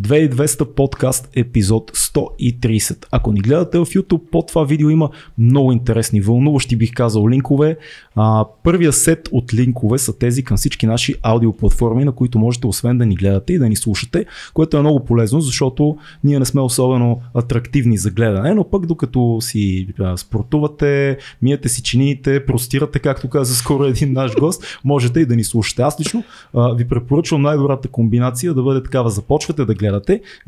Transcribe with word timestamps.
2200 0.00 0.74
подкаст 0.74 1.28
епизод 1.36 1.90
130. 1.90 3.06
Ако 3.10 3.32
ни 3.32 3.40
гледате 3.40 3.78
в 3.78 3.86
YouTube, 3.86 4.20
под 4.30 4.48
това 4.48 4.64
видео 4.64 4.90
има 4.90 5.10
много 5.38 5.72
интересни, 5.72 6.20
вълнуващи 6.20 6.76
бих 6.76 6.94
казал 6.94 7.28
линкове. 7.28 7.76
А, 8.14 8.44
първия 8.64 8.92
сет 8.92 9.28
от 9.32 9.54
линкове 9.54 9.98
са 9.98 10.18
тези 10.18 10.44
към 10.44 10.56
всички 10.56 10.86
наши 10.86 11.14
аудиоплатформи, 11.22 12.04
на 12.04 12.12
които 12.12 12.38
можете 12.38 12.66
освен 12.66 12.98
да 12.98 13.06
ни 13.06 13.14
гледате 13.14 13.52
и 13.52 13.58
да 13.58 13.68
ни 13.68 13.76
слушате, 13.76 14.26
което 14.54 14.76
е 14.76 14.80
много 14.80 15.04
полезно, 15.04 15.40
защото 15.40 15.96
ние 16.24 16.38
не 16.38 16.44
сме 16.44 16.60
особено 16.60 17.20
атрактивни 17.34 17.98
за 17.98 18.10
гледане, 18.10 18.54
но 18.54 18.70
пък 18.70 18.86
докато 18.86 19.38
си 19.40 19.88
а, 19.98 20.16
спортувате, 20.16 21.18
миете 21.42 21.68
си 21.68 21.82
чиниите, 21.82 22.46
простирате, 22.46 22.98
както 22.98 23.28
каза 23.28 23.54
скоро 23.54 23.84
един 23.84 24.12
наш 24.12 24.34
гост, 24.34 24.80
можете 24.84 25.20
и 25.20 25.26
да 25.26 25.36
ни 25.36 25.44
слушате. 25.44 25.82
Аз 25.82 26.00
лично 26.00 26.24
а, 26.54 26.74
ви 26.74 26.88
препоръчвам 26.88 27.42
най-добрата 27.42 27.88
комбинация 27.88 28.54
да 28.54 28.62
бъде 28.62 28.82
такава. 28.82 29.10
Започвате 29.10 29.64
да 29.64 29.74
гледате, 29.74 29.85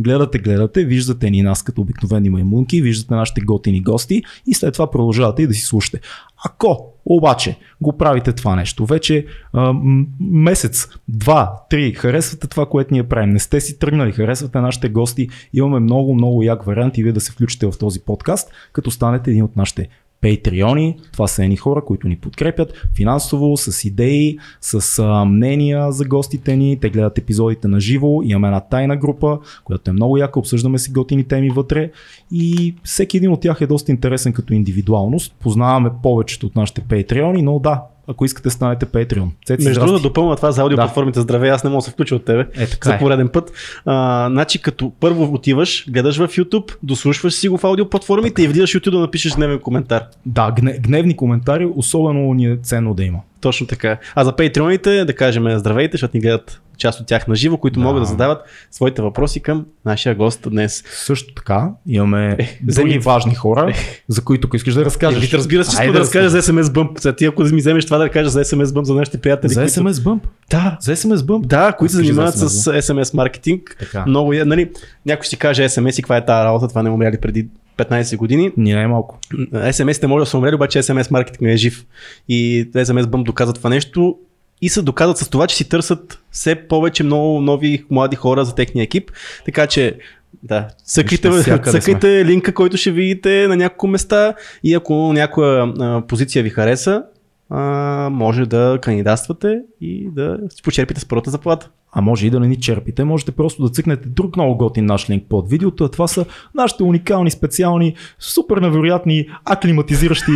гледате, 0.01 0.39
гледате, 0.39 0.85
виждате 0.85 1.31
ни 1.31 1.43
нас 1.43 1.63
като 1.63 1.81
обикновени 1.81 2.31
маймунки, 2.31 2.83
виждате 2.83 3.15
нашите 3.15 3.41
готини 3.41 3.81
гости 3.81 4.23
и 4.47 4.55
след 4.55 4.73
това 4.73 4.91
продължавате 4.91 5.43
и 5.43 5.47
да 5.47 5.55
си 5.55 5.63
слушате. 5.63 6.01
Ако 6.45 6.93
обаче 7.07 7.59
го 7.81 7.97
правите 7.97 8.33
това 8.33 8.57
нещо, 8.57 8.87
вече 8.87 9.27
а, 9.53 9.75
месец, 10.21 10.89
два, 11.09 11.53
три, 11.71 11.93
харесвате 11.93 12.49
това, 12.49 12.67
което 12.67 12.95
ние 12.95 13.09
правим, 13.09 13.31
не 13.31 13.39
сте 13.39 13.61
си 13.61 13.79
тръгнали, 13.79 14.13
харесвате 14.13 14.61
нашите 14.61 14.89
гости, 14.89 15.29
имаме 15.55 15.81
много, 15.81 16.15
много 16.15 16.43
як 16.43 16.65
вариант 16.65 16.99
и 16.99 17.03
вие 17.03 17.13
да 17.13 17.21
се 17.21 17.33
включите 17.33 17.67
в 17.67 17.79
този 17.79 18.01
подкаст, 18.01 18.51
като 18.73 18.91
станете 18.91 19.31
един 19.31 19.45
от 19.45 19.57
нашите 19.57 19.89
патреони. 20.21 20.97
Това 21.13 21.29
са 21.29 21.45
едни 21.45 21.57
хора, 21.57 21.85
които 21.85 22.09
ни 22.09 22.17
подкрепят 22.17 22.73
финансово, 22.97 23.57
с 23.57 23.85
идеи, 23.85 24.39
с 24.61 24.99
а, 24.99 25.25
мнения 25.25 25.93
за 25.93 26.05
гостите 26.05 26.57
ни. 26.57 26.81
Те 26.81 26.91
гледат 26.91 27.19
епизодите 27.19 27.69
на 27.69 27.81
живо. 27.81 28.23
Имаме 28.23 28.49
една 28.49 28.61
тайна 28.61 28.97
група, 28.97 29.39
която 29.65 29.91
е 29.91 29.93
много 29.93 30.17
яка. 30.17 30.39
Обсъждаме 30.39 30.79
си 30.79 30.91
готини 30.91 31.25
теми 31.25 31.51
вътре. 31.51 31.91
И 32.33 32.75
всеки 32.83 33.17
един 33.17 33.33
от 33.33 33.41
тях 33.41 33.61
е 33.61 33.67
доста 33.67 33.93
интересен 33.93 34.33
като 34.33 34.55
индивидуалност. 34.55 35.35
Познаваме 35.41 35.91
повечето 36.03 36.47
от 36.47 36.57
нашите 36.57 36.81
патреони, 36.81 37.43
но 37.43 37.59
да, 37.59 37.83
ако 38.09 38.25
искате 38.25 38.51
станете 38.51 38.87
Patreon. 38.87 39.29
Цеци, 39.47 39.65
Между 39.65 39.81
другото, 39.81 40.03
да 40.03 40.09
допълна 40.09 40.37
това 40.37 40.53
за 40.53 40.63
аудиоплатформите. 40.63 41.19
Да. 41.19 41.23
Здравей, 41.23 41.51
аз 41.51 41.65
не 41.65 41.71
мога 41.71 41.79
да 41.79 41.85
се 41.85 41.91
включа 41.91 42.15
от 42.15 42.25
тебе. 42.25 42.47
Е, 42.57 42.67
така 42.67 42.89
за 42.89 42.95
е. 42.95 42.99
пореден 42.99 43.29
път. 43.29 43.53
А, 43.85 44.29
значи, 44.31 44.63
като 44.63 44.93
първо 45.01 45.35
отиваш, 45.35 45.91
гледаш 45.91 46.17
в 46.17 46.29
YouTube, 46.29 46.77
дослушваш 46.83 47.35
си 47.35 47.49
го 47.49 47.59
в 47.59 47.65
аудиоплатформите 47.65 48.35
така. 48.35 48.43
и 48.43 48.49
влизаш 48.49 48.71
YouTube 48.71 48.91
да 48.91 48.99
напишеш 48.99 49.33
дневен 49.33 49.59
коментар. 49.59 50.05
Да, 50.27 50.55
гневни 50.81 51.17
коментари, 51.17 51.69
особено 51.75 52.35
ни 52.35 52.47
е 52.47 52.57
ценно 52.63 52.95
да 52.95 53.05
има. 53.05 53.19
Точно 53.41 53.67
така. 53.67 53.99
А 54.15 54.25
за 54.25 54.37
патреоните 54.37 55.05
да 55.05 55.15
кажем 55.15 55.59
здравейте, 55.59 55.95
защото 55.95 56.17
ни 56.17 56.21
гледат 56.21 56.61
част 56.79 57.01
от 57.01 57.07
тях 57.07 57.29
на 57.29 57.35
живо, 57.35 57.57
които 57.57 57.81
да. 57.81 57.87
могат 57.87 58.03
да 58.03 58.07
задават 58.07 58.43
своите 58.71 59.03
въпроси 59.03 59.41
към 59.41 59.67
нашия 59.85 60.15
гост 60.15 60.47
днес. 60.51 60.85
Също 60.87 61.35
така 61.35 61.71
имаме 61.89 62.37
е, 62.39 62.59
други 62.63 62.99
важни 62.99 63.35
хора, 63.35 63.71
е. 63.71 63.75
за 64.09 64.25
които 64.25 64.47
ако 64.47 64.57
искаш 64.57 64.75
да 64.75 64.85
разкажеш. 64.85 65.33
Е, 65.33 65.37
разбира 65.37 65.65
се, 65.65 65.83
че 65.83 65.93
да, 65.93 65.99
разкажеш 65.99 66.31
за 66.31 66.43
SMS 66.43 66.63
Bump. 66.63 67.01
За 67.01 67.17
ти 67.17 67.25
ако 67.25 67.43
ми 67.43 67.57
вземеш 67.57 67.85
това 67.85 67.99
да 67.99 68.09
кажеш 68.09 68.33
за 68.33 68.45
SMS 68.45 68.65
Bump 68.65 68.83
за 68.83 68.95
нашите 68.95 69.19
приятели. 69.19 69.53
За 69.53 69.69
SMS 69.69 69.93
Bump? 69.93 70.21
Да. 70.51 70.77
За 70.81 70.97
SMS 70.97 71.17
Bump? 71.17 71.47
Да, 71.47 71.73
които 71.73 71.93
се 71.93 71.97
занимават 71.97 72.35
с 72.35 72.49
SMS 72.83 73.15
маркетинг. 73.15 73.77
Така. 73.79 74.05
Много, 74.07 74.33
нали, 74.35 74.71
някой 75.07 75.27
си 75.27 75.37
каже 75.37 75.69
SMS 75.69 75.99
и 75.99 76.03
каква 76.03 76.17
е 76.17 76.25
тази 76.25 76.45
работа, 76.45 76.69
това 76.69 76.83
не 76.83 76.91
умряли 76.91 77.19
преди 77.21 77.49
15 77.79 78.17
години. 78.17 78.53
Ние 78.57 78.75
най-малко. 78.75 79.19
SMS-те 79.53 80.07
може 80.07 80.23
да 80.23 80.27
са 80.27 80.39
умрели, 80.39 80.55
обаче 80.55 80.83
SMS 80.83 81.11
маркетинг 81.11 81.41
не 81.41 81.53
е 81.53 81.57
жив. 81.57 81.87
И 82.29 82.71
SMS 82.75 83.03
Bump 83.03 83.25
доказва 83.25 83.53
това 83.53 83.71
нещо 83.71 84.19
и 84.63 84.69
се 84.69 84.83
доказват 84.83 85.19
с 85.19 85.29
това, 85.29 85.47
че 85.47 85.57
си 85.57 85.69
търсят 85.69 86.23
все 86.31 86.55
повече 86.55 87.05
много 87.05 87.41
нови 87.41 87.85
млади 87.91 88.17
хора 88.17 88.45
за 88.45 88.55
техния 88.55 88.83
екип. 88.83 89.11
Така 89.45 89.67
че 89.67 89.99
да, 90.43 90.69
цъкайте, 90.85 91.31
цъкайте 91.65 92.25
линка, 92.25 92.55
който 92.55 92.77
ще 92.77 92.91
видите 92.91 93.49
на 93.49 93.57
няколко 93.57 93.87
места 93.87 94.35
и 94.65 94.75
ако 94.75 95.13
някоя 95.13 95.73
а, 95.81 96.03
позиция 96.07 96.43
ви 96.43 96.51
хареса, 96.51 97.03
а, 97.51 98.09
може 98.13 98.47
да 98.47 98.79
кандидатствате 98.83 99.61
и 99.81 100.09
да 100.13 100.39
си 100.51 100.63
почерпите 100.63 101.01
с 101.01 101.07
първата 101.07 101.31
заплата. 101.31 101.71
А 101.93 102.01
може 102.01 102.27
и 102.27 102.31
да 102.31 102.41
не 102.41 102.49
ни 102.49 102.57
черпите, 102.57 103.05
можете 103.05 103.33
просто 103.33 103.63
да 103.63 103.69
цъкнете 103.69 104.09
друг 104.09 104.37
много 104.37 104.57
готин 104.57 104.87
наш 104.87 105.11
линк 105.11 105.25
под 105.29 105.51
видеото, 105.51 105.85
а 105.85 105.89
това 105.89 106.09
са 106.09 106.25
нашите 106.55 106.83
уникални, 106.83 107.31
специални, 107.31 107.95
супер 108.19 108.57
невероятни, 108.57 109.29
аклиматизиращи 109.45 110.33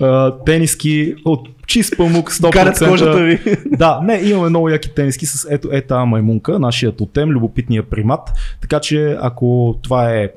а, 0.00 0.38
тениски 0.44 1.14
от 1.24 1.48
чист 1.66 1.96
памук, 1.96 2.32
100%. 2.32 2.50
Карат 2.52 2.78
кожата 2.88 3.22
ви. 3.22 3.40
Да, 3.66 4.00
не, 4.02 4.20
имаме 4.24 4.48
много 4.48 4.68
яки 4.68 4.94
тениски 4.94 5.26
с 5.26 5.46
ето 5.50 5.68
ета 5.72 6.04
маймунка, 6.04 6.58
нашия 6.58 6.92
тотем, 6.92 7.28
любопитния 7.28 7.82
примат. 7.82 8.32
Така 8.60 8.80
че 8.80 9.16
ако 9.20 9.78
това 9.82 10.14
е 10.14 10.30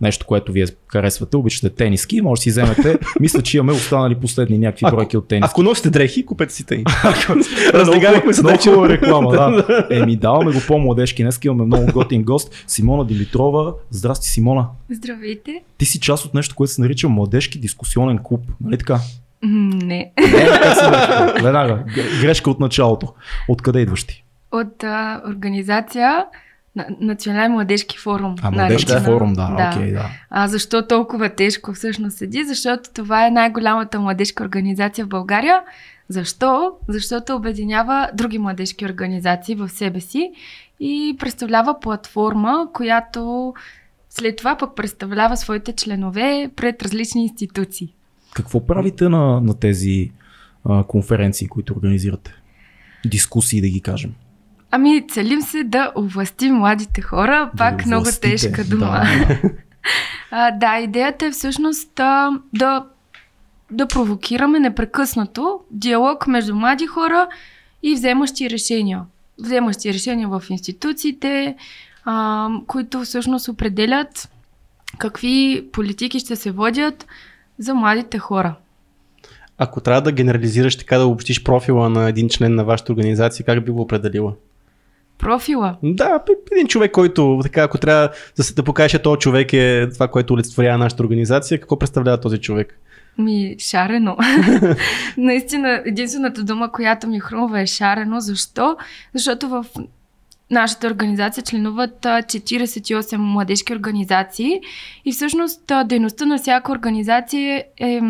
нещо, 0.00 0.26
което 0.26 0.52
вие 0.52 0.66
харесвате, 0.92 1.36
обичате 1.36 1.70
тениски, 1.70 2.20
може 2.20 2.38
да 2.38 2.42
си 2.42 2.50
вземете. 2.50 2.98
Мисля, 3.20 3.42
че 3.42 3.56
имаме 3.56 3.72
останали 3.72 4.14
последни 4.14 4.58
някакви 4.58 4.86
ако, 4.86 4.96
бройки 4.96 5.16
от 5.16 5.28
тениски. 5.28 5.50
Ако 5.50 5.62
носите 5.62 5.90
дрехи, 5.90 6.26
купете 6.26 6.54
си 6.54 6.66
тениски. 6.66 6.92
Разлегалихме 7.74 8.32
се 8.32 8.42
много 8.42 8.88
реклама, 8.88 9.30
да. 9.30 9.86
Еми, 9.90 10.16
даваме 10.16 10.52
го 10.52 10.58
по-младежки. 10.66 11.22
Днес 11.22 11.40
имаме 11.44 11.64
много 11.64 11.92
готин 11.92 12.22
гост. 12.22 12.64
Симона 12.66 13.04
Димитрова. 13.04 13.74
Здрасти, 13.90 14.28
Симона. 14.28 14.66
Здравейте. 14.90 15.62
Ти 15.78 15.84
си 15.84 16.00
част 16.00 16.24
от 16.24 16.34
нещо, 16.34 16.54
което 16.54 16.72
се 16.72 16.80
нарича 16.80 17.08
Младежки 17.08 17.58
дискусионен 17.58 18.18
клуб. 18.22 18.40
Нали 18.60 18.78
така? 18.78 18.98
Не. 19.42 20.12
Не, 20.20 20.50
Веднага. 21.42 21.84
Грешка 22.20 22.50
от 22.50 22.60
началото. 22.60 23.14
Откъде 23.48 23.80
идваш 23.80 24.04
ти? 24.04 24.24
От 24.52 24.84
а, 24.84 25.22
организация 25.28 26.24
Национален 27.00 27.52
младежки 27.52 27.98
форум. 27.98 28.34
А, 28.42 28.50
младежки 28.50 28.92
да. 28.92 29.00
форум, 29.00 29.32
да. 29.32 29.48
да. 29.48 29.80
Okay, 29.80 29.92
да. 29.92 30.10
А 30.30 30.48
защо 30.48 30.86
толкова 30.86 31.28
тежко 31.28 31.72
всъщност 31.72 32.16
седи? 32.16 32.44
Защото 32.44 32.90
това 32.94 33.26
е 33.26 33.30
най-голямата 33.30 34.00
младежка 34.00 34.44
организация 34.44 35.04
в 35.04 35.08
България. 35.08 35.60
Защо? 36.08 36.72
Защото 36.88 37.36
обединява 37.36 38.10
други 38.14 38.38
младежки 38.38 38.86
организации 38.86 39.54
в 39.54 39.68
себе 39.68 40.00
си 40.00 40.32
и 40.80 41.16
представлява 41.18 41.80
платформа, 41.80 42.68
която 42.74 43.54
след 44.10 44.36
това 44.36 44.56
пък 44.56 44.76
представлява 44.76 45.36
своите 45.36 45.72
членове 45.72 46.50
пред 46.56 46.82
различни 46.82 47.22
институции. 47.22 47.94
Какво 48.34 48.66
правите 48.66 49.08
на, 49.08 49.40
на 49.40 49.54
тези 49.54 50.10
а, 50.64 50.84
конференции, 50.84 51.48
които 51.48 51.72
организирате? 51.72 52.34
Дискусии, 53.06 53.60
да 53.60 53.68
ги 53.68 53.80
кажем. 53.80 54.14
Ами, 54.76 55.04
целим 55.08 55.42
се 55.42 55.64
да 55.64 55.92
овластим 55.96 56.54
младите 56.54 57.00
хора, 57.00 57.50
пак 57.58 57.76
да 57.76 57.86
много 57.86 58.06
тежка 58.20 58.64
дума. 58.64 58.86
Да. 58.86 59.40
а, 60.30 60.50
да, 60.50 60.78
идеята 60.78 61.26
е 61.26 61.30
всъщност 61.30 62.00
а, 62.00 62.30
да, 62.52 62.86
да 63.70 63.88
провокираме 63.88 64.58
непрекъснато 64.58 65.60
диалог 65.70 66.26
между 66.26 66.54
млади 66.54 66.86
хора 66.86 67.28
и 67.82 67.94
вземащи 67.94 68.50
решения. 68.50 69.02
Вземащи 69.38 69.94
решения 69.94 70.28
в 70.28 70.42
институциите, 70.50 71.56
а, 72.04 72.48
които 72.66 73.00
всъщност 73.00 73.48
определят 73.48 74.28
какви 74.98 75.64
политики 75.72 76.20
ще 76.20 76.36
се 76.36 76.50
водят 76.50 77.06
за 77.58 77.74
младите 77.74 78.18
хора. 78.18 78.54
Ако 79.58 79.80
трябва 79.80 80.02
да 80.02 80.12
генерализираш 80.12 80.76
така 80.76 80.98
да 80.98 81.06
обобщиш 81.06 81.42
профила 81.42 81.88
на 81.90 82.08
един 82.08 82.28
член 82.28 82.54
на 82.54 82.64
вашата 82.64 82.92
организация, 82.92 83.46
как 83.46 83.64
би 83.64 83.70
го 83.70 83.80
определила? 83.80 84.32
Профила. 85.24 85.76
Да, 85.82 86.20
един 86.52 86.66
човек, 86.66 86.92
който, 86.92 87.40
така, 87.42 87.62
ако 87.62 87.78
трябва 87.78 88.10
да 88.36 88.44
се 88.44 88.54
да 88.54 88.62
покаже, 88.62 88.98
този 88.98 89.18
човек 89.18 89.52
е 89.52 89.88
това, 89.94 90.08
което 90.08 90.34
олицетворява 90.34 90.78
нашата 90.78 91.02
организация, 91.02 91.60
какво 91.60 91.78
представлява 91.78 92.20
този 92.20 92.38
човек? 92.38 92.80
Ми, 93.18 93.56
шарено. 93.58 94.16
Наистина, 95.16 95.82
единствената 95.86 96.44
дума, 96.44 96.72
която 96.72 97.06
ми 97.06 97.20
хрумва 97.20 97.60
е 97.60 97.66
шарено. 97.66 98.20
Защо? 98.20 98.76
Защото 99.14 99.48
в 99.48 99.66
нашата 100.50 100.86
организация 100.86 101.44
членуват 101.44 102.00
48 102.00 103.16
младежки 103.16 103.72
организации 103.72 104.60
и 105.04 105.12
всъщност 105.12 105.72
дейността 105.86 106.26
на 106.26 106.38
всяка 106.38 106.72
организация 106.72 107.64
е 107.80 108.00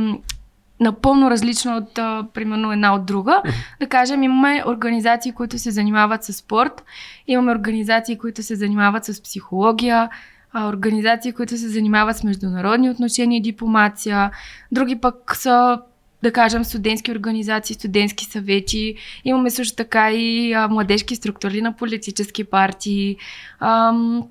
напълно 0.81 1.31
различна 1.31 1.77
от, 1.77 1.99
а, 1.99 2.27
примерно, 2.35 2.73
една 2.73 2.95
от 2.95 3.07
друга. 3.07 3.43
Да 3.81 3.87
кажем, 3.87 4.23
имаме 4.23 4.65
организации, 4.67 5.33
които 5.33 5.59
се 5.59 5.71
занимават 5.71 6.25
с 6.25 6.33
спорт, 6.33 6.85
имаме 7.27 7.53
организации, 7.53 8.19
които 8.19 8.43
се 8.43 8.55
занимават 8.55 9.05
с 9.05 9.23
психология, 9.23 10.09
а, 10.53 10.69
организации, 10.69 11.33
които 11.33 11.59
се 11.59 11.69
занимават 11.69 12.17
с 12.17 12.25
международни 12.25 12.91
отношения 12.91 13.39
и 13.39 13.43
дипломация, 13.43 14.31
други 14.73 14.97
пък 14.97 15.37
са 15.37 15.79
да 16.23 16.33
кажем, 16.33 16.65
студентски 16.65 17.13
организации, 17.13 17.75
студентски 17.75 18.25
съвети. 18.25 18.95
Имаме 19.25 19.51
също 19.51 19.77
така 19.77 20.13
и 20.13 20.53
а, 20.53 20.69
младежки 20.69 21.17
структури 21.17 21.63
на 21.63 21.77
политически 21.77 22.45
партии. 22.45 23.17
Ам, 23.61 24.23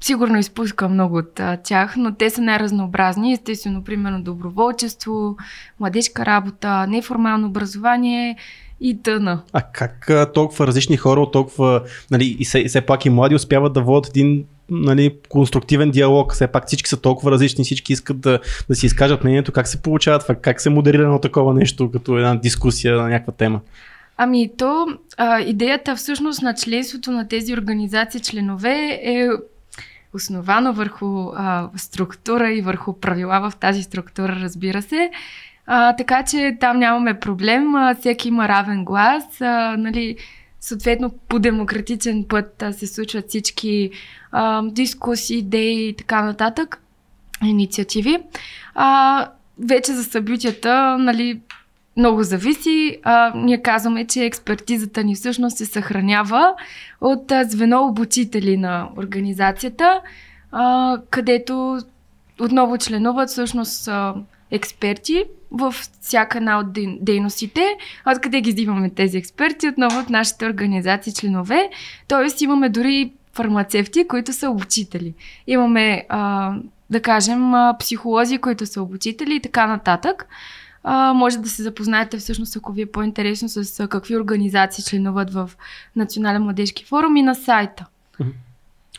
Сигурно 0.00 0.38
изпускам 0.38 0.92
много 0.92 1.16
от 1.16 1.40
а, 1.40 1.56
тях, 1.56 1.96
но 1.96 2.14
те 2.14 2.30
са 2.30 2.42
най-разнообразни. 2.42 3.32
Естествено, 3.32 3.84
примерно 3.84 4.22
доброволчество, 4.22 5.36
младежка 5.80 6.26
работа, 6.26 6.86
неформално 6.86 7.46
образование 7.46 8.36
и 8.80 9.02
тъна. 9.02 9.42
А 9.52 9.62
как 9.62 10.10
а, 10.10 10.32
толкова 10.32 10.66
различни 10.66 10.96
хора 10.96 11.20
от 11.20 11.32
толкова, 11.32 11.82
нали, 12.10 12.36
и 12.38 12.44
все, 12.44 12.58
и 12.58 12.68
все 12.68 12.80
пак 12.80 13.06
и 13.06 13.10
млади 13.10 13.34
успяват 13.34 13.72
да 13.72 13.82
водят 13.82 14.08
един 14.08 14.44
нали, 14.70 15.16
конструктивен 15.28 15.90
диалог. 15.90 16.32
Все 16.32 16.46
пак 16.46 16.66
всички 16.66 16.88
са 16.88 16.96
толкова 16.96 17.30
различни, 17.30 17.64
всички 17.64 17.92
искат 17.92 18.20
да, 18.20 18.40
да 18.68 18.74
си 18.74 18.86
изкажат 18.86 19.24
мнението. 19.24 19.52
Как 19.52 19.68
се 19.68 19.82
получава 19.82 20.18
това? 20.18 20.34
Как 20.34 20.60
се 20.60 20.70
модерира 20.70 21.02
едно 21.02 21.18
такова 21.18 21.54
нещо, 21.54 21.90
като 21.90 22.16
една 22.16 22.34
дискусия 22.34 22.96
на 22.96 23.08
някаква 23.08 23.32
тема? 23.32 23.60
Ами 24.16 24.50
то, 24.58 24.86
а, 25.16 25.40
идеята 25.40 25.96
всъщност 25.96 26.42
на 26.42 26.54
членството 26.54 27.10
на 27.10 27.28
тези 27.28 27.54
организации 27.54 28.20
членове 28.20 29.00
е 29.02 29.28
основано 30.16 30.72
върху 30.72 31.30
а, 31.36 31.70
структура 31.76 32.52
и 32.52 32.62
върху 32.62 32.92
правила 32.92 33.50
в 33.50 33.56
тази 33.56 33.82
структура, 33.82 34.38
разбира 34.42 34.82
се. 34.82 35.10
А, 35.66 35.96
така 35.96 36.24
че 36.24 36.56
там 36.60 36.78
нямаме 36.78 37.20
проблем, 37.20 37.74
а, 37.74 37.94
всеки 37.94 38.28
има 38.28 38.48
равен 38.48 38.84
глас, 38.84 39.40
а, 39.40 39.76
нали, 39.78 40.16
съответно 40.60 41.10
по 41.28 41.38
демократичен 41.38 42.24
път 42.28 42.62
а, 42.62 42.72
се 42.72 42.86
случват 42.86 43.28
всички 43.28 43.90
а, 44.32 44.62
дискусии, 44.62 45.38
идеи 45.38 45.88
и 45.88 45.96
така 45.96 46.22
нататък, 46.22 46.82
инициативи. 47.44 48.18
А, 48.74 49.28
вече 49.68 49.92
за 49.92 50.04
събитията, 50.04 50.98
нали, 50.98 51.40
много 51.96 52.22
зависи. 52.22 52.98
А, 53.02 53.32
ние 53.34 53.62
казваме, 53.62 54.06
че 54.06 54.24
експертизата 54.24 55.04
ни 55.04 55.14
всъщност 55.14 55.56
се 55.56 55.66
съхранява 55.66 56.54
от 57.00 57.32
а, 57.32 57.44
звено 57.44 57.86
обучители 57.86 58.56
на 58.56 58.88
организацията, 58.96 60.00
а, 60.52 60.98
където 61.10 61.78
отново 62.40 62.78
членуват 62.78 63.28
всъщност 63.28 63.88
а, 63.88 64.14
експерти 64.50 65.24
в 65.50 65.74
всяка 66.00 66.38
една 66.38 66.58
от 66.58 66.66
дейностите. 67.00 67.66
Откъде 68.14 68.40
ги 68.40 68.52
взимаме 68.52 68.90
тези 68.90 69.18
експерти? 69.18 69.68
Отново 69.68 69.98
от 69.98 70.10
нашите 70.10 70.46
организации 70.46 71.14
членове. 71.14 71.70
Тоест 72.08 72.40
имаме 72.40 72.68
дори 72.68 73.12
фармацевти, 73.32 74.08
които 74.08 74.32
са 74.32 74.50
обучители. 74.50 75.14
Имаме, 75.46 76.06
а, 76.08 76.52
да 76.90 77.02
кажем, 77.02 77.52
психолози, 77.78 78.38
които 78.38 78.66
са 78.66 78.82
обучители 78.82 79.34
и 79.34 79.40
така 79.40 79.66
нататък. 79.66 80.26
А, 80.88 81.12
може 81.12 81.38
да 81.38 81.48
се 81.48 81.62
запознаете 81.62 82.18
всъщност, 82.18 82.56
ако 82.56 82.72
ви 82.72 82.82
е 82.82 82.86
по-интересно, 82.86 83.48
с 83.48 83.88
какви 83.88 84.16
организации 84.16 84.84
членуват 84.84 85.32
в 85.32 85.50
Национален 85.96 86.42
младежки 86.42 86.84
форум 86.84 87.16
и 87.16 87.22
на 87.22 87.34
сайта. 87.34 87.86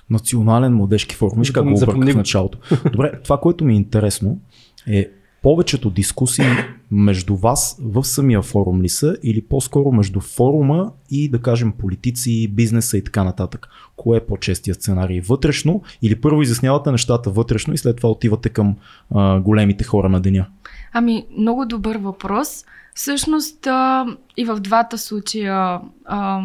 Национален 0.09 0.73
младежки 0.73 1.15
форум. 1.15 1.39
Виж 1.39 1.51
как 1.51 1.63
го 1.63 1.73
обърках 1.73 2.13
в 2.13 2.17
началото. 2.17 2.57
Добре, 2.91 3.11
това, 3.23 3.39
което 3.39 3.65
ми 3.65 3.73
е 3.73 3.75
интересно 3.75 4.39
е 4.87 5.09
повечето 5.41 5.89
дискусии 5.89 6.45
между 6.91 7.35
вас 7.35 7.77
в 7.81 8.03
самия 8.03 8.41
форум 8.41 8.81
ли 8.81 8.89
са 8.89 9.17
или 9.23 9.41
по-скоро 9.41 9.91
между 9.91 10.19
форума 10.19 10.91
и 11.11 11.29
да 11.29 11.41
кажем 11.41 11.71
политици, 11.71 12.47
бизнеса 12.47 12.97
и 12.97 13.03
така 13.03 13.23
нататък? 13.23 13.67
Кое 13.95 14.17
е 14.17 14.25
по-честия 14.25 14.75
сценарий? 14.75 15.21
Вътрешно 15.21 15.81
или 16.01 16.21
първо 16.21 16.41
изяснявате 16.41 16.91
нещата 16.91 17.29
вътрешно 17.29 17.73
и 17.73 17.77
след 17.77 17.97
това 17.97 18.09
отивате 18.09 18.49
към 18.49 18.75
а, 19.11 19.39
големите 19.39 19.83
хора 19.83 20.09
на 20.09 20.21
деня? 20.21 20.47
Ами, 20.93 21.25
много 21.37 21.65
добър 21.65 21.97
въпрос. 21.97 22.65
Всъщност 22.93 23.67
а, 23.67 24.05
и 24.37 24.45
в 24.45 24.59
двата 24.59 24.97
случая 24.97 25.79
а, 26.05 26.41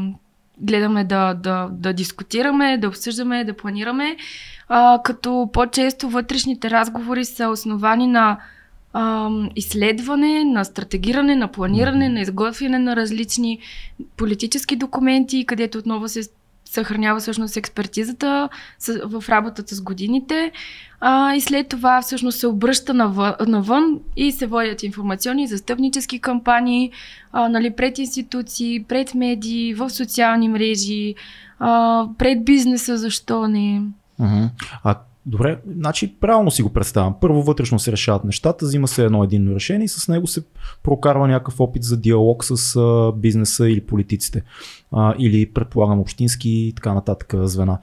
гледаме 0.59 1.05
да, 1.05 1.35
да, 1.35 1.69
да 1.73 1.93
дискутираме, 1.93 2.79
да 2.79 2.89
обсъждаме, 2.89 3.45
да 3.45 3.57
планираме, 3.57 4.17
а, 4.69 5.01
като 5.05 5.51
по-често 5.53 6.09
вътрешните 6.09 6.71
разговори 6.71 7.25
са 7.25 7.49
основани 7.49 8.07
на 8.07 8.39
а, 8.93 9.31
изследване, 9.57 10.45
на 10.45 10.65
стратегиране, 10.65 11.37
на 11.37 11.49
планиране, 11.49 12.09
на 12.09 12.21
изготвяне 12.21 12.79
на 12.79 12.97
различни 12.97 13.59
политически 14.17 14.77
документи, 14.77 15.47
където 15.47 15.79
отново 15.79 16.09
се 16.09 16.23
съхранява 16.73 17.21
всъщност 17.21 17.57
експертизата 17.57 18.49
в 19.05 19.25
работата 19.29 19.75
с 19.75 19.81
годините 19.81 20.53
а, 21.01 21.35
и 21.35 21.41
след 21.41 21.69
това 21.69 22.03
всъщност 22.03 22.39
се 22.39 22.47
обръща 22.47 22.95
навън, 22.95 23.35
навън 23.47 24.01
и 24.17 24.33
се 24.33 24.47
водят 24.47 24.83
информационни 24.83 25.47
застъпнически 25.47 26.19
кампании 26.19 26.91
а, 27.33 27.49
нали, 27.49 27.71
пред 27.71 27.99
институции, 27.99 28.85
пред 28.85 29.15
медии, 29.15 29.75
в 29.75 29.91
социални 29.91 30.49
мрежи, 30.49 31.15
а, 31.59 32.07
пред 32.19 32.45
бизнеса, 32.45 32.99
защо 32.99 33.49
не. 33.49 33.83
А 34.85 34.95
Добре, 35.27 35.59
значи 35.77 36.15
правилно 36.21 36.51
си 36.51 36.63
го 36.63 36.73
представям. 36.73 37.15
Първо 37.21 37.43
вътрешно 37.43 37.79
се 37.79 37.93
решават 37.93 38.25
нещата, 38.25 38.65
взима 38.65 38.89
се 38.89 39.05
едно 39.05 39.25
единно 39.25 39.55
решение 39.55 39.85
и 39.85 39.89
с 39.89 40.09
него 40.09 40.27
се 40.27 40.45
прокарва 40.83 41.29
някакъв 41.29 41.61
опит 41.61 41.83
за 41.83 41.97
диалог 41.97 42.45
с 42.45 42.77
а, 42.77 43.13
бизнеса 43.17 43.69
или 43.69 43.81
политиците. 43.81 44.43
А, 44.93 45.15
или 45.19 45.47
предполагам 45.47 46.01
общински 46.01 46.51
и 46.51 46.73
така 46.73 46.95
нататък 46.95 47.35
звена. 47.43 47.79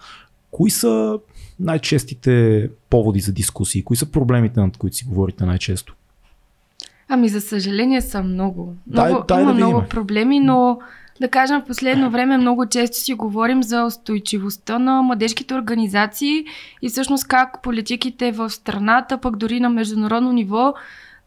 Кои 0.51 0.69
са 0.69 1.19
най-честите 1.59 2.69
поводи 2.89 3.19
за 3.19 3.31
дискусии? 3.31 3.83
Кои 3.83 3.97
са 3.97 4.12
проблемите, 4.12 4.59
над 4.59 4.77
които 4.77 4.95
си 4.95 5.06
говорите 5.06 5.45
най-често? 5.45 5.95
Ами, 7.07 7.30
за 7.30 7.41
съжаление 7.41 8.01
са 8.01 8.24
много. 8.24 8.62
много 8.62 8.75
дай, 8.88 9.13
дай 9.27 9.41
има 9.44 9.53
да 9.53 9.57
много 9.57 9.83
проблеми, 9.89 10.39
но 10.39 10.80
да 11.21 11.27
кажем, 11.27 11.62
в 11.62 11.66
последно 11.66 12.10
време 12.10 12.38
много 12.38 12.66
често 12.66 12.98
си 12.98 13.13
говорим 13.13 13.63
за 13.63 13.83
устойчивостта 13.83 14.80
на 14.80 15.01
младежките 15.01 15.54
организации 15.54 16.45
и 16.81 16.89
всъщност 16.89 17.27
как 17.27 17.62
политиките 17.62 18.31
в 18.31 18.50
страната, 18.50 19.18
пък 19.18 19.36
дори 19.36 19.60
на 19.60 19.69
международно 19.69 20.31
ниво, 20.31 20.74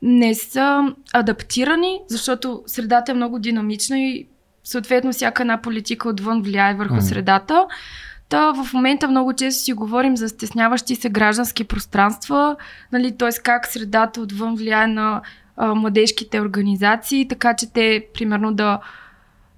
не 0.03 0.35
са 0.35 0.95
адаптирани, 1.13 2.01
защото 2.09 2.63
средата 2.67 3.13
е 3.13 3.15
много 3.15 3.39
динамична 3.39 3.99
и 3.99 4.27
съответно 4.65 5.13
всяка 5.13 5.43
една 5.43 5.63
политика 5.63 6.09
отвън 6.09 6.43
влияе 6.43 6.75
върху 6.75 6.95
mm. 6.95 7.01
средата. 7.01 7.67
Та 8.29 8.53
в 8.53 8.73
момента 8.73 9.09
много 9.09 9.33
често 9.33 9.65
си 9.65 9.73
говорим 9.73 10.17
за 10.17 10.29
стесняващи 10.29 10.97
се 10.97 11.09
граждански 11.09 11.65
пространства, 11.65 12.57
нали, 12.93 13.17
т.е. 13.17 13.31
как 13.43 13.67
средата 13.67 14.21
отвън 14.21 14.55
влияе 14.55 14.87
на 14.87 15.23
а, 15.57 15.75
младежките 15.75 16.41
организации, 16.41 17.29
така 17.29 17.55
че 17.55 17.73
те, 17.73 18.07
примерно, 18.15 18.55
да 18.55 18.81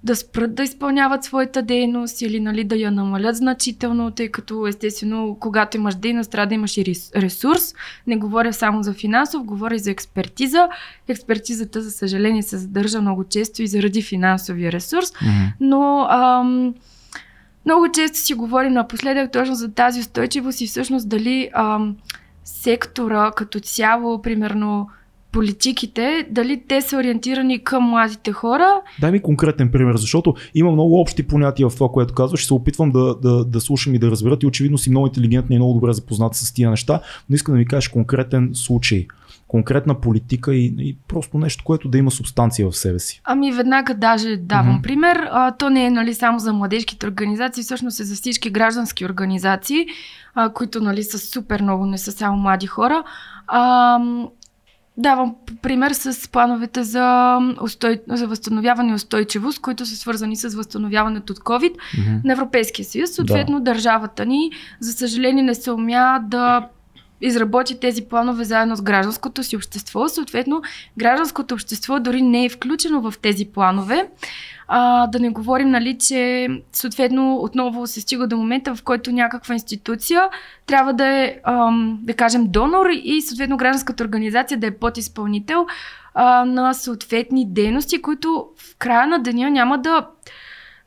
да 0.05 0.15
спрат 0.15 0.55
да 0.55 0.63
изпълняват 0.63 1.23
своята 1.23 1.61
дейност 1.61 2.21
или 2.21 2.39
нали, 2.39 2.63
да 2.63 2.75
я 2.75 2.91
намалят 2.91 3.35
значително, 3.35 4.11
тъй 4.11 4.29
като 4.29 4.67
естествено, 4.67 5.37
когато 5.39 5.77
имаш 5.77 5.95
дейност, 5.95 6.31
трябва 6.31 6.47
да 6.47 6.55
имаш 6.55 6.77
и 6.77 6.85
ресурс. 7.15 7.73
Не 8.07 8.17
говоря 8.17 8.53
само 8.53 8.83
за 8.83 8.93
финансов, 8.93 9.43
говоря 9.43 9.75
и 9.75 9.79
за 9.79 9.91
експертиза. 9.91 10.69
Експертизата, 11.07 11.81
за 11.81 11.91
съжаление, 11.91 12.43
се 12.43 12.57
задържа 12.57 13.01
много 13.01 13.23
често 13.23 13.61
и 13.61 13.67
заради 13.67 14.01
финансовия 14.01 14.71
ресурс. 14.71 15.11
Mm-hmm. 15.11 15.51
Но 15.59 16.07
ам, 16.09 16.73
много 17.65 17.91
често 17.91 18.17
си 18.17 18.33
говорим 18.33 18.73
напоследък 18.73 19.31
точно 19.31 19.55
за 19.55 19.71
тази 19.71 19.99
устойчивост 19.99 20.61
и 20.61 20.67
всъщност 20.67 21.09
дали 21.09 21.49
ам, 21.53 21.95
сектора 22.43 23.31
като 23.31 23.59
цяло, 23.59 24.21
примерно, 24.21 24.89
политиките, 25.35 26.27
дали 26.31 26.63
те 26.67 26.81
са 26.81 26.97
ориентирани 26.97 27.63
към 27.63 27.83
младите 27.83 28.31
хора. 28.31 28.81
Дай 29.01 29.11
ми 29.11 29.21
конкретен 29.21 29.71
пример, 29.71 29.95
защото 29.95 30.33
има 30.53 30.71
много 30.71 30.99
общи 31.01 31.27
понятия 31.27 31.69
в 31.69 31.75
това, 31.75 31.89
което 31.89 32.13
казваш. 32.13 32.39
Ще 32.39 32.47
се 32.47 32.53
опитвам 32.53 32.91
да, 32.91 33.15
да, 33.15 33.45
да 33.45 33.61
слушам 33.61 33.95
и 33.95 33.99
да 33.99 34.11
разберат 34.11 34.43
и 34.43 34.45
очевидно 34.45 34.77
си 34.77 34.89
много 34.89 35.07
интелигентни 35.07 35.55
и 35.55 35.59
много 35.59 35.73
добре 35.73 35.93
запознат 35.93 36.35
с 36.35 36.53
тия 36.53 36.69
неща, 36.69 37.01
но 37.29 37.35
искам 37.35 37.53
да 37.53 37.57
ми 37.57 37.65
кажеш 37.65 37.87
конкретен 37.87 38.49
случай 38.53 39.07
конкретна 39.47 40.01
политика 40.01 40.55
и, 40.55 40.75
и 40.79 40.97
просто 41.07 41.37
нещо, 41.37 41.63
което 41.63 41.87
да 41.87 41.97
има 41.97 42.11
субстанция 42.11 42.69
в 42.69 42.77
себе 42.77 42.99
си. 42.99 43.21
Ами 43.23 43.51
веднага 43.51 43.93
даже 43.93 44.37
давам 44.37 44.79
mm-hmm. 44.79 44.81
пример. 44.81 45.27
А, 45.31 45.51
то 45.51 45.69
не 45.69 45.85
е 45.85 45.91
нали, 45.91 46.13
само 46.13 46.39
за 46.39 46.53
младежките 46.53 47.07
организации, 47.07 47.63
всъщност 47.63 47.99
е 47.99 48.03
за 48.03 48.15
всички 48.15 48.49
граждански 48.49 49.05
организации, 49.05 49.85
а, 50.35 50.49
които 50.53 50.81
нали, 50.81 51.03
са 51.03 51.19
супер 51.19 51.61
много, 51.61 51.85
не 51.85 51.97
са 51.97 52.11
само 52.11 52.37
млади 52.37 52.67
хора. 52.67 53.03
А, 53.47 53.99
Давам 54.97 55.35
пример 55.61 55.91
с 55.91 56.31
плановете 56.31 56.83
за, 56.83 57.37
устой... 57.61 58.01
за 58.07 58.27
възстановяване 58.27 58.91
и 58.91 58.95
устойчивост, 58.95 59.59
които 59.61 59.85
са 59.85 59.95
свързани 59.95 60.35
с 60.35 60.55
възстановяването 60.55 61.33
от 61.33 61.39
COVID 61.39 61.75
mm-hmm. 61.75 62.25
на 62.25 62.33
Европейския 62.33 62.85
съюз. 62.85 63.11
Съответно, 63.11 63.59
да. 63.59 63.63
държавата 63.73 64.25
ни, 64.25 64.51
за 64.79 64.93
съжаление, 64.93 65.43
не 65.43 65.55
се 65.55 65.71
умя 65.71 66.19
да 66.27 66.67
изработи 67.21 67.79
тези 67.79 68.01
планове 68.01 68.43
заедно 68.43 68.75
с 68.75 68.81
гражданското 68.81 69.43
си 69.43 69.55
общество. 69.55 70.07
Съответно, 70.07 70.61
гражданското 70.97 71.53
общество 71.53 71.99
дори 71.99 72.21
не 72.21 72.45
е 72.45 72.49
включено 72.49 73.01
в 73.01 73.13
тези 73.21 73.45
планове. 73.45 74.07
А, 74.67 75.07
да 75.07 75.19
не 75.19 75.29
говорим, 75.29 75.69
нали, 75.69 75.97
че 75.97 76.47
съответно 76.71 77.35
отново 77.35 77.87
се 77.87 78.01
стига 78.01 78.27
до 78.27 78.37
момента, 78.37 78.75
в 78.75 78.83
който 78.83 79.11
някаква 79.11 79.53
институция 79.53 80.23
трябва 80.65 80.93
да 80.93 81.07
е, 81.07 81.37
ам, 81.43 81.99
да 82.01 82.13
кажем, 82.13 82.45
донор 82.47 82.85
и 83.03 83.21
съответно 83.21 83.57
гражданската 83.57 84.03
организация 84.03 84.59
да 84.59 84.67
е 84.67 84.77
подизпълнител 84.77 85.65
а, 86.13 86.45
на 86.45 86.73
съответни 86.73 87.45
дейности, 87.53 88.01
които 88.01 88.47
в 88.57 88.75
края 88.77 89.07
на 89.07 89.19
деня 89.19 89.49
няма 89.49 89.77
да 89.77 90.07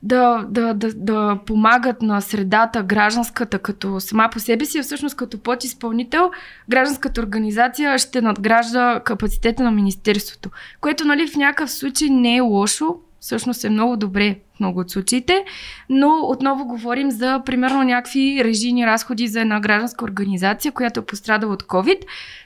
да, 0.03 0.47
да, 0.49 0.75
да, 0.75 0.95
да 0.95 1.39
помагат 1.47 2.03
на 2.03 2.21
средата, 2.21 2.83
гражданската, 2.83 3.59
като 3.59 4.01
сама 4.01 4.29
по 4.33 4.41
себе 4.41 4.65
си, 4.65 4.83
всъщност 4.83 5.17
като 5.17 5.39
подизпълнител, 5.39 6.31
гражданската 6.69 7.21
организация 7.21 7.99
ще 7.99 8.21
надгражда 8.21 9.01
капацитета 9.05 9.63
на 9.63 9.71
Министерството. 9.71 10.51
Което 10.81 11.05
нали, 11.05 11.29
в 11.29 11.37
някакъв 11.37 11.71
случай 11.71 12.09
не 12.09 12.37
е 12.37 12.41
лошо, 12.41 12.97
всъщност 13.21 13.65
е 13.65 13.71
много 13.71 13.97
добре 13.97 14.39
в 14.57 14.61
много 14.61 14.81
от 14.81 14.91
случаите, 14.91 15.45
но 15.91 16.21
отново 16.23 16.65
говорим 16.65 17.11
за 17.11 17.43
примерно 17.47 17.83
някакви 17.83 18.45
режийни 18.45 18.87
разходи 18.87 19.29
за 19.29 19.41
една 19.41 19.61
гражданска 19.61 20.05
организация, 20.05 20.73
която 20.73 21.01
е 21.01 21.05
пострадала 21.07 21.53
от 21.53 21.63
COVID 21.63 21.99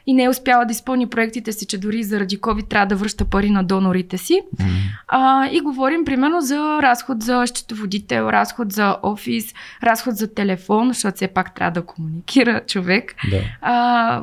и 0.07 0.15
не 0.15 0.25
е 0.25 0.29
успяла 0.29 0.65
да 0.65 0.73
изпълни 0.73 1.07
проектите 1.07 1.53
си, 1.53 1.67
че 1.67 1.79
дори 1.79 2.03
заради 2.03 2.41
COVID 2.41 2.69
трябва 2.69 2.87
да 2.87 2.97
връща 2.97 3.25
пари 3.25 3.51
на 3.51 3.65
донорите 3.65 4.19
си. 4.19 4.41
Mm. 4.57 4.65
А, 5.09 5.49
и 5.53 5.61
говорим 5.61 6.05
примерно 6.05 6.41
за 6.41 6.83
разход 6.83 7.23
за 7.23 7.47
счетоводител, 7.47 8.23
разход 8.23 8.73
за 8.73 8.97
офис, 9.03 9.55
разход 9.83 10.17
за 10.17 10.35
телефон, 10.35 10.89
защото 10.89 11.17
все 11.17 11.29
пак 11.29 11.55
трябва 11.55 11.71
да 11.81 11.87
комуникира 11.87 12.61
човек. 12.67 13.15
Да. 13.31 13.43
А, 13.61 14.23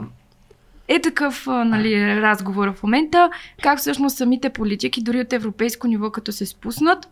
е 0.90 1.02
такъв 1.02 1.48
нали, 1.48 2.22
разговор 2.22 2.74
в 2.74 2.84
момента, 2.84 3.30
как 3.62 3.80
всъщност 3.80 4.18
самите 4.18 4.50
политики, 4.50 5.04
дори 5.04 5.22
от 5.22 5.34
европейско 5.34 5.88
ниво, 5.88 6.10
като 6.12 6.32
се 6.32 6.46
спуснат, 6.46 7.10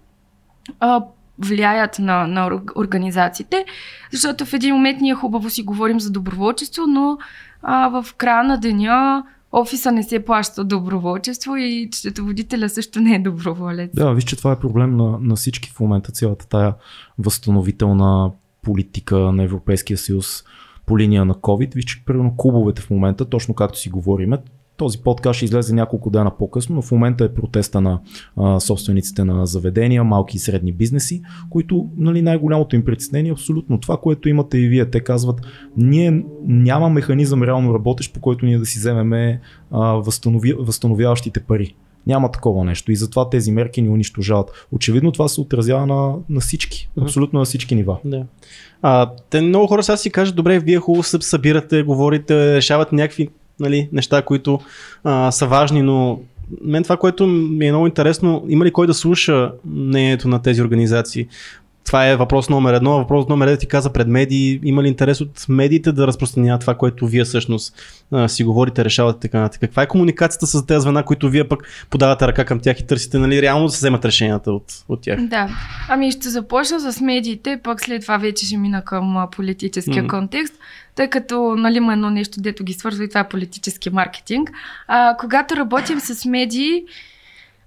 влияят 1.40 2.00
на, 2.00 2.28
на 2.28 2.62
организациите, 2.76 3.66
защото 4.12 4.46
в 4.46 4.54
един 4.54 4.76
момент 4.76 5.02
ние 5.02 5.14
хубаво 5.14 5.50
си 5.50 5.64
говорим 5.64 6.00
за 6.00 6.12
доброволчество, 6.12 6.88
но 6.88 7.18
а, 7.62 8.02
в 8.02 8.14
края 8.16 8.44
на 8.44 8.58
деня 8.60 9.24
офиса 9.52 9.92
не 9.92 10.04
се 10.04 10.26
плаща 10.26 10.64
доброволчество 10.64 11.56
и 11.56 11.90
счетоводителя 11.94 12.70
също 12.70 13.00
не 13.00 13.16
е 13.16 13.20
доброволец. 13.20 13.92
Да, 13.94 14.14
виж, 14.14 14.24
че 14.24 14.36
това 14.36 14.52
е 14.52 14.60
проблем 14.60 14.98
на, 14.98 15.18
на 15.22 15.36
всички 15.36 15.70
в 15.70 15.80
момента, 15.80 16.12
цялата 16.12 16.48
тая 16.48 16.74
възстановителна 17.20 18.32
политика 18.62 19.18
на 19.18 19.44
Европейския 19.44 19.98
съюз 19.98 20.44
по 20.88 21.00
линия 21.00 21.26
на 21.26 21.34
COVID. 21.34 21.76
Виж, 21.76 21.86
че 21.86 22.06
примерно 22.06 22.36
клубовете 22.38 22.82
в 22.82 22.90
момента, 22.90 23.26
точно 23.26 23.54
както 23.54 23.80
си 23.80 23.90
говориме, 23.90 24.38
този 24.78 24.98
подкаст 24.98 25.38
ще 25.38 25.46
излезе 25.46 25.76
няколко 25.76 26.10
дена 26.10 26.38
по-късно, 26.38 26.76
но 26.76 26.82
в 26.82 26.92
момента 26.92 27.26
е 27.26 27.34
протеста 27.34 27.82
на 27.82 28.00
а, 28.38 28.60
собствениците 28.60 29.24
на 29.24 29.46
заведения, 29.46 30.04
малки 30.04 30.38
и 30.38 30.40
средни 30.40 30.72
бизнеси, 30.72 31.22
които 31.50 31.90
нали, 31.98 32.22
най-голямото 32.22 32.76
им 32.76 32.86
притеснение 32.86 33.30
е 33.30 33.32
абсолютно 33.32 33.80
това, 33.80 33.98
което 33.98 34.30
имате 34.30 34.58
и 34.58 34.68
вие. 34.68 34.90
Те 34.90 35.00
казват, 35.00 35.42
ние 35.78 36.24
няма 36.48 36.90
механизъм 36.90 37.44
реално 37.44 37.74
работещ, 37.74 38.14
по 38.14 38.20
който 38.20 38.46
ние 38.46 38.58
да 38.58 38.66
си 38.66 38.80
вземеме 38.80 39.42
възстанови, 39.72 40.54
възстановяващите 40.60 41.40
пари. 41.40 41.76
Няма 42.08 42.32
такова 42.32 42.66
нещо 42.66 42.92
и 42.92 42.96
затова 42.96 43.30
тези 43.30 43.52
мерки 43.52 43.82
ни 43.82 43.90
унищожават. 43.90 44.52
Очевидно 44.72 45.12
това 45.12 45.28
се 45.28 45.42
отразява 45.42 45.86
на, 45.86 46.14
на 46.30 46.40
всички, 46.40 46.90
абсолютно 47.02 47.40
на 47.40 47.46
всички 47.46 47.76
нива. 47.76 47.98
Да. 48.06 48.26
А, 48.82 49.12
те 49.30 49.42
много 49.42 49.68
хора 49.68 49.84
сега 49.84 49.98
си 49.98 50.10
кажат, 50.10 50.36
добре, 50.36 50.60
вие 50.60 50.78
хубаво 50.78 51.04
се 51.04 51.18
събирате, 51.22 51.84
говорите, 51.84 52.56
решавате 52.56 52.96
някакви 52.96 53.30
нали, 53.60 53.90
неща, 53.92 54.22
които 54.22 54.60
а, 55.04 55.32
са 55.32 55.48
важни, 55.48 55.82
но 55.82 56.20
мен 56.62 56.84
това, 56.84 56.98
което 56.98 57.28
ми 57.28 57.68
е 57.68 57.72
много 57.72 57.88
интересно, 57.88 58.46
има 58.50 58.66
ли 58.66 58.72
кой 58.72 58.88
да 58.88 58.94
слуша 58.94 59.52
мнението 59.66 60.28
на 60.28 60.42
тези 60.42 60.62
организации? 60.62 61.28
Това 61.88 62.08
е 62.08 62.16
въпрос 62.16 62.50
номер 62.50 62.74
едно. 62.74 62.98
Въпрос 62.98 63.28
номер 63.28 63.48
едно 63.48 63.58
ти 63.58 63.68
каза 63.68 63.94
пред 63.94 64.08
медии. 64.08 64.60
Има 64.64 64.84
ли 64.84 64.88
интерес 64.88 65.22
от 65.22 65.46
медиите 65.50 65.92
да 65.92 66.08
разпространяват 66.08 66.62
това, 66.62 66.76
което 66.76 67.08
вие 67.08 67.24
всъщност 67.24 67.76
а, 68.12 68.28
си 68.28 68.44
говорите, 68.44 68.86
решавате 68.86 69.20
така 69.20 69.40
нататък? 69.40 69.62
Каква 69.62 69.84
е 69.84 69.88
комуникацията 69.88 70.48
с 70.48 70.66
тези 70.66 70.82
звена, 70.82 71.04
които 71.04 71.30
вие 71.30 71.48
пък 71.48 71.88
подавате 71.90 72.28
ръка 72.28 72.46
към 72.46 72.60
тях 72.60 72.80
и 72.80 72.88
търсите, 72.88 73.18
нали, 73.18 73.42
реално 73.42 73.66
да 73.66 73.72
се 73.72 73.78
вземат 73.78 74.06
решенията 74.06 74.52
от, 74.52 74.64
от 74.90 75.02
тях? 75.02 75.20
Да. 75.22 75.50
Ами 75.90 76.12
ще 76.12 76.30
започна 76.30 76.92
с 76.92 77.02
медиите, 77.02 77.60
пък 77.64 77.82
след 77.82 78.02
това 78.02 78.18
вече 78.18 78.46
ще 78.46 78.58
мина 78.58 78.82
към 78.82 79.28
политическия 79.32 80.04
mm-hmm. 80.04 80.10
контекст 80.10 80.54
тъй 80.98 81.10
като 81.10 81.56
нали, 81.56 81.78
има 81.78 81.94
едно 81.94 82.10
нещо, 82.10 82.42
дето 82.42 82.64
ги 82.64 82.74
свързва 82.74 83.04
и 83.04 83.10
това 83.10 83.22
е 83.22 83.30
политически 83.30 83.90
маркетинг. 83.90 84.52
А, 84.88 85.16
когато 85.20 85.56
работим 85.56 86.00
с 86.00 86.26
медии, 86.26 86.84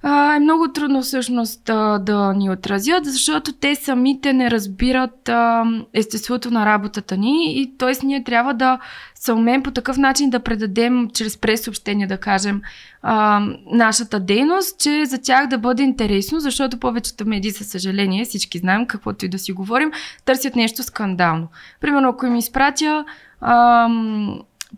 а, 0.03 0.35
е 0.35 0.41
много 0.41 0.73
трудно 0.73 1.03
всъщност 1.03 1.65
да, 1.65 1.99
да 1.99 2.33
ни 2.33 2.51
отразят, 2.51 3.05
защото 3.05 3.53
те 3.53 3.75
самите 3.75 4.33
не 4.33 4.51
разбират 4.51 5.29
а, 5.29 5.65
естеството 5.95 6.51
на 6.51 6.67
работата 6.67 7.17
ни 7.17 7.61
и 7.61 7.77
т.е. 7.79 8.07
ние 8.07 8.25
трябва 8.25 8.55
да 8.55 8.79
се 9.15 9.33
умеем 9.33 9.63
по 9.63 9.71
такъв 9.71 9.97
начин 9.97 10.31
да 10.31 10.41
предадем 10.41 11.09
чрез 11.15 11.37
пресъобщение, 11.37 12.07
да 12.07 12.19
кажем, 12.19 12.63
а, 13.03 13.43
нашата 13.73 14.21
дейност, 14.21 14.81
че 14.81 15.05
за 15.07 15.19
тях 15.19 15.47
да 15.47 15.59
бъде 15.59 15.83
интересно, 15.83 16.41
защото 16.41 16.81
повечето 16.81 17.27
медии, 17.27 17.51
със 17.51 17.67
съжаление, 17.67 18.25
всички 18.25 18.59
знаем 18.59 18.87
каквото 18.87 19.25
и 19.25 19.29
да 19.29 19.39
си 19.39 19.53
говорим, 19.53 19.93
търсят 20.25 20.57
нещо 20.57 20.83
скандално. 20.83 21.49
Примерно, 21.81 22.09
ако 22.09 22.27
им 22.27 22.37
изпратя 22.37 23.05
а, 23.41 23.89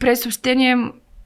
пресъобщение, 0.01 0.77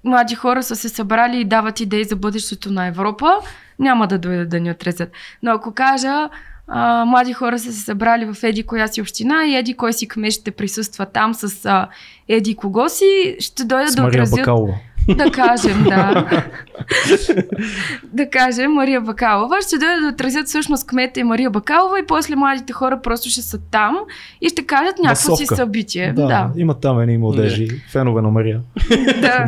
млади 0.05 0.35
хора 0.35 0.63
са 0.63 0.77
се 0.77 0.89
събрали 0.89 1.41
и 1.41 1.45
дават 1.45 1.81
идеи 1.81 2.05
за 2.05 2.17
бъдещето 2.17 2.73
на 2.73 2.87
Европа, 2.87 3.33
няма 3.79 4.07
да 4.07 4.19
дойдат 4.19 4.49
да 4.49 4.61
ни 4.61 4.71
отрезат. 4.71 5.13
Но 5.43 5.51
ако 5.51 5.75
кажа, 5.75 6.29
а, 6.69 7.05
млади 7.05 7.33
хора 7.33 7.59
са 7.59 7.73
се 7.73 7.81
събрали 7.81 8.25
в 8.25 8.37
еди 8.43 8.63
коя 8.63 8.87
си 8.87 9.01
община 9.01 9.47
и 9.47 9.57
еди 9.57 9.75
кой 9.75 9.93
си 9.93 10.09
кмет 10.09 10.33
ще 10.33 10.51
присъства 10.51 11.07
там 11.07 11.35
с 11.35 11.67
а, 11.67 11.89
еди 12.29 12.57
кого 12.57 12.89
си, 12.89 13.37
ще 13.41 13.65
дойдат 13.65 13.93
с 13.93 13.95
да 13.95 14.07
отразят. 14.07 14.39
Бакалова. 14.39 14.75
Да 15.09 15.31
кажем, 15.31 15.85
да. 15.85 16.27
да 18.13 18.31
кажем 18.31 18.73
Мария 18.73 19.01
Бакалова. 19.01 19.57
Ще 19.67 19.79
дойдат 19.79 20.01
да 20.03 20.09
отразят 20.09 20.47
всъщност 20.47 20.87
кмета 20.87 21.21
и 21.21 21.25
Мария 21.25 21.51
Бакалова 21.51 21.99
и 21.99 22.07
после 22.07 22.37
младите 22.37 22.73
хора 22.73 23.01
просто 23.03 23.29
ще 23.31 23.43
са 23.43 23.59
там 23.71 23.99
и 24.41 24.49
ще 24.49 24.67
кажат 24.67 24.99
някакво 24.99 25.37
си 25.37 25.47
събитие. 25.47 26.13
Да, 26.13 26.27
да. 26.27 26.51
има 26.57 26.75
там 26.75 27.01
едни 27.01 27.19
младежи, 27.19 27.69
фенове 27.93 28.23
на 28.23 28.31
Мария. 28.31 28.61
да. 29.21 29.45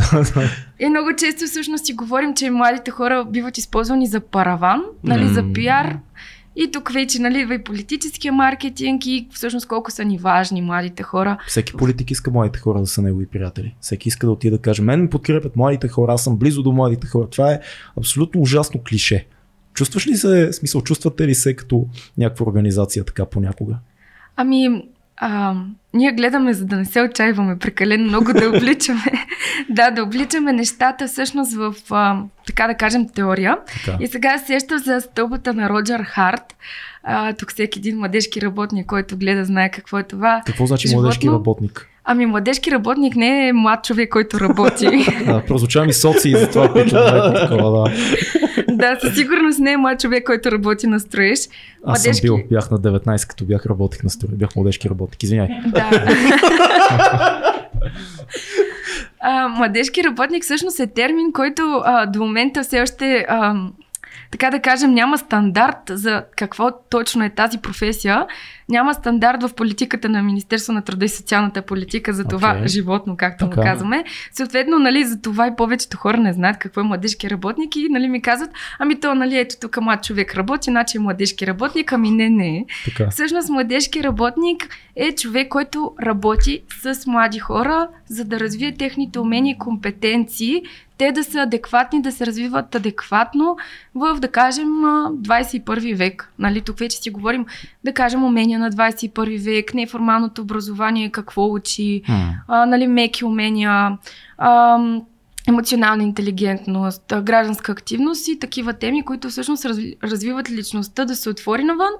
И 0.81 0.89
много 0.89 1.09
често 1.17 1.45
всъщност 1.47 1.87
си 1.87 1.93
говорим, 1.93 2.35
че 2.35 2.51
младите 2.51 2.91
хора 2.91 3.25
биват 3.31 3.59
използвани 3.59 4.07
за 4.07 4.21
параван, 4.21 4.83
нали, 5.05 5.29
за 5.29 5.43
М. 5.43 5.53
пиар. 5.53 5.97
И 6.61 6.71
тук 6.71 6.93
вече, 6.93 7.19
нали, 7.19 7.55
и 7.55 7.65
политическия 7.65 8.33
маркетинг 8.33 9.07
и 9.07 9.29
всъщност 9.33 9.69
колко 9.69 9.91
са 9.91 10.05
ни 10.05 10.19
важни 10.19 10.63
младите 10.63 11.03
хора. 11.03 11.39
Всеки 11.47 11.73
политик 11.73 12.11
иска 12.11 12.31
младите 12.31 12.59
хора 12.59 12.81
да 12.81 12.87
са 12.87 13.03
негови 13.03 13.27
приятели. 13.27 13.75
Всеки 13.81 14.09
иска 14.09 14.27
да 14.27 14.33
отиде 14.33 14.57
да 14.57 14.63
каже, 14.63 14.83
мен 14.83 15.01
ме 15.01 15.11
подкрепят 15.11 15.57
младите 15.57 15.89
хора, 15.89 16.13
аз 16.13 16.25
съм 16.25 16.37
близо 16.37 16.63
до 16.63 16.73
младите 16.73 17.07
хора. 17.07 17.29
Това 17.31 17.53
е 17.53 17.61
абсолютно 17.99 18.41
ужасно 18.41 18.81
клише. 18.89 19.27
Чувстваш 19.75 20.07
ли 20.07 20.17
се, 20.17 20.53
смисъл, 20.53 20.83
чувствате 20.83 21.27
ли 21.27 21.35
се 21.35 21.57
като 21.57 21.87
някаква 22.19 22.47
организация 22.47 23.05
така 23.05 23.27
понякога? 23.27 23.79
Ами, 24.37 24.89
а, 25.21 25.55
ние 25.95 26.13
гледаме, 26.13 26.53
за 26.53 26.65
да 26.65 26.77
не 26.77 26.85
се 26.85 27.03
отчаиваме 27.03 27.59
прекалено 27.59 28.05
много 28.05 28.33
да 28.33 28.49
обличаме. 28.49 29.13
да, 29.71 29.91
да 29.91 30.03
обличаме 30.03 30.53
нещата 30.53 31.07
всъщност 31.07 31.55
в, 31.55 31.75
а, 31.91 32.23
така 32.47 32.67
да 32.67 32.75
кажем, 32.75 33.09
теория. 33.09 33.59
Така. 33.67 33.99
И 34.01 34.07
сега 34.07 34.39
се 34.39 34.47
сещам 34.47 34.79
за 34.79 35.01
стълбата 35.01 35.55
на 35.55 35.69
Роджер 35.69 36.01
Харт. 36.01 36.57
А, 37.03 37.33
тук 37.33 37.53
всеки 37.53 37.79
един 37.79 37.99
младежки 37.99 38.43
работник, 38.43 38.87
който 38.87 39.17
гледа, 39.17 39.45
знае 39.45 39.71
какво 39.71 39.99
е 39.99 40.03
това. 40.03 40.43
Какво 40.47 40.67
значи 40.67 40.89
Животно? 40.89 41.03
младежки 41.03 41.29
работник? 41.29 41.89
Ами, 42.11 42.27
младежки 42.27 42.71
работник 42.71 43.17
не 43.17 43.49
е 43.49 43.53
млад 43.53 43.85
човек, 43.85 44.13
който 44.13 44.41
работи. 44.41 44.87
Да, 45.27 45.43
прозвуча 45.47 45.85
ми 45.85 45.93
соци 45.93 46.37
за 46.37 46.51
това, 46.51 46.73
които 46.73 46.89
знаете 46.89 47.41
такова, 47.49 47.91
да. 47.91 47.95
да, 48.77 48.99
със 49.01 49.15
сигурност 49.15 49.59
не 49.59 49.73
е 49.73 49.77
млад 49.77 50.01
човек, 50.01 50.27
който 50.27 50.53
работи 50.53 50.87
на 50.87 51.01
строеж. 51.01 51.39
Аз 51.85 52.03
съм 52.03 52.13
бил, 52.23 52.39
бях 52.51 52.71
на 52.71 52.79
19, 52.79 53.29
като 53.29 53.45
бях 53.45 53.67
работих 53.67 54.03
на 54.03 54.11
стори, 54.11 54.33
бях 54.33 54.57
младежки 54.57 54.91
работник, 54.91 55.23
извиняй. 55.23 55.49
Да. 55.67 55.91
а, 59.21 59.49
младежки 59.49 60.05
работник 60.05 60.43
всъщност 60.43 60.81
е 60.81 60.87
термин, 60.87 61.33
който 61.33 61.83
а, 61.85 62.07
до 62.07 62.19
момента 62.19 62.63
все 62.63 62.83
още, 62.83 63.27
а, 63.29 63.55
така 64.31 64.51
да 64.51 64.61
кажем, 64.61 64.95
няма 64.95 65.19
стандарт 65.19 65.79
за 65.91 66.25
какво 66.37 66.71
точно 66.91 67.25
е 67.25 67.31
тази 67.31 67.59
професия. 67.59 68.27
Няма 68.69 68.95
стандарт 68.95 69.43
в 69.43 69.55
политиката 69.55 70.09
на 70.09 70.23
Министерство 70.23 70.73
на 70.73 70.83
труда 70.83 71.05
и 71.05 71.09
социалната 71.09 71.63
политика 71.63 72.13
за 72.13 72.25
това 72.25 72.51
Окей. 72.51 72.69
животно, 72.69 73.17
както 73.17 73.45
му 73.45 73.51
Така. 73.51 73.63
казваме. 73.63 74.05
Съответно, 74.33 74.79
нали, 74.79 75.05
за 75.05 75.21
това 75.21 75.47
и 75.47 75.57
повечето 75.57 75.97
хора 75.97 76.17
не 76.17 76.33
знаят 76.33 76.59
какво 76.59 76.81
е 76.81 76.85
младежки 76.85 77.31
работник 77.31 77.77
и 77.77 77.89
нали, 77.91 78.09
ми 78.09 78.23
казват, 78.23 78.51
ами 78.79 79.01
то, 79.01 79.15
нали, 79.15 79.39
ето 79.39 79.55
тук 79.61 79.81
млад 79.81 80.05
човек 80.05 80.35
работи, 80.35 80.71
значи 80.71 80.97
е 80.97 81.01
младежки 81.01 81.47
работник, 81.47 81.93
ами 81.93 82.11
не, 82.11 82.29
не. 82.31 82.65
Така. 82.85 83.11
Всъщност 83.11 83.49
младежки 83.49 84.03
работник 84.03 84.69
е 84.97 85.13
човек, 85.13 85.49
който 85.49 85.95
работи 86.03 86.63
с 86.83 87.07
млади 87.07 87.39
хора, 87.39 87.89
за 88.09 88.25
да 88.25 88.41
развие 88.41 88.75
техните 88.77 89.19
умения 89.19 89.53
и 89.53 89.59
компетенции, 89.59 90.63
те 90.99 91.13
да 91.13 91.25
са 91.25 91.39
адекватни, 91.41 92.03
да 92.03 92.13
се 92.13 92.27
развиват 92.27 92.75
адекватно 92.75 93.57
в, 93.95 94.19
да 94.21 94.29
кажем, 94.29 94.85
а, 94.85 95.11
21 95.13 95.95
век. 95.95 96.33
Нали, 96.39 96.61
тук 96.61 96.79
вече 96.79 96.97
си 96.97 97.11
говорим, 97.11 97.47
да 97.85 97.93
кажем, 97.93 98.25
умения 98.25 98.59
на 98.59 98.71
21 98.71 99.39
век, 99.39 99.75
неформалното 99.75 100.43
образование, 100.43 101.11
какво 101.11 101.53
учи, 101.53 102.03
а, 102.49 102.67
нали, 102.67 102.87
меки 102.87 103.25
умения, 103.25 103.99
а, 104.39 104.79
емоционална 105.49 106.03
интелигентност, 106.03 107.03
гражданска 107.23 107.73
активност 107.73 108.29
и 108.29 108.39
такива 108.39 108.73
теми, 108.73 109.05
които 109.05 109.29
всъщност 109.29 109.65
разви- 109.65 109.97
развиват 110.05 110.51
личността 110.51 111.05
да 111.05 111.17
се 111.17 111.31
отвори 111.31 111.65
навън, 111.65 111.91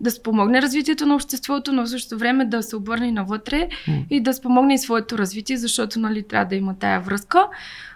да 0.00 0.10
спомогне 0.10 0.62
развитието 0.62 1.06
на 1.06 1.14
обществото, 1.14 1.72
но 1.72 1.86
в 1.86 1.88
същото 1.88 2.18
време 2.18 2.44
да 2.44 2.62
се 2.62 2.76
обърне 2.76 3.12
навътре 3.12 3.68
М. 3.88 3.94
и 4.10 4.20
да 4.20 4.34
спомогне 4.34 4.74
и 4.74 4.78
своето 4.78 5.18
развитие, 5.18 5.56
защото 5.56 6.00
нали, 6.00 6.22
трябва 6.22 6.46
да 6.46 6.54
има 6.54 6.74
тая 6.78 7.00
връзка. 7.00 7.46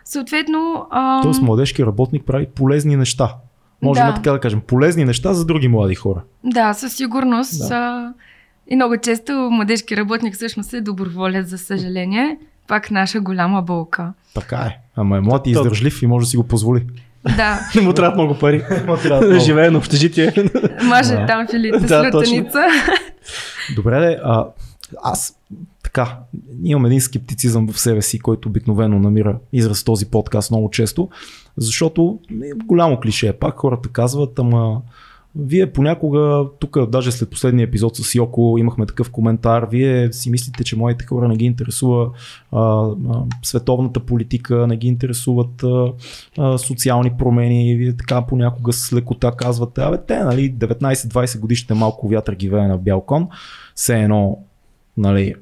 Съответно, 0.09 0.87
а, 0.91 1.23
Тоест 1.23 1.43
младежки 1.43 1.87
работник 1.87 2.25
прави 2.25 2.47
полезни 2.47 2.97
неща. 2.97 3.35
Можем 3.83 4.07
Да. 4.07 4.15
така 4.15 4.33
да 4.33 4.41
кажем, 4.41 4.61
полезни 4.61 5.05
неща 5.05 5.33
за 5.35 5.45
други 5.45 5.69
млади 5.69 5.95
хора. 5.95 6.21
Да, 6.45 6.75
със 6.75 6.93
сигурност. 6.93 7.69
Да. 7.69 7.75
А, 7.75 8.13
и 8.69 8.77
много 8.77 8.97
често 8.97 9.33
младежки 9.33 9.97
работник 9.97 10.35
всъщност 10.35 10.73
е 10.73 10.81
доброволец, 10.81 11.49
за 11.49 11.59
съжаление. 11.59 12.39
Пак 12.69 12.91
наша 12.91 13.21
голяма 13.21 13.63
болка. 13.63 14.13
Така 14.35 14.57
е. 14.57 14.79
Ама 14.97 15.17
е 15.17 15.21
млад 15.21 15.47
и 15.47 15.51
издържлив 15.51 16.03
и 16.03 16.07
може 16.07 16.25
да 16.25 16.31
си 16.31 16.37
го 16.37 16.45
позволи. 16.45 16.87
Да, 17.37 17.61
Не 17.75 17.81
му 17.81 17.93
трябва 17.95 18.15
много 18.15 18.39
пари. 18.39 18.63
да 19.09 19.41
живее 19.41 19.71
на 19.71 19.79
общежитие. 19.79 20.33
маже 20.85 21.25
там 21.27 21.47
филите 21.51 21.89
с 21.89 22.05
лютеница. 22.05 22.63
Добре, 23.77 24.19
а, 24.25 24.45
аз 25.03 25.35
така, 25.89 26.19
имам 26.63 26.87
един 26.87 27.01
скептицизъм 27.01 27.69
в 27.69 27.81
себе 27.81 28.03
си, 28.03 28.19
който 28.19 28.49
обикновено 28.49 28.99
намира 28.99 29.39
израз 29.53 29.85
този 29.85 30.07
подкаст 30.07 30.51
много 30.51 30.71
често, 30.71 31.09
защото 31.57 32.19
е 32.45 32.51
голямо 32.65 33.01
клише. 33.01 33.33
Пак 33.33 33.57
хората 33.59 33.89
казват, 33.89 34.39
ама 34.39 34.83
вие 35.37 35.73
понякога, 35.73 36.45
тук 36.59 36.91
даже 36.91 37.13
след 37.13 37.31
последния 37.31 37.65
епизод 37.65 37.97
с 37.97 38.15
Йоко 38.15 38.57
имахме 38.59 38.87
такъв 38.87 39.11
коментар, 39.11 39.67
вие 39.71 40.13
си 40.13 40.31
мислите, 40.31 40.65
че 40.65 40.77
моите 40.77 41.07
хора 41.07 41.29
не 41.29 41.37
ги 41.37 41.45
интересува 41.45 42.11
а, 42.53 42.61
а, 42.61 42.95
световната 43.43 44.01
политика, 44.01 44.67
не 44.67 44.77
ги 44.77 44.89
интересуват 44.89 45.63
а, 45.63 45.93
а, 46.39 46.59
социални 46.59 47.13
промени, 47.19 47.77
вие 47.77 47.97
така 47.97 48.23
понякога 48.23 48.73
с 48.73 48.93
лекота 48.93 49.33
казвате, 49.37 49.81
абе 49.81 49.99
те, 50.07 50.25
нали, 50.25 50.55
19-20 50.55 51.41
годишните 51.41 51.75
малко 51.75 52.09
вятър 52.09 52.35
ги 52.35 52.49
вее 52.49 52.69
на 52.69 52.79
бял 52.79 53.01
кон, 53.01 53.29
все 53.75 54.03
едно, 54.03 54.39
нали, 54.97 55.35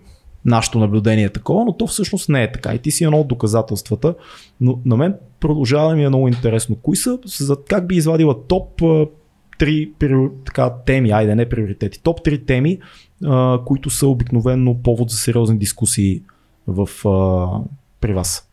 нашето 0.46 0.78
наблюдение 0.78 1.24
е 1.24 1.32
такова, 1.32 1.64
но 1.64 1.72
то 1.72 1.86
всъщност 1.86 2.28
не 2.28 2.42
е 2.42 2.52
така. 2.52 2.74
И 2.74 2.78
ти 2.78 2.90
си 2.90 3.04
едно 3.04 3.20
от 3.20 3.28
доказателствата. 3.28 4.14
Но 4.60 4.78
на 4.84 4.96
мен 4.96 5.14
продължава 5.40 5.94
ми 5.94 6.04
е 6.04 6.08
много 6.08 6.28
интересно. 6.28 6.76
Кои 6.76 6.96
са, 6.96 7.18
за 7.24 7.56
как 7.68 7.86
би 7.86 7.94
извадила 7.96 8.46
топ 8.46 8.82
три 9.58 9.90
така, 10.44 10.70
теми, 10.86 11.10
айде 11.10 11.34
не 11.34 11.48
приоритети, 11.48 12.02
топ 12.02 12.22
три 12.24 12.44
теми, 12.44 12.78
а, 13.24 13.58
които 13.66 13.90
са 13.90 14.06
обикновено 14.06 14.82
повод 14.82 15.10
за 15.10 15.16
сериозни 15.16 15.58
дискусии 15.58 16.22
в, 16.66 17.08
а, 17.08 17.48
при 18.00 18.12
вас. 18.12 18.50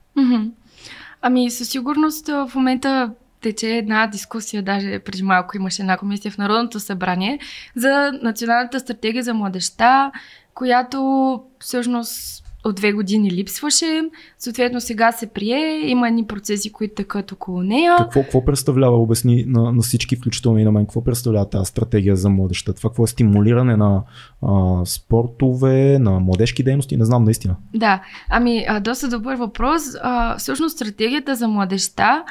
Ами 1.22 1.52
със 1.52 1.70
сигурност 1.70 2.28
в 2.28 2.52
момента 2.56 3.12
тече 3.42 3.68
една 3.68 4.08
дискусия, 4.08 4.64
даже 4.64 5.00
преди 5.00 5.24
малко 5.24 5.58
имаше 5.58 5.82
една 5.82 5.98
комисия 5.98 6.32
в 6.32 6.38
Народното 6.38 6.80
събрание 6.80 7.40
за 7.76 8.12
Националната 8.22 8.80
стратегия 8.80 9.24
за 9.24 9.34
младеща, 9.34 10.12
която 10.54 11.42
всъщност 11.60 12.44
от 12.66 12.76
две 12.76 12.92
години 12.92 13.32
липсваше. 13.32 14.02
Съответно 14.38 14.82
сега 14.82 15.12
се 15.12 15.28
прие, 15.28 15.90
има 15.90 16.08
едни 16.08 16.28
процеси, 16.28 16.72
които 16.72 16.96
тъкат 16.96 17.32
около 17.32 17.64
нея. 17.64 17.96
Какво, 17.98 18.22
какво 18.22 18.46
представлява, 18.46 18.98
обясни 18.98 19.46
на, 19.48 19.72
на 19.72 19.82
всички, 19.82 20.16
включително 20.16 20.60
и 20.60 20.64
на 20.64 20.72
мен, 20.72 20.86
какво 20.86 21.04
представлява 21.04 21.50
тази 21.50 21.66
стратегия 21.66 22.16
за 22.16 22.30
младеща? 22.30 22.74
Това 22.74 22.90
какво 22.90 23.04
е 23.04 23.08
стимулиране 23.08 23.78
на 23.78 24.04
а, 24.42 24.82
спортове, 24.86 26.00
на 26.00 26.20
младежки 26.20 26.64
дейности? 26.64 26.98
Не 26.98 27.06
знам 27.06 27.24
наистина. 27.24 27.56
Да, 27.74 28.04
ами 28.30 28.66
а, 28.68 28.80
доста 28.80 29.10
добър 29.10 29.36
въпрос. 29.36 29.82
А, 30.02 30.38
всъщност 30.38 30.76
стратегията 30.76 31.36
за 31.36 31.48
младеща 31.48 32.24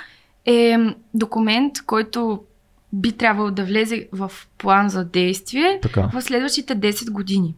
е 0.46 0.76
документ, 1.14 1.72
който 1.86 2.40
би 2.92 3.12
трябвало 3.12 3.50
да 3.50 3.64
влезе 3.64 4.08
в 4.12 4.32
план 4.58 4.88
за 4.88 5.04
действие 5.04 5.78
Така. 5.82 6.10
в 6.14 6.22
следващите 6.22 6.76
10 6.76 7.10
години. 7.10 7.54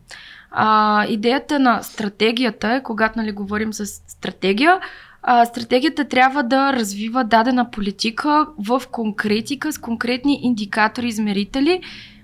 А, 0.56 1.06
идеята 1.08 1.58
на 1.58 1.82
стратегията 1.82 2.73
е, 2.73 2.82
когато 2.82 3.18
нали, 3.18 3.32
говорим 3.32 3.73
за 3.73 3.87
стратегия, 3.87 4.80
а, 5.23 5.44
стратегията 5.44 6.04
трябва 6.04 6.42
да 6.42 6.73
развива 6.73 7.25
дадена 7.25 7.70
политика 7.70 8.46
в 8.58 8.82
конкретика 8.90 9.73
с 9.73 9.78
конкретни 9.78 10.40
индикатори, 10.42 11.08
измерители 11.08 11.80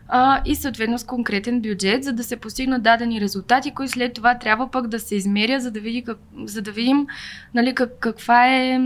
а, 0.09 0.43
и 0.45 0.55
съответно 0.55 0.99
с 0.99 1.05
конкретен 1.05 1.61
бюджет, 1.61 2.05
за 2.05 2.13
да 2.13 2.25
се 2.25 2.37
постигнат 2.37 2.83
дадени 2.83 3.21
резултати, 3.21 3.71
които 3.71 3.93
след 3.93 4.13
това 4.13 4.39
трябва 4.39 4.71
пък 4.71 4.87
да 4.87 5.01
се 5.01 5.15
измеря, 5.15 5.61
за 5.61 5.71
да, 5.71 5.81
види 5.81 6.05
как, 6.05 6.19
за 6.45 6.63
да 6.63 6.73
видим 6.73 7.07
нали, 7.55 7.75
как, 7.75 7.91
каква 8.01 8.47
е, 8.47 8.81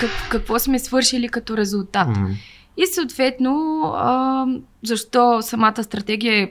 как, 0.00 0.10
какво 0.30 0.58
сме 0.58 0.78
свършили 0.78 1.28
като 1.28 1.56
резултат. 1.56 2.08
М. 2.08 2.28
И 2.76 2.86
съответно, 2.86 3.82
а, 3.96 4.46
защо 4.82 5.42
самата 5.42 5.82
стратегия 5.82 6.42
е 6.42 6.50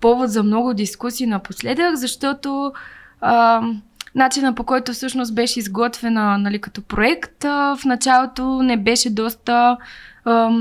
повод 0.00 0.30
за 0.30 0.42
много 0.42 0.74
дискусии 0.74 1.26
напоследък, 1.26 1.96
защото 1.96 2.72
а, 3.20 3.62
начина 4.14 4.54
по 4.54 4.64
който 4.64 4.92
всъщност 4.92 5.34
беше 5.34 5.58
изготвена 5.58 6.38
нали, 6.38 6.60
като 6.60 6.82
проект, 6.82 7.44
а, 7.44 7.76
в 7.76 7.84
началото 7.84 8.62
не 8.62 8.76
беше 8.76 9.10
доста, 9.10 9.76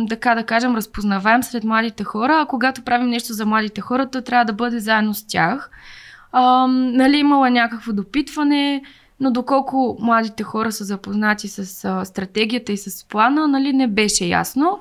така 0.09 0.35
да 0.35 0.43
кажем, 0.43 0.75
разпознаваем 0.75 1.43
сред 1.43 1.63
младите 1.63 2.03
хора, 2.03 2.41
а 2.41 2.45
когато 2.45 2.81
правим 2.81 3.09
нещо 3.09 3.33
за 3.33 3.45
младите 3.45 3.81
хора, 3.81 4.09
то 4.09 4.21
трябва 4.21 4.45
да 4.45 4.53
бъде 4.53 4.79
заедно 4.79 5.13
с 5.13 5.27
тях. 5.27 5.69
А, 6.31 6.67
нали, 6.67 7.17
имала 7.17 7.49
някакво 7.49 7.93
допитване, 7.93 8.81
но 9.19 9.31
доколко 9.31 9.97
младите 10.01 10.43
хора 10.43 10.71
са 10.71 10.83
запознати 10.83 11.47
с 11.47 11.85
а, 11.85 12.05
стратегията 12.05 12.71
и 12.71 12.77
с 12.77 13.07
плана, 13.07 13.47
нали, 13.47 13.73
не 13.73 13.87
беше 13.87 14.25
ясно. 14.25 14.79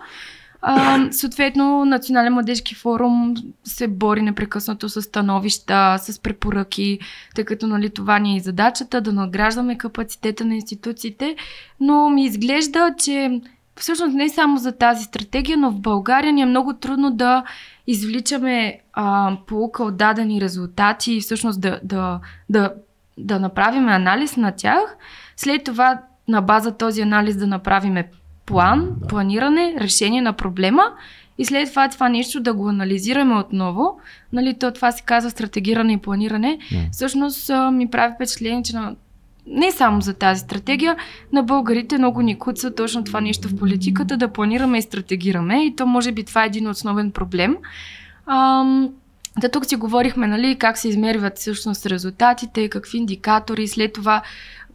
А, 0.62 0.98
съответно, 1.12 1.84
Национален 1.84 2.32
младежки 2.32 2.74
форум 2.74 3.34
се 3.64 3.88
бори 3.88 4.22
непрекъснато 4.22 4.88
с 4.88 5.02
становища, 5.02 5.96
с 5.98 6.22
препоръки, 6.22 6.98
тъй 7.34 7.44
като 7.44 7.66
нали, 7.66 7.90
това 7.90 8.18
ни 8.18 8.36
е 8.36 8.40
задачата 8.40 9.00
да 9.00 9.12
надграждаме 9.12 9.78
капацитета 9.78 10.44
на 10.44 10.54
институциите, 10.54 11.36
но 11.80 12.10
ми 12.10 12.24
изглежда, 12.24 12.94
че 12.98 13.40
всъщност 13.76 14.14
не 14.14 14.28
само 14.28 14.56
за 14.56 14.72
тази 14.72 15.04
стратегия, 15.04 15.58
но 15.58 15.70
в 15.70 15.80
България 15.80 16.32
ни 16.32 16.42
е 16.42 16.46
много 16.46 16.72
трудно 16.72 17.10
да 17.10 17.44
извличаме 17.86 18.80
а, 18.92 19.36
полука 19.46 19.84
от 19.84 19.96
дадени 19.96 20.40
резултати 20.40 21.12
и 21.12 21.20
всъщност 21.20 21.60
да, 21.60 21.80
да, 21.84 22.20
да, 22.50 22.72
да 23.18 23.40
направим 23.40 23.88
анализ 23.88 24.36
на 24.36 24.52
тях. 24.52 24.96
След 25.36 25.64
това 25.64 26.00
на 26.28 26.40
база 26.40 26.76
този 26.76 27.02
анализ 27.02 27.36
да 27.36 27.46
направим 27.46 27.96
план, 28.46 28.88
Да. 29.00 29.06
планиране, 29.06 29.74
решение 29.80 30.22
на 30.22 30.32
проблема 30.32 30.82
и 31.38 31.44
след 31.44 31.70
това 31.70 31.88
това 31.88 32.08
нещо 32.08 32.40
да 32.40 32.54
го 32.54 32.68
анализираме 32.68 33.34
отново. 33.34 33.98
Нали, 34.32 34.54
то 34.54 34.72
това 34.72 34.92
се 34.92 35.02
казва 35.02 35.30
стратегиране 35.30 35.92
и 35.92 35.96
планиране. 35.96 36.58
М. 36.72 36.78
Всъщност 36.92 37.50
ми 37.72 37.90
прави 37.90 38.14
впечатление, 38.14 38.62
че 38.62 38.76
на 38.76 38.94
не 39.46 39.72
само 39.72 40.00
за 40.00 40.14
тази 40.14 40.40
стратегия, 40.40 40.96
на 41.32 41.42
българите 41.42 41.98
много 41.98 42.22
ни 42.22 42.38
куца 42.38 42.74
точно 42.74 43.04
това 43.04 43.20
нещо 43.20 43.48
в 43.48 43.56
политиката, 43.56 44.16
да 44.16 44.28
планираме 44.28 44.78
и 44.78 44.82
стратегираме. 44.82 45.64
И 45.64 45.76
то 45.76 45.86
може 45.86 46.12
би 46.12 46.24
това 46.24 46.42
е 46.42 46.46
един 46.46 46.68
основен 46.68 47.10
проблем. 47.10 47.56
Ам, 48.26 48.88
да 49.38 49.48
тук 49.48 49.66
си 49.66 49.76
говорихме, 49.76 50.26
нали, 50.26 50.56
как 50.58 50.78
се 50.78 50.88
измерват 50.88 51.38
всъщност 51.38 51.86
резултатите, 51.86 52.68
какви 52.68 52.98
индикатори, 52.98 53.68
след 53.68 53.92
това 53.92 54.22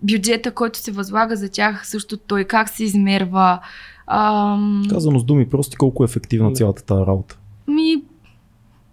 бюджета, 0.04 0.52
който 0.52 0.80
се 0.80 0.92
възлага 0.92 1.36
за 1.36 1.50
тях, 1.50 1.88
също 1.88 2.18
той 2.18 2.44
как 2.44 2.70
се 2.70 2.84
измерва. 2.84 3.60
Ам, 4.08 4.84
Казано 4.90 5.20
с 5.20 5.24
думи 5.24 5.50
прости, 5.50 5.78
колко 5.78 6.04
е 6.04 6.06
ефективна 6.06 6.52
цялата 6.52 6.84
тази 6.84 7.02
работа. 7.02 7.38
ми, 7.68 7.96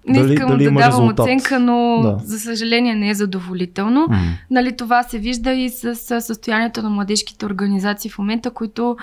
не 0.09 0.19
Дали- 0.19 0.33
искам 0.35 0.49
дали 0.49 0.65
да 0.65 0.71
давам 0.71 0.83
резултат? 0.83 1.19
оценка, 1.21 1.61
но 1.61 2.01
Да. 2.03 2.19
за 2.25 2.39
съжаление 2.39 2.95
не 2.95 3.11
е 3.11 3.15
задоволително. 3.15 4.07
М. 4.09 4.17
Нали, 4.51 4.77
това 4.77 5.03
се 5.03 5.19
вижда 5.19 5.53
и 5.53 5.69
с, 5.71 5.95
с 5.95 6.21
състоянието 6.21 6.83
на 6.83 6.91
младежките 6.91 7.47
организации 7.47 8.11
в 8.11 8.19
момента, 8.19 8.51
които, 8.51 8.97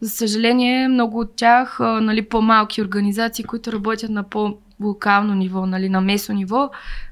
за 0.00 0.10
съжаление, 0.10 0.88
много 0.88 1.20
от 1.20 1.36
тях, 1.36 1.76
нали, 1.80 2.22
по-малки 2.22 2.82
организации, 2.82 3.44
които 3.44 3.72
работят 3.72 4.10
на 4.10 4.22
по-локално 4.22 5.34
ниво, 5.34 5.66
нали, 5.66 5.88
на 5.88 6.00
местно 6.00 6.34
ниво, 6.34 6.70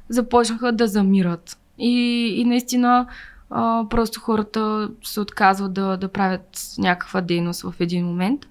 започнаха 0.08 0.72
да 0.72 0.86
замират. 0.86 1.58
И, 1.78 1.90
и 2.36 2.44
наистина 2.44 3.06
а, 3.54 3.86
просто 3.90 4.20
хората 4.20 4.90
се 5.04 5.20
отказват 5.20 5.72
да, 5.72 5.96
да 5.96 6.08
правят 6.08 6.60
някаква 6.78 7.20
дейност 7.20 7.62
в 7.62 7.74
един 7.80 8.06
момент. 8.06 8.46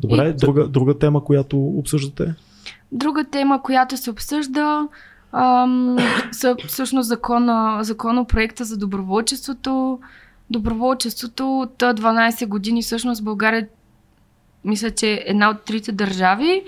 Добре, 0.00 0.28
И- 0.28 0.32
друга, 0.32 0.68
друга 0.68 0.98
тема, 0.98 1.24
която 1.24 1.58
обсъждате? 1.58 2.34
Друга 2.92 3.24
тема, 3.24 3.62
която 3.62 3.96
се 3.96 4.10
обсъжда, 4.10 4.88
ам, 5.32 5.96
са 6.32 6.56
всъщност 6.66 7.08
закона, 7.08 7.78
законопроекта 7.80 8.64
за 8.64 8.76
доброволчеството. 8.76 9.98
Доброволчеството 10.50 11.60
от 11.60 11.82
а, 11.82 11.94
12 11.94 12.46
години 12.46 12.82
всъщност 12.82 13.24
България 13.24 13.68
мисля, 14.64 14.90
че 14.90 15.12
е 15.12 15.22
една 15.26 15.50
от 15.50 15.64
трите 15.64 15.92
държави 15.92 16.62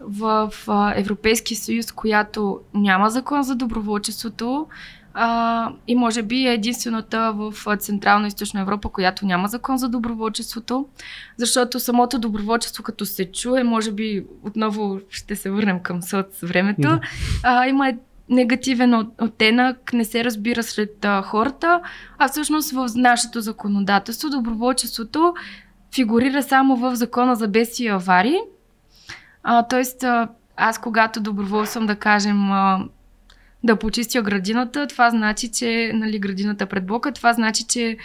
в 0.00 0.52
Европейския 0.96 1.56
съюз, 1.56 1.92
която 1.92 2.60
няма 2.74 3.10
закон 3.10 3.42
за 3.42 3.54
доброволчеството. 3.54 4.66
А, 5.14 5.68
и 5.86 5.94
може 5.94 6.22
би 6.22 6.46
е 6.46 6.52
единствената 6.52 7.32
в 7.32 7.54
Централна 7.76 8.26
и 8.26 8.28
Източна 8.28 8.60
Европа, 8.60 8.88
която 8.88 9.26
няма 9.26 9.48
закон 9.48 9.78
за 9.78 9.88
доброволчеството, 9.88 10.86
защото 11.36 11.80
самото 11.80 12.18
доброволчество, 12.18 12.82
като 12.82 13.06
се 13.06 13.32
чуе, 13.32 13.62
може 13.64 13.92
би 13.92 14.24
отново 14.42 15.00
ще 15.10 15.36
се 15.36 15.50
върнем 15.50 15.80
към 15.80 16.02
соц 16.02 16.40
времето, 16.42 16.80
Да. 16.80 17.00
а, 17.42 17.66
има 17.66 17.88
е- 17.88 17.96
негативен 18.28 18.94
от- 18.94 19.22
оттенък, 19.22 19.92
не 19.92 20.04
се 20.04 20.24
разбира 20.24 20.62
сред 20.62 21.04
а, 21.04 21.22
хората, 21.22 21.80
а 22.18 22.28
всъщност 22.28 22.70
в 22.70 22.88
нашето 22.96 23.40
законодателство 23.40 24.30
доброволчеството 24.30 25.34
фигурира 25.94 26.42
само 26.42 26.76
в 26.76 26.96
закона 26.96 27.36
за 27.36 27.48
бедствия 27.48 27.86
и 27.86 27.90
аварии 27.90 28.38
А, 29.42 29.62
тоест, 29.62 30.02
а, 30.02 30.28
аз 30.56 30.78
когато 30.78 31.20
доброволствам 31.20 31.86
да 31.86 31.96
кажем 31.96 32.52
а, 32.52 32.84
да 33.64 33.76
почистя 33.76 34.22
градината, 34.22 34.86
това 34.86 35.10
значи, 35.10 35.48
че 35.48 35.92
нали, 35.94 36.18
градината 36.18 36.66
пред 36.66 36.86
блока, 36.86 37.12
това 37.12 37.32
значи, 37.32 37.64
че 37.66 37.96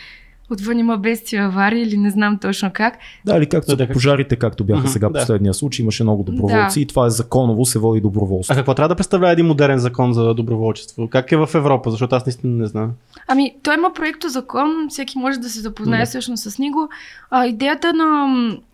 отвън 0.52 0.80
има 0.80 0.98
бедствия, 0.98 1.46
аварии 1.46 1.82
или 1.82 1.98
не 1.98 2.10
знам 2.10 2.38
точно 2.38 2.70
как. 2.74 2.98
Да, 3.26 3.38
или 3.38 3.46
както 3.46 3.76
да, 3.76 3.90
пожарите, 3.90 4.36
както 4.36 4.64
бяха 4.64 4.88
сега 4.88 5.10
да. 5.10 5.20
последния 5.20 5.54
случай, 5.54 5.84
имаше 5.84 6.04
много 6.04 6.24
доброволци 6.24 6.80
Да. 6.80 6.84
и 6.84 6.86
това 6.86 7.06
е 7.06 7.10
законово, 7.10 7.66
се 7.66 7.80
води 7.80 7.98
А 7.98 8.02
доброволство. 8.02 8.56
какво 8.56 8.74
трябва 8.74 8.90
да 8.90 8.96
представлява 8.96 9.34
един 9.34 9.46
модерен 9.46 9.80
закон 9.80 10.14
за 10.14 10.34
доброволчество? 10.34 11.08
Как 11.08 11.32
е 11.32 11.38
в 11.38 11.50
Европа? 11.54 11.92
Защото 11.92 12.16
аз 12.16 12.26
наистина 12.26 12.54
не 12.54 12.66
знам. 12.66 12.92
Ами, 13.28 13.56
той 13.64 13.74
има 13.74 13.94
проекто 13.94 14.30
закон, 14.30 14.88
всеки 14.90 15.18
може 15.18 15.40
да 15.40 15.50
се 15.50 15.60
запознае 15.60 16.00
Да. 16.00 16.06
всъщност 16.06 16.44
с 16.44 16.60
него. 16.60 16.90
А, 17.32 17.46
идеята 17.46 17.94
на, 17.94 18.28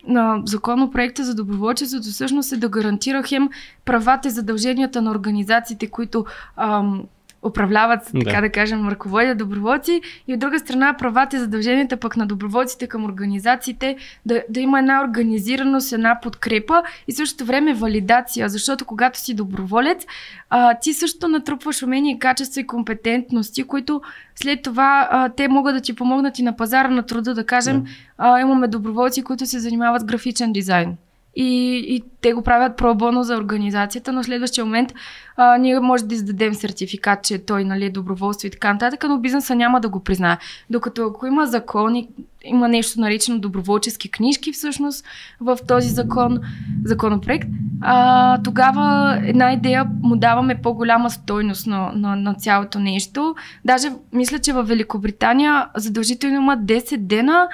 на 0.07 0.41
законопроекта 0.45 1.23
за 1.23 1.35
доброволчеството 1.35 2.07
всъщност 2.07 2.51
е 2.51 2.57
да 2.57 2.69
гарантира 2.69 3.23
хем 3.23 3.49
правата 3.85 4.27
и 4.27 4.31
задълженията 4.31 5.01
на 5.01 5.11
организациите, 5.11 5.87
които 5.87 6.25
ам, 6.57 7.03
управляват, 7.43 7.99
Да. 8.13 8.25
така 8.25 8.41
да 8.41 8.49
кажем, 8.49 8.89
ръководят 8.89 9.37
доброволци 9.37 10.01
и 10.27 10.33
от 10.33 10.39
друга 10.39 10.59
страна 10.59 10.95
правата 10.97 11.35
и 11.35 11.39
задълженията 11.39 11.97
пък 11.97 12.17
на 12.17 12.27
доброволците 12.27 12.87
към 12.87 13.05
организациите 13.05 13.95
да, 14.25 14.43
да 14.49 14.59
има 14.59 14.79
една 14.79 15.03
организираност, 15.03 15.93
една 15.93 16.19
подкрепа 16.21 16.83
и 17.07 17.11
същото 17.11 17.45
време 17.45 17.73
валидация, 17.73 18.49
защото 18.49 18.85
когато 18.85 19.19
си 19.19 19.33
доброволец, 19.33 20.05
а, 20.49 20.73
ти 20.73 20.93
също 20.93 21.27
натрупваш 21.27 21.83
умения, 21.83 22.19
качества 22.19 22.61
и 22.61 22.67
компетентности, 22.67 23.63
които 23.63 24.01
след 24.35 24.61
това 24.61 25.07
а, 25.11 25.29
те 25.29 25.47
могат 25.47 25.75
да 25.75 25.81
ти 25.81 25.95
помогнат 25.95 26.39
и 26.39 26.43
на 26.43 26.55
пазара 26.55 26.89
на 26.89 27.03
труда, 27.03 27.33
да 27.33 27.45
кажем, 27.45 27.83
а, 28.17 28.39
имаме 28.39 28.67
доброволци, 28.67 29.23
които 29.23 29.45
се 29.45 29.59
занимават 29.59 30.01
с 30.01 30.05
графичен 30.05 30.53
дизайн. 30.53 30.97
И, 31.35 31.77
и 31.87 32.03
те 32.21 32.33
го 32.33 32.41
правят 32.41 32.77
пробоно 32.77 33.23
за 33.23 33.35
организацията, 33.35 34.11
но 34.11 34.23
в 34.23 34.25
следващия 34.25 34.65
момент 34.65 34.93
а, 35.37 35.57
ние 35.57 35.79
може 35.79 36.05
да 36.05 36.15
издадем 36.15 36.53
сертификат, 36.53 37.23
че 37.23 37.45
той 37.45 37.63
нали, 37.63 37.85
е 37.85 37.89
доброволство 37.89 38.47
и 38.47 38.51
така 38.51 38.73
нататък, 38.73 39.05
но 39.07 39.19
бизнеса 39.19 39.55
няма 39.55 39.81
да 39.81 39.89
го 39.89 39.99
признае. 39.99 40.37
Докато 40.69 41.05
ако 41.05 41.27
има 41.27 41.45
закони, 41.45 42.09
има 42.43 42.67
нещо 42.67 42.99
наречено 42.99 43.39
доброволчески 43.39 44.11
книжки 44.11 44.51
всъщност 44.51 45.05
в 45.41 45.57
този 45.67 45.89
закон, 45.89 46.39
законопроект, 46.85 47.47
а, 47.81 48.41
тогава 48.43 49.17
една 49.25 49.53
идея 49.53 49.85
му 50.03 50.15
даваме 50.15 50.61
по-голяма 50.61 51.09
стойност 51.09 51.67
на, 51.67 51.91
на, 51.95 52.15
на 52.15 52.33
цялото 52.33 52.79
нещо. 52.79 53.35
Даже 53.65 53.87
мисля, 54.13 54.39
че 54.39 54.53
в 54.53 54.63
Великобритания 54.63 55.67
задължително 55.75 56.35
има 56.35 56.57
10 56.57 56.97
дена 56.97 57.47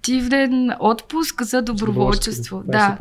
корпоративен 0.00 0.72
отпуск 0.80 1.42
за 1.42 1.62
доброволчество. 1.62 2.62
Е 2.68 2.70
Да. 2.70 2.96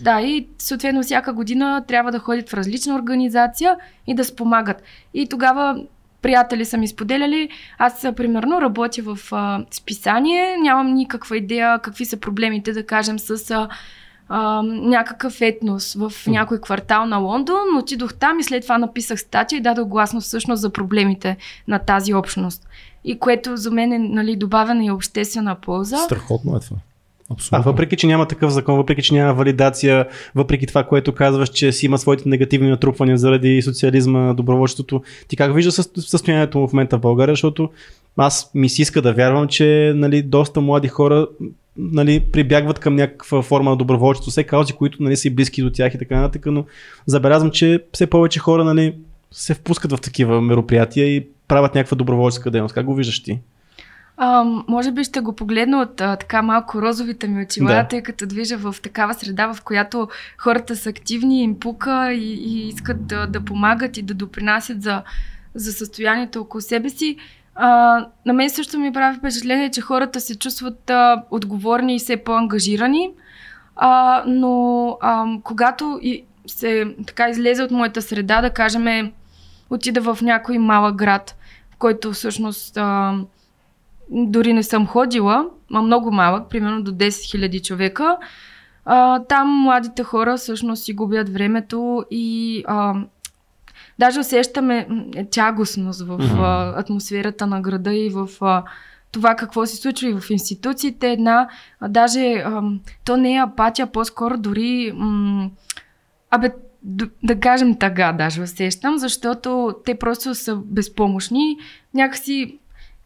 Да, 0.00 0.20
и 0.20 0.48
съответно 0.58 1.02
всяка 1.02 1.32
година 1.32 1.84
трябва 1.88 2.12
да 2.12 2.18
ходят 2.18 2.50
в 2.50 2.54
различна 2.54 2.94
организация 2.94 3.76
и 4.06 4.14
да 4.14 4.24
спомагат. 4.24 4.82
И 5.14 5.28
тогава 5.28 5.84
приятели 6.22 6.64
са 6.64 6.78
ми 6.78 6.88
споделяли, 6.88 7.48
аз 7.78 8.06
примерно 8.16 8.60
работя 8.60 9.02
в 9.02 9.18
а, 9.32 9.64
списание, 9.70 10.56
нямам 10.56 10.94
никаква 10.94 11.36
идея 11.36 11.78
какви 11.78 12.04
са 12.04 12.16
проблемите, 12.16 12.72
да 12.72 12.86
кажем, 12.86 13.18
с 13.18 13.50
а, 13.50 13.68
а, 14.28 14.62
някакъв 14.62 15.40
етнос 15.40 15.94
в 15.94 16.12
някой 16.26 16.60
квартал 16.60 17.06
на 17.06 17.16
Лондон. 17.16 17.76
Отидох 17.78 18.14
там 18.14 18.38
и 18.38 18.44
след 18.44 18.62
това 18.62 18.78
написах 18.78 19.20
статия 19.20 19.56
и 19.56 19.62
дадох 19.62 19.88
гласност 19.88 20.26
всъщност 20.26 20.62
за 20.62 20.70
проблемите 20.70 21.36
на 21.68 21.78
тази 21.78 22.14
общност. 22.14 22.68
И 23.04 23.18
което 23.18 23.56
за 23.56 23.70
мен 23.70 23.92
е 23.92 23.98
нали, 23.98 24.36
добавена 24.36 24.84
и 24.84 24.90
обществена 24.90 25.54
полза. 25.54 25.96
Страхотно 25.96 26.56
е 26.56 26.60
това. 26.60 26.76
А 27.30 27.34
Абсолютно. 27.34 27.72
въпреки, 27.72 27.96
че 27.96 28.06
няма 28.06 28.26
такъв 28.28 28.52
закон, 28.52 28.76
въпреки, 28.76 29.02
че 29.02 29.14
няма 29.14 29.34
валидация, 29.34 30.06
въпреки 30.34 30.66
това, 30.66 30.84
което 30.84 31.14
казваш, 31.14 31.48
че 31.48 31.72
си 31.72 31.86
има 31.86 31.98
своите 31.98 32.28
негативни 32.28 32.70
натрупвания 32.70 33.18
заради 33.18 33.62
социализма, 33.62 34.34
доброволчеството, 34.34 35.02
ти 35.28 35.36
как 35.36 35.54
виждаш 35.54 35.74
със- 35.74 35.90
състоянието 35.96 36.58
му 36.58 36.68
в 36.68 36.72
момента 36.72 36.96
в 36.98 37.00
България, 37.00 37.32
защото 37.32 37.70
аз 38.16 38.50
ми 38.54 38.68
се 38.68 38.82
иска 38.82 39.02
да 39.02 39.12
вярвам, 39.12 39.48
че 39.48 39.92
нали, 39.96 40.22
доста 40.22 40.60
млади 40.60 40.88
хора 40.88 41.26
нали, 41.76 42.20
прибягват 42.20 42.78
към 42.78 42.96
някаква 42.96 43.42
форма 43.42 43.70
на 43.70 43.76
доброволчество, 43.76 44.30
все 44.30 44.44
каузи, 44.44 44.72
които 44.72 45.02
нали, 45.02 45.16
са 45.16 45.28
и 45.28 45.30
близки 45.30 45.62
до 45.62 45.70
тях 45.70 45.94
и 45.94 45.98
така 45.98 46.20
нататък, 46.20 46.46
но 46.46 46.64
забелязвам, 47.06 47.50
че 47.50 47.84
все 47.92 48.06
повече 48.06 48.38
хора 48.38 48.64
нали, 48.64 48.94
се 49.32 49.54
впускат 49.54 49.92
в 49.92 50.00
такива 50.00 50.40
мероприятия 50.40 51.06
и 51.06 51.28
правят 51.48 51.74
някаква 51.74 51.96
доброволческа 51.96 52.50
дейност. 52.50 52.74
Как 52.74 52.86
го 52.86 52.94
виждаш 52.94 53.22
ти? 53.22 53.40
А, 54.16 54.44
може 54.68 54.92
би 54.92 55.04
ще 55.04 55.20
го 55.20 55.32
погледна 55.32 55.80
от 55.80 56.00
а, 56.00 56.16
така 56.16 56.42
малко 56.42 56.82
розовите 56.82 57.28
ми 57.28 57.42
очила, 57.42 57.68
Да. 57.68 57.88
тъй 57.88 58.02
като 58.02 58.26
движа 58.26 58.56
в 58.56 58.74
такава 58.82 59.14
среда, 59.14 59.52
в 59.52 59.62
която 59.62 60.08
хората 60.38 60.76
са 60.76 60.88
активни, 60.88 61.42
им 61.42 61.60
пука 61.60 62.12
и, 62.12 62.32
и 62.34 62.68
искат 62.68 63.06
да, 63.06 63.26
да 63.26 63.40
помагат 63.40 63.96
и 63.96 64.02
да 64.02 64.14
допринасят 64.14 64.82
за, 64.82 65.02
за 65.54 65.72
състоянието 65.72 66.40
около 66.40 66.60
себе 66.60 66.90
си. 66.90 67.16
А, 67.54 67.68
на 68.26 68.32
мен 68.32 68.50
също 68.50 68.78
ми 68.78 68.92
прави 68.92 69.18
впечатление, 69.18 69.70
че 69.70 69.80
хората 69.80 70.20
се 70.20 70.38
чувстват 70.38 70.90
а, 70.90 71.22
отговорни 71.30 71.96
и 71.96 71.98
все 71.98 72.16
по-ангажирани, 72.16 73.10
а, 73.76 74.22
но 74.26 74.86
а, 75.00 75.26
когато 75.42 75.98
и 76.02 76.24
се 76.46 76.94
така 77.06 77.28
излезе 77.28 77.62
от 77.62 77.70
моята 77.70 78.02
среда, 78.02 78.40
да 78.40 78.50
кажем, 78.50 79.12
отида 79.72 80.14
в 80.14 80.22
някой 80.22 80.58
малък 80.58 80.96
град, 80.96 81.36
в 81.70 81.76
който 81.76 82.12
всъщност 82.12 82.76
а, 82.76 83.14
дори 84.10 84.52
не 84.52 84.62
съм 84.62 84.86
ходила, 84.86 85.46
а 85.72 85.82
много 85.82 86.10
малък, 86.10 86.50
примерно 86.50 86.82
до 86.82 86.92
10 86.92 87.08
000 87.08 87.64
човека. 87.64 88.16
А, 88.84 89.18
там 89.18 89.48
младите 89.48 90.02
хора 90.02 90.36
всъщност 90.36 90.84
си 90.84 90.92
губят 90.92 91.28
времето 91.28 92.04
и 92.10 92.64
а, 92.66 92.94
даже 93.98 94.20
усещаме 94.20 94.86
е, 95.16 95.24
тягостност 95.24 96.00
в 96.06 96.20
а, 96.38 96.80
атмосферата 96.80 97.46
на 97.46 97.60
града 97.60 97.94
и 97.94 98.10
в 98.10 98.28
а, 98.40 98.62
това 99.12 99.34
какво 99.34 99.66
се 99.66 99.76
случва 99.76 100.08
и 100.08 100.14
в 100.14 100.30
институциите. 100.30 101.12
Една, 101.12 101.48
а, 101.80 101.88
даже 101.88 102.32
а, 102.32 102.62
то 103.04 103.16
не 103.16 103.34
е 103.34 103.42
апатия, 103.42 103.86
по-скоро 103.86 104.38
дори 104.38 104.92
м, 104.94 105.50
абе, 106.30 106.52
да 107.22 107.40
кажем 107.40 107.78
тъга 107.78 108.12
даже 108.12 108.42
усещам, 108.42 108.98
защото 108.98 109.74
те 109.84 109.94
просто 109.94 110.34
са 110.34 110.56
безпомощни. 110.56 111.56
Някакси 111.94 112.58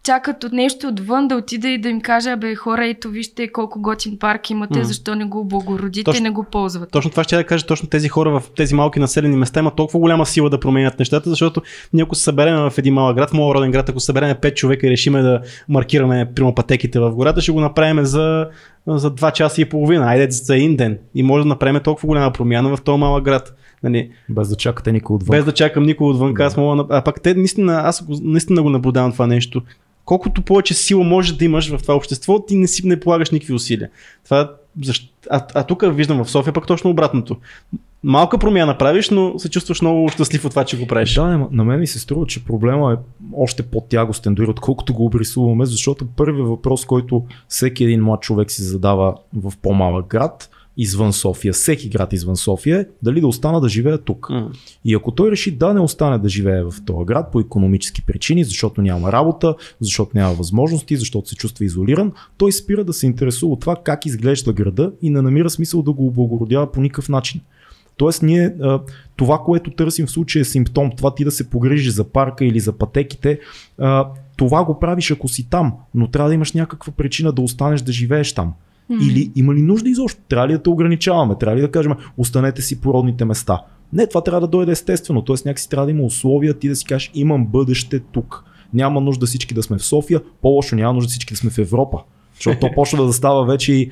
чакат 0.03 0.45
от 0.45 0.53
нещо 0.53 0.89
отвън 0.89 1.29
да 1.29 1.37
отида 1.37 1.69
и 1.69 1.79
да 1.81 1.89
им 1.89 2.01
кажа, 2.01 2.37
бе 2.37 2.55
хора, 2.55 2.87
ето 2.87 3.09
вижте 3.09 3.53
колко 3.53 3.81
готин 3.81 4.19
парк 4.19 4.51
имате, 4.51 4.79
Мгм. 4.79 4.87
защо 4.87 5.15
не 5.15 5.25
го 5.25 5.41
облагородите 5.41 6.05
Точно- 6.05 6.19
и 6.19 6.23
не 6.23 6.31
го 6.31 6.45
ползвате. 6.45 6.91
Точно 6.91 7.11
това 7.11 7.25
ще 7.25 7.35
я 7.35 7.41
да 7.41 7.47
кажа, 7.47 7.67
точно 7.67 7.89
тези 7.89 8.09
хора 8.09 8.31
в 8.31 8.43
тези 8.57 8.75
малки 8.75 9.01
населени 9.01 9.37
места 9.37 9.61
имат 9.61 9.77
толкова 9.77 10.01
голяма 10.01 10.27
сила 10.27 10.51
да 10.51 10.61
променят 10.61 10.99
нещата, 10.99 11.31
защото 11.31 11.62
ние 11.93 12.03
ако 12.03 12.15
се 12.15 12.23
съберем 12.23 12.57
в 12.57 12.73
един 12.79 12.95
малък 12.95 13.17
град, 13.17 13.31
в 13.31 13.33
моят 13.33 13.57
роден 13.57 13.71
град, 13.71 13.89
ако 13.89 14.01
съберем 14.01 14.37
5 14.37 14.55
човека 14.55 14.87
и 14.87 14.91
решиме 14.91 15.23
да 15.23 15.41
маркираме 15.69 16.33
прямо 16.35 16.55
пътеките 16.55 17.01
в 17.01 17.11
гората, 17.11 17.41
ще 17.41 17.53
го 17.53 17.61
направим 17.61 18.05
за, 18.05 18.49
за 18.87 19.15
2 19.15 19.33
часа 19.33 19.61
и 19.61 19.65
половина, 19.65 20.07
айде 20.07 20.31
за 20.31 20.57
един 20.57 20.77
ден. 20.77 20.99
И 21.15 21.23
може 21.23 21.43
да 21.43 21.49
направим 21.49 21.81
толкова 21.83 22.07
голяма 22.07 22.33
промяна 22.33 22.77
в 22.77 22.83
този 22.83 22.99
малък 22.99 23.25
град. 23.25 23.57
Нали, 23.90 24.11
Без 24.29 24.49
да 24.49 24.57
чакате 24.57 24.92
никой 24.92 25.14
отвън. 25.16 25.37
без 25.38 25.44
да 25.44 25.53
чакам 25.53 25.83
никой 25.83 26.07
отвън, 26.11 26.35
Да. 26.35 26.44
аз 26.44 26.57
мога. 26.57 26.85
А 26.90 27.03
пак 27.03 27.22
те 27.22 27.35
наистина, 27.35 27.81
аз 27.85 28.05
наистина 28.22 28.62
го 28.62 28.70
наблюдавам 28.70 29.12
това 29.12 29.27
нещо. 29.27 29.62
Колкото 30.05 30.42
повече 30.42 30.75
сила 30.75 31.05
можеш 31.05 31.33
да 31.37 31.44
имаш 31.44 31.77
в 31.77 31.83
това 31.83 31.94
общество, 31.94 32.44
ти 32.44 32.57
не 32.57 32.66
си 32.66 32.87
не 32.87 33.01
полагаш 33.01 33.31
никакви 33.31 33.55
усилия. 33.55 33.90
Това, 34.25 34.53
защ... 34.85 35.12
а, 35.31 35.46
а 35.55 35.62
тук 35.62 35.85
виждам 35.94 36.25
в 36.25 36.31
София 36.31 36.53
пък 36.53 36.66
точно 36.66 36.90
обратното. 36.90 37.37
Малка 38.05 38.38
промяна 38.38 38.79
правиш, 38.79 39.11
но 39.11 39.38
се 39.38 39.51
чувстваш 39.51 39.81
много 39.83 40.09
щастлив 40.09 40.44
от 40.44 40.51
това, 40.51 40.64
че 40.64 40.79
го 40.79 40.87
правиш. 40.87 41.14
Да, 41.14 41.49
на 41.51 41.64
мен 41.64 41.81
ми 41.81 41.87
се 41.87 41.99
струва, 41.99 42.27
че 42.27 42.44
проблема 42.44 42.92
е 42.92 42.96
още 43.37 43.62
по-тягостен, 43.62 44.35
дори 44.35 44.51
отколкото 44.51 44.94
го 44.94 45.05
обрисуваме, 45.05 45.66
защото 45.66 46.07
първият 46.07 46.49
въпрос, 46.49 46.85
който 46.85 47.25
всеки 47.49 47.85
един 47.85 48.03
млад 48.05 48.20
човек 48.20 48.51
си 48.51 48.62
задава 48.62 49.14
в 49.37 49.53
по-малък 49.62 50.07
град, 50.07 50.51
извън 50.77 51.12
София, 51.12 51.53
всеки 51.53 51.89
град 51.89 52.12
извън 52.12 52.37
София, 52.37 52.87
дали 53.03 53.21
да 53.21 53.27
остана 53.27 53.61
да 53.61 53.69
живея 53.69 53.99
тук. 53.99 54.31
М. 54.31 54.51
И 54.85 54.95
ако 54.95 55.11
той 55.11 55.31
реши 55.31 55.51
да 55.51 55.75
не 55.75 55.81
остане 55.81 56.19
да 56.19 56.29
живее 56.29 56.62
в 56.62 56.75
този 56.87 57.07
град 57.07 57.33
по 57.33 57.41
економически 57.41 58.03
причини, 58.03 58.45
защото 58.45 58.83
няма 58.83 59.12
работа, 59.12 59.55
защото 59.81 60.11
няма 60.15 60.35
възможности, 60.35 60.97
защото 60.97 61.29
се 61.29 61.37
чувства 61.37 61.65
изолиран, 61.65 62.12
той 62.39 62.53
спира 62.53 62.85
да 62.85 62.93
се 62.93 63.07
интересува 63.07 63.53
от 63.53 63.61
това 63.61 63.77
как 63.85 64.07
изглежда 64.07 64.53
града 64.53 64.93
и 65.03 65.11
не 65.11 65.23
намира 65.23 65.51
смисъл 65.51 65.83
да 65.83 65.93
го 65.93 66.07
облагородява 66.07 66.73
по 66.73 66.81
никакъв 66.81 67.09
начин. 67.09 67.41
Тоест 67.97 68.23
ние 68.23 68.55
това, 69.17 69.39
което 69.39 69.71
търсим 69.71 70.07
в 70.07 70.11
случая 70.11 70.41
е 70.41 70.45
симптом, 70.45 70.91
това 70.97 71.15
ти 71.15 71.25
да 71.25 71.31
се 71.31 71.51
погрижи 71.51 71.91
за 71.91 72.05
парка 72.05 72.45
или 72.45 72.61
за 72.61 72.73
пътеките, 72.73 73.41
това 74.37 74.65
го 74.65 74.79
правиш 74.81 75.11
ако 75.11 75.29
си 75.29 75.51
там, 75.51 75.73
но 75.95 76.11
трябва 76.11 76.31
да 76.31 76.35
имаш 76.35 76.53
някаква 76.53 76.93
причина 76.93 77.33
да 77.33 77.43
останеш 77.43 77.81
да 77.81 77.93
живееш 77.93 78.33
там. 78.33 78.53
Или 78.90 79.31
има 79.37 79.55
ли 79.55 79.62
нужда 79.62 79.88
изобщо? 79.88 80.20
Трябва 80.29 80.49
ли 80.49 80.53
да 80.53 80.62
те 80.62 80.70
ограничаваме? 80.70 81.35
Трябва 81.40 81.57
ли 81.57 81.61
да 81.61 81.70
кажем, 81.70 81.92
останете 82.16 82.62
си 82.62 82.81
по 82.81 82.94
родните 82.94 83.25
места? 83.25 83.61
Не, 83.92 84.07
това 84.07 84.20
трябва 84.20 84.40
да 84.40 84.46
дойде 84.46 84.72
естествено. 84.72 85.22
Тоест 85.22 85.44
някакси 85.44 85.68
трябва 85.68 85.87
да 85.87 85.90
има 85.90 86.03
условия 86.03 86.55
ти 86.55 86.68
да 86.68 86.77
си 86.77 86.85
кажеш, 86.85 87.11
имам 87.14 87.46
бъдеще 87.46 87.99
тук. 87.99 88.44
Няма 88.75 89.01
нужда 89.01 89.27
всички 89.27 89.55
да 89.55 89.62
сме 89.62 89.79
в 89.79 89.85
София, 89.85 90.20
по-лошо 90.42 90.77
няма 90.77 90.92
нужда 90.92 91.09
всички 91.09 91.35
да 91.35 91.38
сме 91.38 91.51
в 91.51 91.59
Европа. 91.59 91.99
Защото 92.35 92.61
то 92.61 92.70
почва 92.75 93.07
да 93.07 93.12
става 93.12 93.44
вече 93.44 93.72
и 93.72 93.90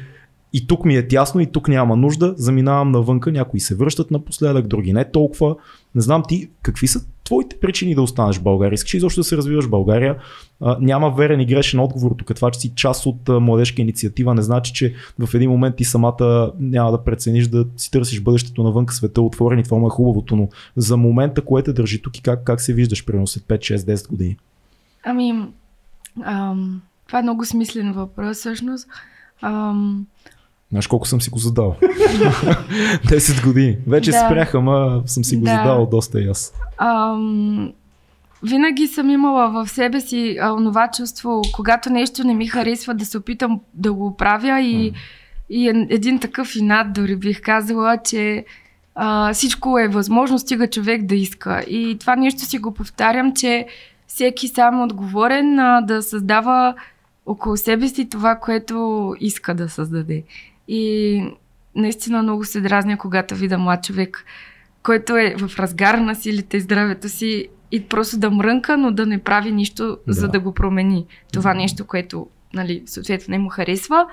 и 0.54 0.66
тук 0.66 0.84
ми 0.84 0.96
е 0.96 1.08
тясно 1.08 1.40
и 1.40 1.46
тук 1.46 1.68
няма 1.68 1.96
нужда, 1.96 2.34
заминавам 2.36 2.90
навънка, 2.90 3.32
някои 3.32 3.60
се 3.60 3.74
връщат 3.74 4.10
напоследък, 4.10 4.66
други 4.66 4.92
не 4.92 5.10
толкова. 5.10 5.56
Не 5.94 6.00
знам 6.00 6.22
ти 6.28 6.50
какви 6.62 6.86
са 6.86 7.00
твоите 7.24 7.56
причини 7.60 7.94
да 7.94 8.02
останеш 8.02 8.38
в 8.38 8.42
България. 8.42 8.74
Искаш 8.74 8.94
ли 8.94 9.00
защо 9.00 9.20
да 9.20 9.24
се 9.24 9.36
развиваш 9.36 9.64
в 9.64 9.70
България? 9.70 10.16
А, 10.60 10.76
няма 10.80 11.10
верен 11.10 11.40
и 11.40 11.46
грешен 11.46 11.80
отговор. 11.80 12.14
Тук 12.18 12.34
това, 12.34 12.50
че 12.50 12.60
си 12.60 12.72
част 12.76 13.06
от 13.06 13.28
младежка 13.28 13.82
инициатива, 13.82 14.34
не 14.34 14.42
значи, 14.42 14.72
че 14.72 14.94
в 15.18 15.34
един 15.34 15.50
момент 15.50 15.76
ти 15.76 15.84
самата 15.84 16.52
няма 16.60 16.90
да 16.90 17.04
прецениш 17.04 17.48
да 17.48 17.66
си 17.76 17.90
търсиш 17.90 18.20
бъдещето 18.20 18.62
навън, 18.62 18.86
света 18.90 19.20
е 19.20 19.24
отворен 19.24 19.58
и 19.58 19.64
това 19.64 19.78
му 19.78 19.86
е 19.86 19.90
хубавото. 19.90 20.36
Но 20.36 20.48
за 20.76 20.96
момента, 20.96 21.44
което 21.44 21.72
държи 21.72 22.02
тук 22.02 22.18
и 22.18 22.22
как, 22.22 22.44
как 22.44 22.60
се 22.60 22.72
виждаш, 22.72 23.04
примерно 23.04 23.26
след 23.26 23.44
5, 23.44 23.58
6, 23.58 23.76
10 23.76 24.08
години? 24.08 24.36
Ами, 25.04 25.48
ам, 26.24 26.82
това 27.06 27.18
е 27.18 27.22
много 27.22 27.44
смислен 27.44 27.92
въпрос, 27.92 28.36
всъщност. 28.36 28.88
Ам, 29.42 30.06
Знаеш 30.74 30.86
колко 30.86 31.08
съм 31.08 31.20
си 31.20 31.30
го 31.30 31.38
задал? 31.38 31.76
10 31.82 33.44
години. 33.44 33.76
Вече 33.86 34.10
да. 34.10 34.26
спрях, 34.26 34.54
ама 34.54 35.02
съм 35.06 35.24
си 35.24 35.36
го 35.36 35.44
да. 35.44 35.50
задал 35.50 35.86
доста 35.86 36.20
и 36.20 36.28
аз. 36.28 36.54
Ам, 36.78 37.72
винаги 38.42 38.86
съм 38.86 39.10
имала 39.10 39.50
в 39.50 39.70
себе 39.70 40.00
си 40.00 40.38
а, 40.40 40.52
онова 40.52 40.90
чувство, 40.90 41.42
когато 41.52 41.90
нещо 41.90 42.26
не 42.26 42.34
ми 42.34 42.46
харесва, 42.46 42.94
да 42.94 43.04
се 43.04 43.18
опитам 43.18 43.60
да 43.74 43.92
го 43.92 44.16
правя 44.16 44.60
и, 44.60 44.92
mm. 44.92 44.94
и 45.50 45.68
е 45.68 45.86
един 45.90 46.18
такъв 46.18 46.56
инат, 46.56 46.92
дори 46.92 47.16
бих 47.16 47.42
казала, 47.42 47.98
че 48.04 48.44
а, 48.94 49.32
всичко 49.32 49.78
е 49.78 49.88
възможно, 49.88 50.38
стига 50.38 50.70
човек 50.70 51.06
да 51.06 51.14
иска. 51.14 51.64
И 51.68 51.96
това 52.00 52.16
нещо 52.16 52.40
си 52.40 52.58
го 52.58 52.74
повтарям, 52.74 53.34
че 53.34 53.66
всеки 54.06 54.48
сам 54.48 54.80
е 54.80 54.84
отговорен 54.84 55.58
а, 55.58 55.80
да 55.80 56.02
създава 56.02 56.74
около 57.26 57.56
себе 57.56 57.88
си 57.88 58.08
това, 58.08 58.36
което 58.36 59.14
иска 59.20 59.54
да 59.54 59.68
създаде. 59.68 60.24
И 60.68 61.22
наистина 61.76 62.22
много 62.22 62.44
се 62.44 62.60
дразня, 62.60 62.98
когато 62.98 63.34
видя 63.34 63.58
млад 63.58 63.84
човек, 63.84 64.24
който 64.82 65.16
е 65.16 65.34
в 65.38 65.58
разгар 65.58 65.94
на 65.94 66.14
силите 66.14 66.56
и 66.56 66.60
здравето 66.60 67.08
си 67.08 67.48
и 67.70 67.84
просто 67.84 68.18
да 68.18 68.30
мрънка, 68.30 68.76
но 68.76 68.90
да 68.90 69.06
не 69.06 69.18
прави 69.18 69.52
нищо, 69.52 69.98
да. 70.06 70.12
за 70.12 70.28
да 70.28 70.40
го 70.40 70.54
промени. 70.54 71.06
Това 71.32 71.54
нещо, 71.54 71.86
което, 71.86 72.26
нали, 72.54 72.82
съответно 72.86 73.32
не 73.32 73.38
му 73.38 73.48
харесва. 73.48 74.06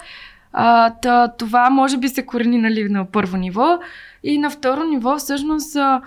А, 0.54 0.90
та, 0.90 1.28
това 1.28 1.70
може 1.70 1.98
би 1.98 2.10
се 2.10 2.26
корени 2.26 2.58
нали, 2.58 2.90
на 2.90 3.06
първо 3.06 3.38
ниво. 3.38 3.80
И 4.24 4.38
на 4.38 4.50
второ 4.50 4.84
ниво, 4.84 5.18
всъщност, 5.18 5.76
а, 5.76 6.02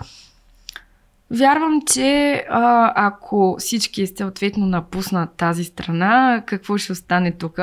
вярвам, 1.31 1.81
че 1.93 2.33
а, 2.49 2.93
ако 2.95 3.55
всички 3.59 4.07
съответно 4.07 4.65
напуснат 4.65 5.29
тази 5.37 5.63
страна, 5.63 6.43
какво 6.45 6.77
ще 6.77 6.91
остане 6.91 7.31
тук? 7.31 7.59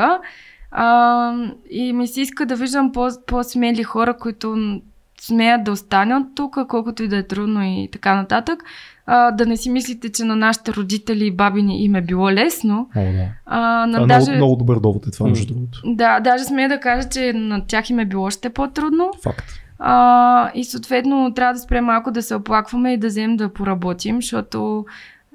А, 0.72 1.34
и 1.70 1.92
ми 1.92 2.06
се 2.06 2.20
иска 2.20 2.46
да 2.46 2.56
виждам 2.56 2.92
по- 2.92 3.26
по-смели 3.26 3.82
хора, 3.82 4.16
които 4.16 4.80
смеят 5.20 5.64
да 5.64 5.72
останат 5.72 6.26
тук, 6.34 6.58
колкото 6.68 7.02
и 7.02 7.08
да 7.08 7.16
е 7.16 7.22
трудно 7.22 7.62
и 7.64 7.88
така 7.92 8.14
нататък. 8.14 8.64
А, 9.06 9.30
да 9.30 9.46
не 9.46 9.56
си 9.56 9.70
мислите, 9.70 10.12
че 10.12 10.24
на 10.24 10.36
нашите 10.36 10.72
родители 10.72 11.26
и 11.26 11.30
баби 11.30 11.62
ни 11.62 11.84
им 11.84 11.94
е 11.94 12.02
било 12.02 12.32
лесно. 12.32 12.88
О, 12.96 13.00
да. 13.00 13.28
а, 13.46 13.86
на 13.86 13.98
а, 13.98 14.06
даже... 14.06 14.30
много, 14.30 14.36
много 14.36 14.56
добър 14.56 14.80
довод 14.80 15.06
е 15.06 15.10
това, 15.10 15.28
между 15.28 15.54
другото. 15.54 15.82
Да, 15.84 16.20
даже 16.20 16.44
смея 16.44 16.68
да 16.68 16.80
кажа, 16.80 17.08
че 17.08 17.32
на 17.32 17.66
тях 17.66 17.90
им 17.90 17.98
е 17.98 18.04
било 18.04 18.24
още 18.24 18.50
по-трудно. 18.50 19.10
Факт. 19.22 19.44
А, 19.78 20.50
и 20.54 20.64
съответно 20.64 21.34
трябва 21.34 21.54
да 21.54 21.60
спрем 21.60 21.84
малко 21.84 22.10
да 22.10 22.22
се 22.22 22.34
оплакваме 22.34 22.92
и 22.92 22.96
да 22.96 23.06
вземем 23.06 23.36
да 23.36 23.48
поработим, 23.48 24.16
защото 24.16 24.84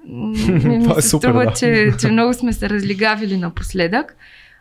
ми, 0.07 0.51
ми 0.51 0.75
е 0.97 1.01
се 1.01 1.17
струва, 1.17 1.45
да. 1.45 1.51
че, 1.51 1.93
че 1.99 2.11
много 2.11 2.33
сме 2.33 2.53
се 2.53 2.69
разлигавили 2.69 3.37
напоследък. 3.37 4.15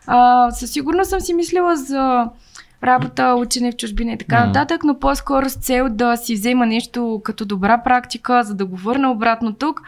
А, 0.07 0.51
със 0.51 0.71
сигурност 0.71 1.09
съм 1.09 1.19
си 1.19 1.33
мислила 1.33 1.75
за 1.75 2.29
работа, 2.83 3.35
учене 3.37 3.71
в 3.71 3.75
чужбина 3.75 4.11
и 4.11 4.17
така 4.17 4.35
mm. 4.35 4.45
нататък, 4.45 4.83
но 4.83 4.99
по-скоро 4.99 5.49
с 5.49 5.53
цел 5.53 5.89
да 5.89 6.17
си 6.17 6.33
взема 6.33 6.65
нещо 6.65 7.21
като 7.23 7.45
добра 7.45 7.77
практика, 7.77 8.43
за 8.43 8.55
да 8.55 8.65
го 8.65 8.75
върна 8.75 9.11
обратно 9.11 9.53
тук, 9.53 9.81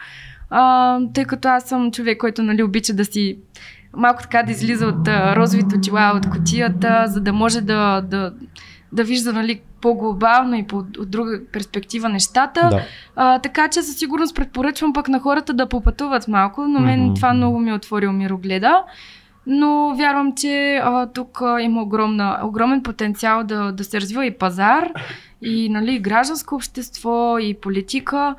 а, 0.50 0.98
тъй 1.14 1.24
като 1.24 1.48
аз 1.48 1.64
съм 1.64 1.90
човек, 1.90 2.18
който 2.18 2.42
нали, 2.42 2.62
обича 2.62 2.94
да 2.94 3.04
си 3.04 3.38
малко 3.96 4.22
така 4.22 4.42
да 4.42 4.52
излиза 4.52 4.86
от 4.86 5.08
а, 5.08 5.36
розовите 5.36 5.76
очила, 5.76 6.12
от 6.16 6.30
котията, 6.30 7.04
за 7.06 7.20
да 7.20 7.32
може 7.32 7.60
да, 7.60 8.00
да, 8.00 8.32
да 8.92 9.04
вижда 9.04 9.32
нали, 9.32 9.60
по-глобално 9.80 10.56
и 10.56 10.66
по, 10.66 10.76
от 10.76 11.10
друга 11.10 11.40
перспектива 11.52 12.08
нещата. 12.08 12.68
Да. 12.70 12.82
А, 13.16 13.38
така 13.38 13.68
че 13.68 13.82
със 13.82 13.96
сигурност 13.96 14.36
предпоръчвам 14.36 14.92
пък 14.92 15.08
на 15.08 15.20
хората 15.20 15.52
да 15.52 15.68
попътуват 15.68 16.28
малко, 16.28 16.68
но 16.68 16.80
мен 16.80 17.00
mm-hmm. 17.00 17.14
това 17.14 17.34
много 17.34 17.58
ми 17.58 17.70
е 17.70 17.74
отворил 17.74 18.12
мирогледа. 18.12 18.82
Но 19.46 19.94
вярвам, 19.96 20.34
че 20.34 20.80
а, 20.84 21.06
тук 21.06 21.42
а, 21.42 21.60
има 21.60 21.82
огромна, 21.82 22.40
огромен 22.42 22.82
потенциал 22.82 23.44
да, 23.44 23.72
да 23.72 23.84
се 23.84 24.00
развива 24.00 24.26
и 24.26 24.38
пазар, 24.38 24.92
и 25.42 25.68
нали, 25.68 25.98
гражданско 25.98 26.54
общество, 26.54 27.38
и 27.38 27.54
политика. 27.54 28.34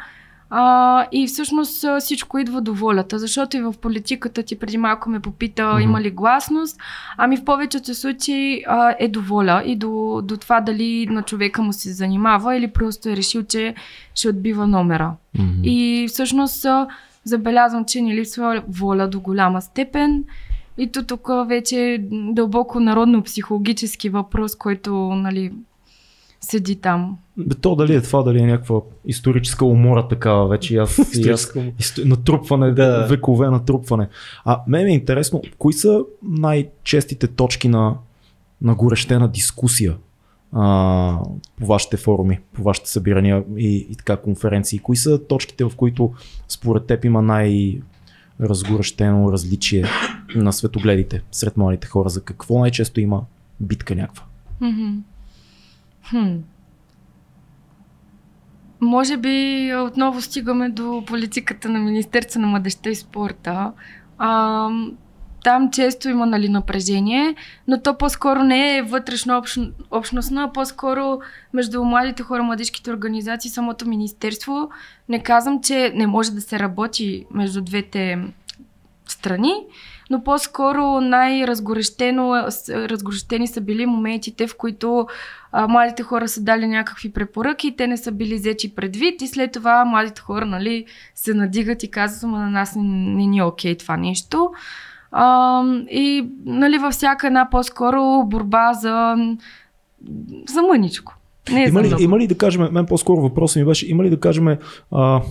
А, 0.53 1.05
и 1.11 1.27
всъщност 1.27 1.85
всичко 1.99 2.37
идва 2.37 2.61
до 2.61 2.73
волята, 2.73 3.19
защото 3.19 3.57
и 3.57 3.61
в 3.61 3.73
политиката 3.81 4.43
ти 4.43 4.59
преди 4.59 4.77
малко 4.77 5.09
ме 5.09 5.19
попита 5.19 5.61
mm-hmm. 5.61 5.83
има 5.83 6.01
ли 6.01 6.11
гласност. 6.11 6.79
Ами 7.17 7.37
в 7.37 7.45
повечето 7.45 7.95
случаи 7.95 8.63
а, 8.67 8.95
е 8.99 9.07
до 9.07 9.21
воля 9.21 9.63
и 9.65 9.75
до, 9.75 10.21
до 10.23 10.37
това 10.37 10.61
дали 10.61 11.07
на 11.09 11.23
човека 11.23 11.61
му 11.61 11.73
се 11.73 11.93
занимава 11.93 12.55
или 12.55 12.67
просто 12.67 13.09
е 13.09 13.15
решил, 13.15 13.43
че 13.43 13.75
ще 14.15 14.29
отбива 14.29 14.67
номера. 14.67 15.13
Mm-hmm. 15.37 15.63
И 15.63 16.07
всъщност 16.07 16.65
забелязвам, 17.23 17.85
че 17.85 18.01
ни 18.01 18.15
липсва 18.15 18.63
воля 18.67 19.07
до 19.07 19.19
голяма 19.19 19.61
степен. 19.61 20.23
И 20.77 20.91
то 20.91 21.05
тук 21.05 21.29
вече 21.47 21.75
е 21.79 21.97
дълбоко 22.33 22.79
народно-психологически 22.79 24.09
въпрос, 24.09 24.55
който 24.55 24.93
нали, 24.95 25.51
седи 26.41 26.75
там. 26.75 27.17
Бе, 27.37 27.55
то 27.55 27.75
дали 27.75 27.95
е 27.95 28.01
това, 28.01 28.23
дали 28.23 28.39
е 28.39 28.45
някаква 28.45 28.81
историческа 29.05 29.65
умора 29.65 30.07
такава 30.07 30.47
вече, 30.47 30.77
аз, 30.77 30.97
и 31.17 31.29
аз 31.29 31.53
натрупване, 32.05 32.71
да. 32.71 33.07
векове 33.09 33.49
натрупване. 33.49 34.07
А 34.45 34.61
мен 34.67 34.87
е 34.87 34.93
интересно, 34.93 35.41
кои 35.57 35.73
са 35.73 36.03
най-честите 36.23 37.27
точки 37.27 37.67
на, 37.67 37.95
на 38.61 38.75
горещена 38.75 39.27
дискусия 39.27 39.97
а, 40.51 41.19
по 41.59 41.65
вашите 41.65 41.97
форуми, 41.97 42.39
по 42.53 42.63
вашите 42.63 42.89
събирания 42.89 43.43
и, 43.57 43.87
и 43.89 43.95
така 43.95 44.17
конференции? 44.17 44.79
Кои 44.79 44.97
са 44.97 45.27
точките, 45.27 45.63
в 45.63 45.71
които 45.77 46.11
според 46.47 46.85
теб 46.85 47.05
има 47.05 47.21
най- 47.21 47.81
разгорещено 48.41 49.31
различие 49.31 49.85
на 50.35 50.53
светогледите 50.53 51.21
сред 51.31 51.57
младите 51.57 51.87
хора? 51.87 52.09
За 52.09 52.23
какво 52.23 52.59
най-често 52.59 52.99
има 52.99 53.21
битка 53.59 53.95
някаква? 53.95 54.23
Хм. 56.09 56.35
Може 58.81 59.17
би 59.17 59.69
отново 59.75 60.21
стигаме 60.21 60.69
до 60.69 61.03
политиката 61.07 61.69
на 61.69 61.79
Министерство 61.79 62.39
на 62.39 62.47
младеща 62.47 62.89
и 62.89 62.95
спорта. 62.95 63.71
А, 64.17 64.69
там 65.43 65.71
често 65.71 66.09
има 66.09 66.25
нали, 66.25 66.49
напрежение, 66.49 67.35
но 67.67 67.81
то 67.81 67.97
по-скоро 67.97 68.43
не 68.43 68.77
е 68.77 68.81
вътрешно 68.81 69.37
общ, 69.37 69.59
общностно, 69.91 70.41
а 70.41 70.53
по-скоро 70.53 71.19
между 71.53 71.83
младите 71.83 72.23
хора, 72.23 72.43
младежките 72.43 72.91
организации, 72.91 73.51
самото 73.51 73.87
министерство. 73.87 74.69
Не 75.09 75.23
казвам, 75.23 75.61
че 75.63 75.91
не 75.95 76.07
може 76.07 76.31
да 76.31 76.41
се 76.41 76.59
работи 76.59 77.25
между 77.31 77.61
двете 77.61 78.19
страни, 79.07 79.53
но 80.09 80.23
по-скоро 80.23 81.01
най-разгорещено, 81.01 82.47
разгорещени 82.69 83.47
са 83.47 83.61
били 83.61 83.85
моментите, 83.85 84.47
в 84.47 84.57
които 84.57 85.07
а, 85.51 85.67
младите 85.67 86.03
хора 86.03 86.27
са 86.27 86.41
дали 86.41 86.67
някакви 86.67 87.13
препоръки, 87.13 87.75
те 87.75 87.87
не 87.87 87.97
са 87.97 88.11
били 88.11 88.35
взети 88.35 88.75
предвид 88.75 89.21
и 89.21 89.27
след 89.27 89.51
това 89.51 89.85
младите 89.85 90.21
хора 90.21 90.45
нали, 90.45 90.85
се 91.15 91.33
надигат 91.33 91.83
и 91.83 91.91
казват, 91.91 92.31
на 92.31 92.49
нас 92.49 92.73
не 92.75 93.25
ни 93.25 93.37
е 93.37 93.43
окей 93.43 93.77
това 93.77 93.97
нещо. 93.97 94.51
А, 95.11 95.63
и 95.91 96.29
нали, 96.45 96.77
във 96.77 96.93
всяка 96.93 97.27
една 97.27 97.49
по-скоро 97.49 98.23
борба 98.25 98.73
за, 98.73 99.15
за 100.47 100.61
мъничко. 100.61 101.13
Не 101.51 101.63
е 101.63 101.67
има, 101.67 101.83
ли, 101.83 101.95
има 101.99 102.19
ли 102.19 102.27
да 102.27 102.37
кажем, 102.37 102.67
мен 102.71 102.85
по-скоро 102.85 103.21
въпросът 103.21 103.55
ми 103.55 103.65
беше, 103.65 103.91
има 103.91 104.03
ли 104.03 104.09
да 104.09 104.19
кажем 104.19 104.57
а, 104.91 105.21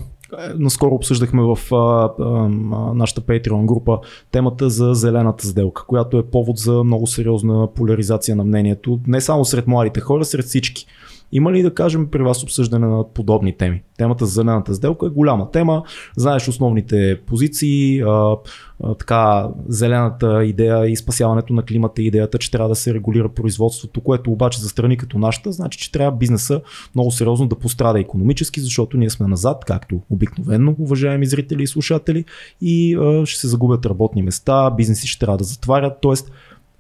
Наскоро 0.59 0.95
обсъждахме 0.95 1.43
в 1.43 1.75
а, 1.75 2.11
а, 2.21 2.49
нашата 2.95 3.21
Patreon 3.21 3.65
група 3.65 3.99
темата 4.31 4.71
за 4.71 4.95
зелената 4.95 5.47
сделка, 5.47 5.85
която 5.87 6.19
е 6.19 6.23
повод 6.23 6.59
за 6.59 6.85
много 6.85 7.07
сериозна 7.07 7.69
поляризация 7.75 8.37
на 8.37 8.45
мнението, 8.45 9.01
не 9.07 9.21
само 9.21 9.45
сред 9.45 9.67
младите 9.67 10.01
хора, 10.01 10.25
сред 10.25 10.45
всички. 10.45 10.87
Има 11.33 11.53
ли 11.53 11.63
да 11.63 11.75
кажем 11.75 12.09
при 12.11 12.23
вас 12.23 12.43
обсъждане 12.43 12.87
на 12.87 13.05
подобни 13.15 13.57
теми? 13.57 13.83
Темата 13.99 14.27
за 14.27 14.33
зелената 14.33 14.75
сделка 14.75 15.07
е 15.07 15.11
голяма 15.11 15.51
тема. 15.51 15.83
Знаеш 16.17 16.49
основните 16.49 17.21
позиции, 17.27 18.01
а, 18.01 18.37
а, 18.85 18.95
така 18.95 19.49
зелената 19.69 20.45
идея 20.45 20.87
и 20.87 20.97
спасяването 20.97 21.53
на 21.53 21.63
климата, 21.63 22.03
идеята, 22.03 22.39
че 22.39 22.51
трябва 22.51 22.69
да 22.69 22.75
се 22.75 22.95
регулира 22.95 23.29
производството, 23.29 24.01
което 24.01 24.33
обаче 24.33 24.61
за 24.61 24.69
страни 24.69 24.97
като 24.97 25.19
нашата, 25.19 25.53
значи, 25.53 25.79
че 25.79 25.93
трябва 25.93 26.19
бизнеса 26.19 26.61
много 26.95 27.11
сериозно 27.11 27.49
да 27.49 27.59
пострада 27.59 28.01
економически, 28.01 28.61
защото 28.61 28.97
ние 28.97 29.11
сме 29.11 29.27
назад, 29.27 29.65
както 29.65 30.01
обикновено, 30.11 30.75
уважаеми 30.79 31.27
зрители 31.27 31.63
и 31.63 31.67
слушатели, 31.67 32.25
и 32.61 32.97
а, 32.97 33.27
ще 33.27 33.41
се 33.41 33.49
загубят 33.49 33.87
работни 33.87 34.23
места, 34.23 34.71
бизнеси 34.71 35.07
ще 35.07 35.19
трябва 35.19 35.39
да 35.39 35.45
затварят, 35.45 35.93
т.е 36.03 36.15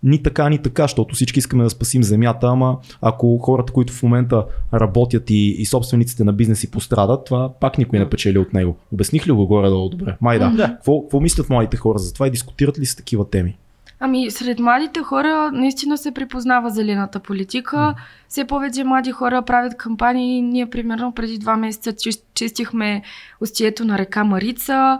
ни 0.02 0.22
така, 0.22 0.48
ни 0.48 0.58
така, 0.58 0.82
защото 0.82 1.14
всички 1.14 1.38
искаме 1.38 1.64
да 1.64 1.70
спасим 1.70 2.02
земята, 2.02 2.46
ама 2.46 2.78
ако 3.02 3.38
хората, 3.38 3.72
които 3.72 3.92
в 3.92 4.02
момента 4.02 4.44
работят 4.74 5.30
и, 5.30 5.48
и 5.48 5.66
собствениците 5.66 6.24
на 6.24 6.32
бизнеси 6.32 6.70
пострадат, 6.70 7.24
това 7.24 7.52
пак 7.60 7.78
никой 7.78 7.98
не 7.98 8.10
печели 8.10 8.38
от 8.38 8.52
него. 8.52 8.76
Обясних 8.92 9.26
ли 9.26 9.32
го 9.32 9.46
горе-долу 9.46 9.88
добре? 9.88 10.16
Май 10.20 10.38
да. 10.38 10.50
Да. 10.50 10.66
Какво, 10.66 11.00
какво 11.02 11.20
мислят 11.20 11.50
младите 11.50 11.76
хора 11.76 11.98
за 11.98 12.14
това 12.14 12.26
и 12.26 12.30
дискутират 12.30 12.78
ли 12.78 12.86
с 12.86 12.96
такива 12.96 13.30
теми? 13.30 13.56
Ами, 14.02 14.30
сред 14.30 14.58
младите 14.58 15.00
хора 15.00 15.50
наистина 15.52 15.98
се 15.98 16.12
припознава 16.12 16.70
зелената 16.70 17.20
политика. 17.20 17.94
Все 18.28 18.44
повече 18.44 18.84
млади 18.84 19.10
хора 19.10 19.42
правят 19.42 19.76
кампании. 19.76 20.42
Ние, 20.42 20.70
примерно, 20.70 21.12
преди 21.12 21.38
два 21.38 21.56
месеца 21.56 21.92
чис- 21.92 22.22
чистихме 22.34 23.02
устието 23.40 23.84
на 23.84 23.98
река 23.98 24.24
Марица. 24.24 24.98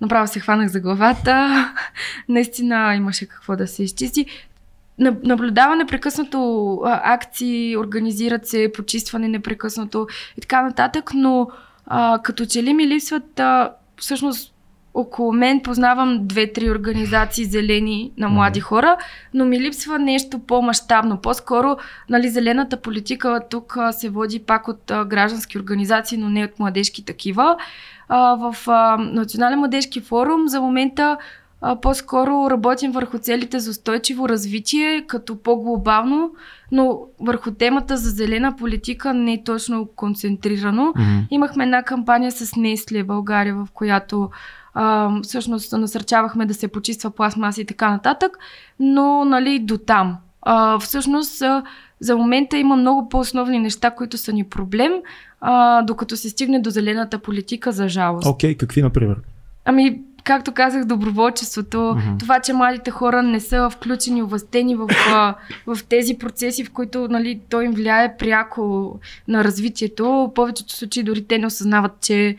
Направо 0.00 0.26
се 0.26 0.40
хванах 0.40 0.68
за 0.68 0.80
главата. 0.80 1.66
наистина 2.28 2.94
имаше 2.94 3.26
какво 3.26 3.56
да 3.56 3.66
се 3.66 3.82
изчисти. 3.82 4.26
Наб- 5.00 5.24
Наблюдава 5.24 5.76
непрекъснато 5.76 6.80
акции, 6.84 7.76
организират 7.76 8.46
се, 8.46 8.72
почистване 8.74 9.28
непрекъснато 9.28 10.06
и 10.38 10.40
така 10.40 10.62
нататък, 10.62 11.10
но 11.14 11.50
а, 11.86 12.18
като 12.22 12.46
че 12.46 12.62
ли 12.62 12.74
ми 12.74 12.86
липсват 12.86 13.40
а, 13.40 13.72
всъщност 13.96 14.54
около 14.94 15.32
мен 15.32 15.60
познавам 15.60 16.26
две-три 16.26 16.70
организации 16.70 17.44
зелени 17.44 18.12
на 18.16 18.28
млади 18.28 18.60
хора, 18.60 18.96
но 19.34 19.44
ми 19.44 19.60
липсва 19.60 19.98
нещо 19.98 20.38
по-масштабно. 20.38 21.20
По-скоро, 21.20 21.76
нали, 22.08 22.28
зелената 22.28 22.76
политика 22.76 23.40
тук 23.50 23.76
се 23.92 24.08
води 24.08 24.38
пак 24.38 24.68
от 24.68 24.90
а, 24.90 25.04
граждански 25.04 25.58
организации, 25.58 26.18
но 26.18 26.30
не 26.30 26.44
от 26.44 26.58
младежки 26.58 27.04
такива. 27.04 27.56
А, 28.12 28.34
в 28.34 28.68
а, 28.68 28.96
Национален 28.96 29.58
младежки 29.58 30.00
форум 30.00 30.48
за 30.48 30.60
момента 30.60 31.16
а, 31.60 31.80
по-скоро 31.80 32.50
работим 32.50 32.92
върху 32.92 33.18
целите 33.18 33.58
за 33.58 33.70
устойчиво 33.70 34.28
развитие, 34.28 35.04
като 35.06 35.42
по-глобално, 35.42 36.30
но 36.72 37.00
върху 37.20 37.50
темата 37.50 37.96
за 37.96 38.10
зелена 38.10 38.56
политика 38.56 39.14
не 39.14 39.32
е 39.32 39.44
точно 39.44 39.88
концентрирано. 39.96 40.92
Имахме 41.30 41.64
една 41.64 41.82
кампания 41.82 42.32
с 42.32 42.56
Несле 42.56 43.02
България, 43.02 43.54
в 43.54 43.68
която 43.74 44.30
а, 44.74 45.10
всъщност 45.22 45.72
насърчавахме 45.72 46.46
да 46.46 46.54
се 46.54 46.68
почиства 46.68 47.10
пластмаса 47.10 47.60
и 47.60 47.66
така 47.66 47.90
нататък, 47.90 48.38
но 48.80 49.24
нали 49.24 49.58
до 49.58 49.78
там. 49.78 50.16
А, 50.42 50.78
всъщност 50.78 51.42
а, 51.42 51.62
за 52.00 52.16
момента 52.16 52.58
има 52.58 52.76
много 52.76 53.08
по-основни 53.08 53.58
неща, 53.58 53.90
които 53.90 54.18
са 54.18 54.32
ни 54.32 54.44
проблем, 54.44 54.92
а, 55.40 55.82
докато 55.82 56.16
се 56.16 56.28
стигне 56.30 56.60
до 56.60 56.70
зелената 56.70 57.18
политика, 57.18 57.72
за 57.72 57.88
жалост. 57.88 58.26
Окей, 58.26 58.54
какви, 58.56 58.82
например? 58.82 59.16
Ами, 59.64 60.00
както 60.24 60.52
казах, 60.52 60.84
доброволчеството, 60.84 61.94
Мгм. 61.96 62.16
това, 62.18 62.40
че 62.40 62.52
младите 62.52 62.90
хора 62.90 63.22
не 63.22 63.40
са 63.40 63.70
включени, 63.70 64.22
увластени 64.22 64.76
в, 64.76 64.88
а, 65.10 65.34
в 65.66 65.78
тези 65.88 66.18
процеси, 66.18 66.64
в 66.64 66.70
които 66.70 67.08
нали, 67.08 67.40
той 67.50 67.64
им 67.64 67.72
влияе 67.72 68.16
пряко 68.16 68.94
на 69.28 69.44
развитието. 69.44 70.04
В 70.04 70.34
повечето 70.34 70.72
случаи 70.72 71.02
дори 71.02 71.24
те 71.24 71.38
не 71.38 71.46
осъзнават, 71.46 71.92
че, 72.00 72.36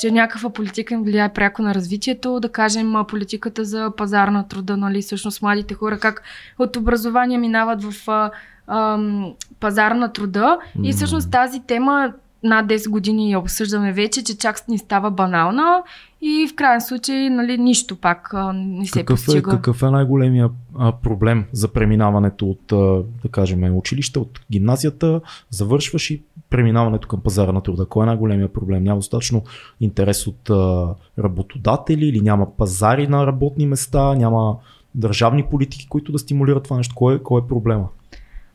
че 0.00 0.10
някаква 0.10 0.50
политика 0.50 0.94
им 0.94 1.02
влияе 1.02 1.28
пряко 1.28 1.62
на 1.62 1.74
развитието. 1.74 2.40
Да 2.40 2.48
кажем, 2.48 2.96
а, 2.96 3.04
политиката 3.04 3.64
за 3.64 3.90
пазар 3.96 4.28
на 4.28 4.48
труда, 4.48 4.76
нали, 4.76 5.02
всъщност 5.02 5.42
младите 5.42 5.74
хора 5.74 5.98
как 5.98 6.22
от 6.58 6.76
образование 6.76 7.38
минават 7.38 7.84
в 7.84 8.08
а, 8.08 8.30
ам, 8.66 9.32
пазар 9.60 9.92
на 9.92 10.12
труда. 10.12 10.58
И 10.82 10.92
всъщност 10.92 11.30
тази 11.30 11.60
тема 11.60 12.12
над 12.44 12.66
10 12.66 12.90
години 12.90 13.30
я 13.30 13.38
обсъждаме 13.38 13.92
вече, 13.92 14.24
че 14.24 14.38
чак 14.38 14.68
ни 14.68 14.78
става 14.78 15.10
банална 15.10 15.82
и 16.20 16.48
в 16.50 16.54
крайен 16.54 16.80
случай 16.80 17.30
нали, 17.30 17.58
нищо 17.58 17.96
пак 17.96 18.34
а, 18.34 18.52
не 18.52 18.86
се 18.86 19.00
Какъв 19.00 19.22
е, 19.22 19.24
постига. 19.24 19.50
какъв 19.50 19.82
е 19.82 19.90
най-големия 19.90 20.50
а, 20.78 20.92
проблем 20.92 21.44
за 21.52 21.68
преминаването 21.68 22.46
от, 22.46 22.72
а, 22.72 22.76
да 23.22 23.28
кажем, 23.30 23.76
училище, 23.76 24.18
от 24.18 24.40
гимназията, 24.52 25.20
завършваш 25.50 26.10
и 26.10 26.22
преминаването 26.50 27.08
към 27.08 27.20
пазара 27.20 27.52
на 27.52 27.60
труда? 27.60 27.86
Кой 27.86 28.02
е 28.02 28.06
най-големия 28.06 28.48
проблем? 28.48 28.84
Няма 28.84 28.98
достатъчно 28.98 29.42
интерес 29.80 30.26
от 30.26 30.50
а, 30.50 30.88
работодатели 31.18 32.06
или 32.06 32.20
няма 32.20 32.56
пазари 32.56 33.08
на 33.08 33.26
работни 33.26 33.66
места, 33.66 34.14
няма 34.14 34.56
държавни 34.94 35.42
политики, 35.42 35.88
които 35.88 36.12
да 36.12 36.18
стимулират 36.18 36.64
това 36.64 36.76
нещо? 36.76 36.94
Кой 36.94 37.14
е, 37.14 37.18
кой 37.18 37.40
е 37.40 37.46
проблема? 37.48 37.88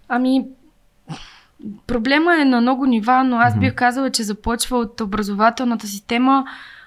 Ами, 0.08 0.46
проблема 1.88 2.42
е 2.42 2.46
на 2.46 2.62
много 2.62 2.86
нива, 2.86 3.24
но 3.24 3.38
аз 3.38 3.60
бих 3.60 3.76
казала, 3.76 4.10
че 4.10 4.24
започва 4.24 4.78
от 4.78 5.02
образователната 5.02 5.88
система, 5.88 6.46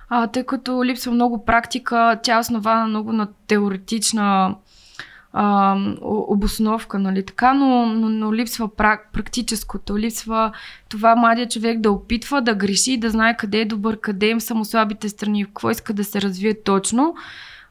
а, 0.09 0.27
тъй 0.27 0.45
като 0.45 0.85
липсва 0.85 1.13
много 1.13 1.45
практика, 1.45 2.21
тя 2.23 2.37
е 2.37 2.39
основана 2.39 2.87
много 2.87 3.13
на 3.13 3.29
теоретична 3.47 4.55
а, 5.33 5.77
обосновка, 6.05 6.99
нали 6.99 7.27
така, 7.27 7.55
но, 7.55 7.87
но, 7.87 8.09
но 8.09 8.35
липсва 8.35 8.77
прак, 8.77 9.09
практическото, 9.13 9.99
липсва 9.99 10.53
това 10.89 11.17
младия 11.17 11.49
човек 11.49 11.81
да 11.81 11.91
опитва, 11.91 12.43
да 12.43 12.55
греши, 12.55 12.97
да 12.97 13.11
знае 13.11 13.37
къде 13.37 13.61
е 13.61 13.65
добър, 13.65 14.01
къде 14.01 14.29
им 14.29 14.41
са 14.41 14.55
му 14.55 14.65
слабите 14.65 15.09
страни, 15.09 15.45
в 15.45 15.49
какво 15.49 15.71
иска 15.71 15.93
да 15.93 16.05
се 16.05 16.23
развие 16.23 16.63
точно. 16.63 17.15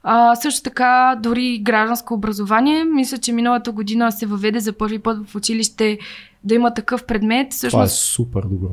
А, 0.03 0.35
също 0.35 0.63
така, 0.63 1.15
дори 1.19 1.59
гражданско 1.63 2.13
образование. 2.13 2.83
Мисля, 2.83 3.17
че 3.17 3.31
миналата 3.31 3.71
година 3.71 4.11
се 4.11 4.25
въведе 4.25 4.59
за 4.59 4.73
първи 4.73 4.99
път 4.99 5.27
в 5.27 5.35
училище 5.35 5.99
да 6.43 6.55
има 6.55 6.73
такъв 6.73 7.05
предмет. 7.05 7.49
Това 7.49 7.83
е 7.83 7.87
Всъщност, 7.87 7.95
супер 7.95 8.41
добро. 8.41 8.69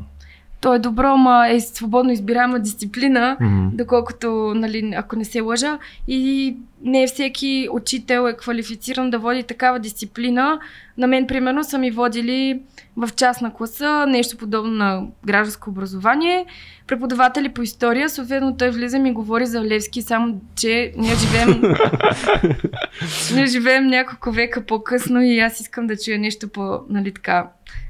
То 0.60 0.74
е 0.74 0.78
добро, 0.78 1.16
ма 1.16 1.48
е 1.50 1.60
свободно 1.60 2.12
избираема 2.12 2.58
дисциплина, 2.60 3.36
Мгм. 3.40 3.68
доколкото, 3.72 4.52
нали, 4.54 4.92
ако 4.96 5.16
не 5.16 5.24
се 5.24 5.40
лъжа. 5.40 5.78
И 6.08 6.56
не 6.82 7.06
всеки 7.06 7.68
учител 7.72 8.28
е 8.28 8.36
квалифициран 8.36 9.10
да 9.10 9.18
води 9.18 9.42
такава 9.42 9.78
дисциплина. 9.78 10.60
На 10.98 11.06
мен, 11.06 11.26
примерно, 11.26 11.64
са 11.64 11.78
ми 11.78 11.90
водили 11.90 12.60
в 12.96 13.08
частна 13.16 13.54
класа 13.54 14.06
нещо 14.08 14.36
подобно 14.36 14.72
на 14.72 15.02
гражданско 15.26 15.70
образование. 15.70 16.46
Преподаватели 16.86 17.48
по 17.48 17.62
история, 17.62 18.08
съответно 18.08 18.56
той 18.56 18.70
влиза 18.70 18.96
и 18.96 19.00
ми 19.00 19.12
говори 19.12 19.46
за 19.46 19.64
Левски, 19.64 20.02
само 20.02 20.40
че 20.56 20.92
ние 20.96 21.14
живеем, 21.14 21.62
ние 23.34 23.46
живеем 23.46 23.86
няколко 23.86 24.32
века 24.32 24.66
по-късно 24.66 25.22
и 25.22 25.38
аз 25.40 25.60
искам 25.60 25.86
да 25.86 25.96
чуя 25.96 26.18
нещо 26.18 26.48
по, 26.48 26.78
нали 26.88 27.14
така, 27.14 27.46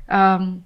ам, 0.08 0.56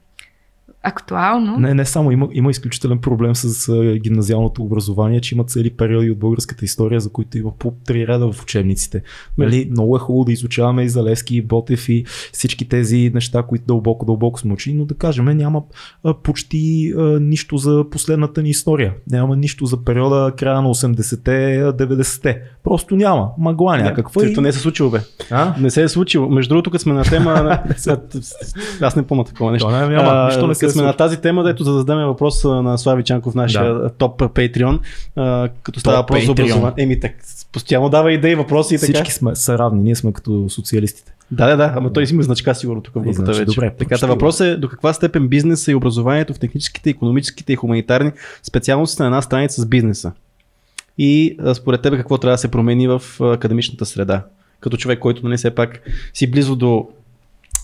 актуално. 0.83 1.57
Не, 1.59 1.75
не 1.75 1.85
само, 1.85 2.11
има, 2.11 2.29
има 2.33 2.51
изключителен 2.51 2.99
проблем 2.99 3.35
с 3.35 3.69
а, 3.69 3.99
гимназиалното 3.99 4.63
образование, 4.63 5.21
че 5.21 5.35
има 5.35 5.45
цели 5.45 5.71
периоди 5.71 6.11
от 6.11 6.19
българската 6.19 6.65
история, 6.65 7.01
за 7.01 7.11
които 7.11 7.39
има 7.39 7.51
по 7.59 7.75
три 7.87 8.07
реда 8.07 8.33
в 8.33 8.43
учебниците. 8.43 9.03
Нали, 9.39 9.69
много 9.71 9.97
е 9.97 9.99
хубаво 9.99 10.25
да 10.25 10.33
изучаваме 10.33 10.83
и 10.83 10.89
Залевски, 10.89 11.37
и 11.37 11.43
Ботев 11.43 11.89
и 11.89 12.05
всички 12.33 12.69
тези 12.69 13.11
неща, 13.15 13.43
които 13.43 13.65
дълбоко, 13.67 14.07
дълбоко 14.07 14.41
сме 14.41 14.53
учили, 14.53 14.75
но 14.75 14.85
да 14.85 14.95
кажем, 14.95 15.25
няма 15.25 15.63
а, 16.05 16.15
почти 16.15 16.93
а, 16.99 17.03
нищо 17.21 17.57
за 17.57 17.85
последната 17.91 18.43
ни 18.43 18.51
история. 18.51 18.93
Няма 19.11 19.37
нищо 19.37 19.67
за 19.67 19.85
периода 19.85 20.33
края 20.37 20.63
на 20.63 20.69
80-те, 20.69 21.61
а, 21.61 21.73
90-те. 21.73 22.43
Просто 22.65 22.97
няма. 22.97 23.29
Магла 23.39 23.79
някаква. 23.79 24.23
Защото 24.23 24.41
не 24.41 24.53
се 24.53 24.59
е 24.59 24.63
случило, 24.63 24.91
бе. 24.91 25.01
А? 25.31 25.55
Не 25.61 25.71
се 25.71 25.83
е 25.83 25.89
случило. 25.89 26.29
Между 26.29 26.49
другото, 26.49 26.71
като 26.71 26.83
сме 26.83 26.93
на 26.93 27.03
тема... 27.03 27.33
на- 27.43 27.63
аз 28.81 28.97
не 28.97 29.03
помня 29.03 29.25
такова 29.25 29.53
нещо. 29.53 29.69
То 29.69 29.77
не, 29.77 29.89
няма. 29.89 30.09
А, 30.11 30.27
Нищо 30.27 30.47
не 30.47 30.55
се 30.55 30.72
сме 30.73 30.83
на 30.83 30.97
тази 30.97 31.17
тема, 31.17 31.45
дето 31.45 31.65
да 31.65 31.73
зададем 31.73 32.07
въпрос 32.07 32.45
на 32.45 32.79
Слави 32.79 33.05
Чанков, 33.05 33.35
нашия 33.35 33.75
Да. 33.75 33.91
топ 33.91 34.21
Patreon, 34.21 34.79
а, 35.17 35.49
като 35.63 35.81
става 35.81 35.97
Топ 35.97 36.11
въпрос 36.11 36.25
за 36.25 36.33
образование. 36.33 36.75
Еми, 36.79 37.01
так, 37.01 37.13
постоянно 37.53 37.89
дава 37.89 38.13
идеи, 38.13 38.35
въпроси 38.35 38.75
и 38.75 38.79
така. 38.79 38.93
Всички 38.93 39.13
сме, 39.13 39.37
са 39.37 39.59
равни, 39.59 39.83
ние 39.83 39.95
сме 39.95 40.13
като 40.13 40.49
социалистите. 40.49 41.13
Да, 41.31 41.47
да, 41.47 41.57
да, 41.57 41.73
ама 41.77 41.93
той 41.93 42.07
си 42.07 42.15
има 42.15 42.23
значка 42.23 42.55
сигурно 42.55 42.83
тук 42.83 42.95
в 42.95 43.01
групата 43.01 43.25
значи, 43.25 43.41
вече. 43.41 43.55
добре, 43.55 43.71
така, 43.71 43.79
прочети 43.79 44.01
та 44.01 44.07
го. 44.07 44.13
въпрос 44.13 44.41
е 44.41 44.57
до 44.57 44.69
каква 44.69 44.93
степен 44.93 45.29
бизнеса 45.29 45.73
и 45.73 45.75
образованието 45.75 46.35
в 46.35 46.39
техническите, 46.39 46.91
економическите 46.91 47.53
и 47.53 47.57
хуманитарни 47.57 48.13
специалности 48.43 49.03
на 49.03 49.07
една 49.07 49.23
страница 49.23 49.63
с 49.63 49.67
бизнеса. 49.67 50.13
И 50.99 51.37
според 51.55 51.83
тебе 51.83 51.97
какво 51.97 52.19
трябва 52.19 52.35
да 52.35 52.39
се 52.39 52.51
промени 52.51 52.89
в 52.89 53.03
академичната 53.21 53.87
среда? 53.87 54.25
Като 54.61 54.77
човек, 54.77 54.99
който 54.99 55.25
нали, 55.25 55.37
все 55.37 55.51
пак 55.51 55.81
си 56.15 56.31
близо 56.31 56.57
до 56.57 56.89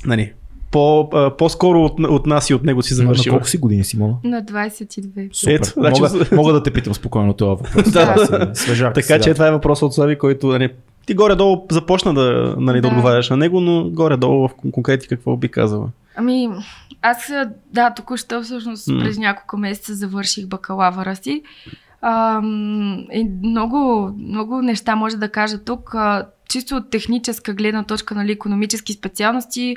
нали, 0.06 0.32
по, 0.70 1.08
а, 1.12 1.36
по-скоро 1.36 1.84
от, 1.84 2.00
от 2.00 2.26
нас 2.26 2.50
и 2.50 2.54
от 2.54 2.64
него 2.64 2.82
си 2.82 2.92
На 2.92 2.96
завършил. 2.96 3.32
колко 3.32 3.48
си 3.48 3.58
години, 3.58 3.84
Симона? 3.84 4.14
На 4.24 4.42
22. 4.42 5.28
Супер. 5.32 5.54
Ето, 5.54 5.68
значи- 5.76 6.02
мога, 6.02 6.26
мога 6.32 6.52
да 6.52 6.62
те 6.62 6.70
питам 6.70 6.94
спокойно 6.94 7.32
това 7.32 7.54
въпрос. 7.54 7.92
Да. 7.92 8.50
Свежак 8.54 8.94
Така 8.94 9.06
сега. 9.06 9.20
че 9.20 9.34
това 9.34 9.46
е 9.46 9.52
въпрос 9.52 9.82
от 9.82 9.94
Слави, 9.94 10.18
който 10.18 10.46
нали, 10.46 10.72
ти 11.06 11.14
горе-долу 11.14 11.66
започна 11.70 12.14
да, 12.14 12.54
нали, 12.58 12.76
да. 12.76 12.82
Да. 12.82 12.88
отговаряш 12.88 13.30
на 13.30 13.36
него, 13.36 13.60
но 13.60 13.90
горе-долу 13.90 14.48
в 14.48 14.52
кон- 14.54 14.70
конкрети 14.70 15.08
какво 15.08 15.36
би 15.36 15.48
казала? 15.48 15.88
Ами, 16.16 16.48
аз, 17.02 17.32
да, 17.72 17.94
току-що 17.94 18.42
всъщност 18.42 18.88
М. 18.88 18.98
през 19.00 19.18
няколко 19.18 19.56
месеца 19.56 19.94
завърших 19.94 20.46
бакалавъра 20.46 21.16
си. 21.16 21.42
Ам, 22.02 23.06
и 23.12 23.30
много, 23.42 24.10
много 24.18 24.62
неща 24.62 24.96
може 24.96 25.16
да 25.16 25.28
кажа 25.28 25.58
тук. 25.58 25.94
А, 25.94 26.26
чисто 26.48 26.76
от 26.76 26.90
техническа 26.90 27.52
гледна 27.54 27.84
точка, 27.84 28.14
нали, 28.14 28.32
економически 28.32 28.92
специалности, 28.92 29.76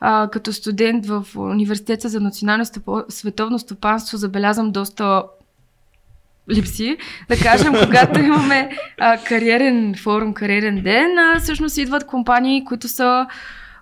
а, 0.00 0.28
като 0.32 0.52
студент 0.52 1.06
в 1.06 1.26
Университета 1.36 2.08
за 2.08 2.20
национално 2.20 2.64
стопо- 2.64 3.04
световно 3.08 3.58
стопанство 3.58 4.18
забелязвам 4.18 4.70
доста 4.70 5.22
липси. 6.50 6.96
Да 7.28 7.36
кажем, 7.36 7.74
когато 7.84 8.20
имаме 8.20 8.70
а, 9.00 9.18
кариерен 9.18 9.94
форум, 10.02 10.34
кариерен 10.34 10.82
ден, 10.82 11.18
а, 11.18 11.40
всъщност 11.40 11.78
идват 11.78 12.06
компании, 12.06 12.64
които 12.64 12.88
са 12.88 13.26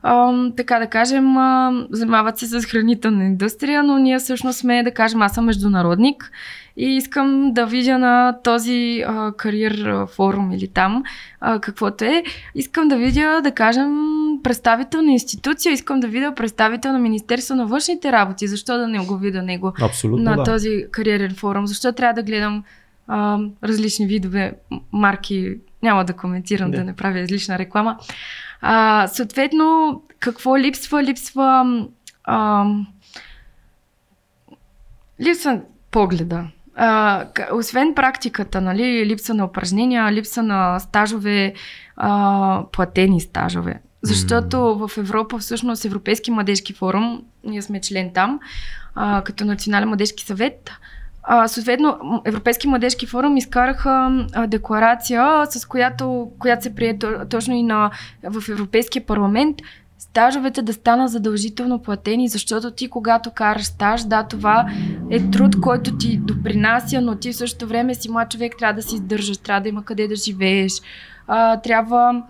ам, 0.02 0.52
така 0.56 0.78
да 0.78 0.86
кажем, 0.86 1.36
а, 1.36 1.72
занимават 1.90 2.38
се 2.38 2.46
с 2.46 2.64
хранителна 2.64 3.24
индустрия, 3.24 3.82
но 3.82 3.98
ние 3.98 4.18
всъщност 4.18 4.58
сме, 4.58 4.82
да 4.82 4.90
кажем, 4.90 5.22
аз 5.22 5.34
съм 5.34 5.44
международник 5.44 6.30
и 6.76 6.96
искам 6.96 7.52
да 7.52 7.66
видя 7.66 7.98
на 7.98 8.38
този 8.44 9.04
а, 9.06 9.32
кариер 9.32 10.06
форум 10.06 10.52
или 10.52 10.68
там, 10.68 11.02
а, 11.40 11.60
каквото 11.60 12.04
е, 12.04 12.24
искам 12.54 12.88
да 12.88 12.96
видя, 12.96 13.40
да 13.42 13.52
кажем, 13.52 13.94
представител 14.42 15.02
на 15.02 15.12
институция, 15.12 15.72
искам 15.72 16.00
да 16.00 16.08
видя 16.08 16.34
представител 16.34 16.92
на 16.92 16.98
Министерство 16.98 17.54
на 17.54 17.66
външните 17.66 18.12
работи. 18.12 18.46
Защо 18.46 18.78
да 18.78 18.88
не 18.88 18.98
го 18.98 19.16
видя 19.16 19.42
него 19.42 19.72
Абсолютно, 19.82 20.24
на 20.24 20.36
да. 20.36 20.42
този 20.42 20.84
кариерен 20.90 21.34
форум? 21.34 21.66
Защо 21.66 21.92
трябва 21.92 22.14
да 22.14 22.22
гледам 22.22 22.64
а, 23.06 23.38
различни 23.64 24.06
видове 24.06 24.52
марки? 24.92 25.58
Няма 25.82 26.04
да 26.04 26.12
коментирам, 26.12 26.70
Да. 26.70 26.76
да 26.76 26.84
не 26.84 26.96
правя 26.96 27.18
излишна 27.20 27.58
реклама. 27.58 27.98
А, 28.60 29.06
съответно, 29.06 30.02
какво 30.18 30.58
липсва? 30.58 31.02
Липсва. 31.02 31.86
А, 32.24 32.66
липсва 35.20 35.60
погледа. 35.90 36.44
А, 36.76 37.24
освен 37.52 37.94
практиката, 37.94 38.60
нали, 38.60 39.06
липса 39.06 39.34
на 39.34 39.44
упражнения, 39.44 40.12
липса 40.12 40.42
на 40.42 40.78
стажове, 40.78 41.54
а, 41.96 42.62
платени 42.72 43.20
стажове. 43.20 43.80
Защото 44.02 44.58
в 44.58 44.90
Европа, 44.98 45.38
всъщност, 45.38 45.84
Европейски 45.84 46.30
младежки 46.30 46.72
форум, 46.72 47.22
ние 47.44 47.62
сме 47.62 47.80
член 47.80 48.10
там, 48.14 48.40
а, 48.94 49.22
като 49.22 49.44
Национален 49.44 49.88
младежки 49.88 50.24
съвет, 50.24 50.70
а, 51.22 51.48
съответно, 51.48 52.22
Европейски 52.24 52.68
младежки 52.68 53.06
форум 53.06 53.36
изкараха 53.36 54.26
а, 54.32 54.46
декларация, 54.46 55.46
с 55.50 55.66
която, 55.66 56.30
която 56.38 56.62
се 56.62 56.74
прие 56.74 56.98
то- 56.98 57.26
точно 57.30 57.54
и 57.54 57.62
на, 57.62 57.90
в 58.22 58.48
Европейския 58.48 59.06
парламент, 59.06 59.56
стажовете 60.10 60.62
да 60.62 60.72
станат 60.72 61.10
задължително 61.10 61.78
платени, 61.78 62.28
защото 62.28 62.70
ти 62.70 62.88
когато 62.88 63.30
караш 63.30 63.64
стаж, 63.64 64.04
да, 64.04 64.22
това 64.22 64.66
е 65.10 65.30
труд, 65.30 65.60
който 65.60 65.96
ти 65.96 66.16
допринася, 66.16 67.00
но 67.00 67.16
ти 67.16 67.32
в 67.32 67.36
същото 67.36 67.66
време 67.66 67.94
си 67.94 68.10
млад 68.10 68.30
човек, 68.30 68.54
трябва 68.58 68.74
да 68.74 68.82
си 68.82 68.94
издържаш, 68.94 69.38
трябва 69.38 69.60
да 69.60 69.68
има 69.68 69.84
къде 69.84 70.08
да 70.08 70.16
живееш, 70.16 70.72
а, 71.26 71.60
трябва 71.60 72.22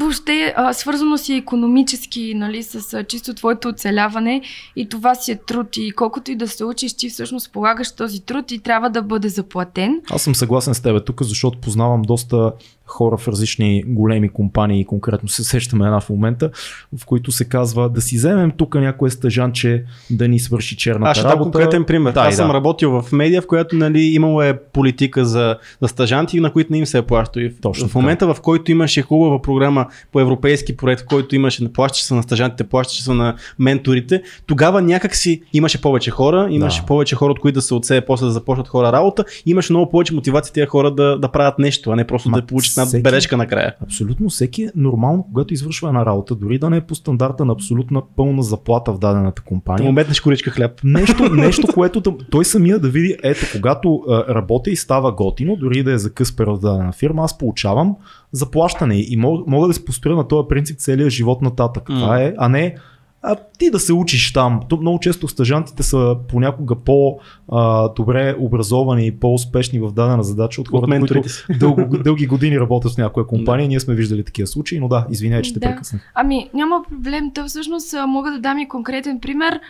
въобще 0.00 0.54
а, 0.56 0.72
свързано 0.72 1.18
си 1.18 1.34
економически, 1.34 2.34
нали, 2.34 2.62
с 2.62 2.94
а, 2.94 3.04
чисто 3.04 3.34
твоето 3.34 3.68
оцеляване 3.68 4.42
и 4.76 4.88
това 4.88 5.14
си 5.14 5.32
е 5.32 5.36
труд 5.36 5.76
и 5.76 5.92
колкото 5.92 6.30
и 6.30 6.36
да 6.36 6.48
се 6.48 6.64
учиш, 6.64 6.94
ти 6.94 7.08
всъщност 7.08 7.52
полагаш 7.52 7.92
този 7.92 8.20
труд 8.20 8.50
и 8.50 8.58
трябва 8.58 8.90
да 8.90 9.02
бъде 9.02 9.28
заплатен. 9.28 10.00
Аз 10.10 10.22
съм 10.22 10.34
съгласен 10.34 10.74
с 10.74 10.80
теб 10.80 11.06
тук, 11.06 11.22
защото 11.22 11.58
познавам 11.58 12.02
доста 12.02 12.52
хора 12.92 13.16
в 13.16 13.28
различни 13.28 13.82
големи 13.86 14.28
компании, 14.28 14.84
конкретно 14.84 15.28
се 15.28 15.44
сещаме 15.44 15.84
една 15.86 16.00
в 16.00 16.10
момента, 16.10 16.50
в 16.98 17.06
които 17.06 17.32
се 17.32 17.44
казва 17.44 17.88
да 17.90 18.00
си 18.00 18.16
вземем 18.16 18.52
тук 18.56 18.74
някое 18.74 19.10
стъжанче 19.10 19.84
да 20.10 20.28
ни 20.28 20.38
свърши 20.38 20.76
черната 20.76 21.10
Аз 21.10 21.16
ще 21.16 21.26
работа. 21.28 21.42
конкретен 21.42 21.84
пример. 21.84 22.12
Да, 22.12 22.20
Аз 22.20 22.34
и 22.34 22.36
съм 22.36 22.48
да. 22.48 22.54
работил 22.54 23.02
в 23.02 23.12
медия, 23.12 23.42
в 23.42 23.46
която 23.46 23.76
нали, 23.76 24.00
имало 24.00 24.42
е 24.42 24.58
политика 24.72 25.24
за, 25.24 25.56
за 25.82 25.88
стажанти, 25.88 26.40
на 26.40 26.52
които 26.52 26.72
не 26.72 26.78
им 26.78 26.86
се 26.86 26.98
е 26.98 27.02
плащало. 27.02 27.46
Точно 27.62 27.88
в 27.88 27.94
момента, 27.94 28.34
в 28.34 28.40
който 28.40 28.70
имаше 28.70 29.02
хубава 29.02 29.42
програма 29.42 29.86
по 30.12 30.20
европейски 30.20 30.76
проект, 30.76 31.04
който 31.04 31.36
имаше, 31.36 31.72
плащаше 31.72 32.04
се 32.04 32.14
на 32.14 32.22
стажантите, 32.22 32.64
плащаше 32.64 33.02
се 33.02 33.12
на 33.12 33.34
менторите, 33.58 34.22
тогава 34.46 34.82
някак 34.82 35.16
си 35.16 35.42
имаше 35.52 35.80
повече 35.80 36.10
хора, 36.10 36.48
имаше 36.50 36.80
Да. 36.80 36.86
повече 36.86 37.16
хора, 37.16 37.30
от 37.32 37.40
които 37.40 37.54
да 37.54 37.62
се 37.62 37.74
отсее, 37.74 38.00
после 38.00 38.26
да 38.26 38.32
започнат 38.32 38.68
хора 38.68 38.92
работа, 38.92 39.24
имаше 39.46 39.72
много 39.72 39.90
повече 39.90 40.14
мотивация 40.14 40.52
тези 40.52 40.66
хора 40.66 40.90
да, 40.90 41.18
да 41.18 41.28
правят 41.28 41.58
нещо, 41.58 41.90
а 41.90 41.96
не 41.96 42.06
просто 42.06 42.30
Ма 42.30 42.40
да 42.40 42.46
получат 42.46 42.76
една 42.82 42.88
всеки- 42.88 43.02
бележка 43.02 43.36
накрая. 43.36 43.74
Абсолютно 43.82 44.28
всеки 44.28 44.62
е 44.62 44.70
нормално, 44.76 45.22
когато 45.24 45.54
извършва 45.54 45.88
една 45.88 46.06
работа, 46.06 46.34
дори 46.34 46.58
да 46.58 46.70
не 46.70 46.76
е 46.76 46.80
по 46.80 46.94
стандарта 46.94 47.44
на 47.44 47.52
абсолютна 47.52 48.02
пълна 48.16 48.42
заплата 48.42 48.92
в 48.92 48.98
дадената 48.98 49.42
компания. 49.42 49.86
момент 49.86 50.08
на 50.08 50.14
шкуричка 50.14 50.50
хляб. 50.50 50.80
Нещо, 50.84 51.24
нещо, 51.32 51.66
което 51.66 52.00
да- 52.00 52.12
той 52.30 52.44
самия 52.44 52.78
да 52.78 52.88
види, 52.88 53.16
ето, 53.22 53.40
когато 53.52 54.02
а, 54.08 54.24
работя 54.28 54.70
и 54.70 54.76
става 54.76 55.12
готино, 55.12 55.56
дори 55.56 55.82
да 55.82 55.92
е 55.92 55.98
за 55.98 56.12
къс 56.12 56.36
период 56.36 56.60
дадена 56.60 56.92
фирма, 56.92 57.24
аз 57.24 57.38
получавам 57.38 57.96
заплащане 58.32 58.96
и 58.98 59.16
мога, 59.16 59.44
мога 59.46 59.68
да 59.68 59.74
се 59.74 59.84
построя 59.84 60.16
на 60.16 60.28
този 60.28 60.48
принцип 60.48 60.78
целия 60.78 61.10
живот 61.10 61.42
нататък. 61.42 61.88
М. 61.88 61.94
Това 61.94 62.20
е, 62.20 62.34
а 62.38 62.48
не 62.48 62.74
а 63.22 63.36
ти 63.58 63.70
да 63.70 63.78
се 63.78 63.92
учиш 63.92 64.32
там. 64.32 64.60
То 64.68 64.76
много 64.76 64.98
често 64.98 65.28
стажантите 65.28 65.82
са 65.82 66.16
понякога 66.28 66.76
по-добре 66.76 68.36
образовани 68.40 69.06
и 69.06 69.12
по-успешни 69.12 69.80
в 69.80 69.92
дадена 69.92 70.22
задача 70.22 70.60
от 70.60 70.68
От 70.68 70.72
хората, 70.72 70.88
менторите 70.88 71.28
които 71.46 71.58
дълго, 71.58 71.98
дълги 72.04 72.26
години 72.26 72.60
работят 72.60 72.92
в 72.92 72.98
някоя 72.98 73.26
компания. 73.26 73.68
Ние 73.68 73.80
сме 73.80 73.94
виждали 73.94 74.24
такива 74.24 74.46
случаи, 74.46 74.80
но 74.80 74.88
да, 74.88 75.06
извинявай, 75.10 75.42
че 75.42 75.54
те 75.54 75.60
Да. 75.60 75.66
прекъснах. 75.66 76.12
Ами, 76.14 76.50
няма 76.54 76.82
проблем. 76.88 77.30
То 77.34 77.44
всъщност 77.46 77.94
мога 78.08 78.30
да 78.30 78.38
дам 78.38 78.58
и 78.58 78.68
конкретен 78.68 79.20
пример. 79.20 79.60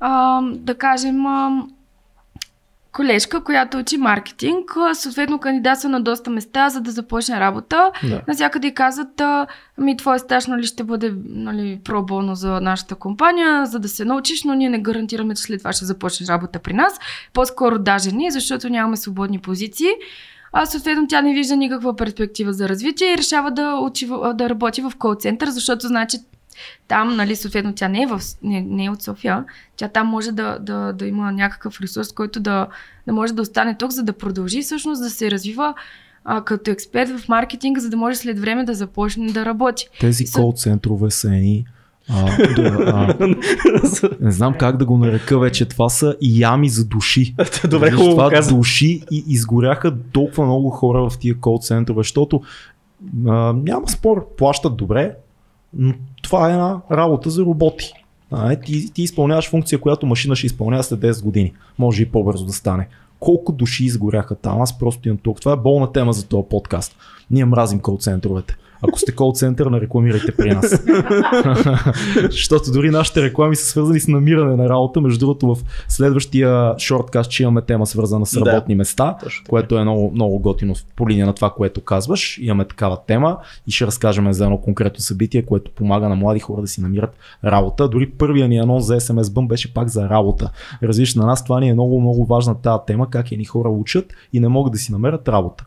А, 0.00 0.42
да 0.42 0.74
кажем, 0.74 1.26
а, 1.26 1.62
колежка, 2.98 3.44
която 3.44 3.78
учи 3.78 3.96
маркетинг, 3.96 4.76
съответно 4.92 5.38
кандидатства 5.38 5.90
на 5.90 6.00
доста 6.00 6.30
места, 6.30 6.68
за 6.68 6.80
да 6.80 6.90
започне 6.90 7.40
работа. 7.40 7.90
Да. 8.02 8.22
Навсякъде 8.28 8.74
казват, 8.74 9.20
а, 9.20 9.46
ами 9.78 9.96
твой 9.96 10.18
стаж 10.18 10.46
нали, 10.46 10.66
ще 10.66 10.84
бъде 10.84 11.14
нали, 11.28 11.80
пробоно 11.84 12.34
за 12.34 12.60
нашата 12.60 12.94
компания, 12.94 13.66
за 13.66 13.78
да 13.78 13.88
се 13.88 14.04
научиш, 14.04 14.44
но 14.44 14.54
ние 14.54 14.68
не 14.68 14.78
гарантираме, 14.78 15.34
че 15.34 15.42
след 15.42 15.58
това 15.58 15.72
ще 15.72 15.84
започнеш 15.84 16.28
работа 16.28 16.58
при 16.58 16.72
нас. 16.72 16.98
По-скоро 17.32 17.78
даже 17.78 18.10
ние, 18.10 18.30
защото 18.30 18.68
нямаме 18.68 18.96
свободни 18.96 19.38
позиции. 19.38 19.90
А 20.52 20.66
съответно 20.66 21.06
тя 21.08 21.20
не 21.20 21.34
вижда 21.34 21.56
никаква 21.56 21.96
перспектива 21.96 22.52
за 22.52 22.68
развитие 22.68 23.12
и 23.12 23.18
решава 23.18 23.50
да, 23.50 23.74
учи, 23.74 24.08
да 24.34 24.48
работи 24.50 24.82
в 24.82 24.92
кол-център, 24.98 25.48
защото 25.48 25.86
значи 25.86 26.18
там, 26.88 27.16
нали, 27.16 27.36
съответно 27.36 27.74
тя 27.74 27.88
не 27.88 28.02
е, 28.02 28.06
в, 28.06 28.20
не, 28.42 28.60
не 28.60 28.84
е 28.84 28.90
от 28.90 29.02
София, 29.02 29.44
тя 29.76 29.88
там 29.88 30.06
може 30.06 30.32
да, 30.32 30.58
да, 30.58 30.92
да 30.92 31.06
има 31.06 31.32
някакъв 31.32 31.80
ресурс, 31.80 32.12
който 32.12 32.40
да, 32.40 32.66
да 33.06 33.12
може 33.12 33.32
да 33.32 33.42
остане 33.42 33.76
тук, 33.78 33.90
за 33.90 34.02
да 34.02 34.12
продължи 34.12 34.62
всъщност 34.62 35.02
да 35.02 35.10
се 35.10 35.30
развива 35.30 35.74
а, 36.24 36.44
като 36.44 36.70
експерт 36.70 37.18
в 37.18 37.28
маркетинга, 37.28 37.80
за 37.80 37.90
да 37.90 37.96
може 37.96 38.16
след 38.16 38.38
време 38.38 38.64
да 38.64 38.74
започне 38.74 39.32
да 39.32 39.44
работи. 39.44 39.88
Тези 40.00 40.24
Са- 40.24 40.40
кол 40.40 40.52
центрове 40.56 41.10
са 41.10 41.34
едни 41.34 41.64
а, 42.10 42.36
да, 42.54 42.62
а, 42.86 43.28
не 44.20 44.30
знам 44.30 44.54
как 44.58 44.76
да 44.76 44.84
го 44.84 44.98
нарека 44.98 45.38
вече. 45.38 45.64
Това 45.64 45.88
са 45.88 46.16
ями 46.20 46.68
за 46.68 46.84
души. 46.84 47.34
Добре, 47.70 47.86
Виж, 47.86 47.94
хубаво 47.94 48.16
това 48.16 48.30
каза. 48.30 48.54
души 48.54 49.02
и 49.10 49.24
изгоряха 49.26 49.96
толкова 50.12 50.44
много 50.46 50.70
хора 50.70 51.10
в 51.10 51.18
тия 51.18 51.40
кол 51.40 51.58
центрове, 51.62 52.00
защото 52.00 52.42
а, 53.26 53.52
няма 53.52 53.88
спор, 53.88 54.36
плащат 54.36 54.76
добре, 54.76 55.14
но 55.74 55.94
това 56.22 56.48
е 56.48 56.52
една 56.52 56.80
работа 56.90 57.30
за 57.30 57.42
роботи. 57.42 57.92
А, 58.30 58.56
ти, 58.56 58.92
ти 58.92 59.02
изпълняваш 59.02 59.50
функция, 59.50 59.80
която 59.80 60.06
машина 60.06 60.36
ще 60.36 60.46
изпълнява 60.46 60.84
след 60.84 61.00
10 61.00 61.22
години. 61.22 61.52
Може 61.78 62.02
и 62.02 62.10
по-бързо 62.10 62.46
да 62.46 62.52
стане. 62.52 62.88
Колко 63.20 63.52
души 63.52 63.84
изгоряха 63.84 64.34
там? 64.34 64.60
Аз 64.60 64.78
просто 64.78 65.08
имам 65.08 65.18
тук. 65.18 65.40
Това 65.40 65.52
е 65.52 65.56
болна 65.56 65.92
тема 65.92 66.12
за 66.12 66.26
този 66.26 66.48
подкаст. 66.50 66.96
Ние 67.30 67.44
мразим 67.44 67.80
кол 67.80 67.98
центровете. 67.98 68.56
Ако 68.82 68.98
сте 68.98 69.14
кол 69.14 69.32
център, 69.32 69.66
не 69.66 69.80
рекламирайте 69.80 70.32
при 70.36 70.50
нас. 70.54 70.82
Защото 72.30 72.72
дори 72.72 72.90
нашите 72.90 73.22
реклами 73.22 73.56
са 73.56 73.64
свързани 73.64 74.00
с 74.00 74.08
намиране 74.08 74.56
на 74.56 74.68
работа. 74.68 75.00
Между 75.00 75.18
другото, 75.18 75.54
в 75.54 75.58
следващия 75.88 76.74
шорткаст, 76.78 77.30
че 77.30 77.42
имаме 77.42 77.62
тема 77.62 77.86
свързана 77.86 78.26
с 78.26 78.40
Да. 78.40 78.52
работни 78.52 78.74
места, 78.74 79.16
Точно 79.22 79.44
така. 79.44 79.50
което 79.50 79.78
е 79.78 79.82
много, 79.82 80.10
много 80.14 80.38
готино 80.38 80.74
по 80.96 81.08
линия 81.08 81.26
на 81.26 81.32
това, 81.32 81.50
което 81.50 81.80
казваш. 81.80 82.38
Имаме 82.42 82.64
такава 82.64 82.98
тема 83.06 83.36
и 83.66 83.70
ще 83.70 83.86
разкажем 83.86 84.32
за 84.32 84.44
едно 84.44 84.58
конкретно 84.58 85.00
събитие, 85.00 85.42
което 85.42 85.70
помага 85.70 86.08
на 86.08 86.14
млади 86.14 86.40
хора 86.40 86.60
да 86.60 86.66
си 86.66 86.80
намират 86.80 87.16
работа. 87.44 87.88
Дори 87.88 88.10
първия 88.10 88.48
ни 88.48 88.58
анонс 88.58 88.86
за 88.86 89.00
SMS 89.00 89.32
Бъм 89.32 89.48
беше 89.48 89.74
пак 89.74 89.88
за 89.88 90.08
работа. 90.08 90.50
Разбираш, 90.82 91.14
на 91.14 91.26
нас 91.26 91.44
това 91.44 91.60
ни 91.60 91.68
е 91.68 91.72
много, 91.72 92.00
много 92.00 92.24
важна 92.26 92.54
тази 92.54 92.78
тема, 92.86 93.10
как 93.10 93.32
едни 93.32 93.44
хора 93.44 93.68
учат 93.68 94.06
и 94.32 94.40
не 94.40 94.48
могат 94.48 94.72
да 94.72 94.78
си 94.78 94.92
намерят 94.92 95.28
работа. 95.28 95.64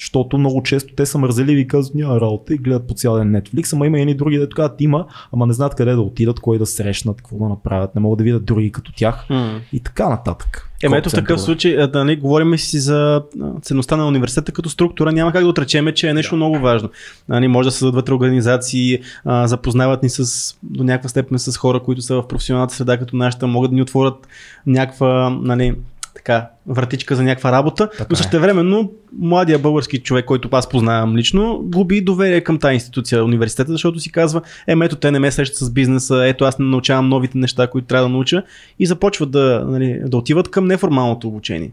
Защото 0.00 0.38
много 0.38 0.62
често 0.62 0.94
те 0.94 1.06
са 1.06 1.18
мързеливи 1.18 1.60
и 1.60 1.66
казват 1.66 1.94
няма 1.94 2.20
работа 2.20 2.54
и 2.54 2.58
гледат 2.58 2.86
по 2.86 2.94
цял 2.94 3.16
ден 3.16 3.32
Netflix, 3.32 3.72
ама 3.72 3.86
има 3.86 3.98
и 3.98 4.00
едни 4.00 4.14
други, 4.14 4.38
дето 4.38 4.56
казват 4.56 4.80
има, 4.80 5.06
ама 5.32 5.46
не 5.46 5.52
знаят 5.52 5.74
къде 5.74 5.92
да 5.92 6.00
отидат, 6.00 6.40
кой 6.40 6.58
да 6.58 6.66
срещнат, 6.66 7.16
какво 7.16 7.38
да 7.38 7.48
направят, 7.48 7.94
не 7.94 8.00
могат 8.00 8.18
да 8.18 8.24
видят 8.24 8.44
други 8.44 8.72
като 8.72 8.92
тях 8.92 9.26
М. 9.30 9.60
и 9.72 9.80
така 9.80 10.08
нататък. 10.08 10.64
Ема 10.82 10.96
ето 10.96 11.10
в 11.10 11.12
такъв 11.12 11.40
случай, 11.40 11.76
да, 11.76 12.04
нали, 12.04 12.16
говорим 12.16 12.58
си 12.58 12.78
за 12.78 13.22
ценността 13.62 13.96
на 13.96 14.08
университета 14.08 14.52
като 14.52 14.70
структура, 14.70 15.12
няма 15.12 15.32
как 15.32 15.42
да 15.42 15.48
отречеме, 15.48 15.94
че 15.94 16.08
е 16.08 16.14
нещо 16.14 16.36
много 16.36 16.58
важно. 16.58 16.90
Нали, 17.28 17.48
може 17.48 17.66
да 17.66 17.70
създадат 17.70 17.94
вътре 17.94 18.14
организации, 18.14 18.98
а, 19.24 19.46
запознават 19.46 20.02
ни 20.02 20.08
с, 20.08 20.54
до 20.62 20.84
някаква 20.84 21.08
степен 21.08 21.38
с 21.38 21.56
хора, 21.56 21.80
които 21.80 22.02
са 22.02 22.14
в 22.14 22.28
професионалната 22.28 22.74
среда 22.74 22.98
като 22.98 23.16
нашата, 23.16 23.46
могат 23.46 23.70
да 23.70 23.74
ни 23.74 23.82
отворят 23.82 24.28
някаква 24.66 25.38
нали, 25.42 25.74
така, 26.18 26.48
вратичка 26.66 27.16
за 27.16 27.22
някаква 27.22 27.52
работа, 27.52 27.90
Така 27.90 28.06
но 28.10 28.14
е. 28.14 28.16
същевременно 28.16 28.92
младия 29.18 29.58
български 29.58 29.98
човек, 29.98 30.24
който 30.24 30.48
аз 30.52 30.68
познавам 30.68 31.16
лично, 31.16 31.60
губи 31.64 32.00
доверие 32.00 32.40
към 32.40 32.58
тази 32.58 32.74
институция, 32.74 33.24
университета, 33.24 33.72
защото 33.72 34.00
си 34.00 34.12
казва, 34.12 34.42
е, 34.66 34.72
ето 34.82 34.96
те 34.96 35.10
не 35.10 35.18
ме 35.18 35.30
срещат 35.30 35.58
с 35.58 35.70
бизнеса, 35.70 36.26
ето 36.26 36.44
аз 36.44 36.58
не 36.58 36.66
научавам 36.66 37.08
новите 37.08 37.38
неща, 37.38 37.66
които 37.66 37.86
трябва 37.86 38.08
да 38.08 38.12
науча 38.12 38.42
и 38.78 38.86
започват 38.86 39.30
да, 39.30 39.64
нали, 39.68 40.00
да 40.04 40.16
отиват 40.16 40.50
към 40.50 40.66
неформалното 40.66 41.28
обучение. 41.28 41.70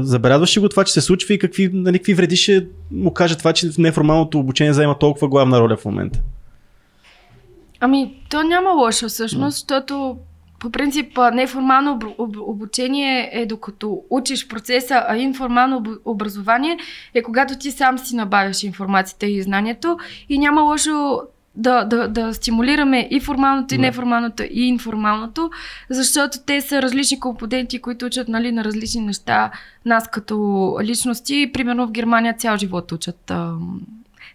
Забелязваш 0.00 0.56
ли 0.56 0.60
го 0.60 0.68
това, 0.68 0.84
че 0.84 0.92
се 0.92 1.00
случва 1.00 1.34
и 1.34 1.38
какви, 1.38 1.70
нали, 1.72 1.98
какви 1.98 2.14
вреди 2.14 2.36
ще 2.36 2.66
му 2.90 3.10
каже 3.10 3.38
това, 3.38 3.52
че 3.52 3.70
неформалното 3.78 4.38
обучение 4.38 4.72
заема 4.72 4.98
толкова 4.98 5.28
главна 5.28 5.60
роля 5.60 5.76
в 5.76 5.84
момента? 5.84 6.20
Ами, 7.80 8.14
то 8.30 8.42
няма 8.42 8.70
лошо 8.70 9.08
всъщност, 9.08 9.56
защото 9.56 10.16
по 10.58 10.70
принцип 10.70 11.18
неформално 11.32 12.00
обучение 12.40 13.30
е 13.32 13.46
докато 13.46 14.02
учиш 14.10 14.48
процеса, 14.48 15.04
а 15.08 15.16
информално 15.16 15.84
образование 16.04 16.78
е 17.14 17.22
когато 17.22 17.58
ти 17.58 17.70
сам 17.70 17.98
си 17.98 18.16
набавяш 18.16 18.62
информацията 18.62 19.26
и 19.26 19.42
знанието 19.42 19.98
и 20.28 20.38
няма 20.38 20.62
лошо 20.62 21.20
да, 21.56 21.84
да, 21.84 22.08
да 22.08 22.34
стимулираме 22.34 23.08
и 23.10 23.20
формалното, 23.20 23.74
и 23.74 23.78
неформалното, 23.78 24.42
и 24.42 24.62
информалното, 24.62 25.50
защото 25.90 26.38
те 26.46 26.60
са 26.60 26.82
различни 26.82 27.20
компоненти, 27.20 27.80
които 27.80 28.06
учат 28.06 28.28
нали, 28.28 28.52
на 28.52 28.64
различни 28.64 29.00
неща 29.00 29.50
нас 29.84 30.10
като 30.10 30.76
личности. 30.82 31.50
Примерно 31.52 31.86
в 31.86 31.90
Германия 31.90 32.34
цял 32.34 32.56
живот 32.56 32.92
учат 32.92 33.32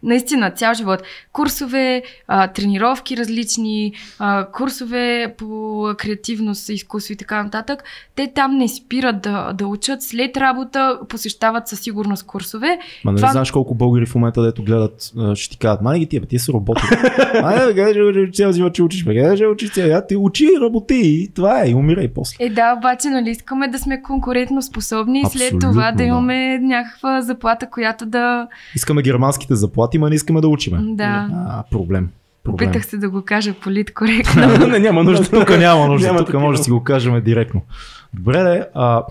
наистина 0.04 0.52
цял 0.52 0.74
живот. 0.74 1.04
Курсове, 1.32 2.04
а, 2.28 2.48
тренировки 2.48 3.18
различни, 3.18 3.94
а, 4.20 4.48
курсове 4.52 5.36
по 5.38 5.94
креативност, 5.98 6.70
изкуство 6.70 7.14
и 7.14 7.16
така 7.16 7.44
нататък. 7.44 7.84
Те 8.16 8.32
там 8.36 8.58
не 8.58 8.68
спират 8.68 9.22
да, 9.22 9.54
да 9.54 9.68
учат. 9.68 10.04
След 10.04 10.38
работа 10.38 11.00
посещават 11.10 11.68
със 11.68 11.80
сигурност 11.80 12.26
курсове. 12.26 12.80
Ма 13.06 13.12
не 13.12 13.16
Това... 13.16 13.32
знаеш 13.32 13.52
колко 13.52 13.76
българи 13.76 14.06
в 14.06 14.16
момента, 14.16 14.42
дето 14.42 14.64
гледат, 14.64 15.12
ще 15.36 15.50
ти 15.50 15.58
кажат, 15.58 15.82
май 15.82 16.00
ги 16.00 16.06
тия, 16.06 16.26
тия 16.26 16.40
са 16.40 16.52
роботи. 16.52 16.82
Ай, 17.44 17.74
бе, 17.74 18.32
цял 18.34 18.52
живот, 18.52 18.74
че 18.74 18.84
учиш, 18.84 19.04
бе, 19.04 19.48
учиш 19.48 19.72
цял, 19.72 20.02
ти 20.08 20.16
учи, 20.16 20.48
работи 20.62 21.02
и 21.04 21.32
това 21.36 21.64
е, 21.64 21.70
и 21.70 21.76
умирай 21.76 22.08
после. 22.14 22.36
Е, 22.40 22.50
да, 22.50 22.76
обаче, 22.78 23.10
нали, 23.10 23.30
искаме 23.30 23.68
да 23.68 23.80
сме 23.80 24.02
конкурентно 24.02 24.62
способни 24.62 25.22
и 25.22 25.38
след 25.38 25.54
това 25.62 25.92
да 25.92 26.04
имаме 26.04 26.60
да. 26.62 26.68
някаква 26.68 27.22
заплата, 27.22 27.70
която 27.70 28.06
да... 28.06 28.48
Искаме 28.76 29.02
германските 29.02 29.56
заплати 29.56 29.91
работим, 29.92 30.04
а 30.04 30.10
не 30.10 30.16
искаме 30.16 30.42
да 30.42 30.48
учиме. 30.48 30.96
Да. 30.96 31.30
А, 31.34 31.64
проблем. 31.72 32.10
Проблем. 32.44 32.70
Опитах 32.70 32.86
се 32.86 32.98
да 32.98 33.10
го 33.10 33.22
кажа 33.22 33.54
политкоректно. 33.54 34.68
не, 34.68 34.80
няма 34.80 35.04
нужда. 35.04 35.40
Тук 35.40 35.50
няма 35.50 35.88
нужда. 35.88 36.08
няма 36.08 36.26
тук 36.26 36.34
може 36.34 36.58
да 36.58 36.64
си 36.64 36.72
го 36.72 36.84
кажем 36.84 37.22
директно. 37.24 37.62
Добре, 38.14 38.44
де, 38.44 38.68
а, 38.74 39.04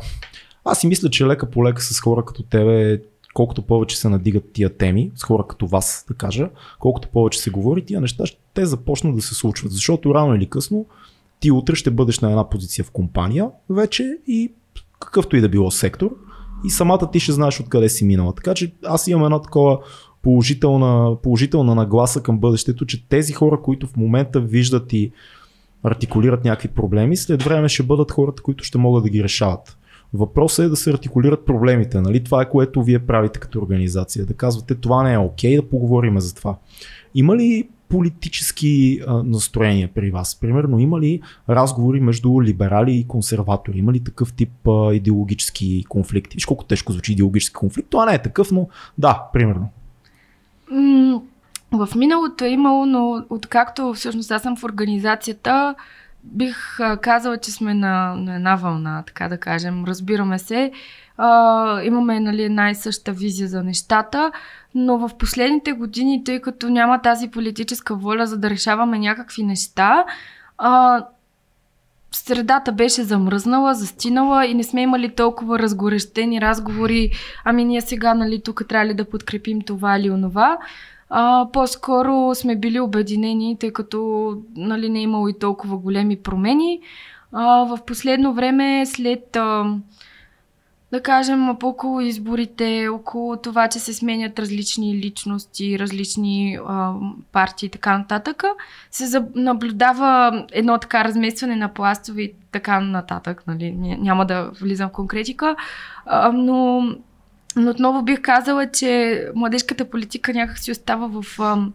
аз 0.64 0.80
си 0.80 0.86
мисля, 0.86 1.10
че 1.10 1.26
лека 1.26 1.50
по 1.50 1.64
лека 1.64 1.82
с 1.82 2.00
хора 2.00 2.24
като 2.24 2.42
тебе, 2.42 3.00
колкото 3.34 3.62
повече 3.62 3.98
се 3.98 4.08
надигат 4.08 4.52
тия 4.52 4.76
теми, 4.76 5.10
с 5.16 5.24
хора 5.24 5.44
като 5.48 5.66
вас, 5.66 6.04
да 6.08 6.14
кажа, 6.14 6.48
колкото 6.78 7.08
повече 7.08 7.38
се 7.38 7.50
говори, 7.50 7.84
тия 7.84 8.00
неща 8.00 8.26
ще 8.26 8.66
започнат 8.66 9.16
да 9.16 9.22
се 9.22 9.34
случват. 9.34 9.72
Защото 9.72 10.14
рано 10.14 10.34
или 10.34 10.46
късно 10.46 10.86
ти 11.40 11.50
утре 11.50 11.74
ще 11.74 11.90
бъдеш 11.90 12.20
на 12.20 12.30
една 12.30 12.48
позиция 12.48 12.84
в 12.84 12.90
компания 12.90 13.48
вече 13.70 14.18
и 14.26 14.52
какъвто 15.00 15.36
и 15.36 15.40
да 15.40 15.48
било 15.48 15.70
сектор 15.70 16.10
и 16.64 16.70
самата 16.70 17.10
ти 17.12 17.20
ще 17.20 17.32
знаеш 17.32 17.60
откъде 17.60 17.88
си 17.88 18.04
минала. 18.04 18.34
Така 18.34 18.54
че 18.54 18.72
аз 18.86 19.06
имам 19.06 19.24
една 19.24 19.42
такова 19.42 19.78
положителна, 20.22 21.16
положителна 21.22 21.74
нагласа 21.74 22.22
към 22.22 22.38
бъдещето, 22.38 22.86
че 22.86 23.08
тези 23.08 23.32
хора, 23.32 23.60
които 23.62 23.86
в 23.86 23.96
момента 23.96 24.40
виждат 24.40 24.92
и 24.92 25.12
артикулират 25.82 26.44
някакви 26.44 26.68
проблеми, 26.68 27.16
след 27.16 27.42
време 27.42 27.68
ще 27.68 27.82
бъдат 27.82 28.10
хората, 28.10 28.42
които 28.42 28.64
ще 28.64 28.78
могат 28.78 29.04
да 29.04 29.10
ги 29.10 29.24
решават. 29.24 29.76
Въпросът 30.14 30.66
е 30.66 30.68
да 30.68 30.76
се 30.76 30.90
артикулират 30.90 31.46
проблемите. 31.46 32.00
Нали? 32.00 32.24
Това 32.24 32.42
е 32.42 32.48
което 32.48 32.82
вие 32.82 32.98
правите 32.98 33.40
като 33.40 33.58
организация. 33.58 34.26
Да 34.26 34.34
казвате 34.34 34.74
това 34.74 35.02
не 35.02 35.12
е 35.12 35.18
окей, 35.18 35.52
okay, 35.52 35.62
да 35.62 35.68
поговорим 35.68 36.20
за 36.20 36.34
това. 36.34 36.56
Има 37.14 37.36
ли 37.36 37.68
политически 37.88 39.00
а, 39.06 39.22
настроения 39.22 39.90
при 39.94 40.10
вас? 40.10 40.40
Примерно 40.40 40.78
има 40.78 41.00
ли 41.00 41.20
разговори 41.48 42.00
между 42.00 42.42
либерали 42.42 42.92
и 42.96 43.06
консерватори? 43.06 43.78
Има 43.78 43.92
ли 43.92 44.00
такъв 44.00 44.32
тип 44.32 44.68
а, 44.68 44.94
идеологически 44.94 45.84
конфликти? 45.88 46.36
Виж 46.36 46.44
колко 46.44 46.64
тежко 46.64 46.92
звучи 46.92 47.12
идеологически 47.12 47.54
конфликт. 47.54 47.90
Това 47.90 48.06
не 48.06 48.14
е 48.14 48.22
такъв, 48.22 48.50
но 48.50 48.68
да, 48.98 49.28
примерно 49.32 49.68
в 51.72 51.88
миналото 51.96 52.44
е 52.44 52.48
имало, 52.48 52.86
но 52.86 53.24
откакто 53.30 53.94
всъщност 53.94 54.30
аз 54.30 54.42
съм 54.42 54.56
в 54.56 54.64
организацията, 54.64 55.74
бих 56.24 56.78
казала, 57.00 57.38
че 57.38 57.50
сме 57.50 57.74
на, 57.74 58.14
на 58.14 58.34
една 58.34 58.56
вълна, 58.56 59.02
така 59.06 59.28
да 59.28 59.38
кажем. 59.38 59.84
Разбираме 59.84 60.38
се. 60.38 60.72
А, 61.16 61.82
имаме 61.82 62.20
нали, 62.20 62.42
една 62.42 62.70
и 62.70 62.74
съща 62.74 63.12
визия 63.12 63.48
за 63.48 63.62
нещата, 63.62 64.32
но 64.74 64.98
в 64.98 65.10
последните 65.18 65.72
години, 65.72 66.24
тъй 66.24 66.40
като 66.40 66.68
няма 66.68 67.02
тази 67.02 67.30
политическа 67.30 67.94
воля 67.94 68.26
за 68.26 68.38
да 68.38 68.50
решаваме 68.50 68.98
някакви 68.98 69.42
неща, 69.42 70.04
а, 70.58 71.04
средата 72.12 72.72
беше 72.72 73.02
замръзнала, 73.02 73.74
застинала 73.74 74.46
и 74.46 74.54
не 74.54 74.64
сме 74.64 74.82
имали 74.82 75.14
толкова 75.14 75.58
разгорещени 75.58 76.40
разговори, 76.40 77.10
ами 77.44 77.64
ние 77.64 77.80
сега, 77.80 78.14
нали, 78.14 78.42
тук 78.42 78.62
трябва 78.68 78.86
ли 78.86 78.94
да 78.94 79.04
подкрепим 79.04 79.60
това 79.60 79.98
или 79.98 80.10
онова. 80.10 80.58
А, 81.10 81.48
по-скоро 81.52 82.34
сме 82.34 82.56
били 82.56 82.80
обединени, 82.80 83.56
тъй 83.60 83.72
като 83.72 84.32
нали, 84.56 84.88
не 84.88 84.98
е 84.98 85.02
имало 85.02 85.28
и 85.28 85.38
толкова 85.38 85.76
големи 85.76 86.16
промени. 86.16 86.80
А, 87.32 87.64
в 87.64 87.78
последно 87.86 88.34
време, 88.34 88.86
след 88.86 89.36
а, 89.36 89.74
да 90.92 91.02
кажем, 91.02 91.48
около 91.48 92.00
изборите, 92.00 92.88
около 92.88 93.36
това, 93.36 93.68
че 93.68 93.78
се 93.78 93.94
сменят 93.94 94.38
различни 94.38 94.94
личности, 94.94 95.78
различни 95.78 96.58
а, 96.68 96.92
партии 97.32 97.66
и 97.66 97.70
така 97.70 97.98
нататък, 97.98 98.44
се 98.90 99.24
наблюдава 99.34 100.44
едно 100.52 100.78
така 100.78 101.04
разместване 101.04 101.56
на 101.56 101.68
пластове 101.68 102.22
и 102.22 102.32
така 102.52 102.80
нататък. 102.80 103.42
Нали? 103.46 103.72
Няма 104.00 104.26
да 104.26 104.50
влизам 104.60 104.88
в 104.88 104.92
конкретика, 104.92 105.56
а, 106.06 106.32
но, 106.32 106.82
но 107.56 107.70
отново 107.70 108.02
бих 108.02 108.22
казала, 108.22 108.70
че 108.70 109.24
младежката 109.34 109.90
политика 109.90 110.32
някак 110.32 110.58
си 110.58 110.70
остава 110.70 111.22
в 111.22 111.40
а, 111.40 111.66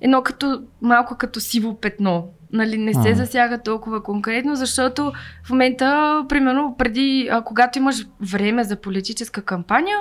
едно 0.00 0.22
като, 0.22 0.62
малко 0.82 1.16
като 1.16 1.40
сиво 1.40 1.80
петно 1.80 2.28
нали, 2.54 2.78
не 2.78 2.94
се 2.94 3.14
засяга 3.14 3.58
толкова 3.58 4.02
конкретно, 4.02 4.54
защото 4.54 5.12
в 5.44 5.50
момента, 5.50 6.24
примерно, 6.28 6.74
преди, 6.78 7.28
а, 7.32 7.42
когато 7.42 7.78
имаш 7.78 8.06
време 8.20 8.64
за 8.64 8.76
политическа 8.76 9.42
кампания, 9.42 9.98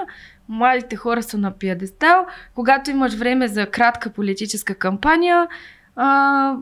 младите 0.49 0.95
хора 0.95 1.23
са 1.23 1.37
на 1.37 1.51
пиадестал, 1.51 2.25
когато 2.55 2.91
имаш 2.91 3.13
време 3.13 3.47
за 3.47 3.65
кратка 3.65 4.09
политическа 4.09 4.75
кампания, 4.75 5.47
а, 5.95 6.53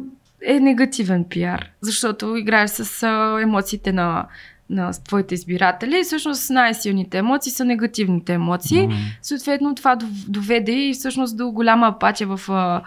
е 0.46 0.60
негативен 0.60 1.24
пиар, 1.24 1.70
защото 1.82 2.36
играеш 2.36 2.70
с 2.70 3.04
а, 3.04 3.42
емоциите 3.42 3.92
на, 3.92 4.26
на 4.70 4.92
твоите 4.92 5.36
избиратели 5.36 6.00
и 6.00 6.04
всъщност 6.04 6.50
най-силните 6.50 7.18
емоции 7.18 7.52
са 7.52 7.66
негативните 7.66 8.34
емоции. 8.34 8.88
Mm. 8.88 8.96
Съответно 9.22 9.76
това 9.76 9.98
доведе 10.28 10.72
и 10.72 10.94
всъщност 10.94 11.38
до 11.38 11.52
голяма 11.52 11.88
апатия 11.88 12.28
в 12.28 12.50
а, 12.50 12.82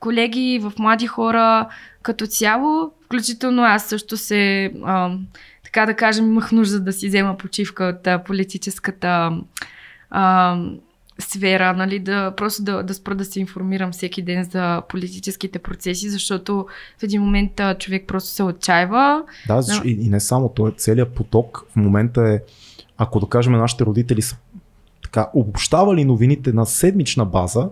колеги, 0.00 0.60
в 0.62 0.72
млади 0.78 1.06
хора 1.06 1.68
като 2.02 2.26
цяло. 2.26 2.92
Включително 3.04 3.62
аз 3.62 3.84
също 3.84 4.16
се, 4.16 4.72
а, 4.84 5.16
така 5.64 5.86
да 5.86 5.94
кажем, 5.94 6.26
имах 6.26 6.52
нужда 6.52 6.80
да 6.80 6.92
си 6.92 7.08
взема 7.08 7.36
почивка 7.36 7.84
от 7.84 8.06
а, 8.06 8.24
политическата 8.24 9.40
а, 10.10 10.56
сфера, 11.18 11.72
нали, 11.72 11.98
да 11.98 12.34
просто 12.36 12.62
да, 12.62 12.82
да 12.82 12.94
спра 12.94 13.14
да 13.14 13.24
се 13.24 13.40
информирам 13.40 13.92
всеки 13.92 14.22
ден 14.22 14.44
за 14.44 14.82
политическите 14.88 15.58
процеси, 15.58 16.10
защото 16.10 16.66
в 16.98 17.02
един 17.02 17.22
момент 17.22 17.60
а, 17.60 17.74
човек 17.78 18.04
просто 18.06 18.30
се 18.30 18.42
отчаива. 18.42 19.24
Да, 19.48 19.62
защо, 19.62 19.88
и, 19.88 19.90
и 19.90 20.08
не 20.08 20.20
само, 20.20 20.48
то 20.48 20.68
е 20.68 20.72
целият 20.76 21.14
поток 21.14 21.66
в 21.72 21.76
момента 21.76 22.28
е, 22.28 22.40
ако 22.98 23.20
да 23.20 23.26
кажем 23.26 23.52
нашите 23.52 23.84
родители 23.84 24.22
са 24.22 24.36
така 25.02 25.30
обобщавали 25.34 26.04
новините 26.04 26.52
на 26.52 26.66
седмична 26.66 27.24
база, 27.24 27.68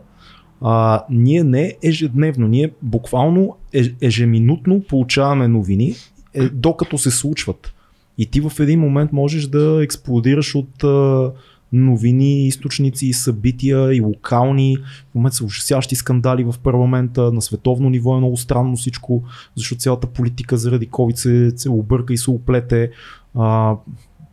а, 0.61 1.05
ние 1.11 1.45
не 1.45 1.77
ежедневно, 1.83 2.49
ние 2.49 2.71
буквално 2.83 3.57
ежеминутно 4.01 4.83
получаваме 4.89 5.49
новини, 5.49 5.95
е, 6.35 6.49
докато 6.49 6.99
се 6.99 7.11
случват. 7.11 7.75
И 8.19 8.27
ти 8.27 8.41
в 8.41 8.53
един 8.61 8.81
момент 8.81 9.13
можеш 9.13 9.47
да 9.47 9.81
експлодираш 9.83 10.55
от 10.55 10.85
а, 10.85 11.31
новини, 11.73 12.47
източници 12.47 13.13
събития 13.13 13.95
и 13.95 14.01
локални. 14.01 14.77
В 15.11 15.15
момента 15.15 15.37
са 15.37 15.45
ужасяващи 15.45 15.97
скандали 15.97 16.45
в 16.45 16.55
парламента. 16.63 17.33
На 17.33 17.43
световно 17.43 17.91
ниво 17.91 18.15
е 18.15 18.19
много 18.19 18.37
странно 18.37 18.77
всичко, 18.77 19.23
защото 19.57 19.81
цялата 19.81 20.07
политика 20.07 20.57
заради 20.57 20.89
COVID 20.89 21.17
се, 21.17 21.53
се 21.57 21.71
обърка 21.71 22.13
и 22.13 22.19
се 22.19 22.31
оплете. 22.31 22.91
А, 23.35 23.77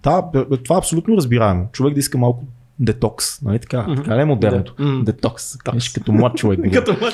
да, 0.03 0.23
това 0.63 0.75
е 0.75 0.79
абсолютно 0.79 1.17
разбираемо. 1.17 1.67
Човек 1.71 1.93
да 1.93 1.99
иска 1.99 2.17
малко 2.17 2.45
детокс, 2.79 3.41
нали 3.41 3.59
така? 3.59 3.77
Mm-hmm. 3.77 3.95
Така 3.95 4.17
ли 4.17 4.21
е 4.21 4.25
модерното? 4.25 4.75
Mm-hmm. 4.75 5.03
Детокс. 5.03 5.57
Детокс. 5.57 5.93
като 5.93 6.11
млад 6.11 6.35
човек. 6.35 6.59
като 6.73 6.97
млад 6.99 7.13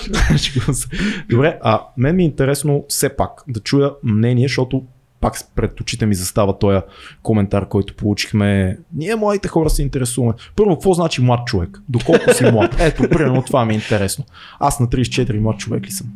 Добре, 1.29 1.59
а 1.63 1.81
мен 1.97 2.15
ми 2.15 2.23
е 2.23 2.25
интересно 2.25 2.85
все 2.87 3.15
пак 3.15 3.43
да 3.47 3.59
чуя 3.59 3.91
мнение, 4.03 4.47
защото 4.47 4.83
пак 5.21 5.35
пред 5.55 5.81
очите 5.81 6.05
ми 6.05 6.15
застава 6.15 6.59
този 6.59 6.79
коментар, 7.23 7.67
който 7.67 7.95
получихме. 7.95 8.77
Ние, 8.93 9.15
младите 9.15 9.47
хора, 9.47 9.69
се 9.69 9.81
интересуваме. 9.81 10.33
Първо, 10.55 10.75
какво 10.75 10.93
значи 10.93 11.21
млад 11.21 11.47
човек? 11.47 11.81
Доколко 11.89 12.33
си 12.33 12.45
млад? 12.51 12.75
Ето, 12.79 13.09
примерно 13.09 13.43
това 13.43 13.65
ми 13.65 13.73
е 13.73 13.75
интересно. 13.75 14.25
Аз 14.59 14.79
на 14.79 14.87
34 14.87 15.39
млад 15.39 15.57
човек 15.57 15.85
ли 15.85 15.91
съм? 15.91 16.07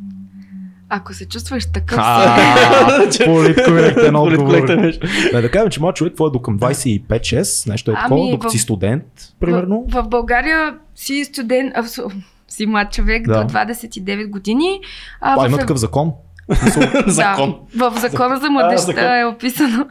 Ако 0.90 1.14
се 1.14 1.28
чувстваш 1.28 1.72
такъв, 1.72 1.98
А, 2.02 2.38
Политкоректен 3.26 4.16
отговор. 4.16 4.68
Да, 5.32 5.42
да 5.42 5.52
кажем, 5.52 5.70
че 5.70 5.82
моят 5.82 5.96
човек 5.96 6.16
твой 6.16 6.28
е 6.28 6.32
до 6.32 6.42
към 6.42 6.60
25-6, 6.60 7.70
нещо 7.70 7.92
е 7.92 7.94
Ами, 7.98 8.02
такова, 8.02 8.32
докато 8.32 8.50
в- 8.50 8.52
си 8.52 8.58
студент, 8.58 9.04
примерно. 9.40 9.86
В, 9.88 10.04
България 10.04 10.76
си 10.96 11.26
студент, 11.26 11.74
си 12.48 12.66
млад 12.66 12.92
човек 12.94 13.26
до 13.28 13.34
29 13.34 14.30
години. 14.30 14.80
А, 15.22 15.48
има 15.48 15.58
такъв 15.58 15.78
закон. 15.78 16.12
Закон. 17.08 17.56
В 17.76 17.94
закона 18.00 18.38
за 18.38 18.50
младежта 18.50 19.20
е 19.20 19.26
описано. 19.26 19.86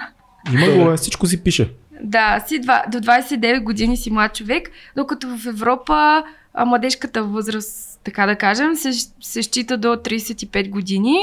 Има 0.53 0.85
го, 0.85 0.91
е, 0.91 0.97
всичко 0.97 1.27
си 1.27 1.43
пише. 1.43 1.71
Да, 2.03 2.45
си 2.47 2.59
два, 2.59 2.85
до 2.93 2.99
29 2.99 3.63
години 3.63 3.97
си 3.97 4.11
млад 4.11 4.35
човек, 4.35 4.71
докато 4.97 5.29
в 5.29 5.47
Европа 5.47 6.23
а, 6.55 6.65
младежката 6.65 7.23
възраст, 7.23 7.94
така 8.05 8.27
да 8.27 8.37
кажем, 8.37 8.77
се, 8.77 8.91
се 9.21 9.43
счита 9.43 9.77
до 9.77 9.89
35 9.89 10.69
години, 10.69 11.17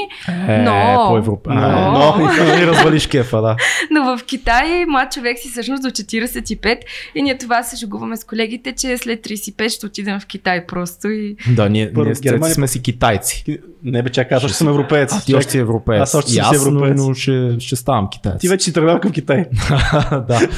Е, 0.48 0.58
Но- 0.58 1.06
по 1.08 1.16
Европа. 1.16 1.54
но- 1.54 2.18
но. 2.18 2.30
И 2.62 2.66
развалиш 2.66 3.06
кефа, 3.06 3.40
да. 3.40 3.56
но 3.90 4.16
в 4.16 4.24
Китай 4.24 4.84
млад 4.86 5.12
човек 5.12 5.38
си 5.38 5.48
всъщност 5.50 5.82
до 5.82 5.88
45 5.88 6.78
и 7.14 7.22
ние 7.22 7.38
това 7.38 7.62
се 7.62 7.76
шегуваме 7.76 8.16
с 8.16 8.24
колегите, 8.24 8.72
че 8.72 8.98
след 8.98 9.20
35 9.20 9.68
ще 9.68 9.86
отидем 9.86 10.20
в 10.20 10.26
Китай 10.26 10.66
просто 10.66 11.08
и... 11.08 11.36
Да, 11.48 11.68
ние, 11.68 11.92
Първо, 11.92 12.04
ние 12.04 12.14
Германия- 12.14 12.54
сме 12.54 12.68
си 12.68 12.82
китайци. 12.82 13.44
Не 13.84 14.02
бе, 14.02 14.10
чакай, 14.10 14.36
аз 14.36 14.44
още 14.44 14.56
съм 14.56 14.68
европеец. 14.68 15.12
А 15.12 15.20
ти 15.20 15.34
още 15.34 15.50
си 15.50 15.58
европеец. 15.58 16.02
Аз 16.02 16.14
още 16.14 16.32
съм 16.32 16.54
европеец. 16.56 16.98
но 16.98 17.14
ще, 17.14 17.56
ще 17.58 17.76
ставам 17.76 18.08
китаец. 18.10 18.40
Ти 18.40 18.48
вече 18.48 18.64
си 18.64 18.72
тръгнал 18.72 19.00
към 19.00 19.12
Китай. 19.12 19.44
да. 20.28 20.48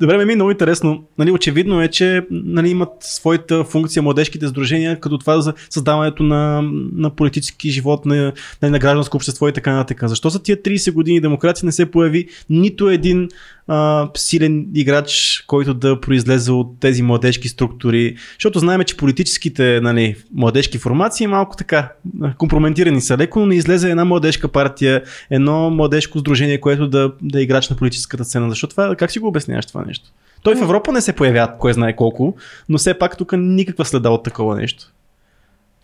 Добре, 0.00 0.16
ме 0.16 0.24
ми 0.24 0.32
е 0.32 0.36
много 0.36 0.50
интересно. 0.50 1.02
Нали, 1.18 1.30
очевидно 1.30 1.82
е, 1.82 1.88
че 1.88 2.22
нали, 2.30 2.68
имат 2.68 2.88
своята 3.00 3.64
функция 3.64 4.02
младежките 4.02 4.46
сдружения, 4.48 5.00
като 5.00 5.18
това 5.18 5.40
за 5.40 5.52
създаването 5.74 6.22
на, 6.22 6.62
на 6.92 7.10
политически 7.10 7.70
живот, 7.70 8.06
на, 8.06 8.32
нали, 8.62 8.72
на 8.72 8.78
гражданско 8.78 9.16
общество 9.16 9.48
и 9.48 9.52
така 9.52 9.72
нататък. 9.72 10.08
Защо 10.08 10.28
за 10.28 10.42
тия 10.42 10.56
30 10.56 10.92
години 10.92 11.20
демокрация 11.20 11.66
не 11.66 11.72
се 11.72 11.90
появи 11.90 12.28
нито 12.50 12.88
един 12.88 13.28
а, 13.66 14.08
силен 14.16 14.66
играч, 14.74 15.44
който 15.46 15.74
да 15.74 16.00
произлезе 16.00 16.52
от 16.52 16.80
тези 16.80 17.02
младежки 17.02 17.48
структури? 17.48 18.16
Защото 18.34 18.58
знаем, 18.58 18.84
че 18.84 18.96
политическите 18.96 19.80
нали, 19.82 20.16
младежки 20.34 20.78
формации 20.78 21.26
малко 21.26 21.56
така 21.56 21.92
а, 22.22 22.34
компрометирани 22.34 23.00
са 23.00 23.18
леко, 23.18 23.40
но 23.40 23.46
не 23.46 23.54
излезе 23.54 23.90
една 23.90 24.04
младежка 24.04 24.48
партия, 24.48 25.02
едно 25.30 25.70
младежко 25.70 26.18
сдружение, 26.18 26.60
което 26.60 26.88
да, 26.88 27.12
да 27.22 27.38
е 27.38 27.42
играч 27.42 27.68
на 27.68 27.76
политическата 27.76 28.24
сцена. 28.24 28.50
Защо 28.50 28.66
това, 28.66 28.96
как 28.96 29.10
си 29.10 29.18
го 29.18 29.28
обясняваш 29.28 29.66
това 29.66 29.84
нещо? 29.84 30.10
Той 30.44 30.56
в 30.56 30.62
Европа 30.62 30.92
не 30.92 31.00
се 31.00 31.12
появява, 31.12 31.58
кой 31.58 31.72
знае 31.72 31.96
колко, 31.96 32.36
но 32.68 32.78
все 32.78 32.98
пак 32.98 33.18
тук 33.18 33.32
никаква 33.36 33.84
следа 33.84 34.10
от 34.10 34.22
такова 34.22 34.56
нещо. 34.56 34.84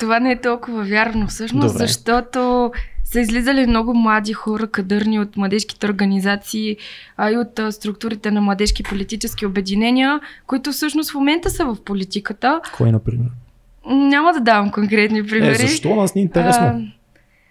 Това 0.00 0.20
не 0.20 0.32
е 0.32 0.40
толкова 0.40 0.84
вярно 0.84 1.26
всъщност, 1.26 1.72
Добре. 1.72 1.86
защото 1.86 2.72
са 3.04 3.20
излизали 3.20 3.66
много 3.66 3.94
млади 3.94 4.32
хора, 4.32 4.66
кадърни 4.66 5.20
от 5.20 5.36
младежките 5.36 5.86
организации, 5.86 6.76
а 7.16 7.30
и 7.30 7.36
от 7.36 7.58
а, 7.58 7.72
структурите 7.72 8.30
на 8.30 8.40
младежки 8.40 8.82
политически 8.82 9.46
обединения, 9.46 10.20
които 10.46 10.72
всъщност 10.72 11.10
в 11.10 11.14
момента 11.14 11.50
са 11.50 11.64
в 11.64 11.84
политиката. 11.84 12.60
Кой, 12.76 12.92
например? 12.92 13.26
Няма 13.86 14.32
да 14.32 14.40
давам 14.40 14.70
конкретни 14.70 15.26
примери. 15.26 15.52
Е, 15.52 15.54
защо? 15.54 15.94
Нас 15.96 16.14
ни 16.14 16.20
е 16.20 16.22
интересно. 16.22 16.66
А, 16.66 16.80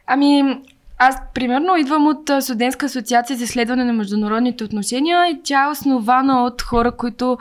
ами, 0.08 0.60
аз 0.98 1.16
примерно 1.34 1.78
идвам 1.78 2.08
от 2.08 2.32
Студентска 2.42 2.86
асоциация 2.86 3.38
за 3.38 3.44
изследване 3.44 3.84
на 3.84 3.94
международните 3.94 4.64
отношения 4.64 5.28
и 5.28 5.40
тя 5.44 5.66
е 5.66 5.72
основана 5.72 6.44
от 6.44 6.62
хора, 6.62 6.92
които 6.92 7.38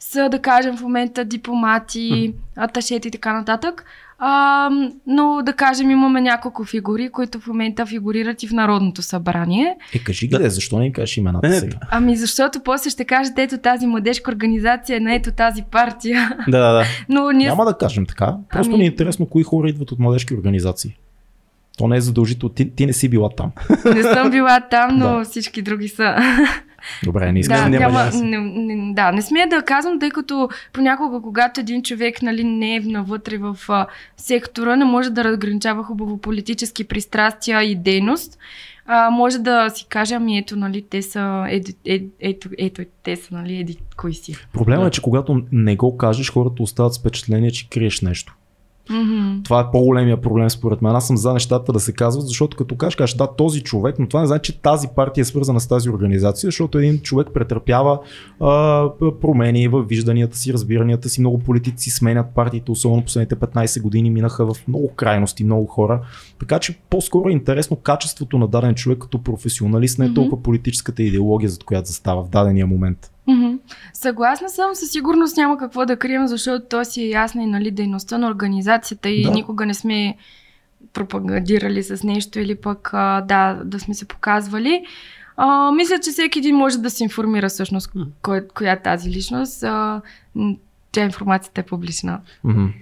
са, 0.00 0.28
да 0.28 0.38
кажем, 0.38 0.76
в 0.76 0.82
момента 0.82 1.24
дипломати, 1.24 2.34
аташети 2.56 3.08
и 3.08 3.10
така 3.10 3.32
нататък. 3.32 3.84
А, 4.24 4.70
но, 5.06 5.42
да 5.42 5.52
кажем, 5.52 5.90
имаме 5.90 6.20
няколко 6.20 6.64
фигури, 6.64 7.08
които 7.08 7.40
в 7.40 7.46
момента 7.46 7.86
фигурират 7.86 8.42
и 8.42 8.48
в 8.48 8.52
Народното 8.52 9.02
събрание. 9.02 9.76
Е, 9.94 9.98
кажи 9.98 10.26
ги, 10.28 10.38
да. 10.38 10.50
защо 10.50 10.78
не 10.78 10.86
им 10.86 10.92
кажеш 10.92 11.16
имената 11.16 11.48
Не, 11.48 11.54
сега? 11.60 11.76
Ами 11.90 12.16
защото 12.16 12.60
после 12.64 12.90
ще 12.90 13.04
кажете, 13.04 13.42
ето 13.42 13.58
тази 13.58 13.86
младежка 13.86 14.30
организация, 14.30 15.00
не 15.00 15.14
ето 15.14 15.30
тази 15.32 15.62
партия. 15.62 16.36
Да, 16.48 16.58
да, 16.58 16.72
да. 16.72 16.84
Но 17.08 17.30
ние 17.30 17.46
Няма 17.46 17.64
да 17.64 17.78
кажем 17.78 18.06
така. 18.06 18.34
Просто 18.50 18.70
Ами- 18.70 18.78
ни 18.78 18.84
е 18.84 18.90
интересно 18.90 19.26
кои 19.26 19.42
хора 19.42 19.68
идват 19.68 19.92
от 19.92 19.98
младежки 19.98 20.34
организации. 20.34 20.96
То 21.78 21.88
не 21.88 21.96
е 21.96 22.00
задължително. 22.00 22.54
Ти, 22.54 22.70
ти 22.70 22.86
не 22.86 22.92
си 22.92 23.08
била 23.08 23.28
там. 23.28 23.50
не 23.84 24.02
съм 24.02 24.30
била 24.30 24.60
там, 24.60 24.98
но 24.98 25.18
Да. 25.18 25.24
всички 25.24 25.62
други 25.62 25.88
са. 25.88 26.16
Добре, 27.04 27.32
не 27.32 27.40
искам. 27.40 27.70
Да, 27.70 27.78
няма 27.78 28.10
не, 28.14 28.38
не, 28.38 28.94
да, 28.94 29.12
не 29.12 29.22
смея 29.22 29.48
да 29.48 29.62
казвам, 29.62 30.00
тъй 30.00 30.10
като 30.10 30.48
понякога, 30.72 31.20
когато 31.22 31.60
един 31.60 31.82
човек 31.82 32.22
нали, 32.22 32.44
не 32.44 32.76
е 32.76 32.80
навътре 32.80 33.38
в 33.38 33.56
а, 33.68 33.86
сектора, 34.16 34.76
не 34.76 34.84
може 34.84 35.10
да 35.10 35.24
разграничава 35.24 35.84
хубаво 35.84 36.18
политически 36.18 36.84
пристрастия 36.84 37.62
и 37.62 37.74
дейност, 37.74 38.38
а, 38.86 39.10
може 39.10 39.38
да 39.38 39.70
си 39.70 39.86
каже, 39.88 40.14
ами 40.14 40.38
ето, 40.38 40.56
нали, 40.56 40.84
те 40.90 41.02
са, 41.02 41.46
ето, 41.48 41.72
ето, 41.84 42.08
ето, 42.20 42.48
ето 42.58 42.82
те 43.02 43.16
са, 43.16 43.34
нали, 43.34 43.56
еди, 43.56 43.78
кои 43.96 44.14
си. 44.14 44.34
Проблема 44.52 44.82
Да. 44.82 44.88
е, 44.88 44.90
че 44.90 45.02
когато 45.02 45.42
не 45.52 45.76
го 45.76 45.96
кажеш, 45.96 46.32
хората 46.32 46.62
остават 46.62 46.94
с 46.94 46.98
впечатление, 46.98 47.50
че 47.50 47.68
криеш 47.68 48.00
нещо. 48.00 48.34
Мгм. 48.90 49.42
Това 49.44 49.60
е 49.60 49.70
по-големия 49.72 50.20
проблем 50.20 50.50
според 50.50 50.82
мен. 50.82 50.96
Аз 50.96 51.06
съм 51.06 51.16
за 51.16 51.32
нещата 51.32 51.72
да 51.72 51.80
се 51.80 51.92
казват, 51.92 52.26
защото 52.26 52.56
като 52.56 52.76
кажеш, 52.76 52.96
кажеш 52.96 53.16
да, 53.16 53.36
този 53.36 53.60
човек, 53.60 53.98
но 53.98 54.08
това 54.08 54.20
не 54.20 54.26
значи, 54.26 54.52
че 54.52 54.62
тази 54.62 54.88
партия 54.96 55.22
е 55.22 55.24
свързана 55.24 55.60
с 55.60 55.68
тази 55.68 55.90
организация, 55.90 56.46
защото 56.48 56.78
един 56.78 57.00
човек 57.00 57.28
претърпява 57.34 57.98
а, 58.40 58.88
промени 59.20 59.68
в 59.68 59.82
вижданията 59.82 60.36
си, 60.36 60.52
разбиранията 60.52 61.08
си. 61.08 61.20
Много 61.20 61.38
политици 61.38 61.90
сменят 61.90 62.26
партиите, 62.34 62.72
особено 62.72 63.02
последните 63.04 63.36
15 63.36 63.82
години 63.82 64.10
минаха 64.10 64.54
в 64.54 64.68
много 64.68 64.88
крайности, 64.94 65.44
много 65.44 65.66
хора. 65.66 66.00
Така 66.40 66.58
че 66.58 66.78
по-скоро 66.90 67.28
е 67.28 67.32
интересно 67.32 67.76
качеството 67.76 68.38
на 68.38 68.48
даден 68.48 68.74
човек 68.74 68.98
като 68.98 69.22
професионалист, 69.22 69.98
не 69.98 70.04
е 70.04 70.08
Мгм. 70.08 70.14
толкова 70.14 70.42
политическата 70.42 71.02
идеология, 71.02 71.50
за 71.50 71.58
която 71.58 71.88
застава 71.88 72.24
в 72.24 72.28
дадения 72.28 72.66
момент. 72.66 73.10
Мгм. 73.28 73.51
Съгласна 73.92 74.48
съм, 74.48 74.74
със 74.74 74.90
сигурност 74.90 75.36
няма 75.36 75.58
какво 75.58 75.86
да 75.86 75.96
крием, 75.96 76.26
защото 76.26 76.66
то 76.70 76.84
си 76.84 77.02
е 77.02 77.08
ясна 77.08 77.42
и 77.42 77.46
нали, 77.46 77.70
дейността 77.70 78.18
на 78.18 78.26
организацията 78.28 79.08
и 79.10 79.22
Да. 79.24 79.30
никога 79.30 79.66
не 79.66 79.74
сме 79.74 80.16
пропагандирали 80.92 81.82
с 81.82 82.02
нещо 82.02 82.40
или 82.40 82.54
пък 82.54 82.90
а, 82.92 83.20
да, 83.20 83.60
да 83.64 83.80
сме 83.80 83.94
се 83.94 84.08
показвали. 84.08 84.84
А, 85.36 85.72
мисля, 85.72 85.98
че 85.98 86.10
всеки 86.10 86.38
един 86.38 86.56
може 86.56 86.78
да 86.78 86.90
се 86.90 87.04
информира 87.04 87.48
всъщност 87.48 87.92
кой, 88.22 88.48
коя 88.54 88.72
е 88.72 88.82
тази 88.82 89.10
личност. 89.10 89.62
А, 89.62 90.00
тя 90.92 91.04
информацията 91.04 91.60
е 91.60 91.64
публична. 91.64 92.20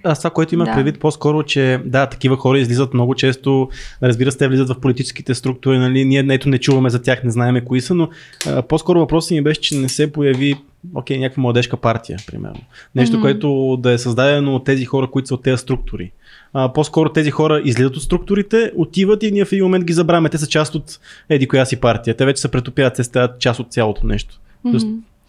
Аз 0.05 0.19
това, 0.19 0.31
което 0.31 0.55
имах 0.55 0.69
Да. 0.69 0.75
предвид 0.75 1.01
по-скоро, 1.01 1.43
че 1.43 1.81
да, 1.85 2.07
такива 2.07 2.37
хора 2.37 2.59
излизат 2.59 2.95
много 2.95 3.15
често, 3.15 3.69
разбира 4.03 4.33
се, 4.33 4.39
те 4.39 4.49
влизат 4.49 4.69
в 4.69 4.81
политическите 4.81 5.35
структури, 5.35 5.79
нали, 5.79 6.05
ние 6.05 6.27
ето 6.31 6.49
не 6.49 6.59
чуваме 6.59 6.91
за 6.91 7.03
тях, 7.03 7.25
не 7.25 7.31
знаеме 7.31 7.65
кои 7.65 7.81
са, 7.81 7.95
но 7.95 8.09
а, 8.47 8.63
по-скоро 8.63 8.99
въпросът 8.99 9.31
ми 9.31 9.43
беше, 9.43 9.61
че 9.61 9.77
не 9.77 9.89
се 9.89 10.13
появи 10.13 10.55
окей, 10.95 11.19
някаква 11.19 11.41
младежка 11.41 11.77
партия, 11.77 12.19
примерно. 12.27 12.61
Нещо, 12.95 13.17
Мгм. 13.17 13.23
което 13.23 13.77
да 13.81 13.93
е 13.93 13.99
създадено 13.99 14.55
от 14.55 14.65
тези 14.65 14.85
хора, 14.85 15.07
които 15.11 15.29
са 15.29 15.35
от 15.35 15.43
тези 15.43 15.57
структури. 15.57 16.13
А, 16.53 16.73
по-скоро 16.73 17.13
тези 17.13 17.31
хора 17.31 17.63
излизат 17.65 17.97
от 17.97 18.03
структурите, 18.03 18.73
отиват 18.77 19.23
и 19.23 19.33
ние 19.33 19.45
в 19.45 19.53
един 19.53 19.65
момент 19.65 19.85
ги 19.85 19.93
забравяме. 19.93 20.29
Те 20.29 20.39
са 20.39 20.47
част 20.47 20.75
от 20.75 21.01
еди 21.29 21.49
коя 21.49 21.65
си 21.65 21.81
партия. 21.81 22.17
Те 22.17 22.25
вече 22.25 22.41
се 22.41 22.49
претопяват, 22.51 22.95
те 22.95 23.05
стават 23.05 23.41
част 23.41 23.61
от 23.61 23.73
цялото 23.73 24.07
нещо. 24.07 24.41
Мгм. 24.65 24.79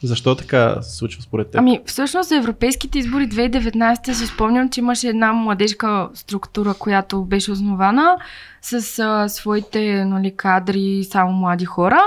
Защо 0.03 0.35
така 0.35 0.81
се 0.81 0.95
случва 0.97 1.21
според 1.21 1.51
теб? 1.51 1.59
Ами, 1.59 1.79
всъщност 1.85 2.29
за 2.29 2.35
европейските 2.35 2.99
избори 2.99 3.27
2019 3.29 4.11
си 4.11 4.27
спомням, 4.27 4.69
че 4.69 4.79
имаше 4.79 5.07
една 5.07 5.33
младежка 5.33 6.09
структура, 6.13 6.73
която 6.73 7.25
беше 7.25 7.51
основана 7.51 8.17
с 8.61 8.99
а, 8.99 9.29
своите 9.29 10.05
нали, 10.05 10.35
кадри, 10.35 11.03
само 11.03 11.31
млади 11.31 11.65
хора. 11.65 12.01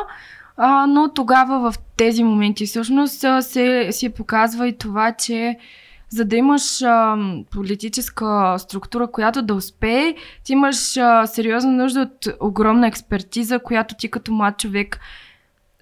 А, 0.57 0.87
но 0.87 1.13
тогава 1.15 1.73
в 1.73 1.79
тези 1.97 2.25
моменти 2.25 2.67
всъщност 2.67 3.25
се, 3.41 3.89
се 3.91 4.09
показва 4.09 4.69
и 4.69 4.79
това, 4.79 5.13
че 5.13 5.57
за 6.09 6.25
да 6.25 6.37
имаш 6.37 6.83
а, 6.83 7.17
политическа 7.51 8.57
структура, 8.59 9.11
която 9.11 9.43
да 9.43 9.55
успее, 9.55 10.15
ти 10.45 10.53
имаш 10.53 10.97
а, 10.97 11.27
сериозна 11.27 11.73
нужда 11.73 12.01
от 12.01 12.29
огромна 12.41 12.87
експертиза, 12.87 13.59
която 13.59 13.95
ти 13.95 14.11
като 14.11 14.33
млад 14.33 14.59
човек 14.59 15.01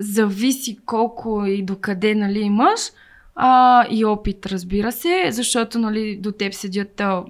зависи 0.03 0.79
колко 0.87 1.47
и 1.47 1.63
докъде 1.63 2.15
нали, 2.15 2.41
имаш 2.41 2.81
а, 3.35 3.87
и 3.91 4.05
опит, 4.05 4.47
разбира 4.47 4.93
се, 4.93 5.29
защото 5.31 5.79
нали, 5.79 6.17
до 6.17 6.33
теб 6.33 6.55
седят 6.55 7.01
а, 7.01 7.25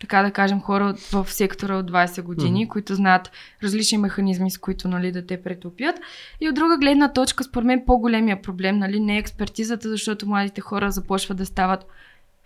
така 0.00 0.22
да 0.22 0.30
кажем, 0.30 0.60
хора 0.60 0.94
в 1.12 1.26
сектора 1.28 1.76
от 1.76 1.90
20 1.90 2.22
години, 2.22 2.64
Мгм. 2.64 2.68
които 2.68 2.94
знаят 2.94 3.30
различни 3.62 3.98
механизми, 3.98 4.50
с 4.50 4.58
които 4.58 4.88
нали, 4.88 5.12
да 5.12 5.26
те 5.26 5.42
претопят. 5.42 6.00
И 6.40 6.48
от 6.48 6.54
друга 6.54 6.78
гледна 6.78 7.12
точка, 7.12 7.44
според 7.44 7.66
мен, 7.66 7.82
по-големия 7.86 8.42
проблем 8.42 8.78
нали, 8.78 9.00
не 9.00 9.14
е 9.14 9.18
експертизата, 9.18 9.88
защото 9.88 10.28
младите 10.28 10.60
хора 10.60 10.90
започват 10.90 11.38
да 11.38 11.46
стават 11.46 11.86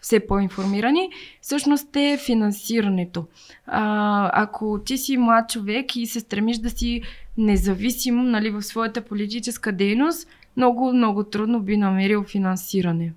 все 0.00 0.26
по-информирани, 0.26 1.10
всъщност 1.40 1.96
е 1.96 2.18
финансирането. 2.26 3.26
А, 3.66 4.30
ако 4.42 4.80
ти 4.84 4.98
си 4.98 5.16
млад 5.16 5.50
човек 5.50 5.96
и 5.96 6.06
се 6.06 6.20
стремиш 6.20 6.58
да 6.58 6.70
си 6.70 7.02
независим 7.38 8.30
нали, 8.30 8.50
в 8.50 8.62
своята 8.62 9.00
политическа 9.00 9.72
дейност, 9.72 10.28
много, 10.56 10.92
много 10.92 11.24
трудно 11.24 11.60
би 11.60 11.76
намерил 11.76 12.24
финансиране. 12.24 13.12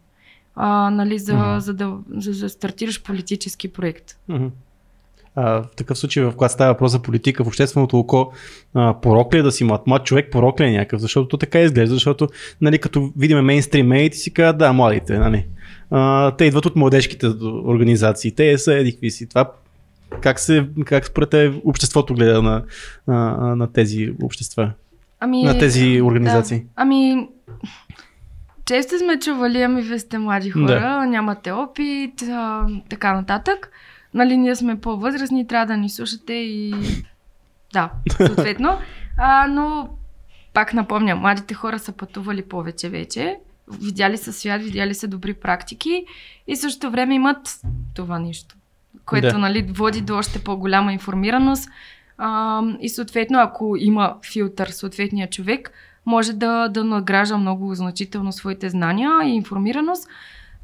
А, 0.56 0.90
нали, 0.90 1.20
за, 1.20 1.34
Мгм. 1.34 1.60
за, 1.60 1.74
да, 1.74 1.98
за 2.10 2.32
да 2.32 2.50
стартираш 2.50 3.04
политически 3.04 3.68
проект. 3.68 4.18
Мгм. 4.28 4.48
А, 5.36 5.64
в 5.64 5.68
такъв 5.76 5.98
случай, 5.98 6.24
в 6.24 6.32
когато 6.32 6.54
става 6.54 6.74
въпрос 6.74 6.92
за 6.92 7.02
политика 7.02 7.44
в 7.44 7.48
общественото 7.48 8.00
око, 8.00 8.32
а, 8.74 8.94
порок 9.02 9.34
ли 9.34 9.38
е 9.38 9.42
да 9.42 9.52
си 9.52 9.64
млад? 9.64 9.88
Млад 9.88 10.06
човек 10.06 10.32
порок 10.32 10.60
ли 10.60 10.66
е 10.66 10.72
някакъв? 10.72 11.02
Защото 11.02 11.28
то 11.28 11.38
така 11.38 11.60
изглежда, 11.60 11.94
защото 11.94 12.28
нали, 12.62 12.78
като 12.78 13.12
видим 13.18 13.38
мейнстрим 13.38 13.88
медиите 13.88 14.18
си 14.18 14.34
казват, 14.34 14.58
да, 14.58 14.74
младите, 14.74 15.18
нали. 15.18 15.46
А, 15.92 16.32
те 16.32 16.46
идват 16.46 16.66
от 16.66 16.76
младежките 16.76 17.28
организации, 17.66 18.36
те 18.36 18.58
са 18.58 18.74
едикви 18.74 19.12
си. 19.12 19.30
Това 19.30 19.52
как, 20.22 20.40
се, 20.40 20.70
как 20.86 21.06
според 21.06 21.30
те 21.30 21.62
обществото 21.66 22.14
гледа 22.14 22.42
на, 22.42 22.64
на, 23.08 23.56
на 23.56 23.72
тези 23.74 24.14
общества? 24.24 24.72
Ами, 25.20 25.44
на 25.44 25.58
тези 25.58 26.02
организации? 26.02 26.60
Да. 26.60 26.66
Ами, 26.76 27.28
често 28.66 29.00
сме 29.00 29.20
чували, 29.20 29.62
ами 29.62 29.82
вие 29.82 30.00
сте 30.00 30.18
млади 30.18 30.50
хора, 30.50 30.80
да. 30.80 31.06
нямате 31.06 31.52
опит, 31.52 32.22
а, 32.22 32.68
така 32.90 33.14
нататък. 33.14 33.72
Нали, 34.14 34.38
ние 34.38 34.56
сме 34.56 34.80
по-възрастни, 34.80 35.48
трябва 35.48 35.66
да 35.66 35.78
ни 35.78 35.90
слушате 35.90 36.34
и 36.34 36.74
да, 37.74 37.92
съответно. 38.18 38.78
А, 39.22 39.48
но 39.48 39.90
пак 40.54 40.74
напомням, 40.74 41.20
младите 41.20 41.54
хора 41.54 41.80
са 41.80 41.92
пътували 41.92 42.42
повече 42.42 42.90
вече, 42.90 43.38
видяли 43.82 44.18
са 44.18 44.34
свят, 44.34 44.62
видяли 44.62 44.96
са 44.96 45.08
добри 45.08 45.34
практики 45.34 46.06
и 46.48 46.56
също 46.56 46.92
време 46.92 47.16
имат 47.16 47.60
това 47.96 48.20
нещо, 48.20 48.56
което 49.10 49.28
да. 49.28 49.38
нали, 49.38 49.62
води 49.62 50.02
до 50.02 50.18
още 50.18 50.40
по-голяма 50.40 50.94
информираност. 50.94 51.70
А, 52.18 52.62
и 52.80 52.90
съответно, 52.90 53.40
ако 53.40 53.76
има 53.80 54.16
филтър 54.32 54.68
съответния 54.68 55.30
човек, 55.30 55.72
може 56.06 56.34
да, 56.34 56.68
да 56.68 56.84
награжда 56.84 57.38
много 57.38 57.76
значително 57.76 58.32
своите 58.32 58.70
знания 58.70 59.12
и 59.24 59.30
информираност. 59.30 60.08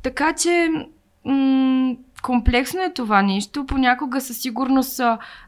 Така 0.03 0.33
че 0.33 0.69
м- 1.25 1.95
комплексно 2.21 2.81
е 2.81 2.93
това 2.93 3.21
нещо. 3.21 3.65
Понякога 3.65 4.21
със 4.21 4.37
сигурност 4.37 4.99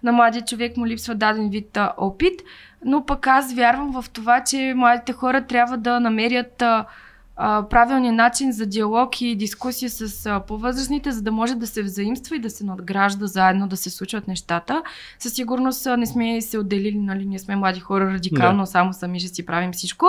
на 0.03 0.11
младия 0.11 0.45
човек 0.45 0.77
му 0.77 0.87
липсва 0.87 1.15
даден 1.15 1.49
вид 1.49 1.77
а, 1.77 1.93
опит, 1.97 2.41
но 2.85 3.05
пък 3.05 3.27
аз 3.27 3.53
вярвам 3.53 4.01
в 4.01 4.09
това, 4.09 4.43
че 4.43 4.73
младите 4.75 5.13
хора 5.13 5.45
трябва 5.47 5.77
да 5.77 5.99
намерят 5.99 6.61
а, 6.61 6.85
правилния 7.69 8.13
начин 8.13 8.51
за 8.51 8.65
диалог 8.65 9.21
и 9.21 9.35
дискусия 9.35 9.89
с 9.89 10.41
по-възрастните, 10.47 11.11
за 11.11 11.21
да 11.21 11.31
може 11.31 11.55
да 11.55 11.67
се 11.67 11.83
взаимства 11.83 12.35
и 12.35 12.39
да 12.39 12.49
се 12.49 12.65
надгражда 12.65 13.27
заедно, 13.27 13.67
да 13.67 13.77
се 13.77 13.89
случват 13.89 14.27
нещата. 14.27 14.83
Със 15.19 15.33
сигурност 15.33 15.87
не 15.97 16.05
сме 16.05 16.41
се 16.41 16.57
отделили, 16.57 16.97
нали, 16.99 17.25
ние 17.25 17.39
сме 17.39 17.55
млади 17.55 17.79
хора 17.79 18.13
радикално, 18.13 18.63
да. 18.63 18.67
само 18.67 18.93
сами 18.93 19.19
ще 19.19 19.29
си 19.29 19.45
правим 19.45 19.71
всичко. 19.71 20.05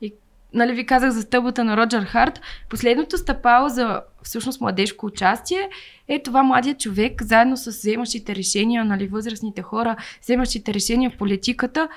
И 0.00 0.14
нали 0.54 0.72
ви 0.72 0.86
казах 0.86 1.10
за 1.10 1.22
стълбата 1.22 1.64
на 1.64 1.76
Роджер 1.76 2.02
Харт, 2.02 2.40
последното 2.70 3.18
стъпало 3.18 3.68
за 3.68 4.00
всъщност 4.22 4.60
младежко 4.60 5.06
участие 5.06 5.68
е 6.08 6.22
това 6.22 6.42
младият 6.42 6.80
човек, 6.80 7.22
заедно 7.22 7.56
с 7.56 7.66
вземащите 7.66 8.36
решения, 8.36 8.84
нали, 8.84 9.06
възрастните 9.06 9.62
хора, 9.62 9.96
вземащите 10.22 10.74
решения 10.74 11.10
в 11.10 11.16
политиката, 11.16 11.88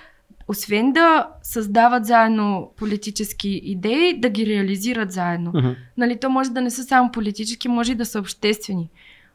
освен 0.48 0.94
да 0.94 1.28
създават 1.44 2.06
заедно 2.06 2.72
политически 2.78 3.62
идеи, 3.64 4.20
да 4.20 4.30
ги 4.30 4.46
реализират 4.46 5.12
заедно. 5.12 5.52
Uh-huh. 5.52 5.76
Нали, 5.98 6.20
то 6.20 6.30
може 6.30 6.50
да 6.50 6.62
не 6.62 6.70
са 6.70 6.84
само 6.84 7.12
политически, 7.12 7.68
може 7.68 7.92
и 7.92 7.96
да 7.96 8.06
са 8.06 8.20
обществени. 8.20 8.90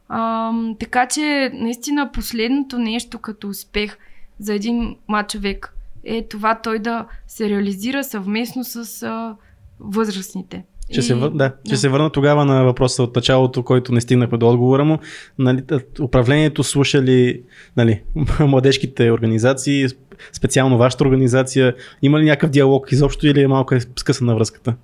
А, 0.09 0.51
така 0.79 1.07
че, 1.07 1.51
наистина, 1.53 2.11
последното 2.11 2.79
нещо 2.79 3.19
като 3.19 3.49
успех 3.49 3.97
за 4.39 4.53
един 4.53 4.95
млад 5.07 5.29
човек 5.29 5.73
е 6.03 6.27
това 6.27 6.59
той 6.61 6.79
да 6.79 7.05
се 7.27 7.49
реализира 7.49 8.03
съвместно 8.03 8.63
с 8.63 9.03
а, 9.03 9.35
възрастните. 9.79 10.63
Ще, 10.91 10.99
и... 10.99 11.03
се, 11.03 11.15
вър... 11.15 11.29
да, 11.29 11.35
да. 11.35 11.53
ще 11.65 11.77
се 11.77 11.89
върна 11.89 12.09
тогава 12.09 12.45
на 12.45 12.63
въпроса 12.63 13.03
от 13.03 13.15
началото, 13.15 13.63
който 13.63 13.93
не 13.93 14.01
стигнахме 14.01 14.37
до 14.37 14.49
отговора 14.49 14.85
му. 14.85 14.99
Нали, 15.39 15.63
управлението 16.01 16.63
слушали 16.63 17.41
нали, 17.77 18.01
младежките 18.39 19.11
организации, 19.11 19.87
специално 20.33 20.77
вашата 20.77 21.03
организация. 21.03 21.75
Има 22.01 22.19
ли 22.19 22.25
някакъв 22.25 22.49
диалог 22.49 22.91
изобщо 22.91 23.27
или 23.27 23.41
е 23.41 23.47
малко 23.47 23.75
е 23.75 23.79
скъсана 23.79 24.35
връзката? 24.35 24.75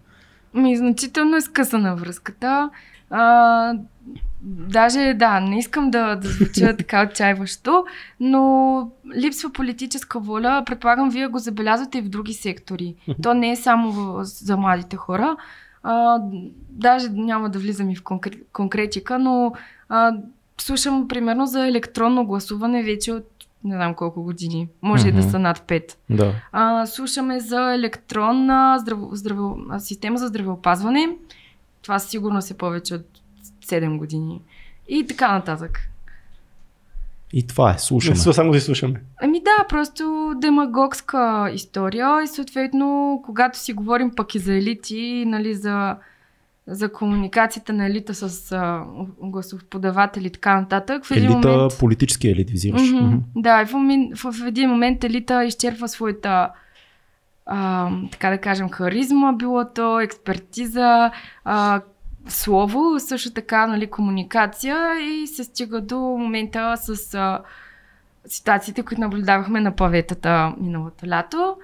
Ми, 0.53 0.77
значително 0.77 1.35
е 1.35 1.41
скъсана 1.41 1.95
връзката. 1.95 2.69
А, 3.09 3.73
даже, 4.41 5.13
да, 5.13 5.39
не 5.39 5.59
искам 5.59 5.91
да, 5.91 6.15
да 6.15 6.27
звуча 6.27 6.75
така 6.77 7.07
отчаиващо, 7.11 7.85
но 8.19 8.91
липсва 9.15 9.51
политическа 9.51 10.19
воля. 10.19 10.63
Предполагам, 10.65 11.09
вие 11.09 11.27
го 11.27 11.37
забелязвате 11.39 11.97
и 11.97 12.01
в 12.01 12.09
други 12.09 12.33
сектори. 12.33 12.95
То 13.23 13.33
не 13.33 13.51
е 13.51 13.55
само 13.55 14.17
за 14.23 14.57
младите 14.57 14.95
хора. 14.95 15.35
А, 15.89 16.19
даже 16.69 17.09
няма 17.09 17.49
да 17.49 17.59
влизам 17.59 17.89
и 17.89 17.95
в 17.95 18.03
конкретика, 18.53 19.19
но 19.19 19.53
а, 19.89 20.13
слушам 20.57 21.07
примерно 21.07 21.45
за 21.45 21.67
електронно 21.67 22.25
гласуване 22.25 22.83
вече 22.83 23.11
от 23.11 23.25
не 23.63 23.75
знам 23.75 23.95
колко 23.95 24.23
години. 24.23 24.69
Може 24.81 25.03
mm-hmm. 25.03 25.09
и 25.09 25.11
да 25.11 25.23
са 25.23 25.39
над 25.39 25.59
5. 25.59 25.95
Да. 26.09 26.33
А, 26.51 26.85
слушаме 26.85 27.39
за 27.39 27.73
електронна 27.73 28.77
здраво, 28.79 29.09
здраво, 29.15 29.59
система 29.79 30.17
за 30.17 30.27
здравеопазване. 30.27 31.09
Това 31.81 31.99
сигурно 31.99 32.41
се 32.41 32.57
повече 32.57 32.95
от 32.95 33.05
7 33.65 33.97
години. 33.97 34.41
И 34.87 35.07
така 35.07 35.31
нататък. 35.31 35.89
И 37.33 37.47
това 37.47 37.71
е, 37.71 37.77
слушаме. 37.77 38.17
Не, 38.25 38.33
само 38.33 38.51
да 38.51 38.61
слушаме. 38.61 39.01
Ами 39.21 39.39
да, 39.39 39.65
просто 39.69 40.33
демагогска 40.41 41.51
история 41.53 42.23
и 42.23 42.27
съответно, 42.27 43.21
когато 43.25 43.59
си 43.59 43.73
говорим 43.73 44.11
пък 44.15 44.35
и 44.35 44.39
за 44.39 44.53
елити, 44.53 45.23
нали, 45.27 45.53
за, 45.53 45.95
за 46.67 46.91
комуникацията 46.91 47.73
на 47.73 47.85
елита 47.85 48.13
с 48.13 48.51
а, 48.51 48.83
гласоподаватели 49.21 50.27
и 50.27 50.29
така 50.29 50.61
нататък. 50.61 51.05
В 51.05 51.11
един 51.11 51.31
елита, 51.31 51.47
момент... 51.47 51.79
политически 51.79 52.27
елит 52.27 52.49
визираш. 52.49 52.81
Mm-hmm, 52.81 53.01
mm-hmm. 53.01 53.21
Да, 53.35 53.65
в, 53.65 53.71
в, 54.15 54.31
в 54.31 54.47
един 54.47 54.69
момент 54.69 55.03
елита 55.03 55.45
изчерпва 55.45 55.87
своята 55.87 56.49
а, 57.47 57.89
така 58.11 58.29
да 58.29 58.37
кажем, 58.37 58.69
харизма, 58.69 59.33
било 59.33 59.65
то, 59.75 59.99
експертиза, 59.99 61.11
а, 61.45 61.81
слово, 62.29 62.99
също 62.99 63.31
така 63.31 63.67
нали, 63.67 63.87
комуникация 63.87 64.99
и 64.99 65.27
се 65.27 65.43
стига 65.43 65.81
до 65.81 65.99
момента 65.99 66.75
с 66.77 67.13
а, 67.13 67.39
ситуациите, 68.27 68.83
които 68.83 69.01
наблюдавахме 69.01 69.61
на 69.61 69.75
паветата 69.75 70.53
миналото 70.61 71.07
лято. 71.07 71.55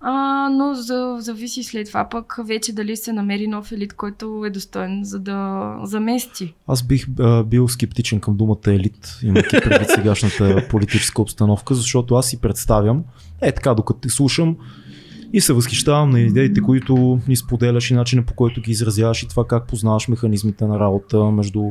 А, 0.00 0.48
но 0.48 0.74
за, 0.74 1.16
зависи 1.18 1.62
след 1.62 1.86
това 1.86 2.08
пък 2.08 2.36
вече 2.44 2.72
дали 2.72 2.96
се 2.96 3.12
намери 3.12 3.46
нов 3.46 3.72
елит, 3.72 3.92
който 3.92 4.44
е 4.46 4.50
достоен 4.50 5.00
за 5.04 5.18
да 5.18 5.70
замести. 5.82 6.54
Аз 6.66 6.82
бих 6.82 7.06
а, 7.18 7.44
бил 7.44 7.68
скептичен 7.68 8.20
към 8.20 8.36
думата 8.36 8.58
елит, 8.66 9.18
имайки 9.22 9.56
предвид 9.64 9.90
сегашната 9.94 10.68
политическа 10.70 11.22
обстановка, 11.22 11.74
защото 11.74 12.14
аз 12.14 12.28
си 12.28 12.40
представям, 12.40 13.04
е 13.40 13.52
така, 13.52 13.74
докато 13.74 14.00
те 14.00 14.08
слушам, 14.08 14.56
и 15.32 15.40
се 15.40 15.52
възхищавам 15.52 16.10
на 16.10 16.20
идеите, 16.20 16.60
които 16.60 17.20
ни 17.28 17.36
споделяш 17.36 17.90
и 17.90 17.94
начина 17.94 18.22
по 18.22 18.34
който 18.34 18.60
ги 18.60 18.70
изразяваш 18.70 19.22
и 19.22 19.28
това 19.28 19.46
как 19.46 19.66
познаваш 19.66 20.08
механизмите 20.08 20.66
на 20.66 20.80
работа 20.80 21.24
между 21.24 21.62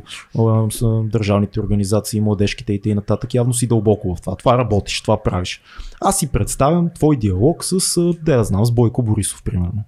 държавните 1.03 1.60
организации, 1.60 2.22
младежките 2.22 2.74
и 2.74 2.82
т.н. 2.82 3.18
Явно 3.34 3.53
си 3.53 3.68
дълбоко 3.68 4.16
в 4.16 4.22
това. 4.22 4.36
Това 4.36 4.58
работиш, 4.58 5.01
това 5.01 5.24
правиш. 5.24 5.62
Аз 6.01 6.20
си 6.20 6.28
представям 6.28 6.89
твой 6.95 7.18
диалог 7.18 7.64
с, 7.64 8.14
да 8.24 8.34
я 8.34 8.43
знам, 8.43 8.66
с 8.66 8.72
Бойко 8.72 9.03
Борисов, 9.03 9.43
примерно. 9.43 9.84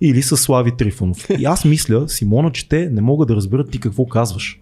Или 0.00 0.22
с 0.22 0.36
Слави 0.36 0.76
Трифонов. 0.76 1.30
И 1.38 1.44
аз 1.44 1.64
мисля, 1.64 2.08
Симона, 2.08 2.52
че 2.52 2.68
те 2.68 2.90
не 2.90 3.00
могат 3.00 3.28
да 3.28 3.36
разберат 3.36 3.70
ти 3.70 3.80
какво 3.80 4.06
казваш. 4.06 4.60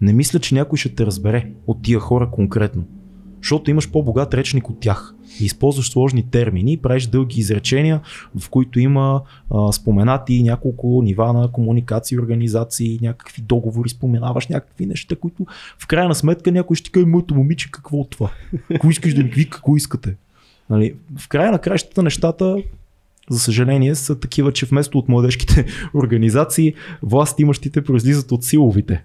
Не 0.00 0.12
мисля, 0.12 0.38
че 0.38 0.54
някой 0.54 0.78
ще 0.78 0.94
те 0.94 1.06
разбере 1.06 1.50
от 1.66 1.82
тия 1.82 2.00
хора 2.00 2.30
конкретно. 2.30 2.84
Защото 3.42 3.70
имаш 3.70 3.90
по-богат 3.90 4.34
речник 4.34 4.70
от 4.70 4.80
тях 4.80 5.14
и 5.40 5.44
използваш 5.44 5.90
сложни 5.90 6.30
термини, 6.30 6.76
правиш 6.76 7.06
дълги 7.06 7.40
изречения, 7.40 8.00
в 8.38 8.50
които 8.50 8.80
има 8.80 9.22
а, 9.50 9.72
споменати 9.72 10.42
няколко 10.42 11.02
нива 11.04 11.32
на 11.32 11.52
комуникации, 11.52 12.18
организации, 12.18 12.98
някакви 13.02 13.42
договори, 13.42 13.88
споменаваш 13.88 14.48
някакви 14.48 14.86
неща, 14.86 15.16
които 15.16 15.46
в 15.78 15.86
крайна 15.86 16.14
сметка 16.14 16.52
някой 16.52 16.76
ще 16.76 16.84
ти 16.84 16.92
каже, 16.92 17.06
моето 17.06 17.34
момиче, 17.34 17.70
какво 17.70 17.96
от 17.96 18.10
това? 18.10 18.30
Ако 18.74 18.90
искаш 18.90 19.14
да 19.14 19.22
ми 19.22 19.30
ви, 19.30 19.50
какво 19.50 19.76
искате? 19.76 20.16
Нали, 20.70 20.94
в 21.18 21.28
края 21.28 21.52
на 21.52 21.58
краищата 21.58 22.02
нещата 22.02 22.56
за 23.30 23.38
съжаление, 23.38 23.94
са 23.94 24.20
такива, 24.20 24.52
че 24.52 24.66
вместо 24.66 24.98
от 24.98 25.08
младежките 25.08 25.66
организации, 25.94 26.74
власт 27.02 27.40
имащите 27.40 27.84
произлизат 27.84 28.32
от 28.32 28.44
силовите. 28.44 29.04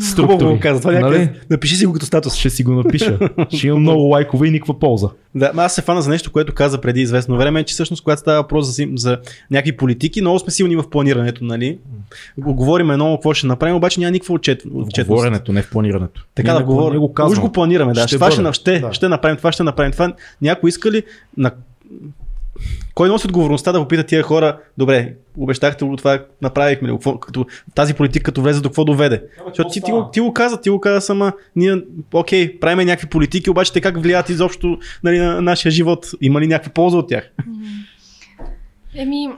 Структури. 0.00 0.44
го 0.44 0.60
каза. 0.60 0.80
Това 0.80 0.92
нали? 0.92 1.30
Напиши 1.50 1.76
си 1.76 1.86
го 1.86 1.92
като 1.92 2.06
статус. 2.06 2.34
Ще 2.34 2.50
си 2.50 2.62
го 2.62 2.72
напиша. 2.72 3.18
Ще 3.56 3.66
имам 3.66 3.80
много 3.80 4.02
лайкове 4.02 4.46
и 4.46 4.50
никаква 4.50 4.78
полза. 4.78 5.08
Да, 5.34 5.52
аз 5.56 5.74
се 5.74 5.82
фана 5.82 6.02
за 6.02 6.10
нещо, 6.10 6.32
което 6.32 6.54
каза 6.54 6.80
преди 6.80 7.00
известно 7.00 7.36
време, 7.36 7.64
че 7.64 7.72
всъщност 7.72 8.02
когато 8.02 8.20
става 8.20 8.42
въпрос 8.42 8.66
за, 8.66 8.86
за 8.94 9.18
някакви 9.50 9.76
политики, 9.76 10.20
много 10.20 10.38
сме 10.38 10.50
силни 10.50 10.76
в 10.76 10.90
планирането, 10.90 11.44
нали? 11.44 11.78
Говорим 12.38 12.90
едно, 12.90 13.16
какво 13.16 13.34
ще 13.34 13.46
направим, 13.46 13.76
обаче 13.76 14.00
няма 14.00 14.10
никаква 14.10 14.34
отчет. 14.34 14.62
В 14.64 15.04
говоренето, 15.06 15.52
не 15.52 15.62
в 15.62 15.70
планирането. 15.70 16.24
Така 16.34 16.52
да 16.52 16.62
говорим. 16.62 17.00
Го, 17.00 17.14
го 17.40 17.52
планираме, 17.52 17.92
да. 17.92 18.08
Ще, 18.08 18.16
ще, 18.16 18.52
ще, 18.52 18.52
ще, 18.52 18.84
ще 18.92 19.08
направим 19.08 19.36
това, 19.36 19.52
ще 19.52 19.62
направим 19.62 19.92
това. 19.92 20.12
Някой 20.42 20.68
иска 20.68 20.90
ли 20.90 21.02
на 21.36 21.50
кой 23.00 23.08
носи 23.08 23.26
отговорността 23.26 23.72
да 23.72 23.78
попита 23.78 24.04
тия 24.04 24.22
хора, 24.22 24.58
добре, 24.78 25.14
обещахте 25.38 25.84
го 25.84 25.96
това, 25.96 26.24
направихме 26.42 26.88
ли, 26.88 26.92
какво- 26.92 27.18
като, 27.18 27.46
тази 27.74 27.94
политика 27.94 28.22
като 28.22 28.42
влезе 28.42 28.60
до 28.60 28.68
какво 28.68 28.84
доведе? 28.84 29.22
Защото 29.48 29.70
ти, 29.70 29.80
ти, 29.80 29.90
го, 29.90 30.10
ти 30.12 30.20
го 30.20 30.32
каза, 30.32 30.60
ти 30.60 30.70
го 30.70 30.80
каза 30.80 31.00
сама, 31.00 31.32
ние, 31.56 31.82
окей, 32.12 32.58
правиме 32.60 32.84
някакви 32.84 33.08
политики, 33.08 33.50
обаче 33.50 33.72
те 33.72 33.80
как 33.80 34.02
влияят 34.02 34.28
изобщо 34.28 34.78
нали, 35.04 35.18
на 35.18 35.40
нашия 35.42 35.72
живот? 35.72 36.06
Има 36.20 36.40
ли 36.40 36.46
някаква 36.46 36.72
полза 36.72 36.98
от 36.98 37.08
тях? 37.08 37.30
Еми, 38.94 39.28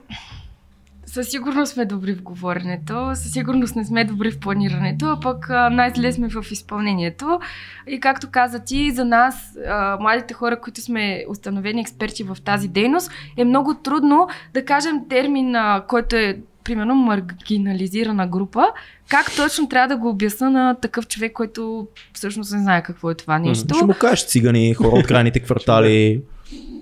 със 1.12 1.28
сигурност 1.28 1.72
сме 1.72 1.84
добри 1.84 2.14
в 2.14 2.22
говоренето, 2.22 3.10
със 3.14 3.32
сигурност 3.32 3.76
не 3.76 3.84
сме 3.84 4.04
добри 4.04 4.30
в 4.30 4.38
планирането, 4.38 5.06
а 5.06 5.20
пък 5.20 5.48
най-зле 5.70 6.12
сме 6.12 6.28
в 6.28 6.44
изпълнението. 6.50 7.40
И 7.88 8.00
както 8.00 8.30
каза 8.30 8.58
ти, 8.58 8.90
за 8.90 9.04
нас, 9.04 9.58
а, 9.68 9.96
младите 10.00 10.34
хора, 10.34 10.60
които 10.60 10.80
сме 10.80 11.24
установени 11.28 11.80
експерти 11.80 12.22
в 12.22 12.36
тази 12.44 12.68
дейност, 12.68 13.10
е 13.36 13.44
много 13.44 13.74
трудно 13.74 14.28
да 14.54 14.64
кажем 14.64 15.08
термин, 15.08 15.56
а, 15.56 15.84
който 15.88 16.16
е 16.16 16.38
примерно 16.64 16.94
маргинализирана 16.94 18.26
група, 18.26 18.64
как 19.08 19.36
точно 19.36 19.68
трябва 19.68 19.88
да 19.88 19.96
го 19.96 20.08
обясна 20.08 20.50
на 20.50 20.74
такъв 20.74 21.06
човек, 21.06 21.32
който 21.32 21.86
всъщност 22.12 22.52
не 22.52 22.58
знае 22.58 22.82
какво 22.82 23.10
е 23.10 23.14
това 23.14 23.38
нещо. 23.38 23.74
Ще 23.74 23.84
му 23.84 23.94
кажеш 24.00 24.26
цигани, 24.26 24.74
хора 24.74 24.88
от 24.88 25.06
крайните 25.06 25.40
квартали, 25.40 26.22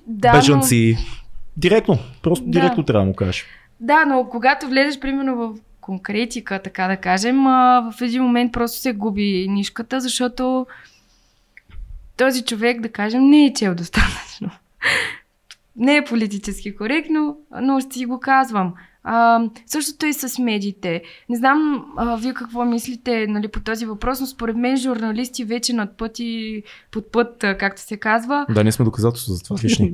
Да, 0.07 0.33
бежанци. 0.33 0.97
Директно, 1.57 1.99
просто 2.22 2.45
Да. 2.45 2.51
директно 2.51 2.85
трябва 2.85 3.05
да 3.05 3.09
му 3.09 3.14
кажеш. 3.14 3.47
Да, 3.81 4.05
но 4.05 4.28
когато 4.31 4.68
влезеш 4.68 5.01
примерно 5.01 5.37
в 5.37 5.55
конкретика, 5.81 6.62
така 6.62 6.89
да 6.89 6.97
кажем, 6.97 7.43
в 7.45 7.95
един 8.01 8.22
момент 8.22 8.53
просто 8.53 8.81
се 8.81 8.93
губи 8.93 9.47
нишката, 9.49 10.01
защото 10.01 10.66
този 12.16 12.45
човек, 12.45 12.81
да 12.81 12.89
кажем, 12.89 13.31
не 13.31 13.47
е 13.47 13.53
чел 13.53 13.74
достатъчно. 13.74 14.51
не 15.76 15.97
е 15.97 16.05
политически 16.05 16.76
коректно, 16.76 17.39
но 17.61 17.81
ще 17.81 17.95
си 17.95 18.07
го 18.07 18.20
казвам. 18.20 18.74
А, 19.05 19.40
същото 19.66 20.07
и 20.07 20.12
с 20.12 20.38
медиите. 20.38 21.03
Не 21.28 21.36
знам 21.36 21.84
а, 21.96 22.16
вие 22.16 22.34
какво 22.34 22.64
мислите 22.64 23.26
нали, 23.26 23.48
по 23.48 23.61
този 23.61 23.86
въпрос, 23.86 24.20
но 24.20 24.26
според 24.26 24.57
мен 24.57 24.76
журналисти 24.76 25.44
вече 25.44 25.72
над 25.72 25.96
пъти, 25.96 26.62
под 26.90 27.12
път, 27.12 27.44
а, 27.44 27.59
както 27.59 27.82
се 27.82 27.96
казва. 27.96 28.46
Да, 28.55 28.62
ние 28.62 28.72
сме 28.72 28.84
доказателство 28.84 29.32
за 29.32 29.42
това. 29.42 29.57
Виж 29.62 29.78
ни. 29.78 29.92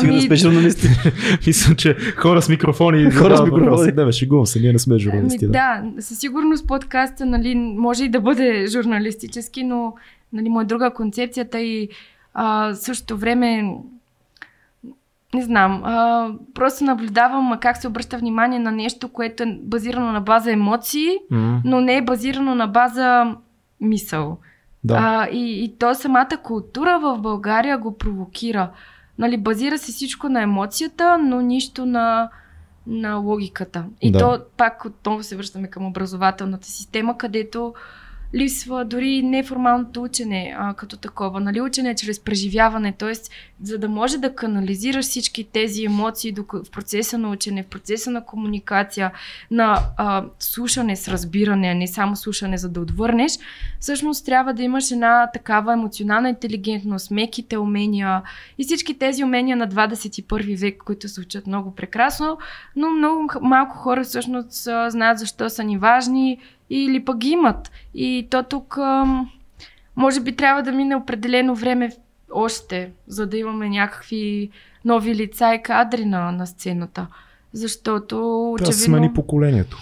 Ти 0.00 0.08
да 0.08 0.20
сме 0.20 0.36
журналисти. 0.36 0.88
Мисля, 1.46 1.74
че 1.74 1.96
хора 2.16 2.42
с 2.42 2.48
микрофони. 2.48 3.10
Хора 3.10 3.36
с 3.36 3.44
микрофони. 3.44 3.86
Не, 3.86 4.04
бе, 4.04 4.12
шегувам 4.12 4.46
се, 4.46 4.60
ние 4.60 4.72
не 4.72 4.78
сме 4.78 4.98
журналисти. 4.98 5.44
Ами, 5.44 5.52
да. 5.52 5.82
да, 5.92 6.02
със 6.02 6.18
сигурност 6.18 6.66
подкаста 6.66 7.26
нали, 7.26 7.54
може 7.54 8.04
и 8.04 8.08
да 8.08 8.20
бъде 8.20 8.66
журналистически, 8.66 9.64
но 9.64 9.94
нали, 10.32 10.48
му 10.48 10.60
е 10.60 10.64
друга 10.64 10.90
концепцията 10.94 11.60
и 11.60 11.88
а, 12.34 12.74
същото 12.74 13.16
време 13.16 13.74
не 15.34 15.42
знам, 15.42 15.82
а, 15.84 16.28
просто 16.54 16.84
наблюдавам 16.84 17.52
а, 17.52 17.60
как 17.60 17.76
се 17.76 17.88
обръща 17.88 18.18
внимание 18.18 18.58
на 18.58 18.72
нещо, 18.72 19.08
което 19.08 19.42
е 19.42 19.58
базирано 19.62 20.12
на 20.12 20.20
база 20.20 20.52
емоции, 20.52 21.08
М, 21.30 21.60
но 21.64 21.80
не 21.80 21.96
е 21.96 22.02
базирано 22.02 22.54
на 22.54 22.66
база 22.66 23.36
мисъл. 23.80 24.38
да. 24.84 24.94
А, 24.94 25.28
и, 25.28 25.64
и 25.64 25.78
то 25.78 25.94
самата 25.94 26.38
култура 26.42 26.98
в 26.98 27.18
България 27.18 27.78
го 27.78 27.98
провокира. 27.98 28.70
Нали, 29.18 29.36
базира 29.36 29.78
се 29.78 29.92
всичко 29.92 30.28
на 30.28 30.42
емоцията, 30.42 31.18
но 31.18 31.40
нищо 31.40 31.86
на, 31.86 32.28
на 32.86 33.14
логиката. 33.14 33.84
И 34.00 34.12
Да. 34.12 34.18
то 34.18 34.40
пак 34.56 34.84
отново 34.84 35.22
се 35.22 35.36
връщаме 35.36 35.70
към 35.70 35.86
образователната 35.86 36.66
система, 36.66 37.18
където 37.18 37.74
липсва 38.34 38.84
дори 38.84 39.22
неформалното 39.22 40.02
учене 40.02 40.54
а, 40.58 40.74
като 40.74 40.96
такова. 40.96 41.40
Нали, 41.40 41.60
учене 41.60 41.94
чрез 41.94 42.20
преживяване, 42.20 42.92
т.е. 42.92 43.12
за 43.62 43.78
да 43.78 43.88
може 43.88 44.18
да 44.18 44.34
канализираш 44.34 45.04
всички 45.04 45.44
тези 45.44 45.84
емоции 45.84 46.34
в 46.52 46.70
процеса 46.70 47.18
на 47.18 47.30
учене, 47.30 47.62
в 47.62 47.66
процеса 47.66 48.10
на 48.10 48.24
комуникация, 48.24 49.12
на 49.50 49.78
а, 49.96 50.24
слушане 50.38 50.96
с 50.96 51.08
разбиране, 51.08 51.68
а 51.68 51.74
не 51.74 51.86
само 51.86 52.16
слушане 52.16 52.58
за 52.58 52.68
да 52.68 52.80
отвърнеш, 52.80 53.32
всъщност 53.80 54.26
трябва 54.26 54.54
да 54.54 54.62
имаш 54.62 54.90
една 54.90 55.30
такава 55.32 55.72
емоционална 55.72 56.28
интелигентност, 56.28 57.10
меките 57.10 57.58
умения 57.58 58.22
и 58.58 58.64
всички 58.64 58.98
тези 58.98 59.24
умения 59.24 59.56
на 59.56 59.68
21 59.68 60.56
век, 60.56 60.82
които 60.84 61.08
се 61.08 61.20
учат 61.20 61.46
много 61.46 61.74
прекрасно, 61.74 62.38
но 62.76 62.90
много 62.90 63.28
малко 63.40 63.76
хора 63.76 64.04
всъщност 64.04 64.52
знаят 64.88 65.18
защо 65.18 65.50
са 65.50 65.64
ни 65.64 65.78
важни 65.78 66.38
или 66.70 67.04
пък 67.04 67.16
ги 67.16 67.28
имат. 67.28 67.70
И 67.94 68.26
то 68.30 68.42
тук 68.42 68.78
ам, 68.78 69.30
може 69.96 70.20
би 70.20 70.36
трябва 70.36 70.62
да 70.62 70.72
мине 70.72 70.96
определено 70.96 71.54
време 71.54 71.90
още, 72.32 72.92
за 73.06 73.26
да 73.26 73.36
имаме 73.36 73.68
някакви 73.68 74.50
нови 74.84 75.14
лица 75.14 75.54
и 75.54 75.62
кадри 75.62 76.04
на, 76.04 76.32
на 76.32 76.46
сцената. 76.46 77.06
Защото 77.52 78.16
да 78.16 78.22
очевидно... 78.22 78.72
се 78.72 78.84
смени 78.84 79.14
поколението. 79.14 79.78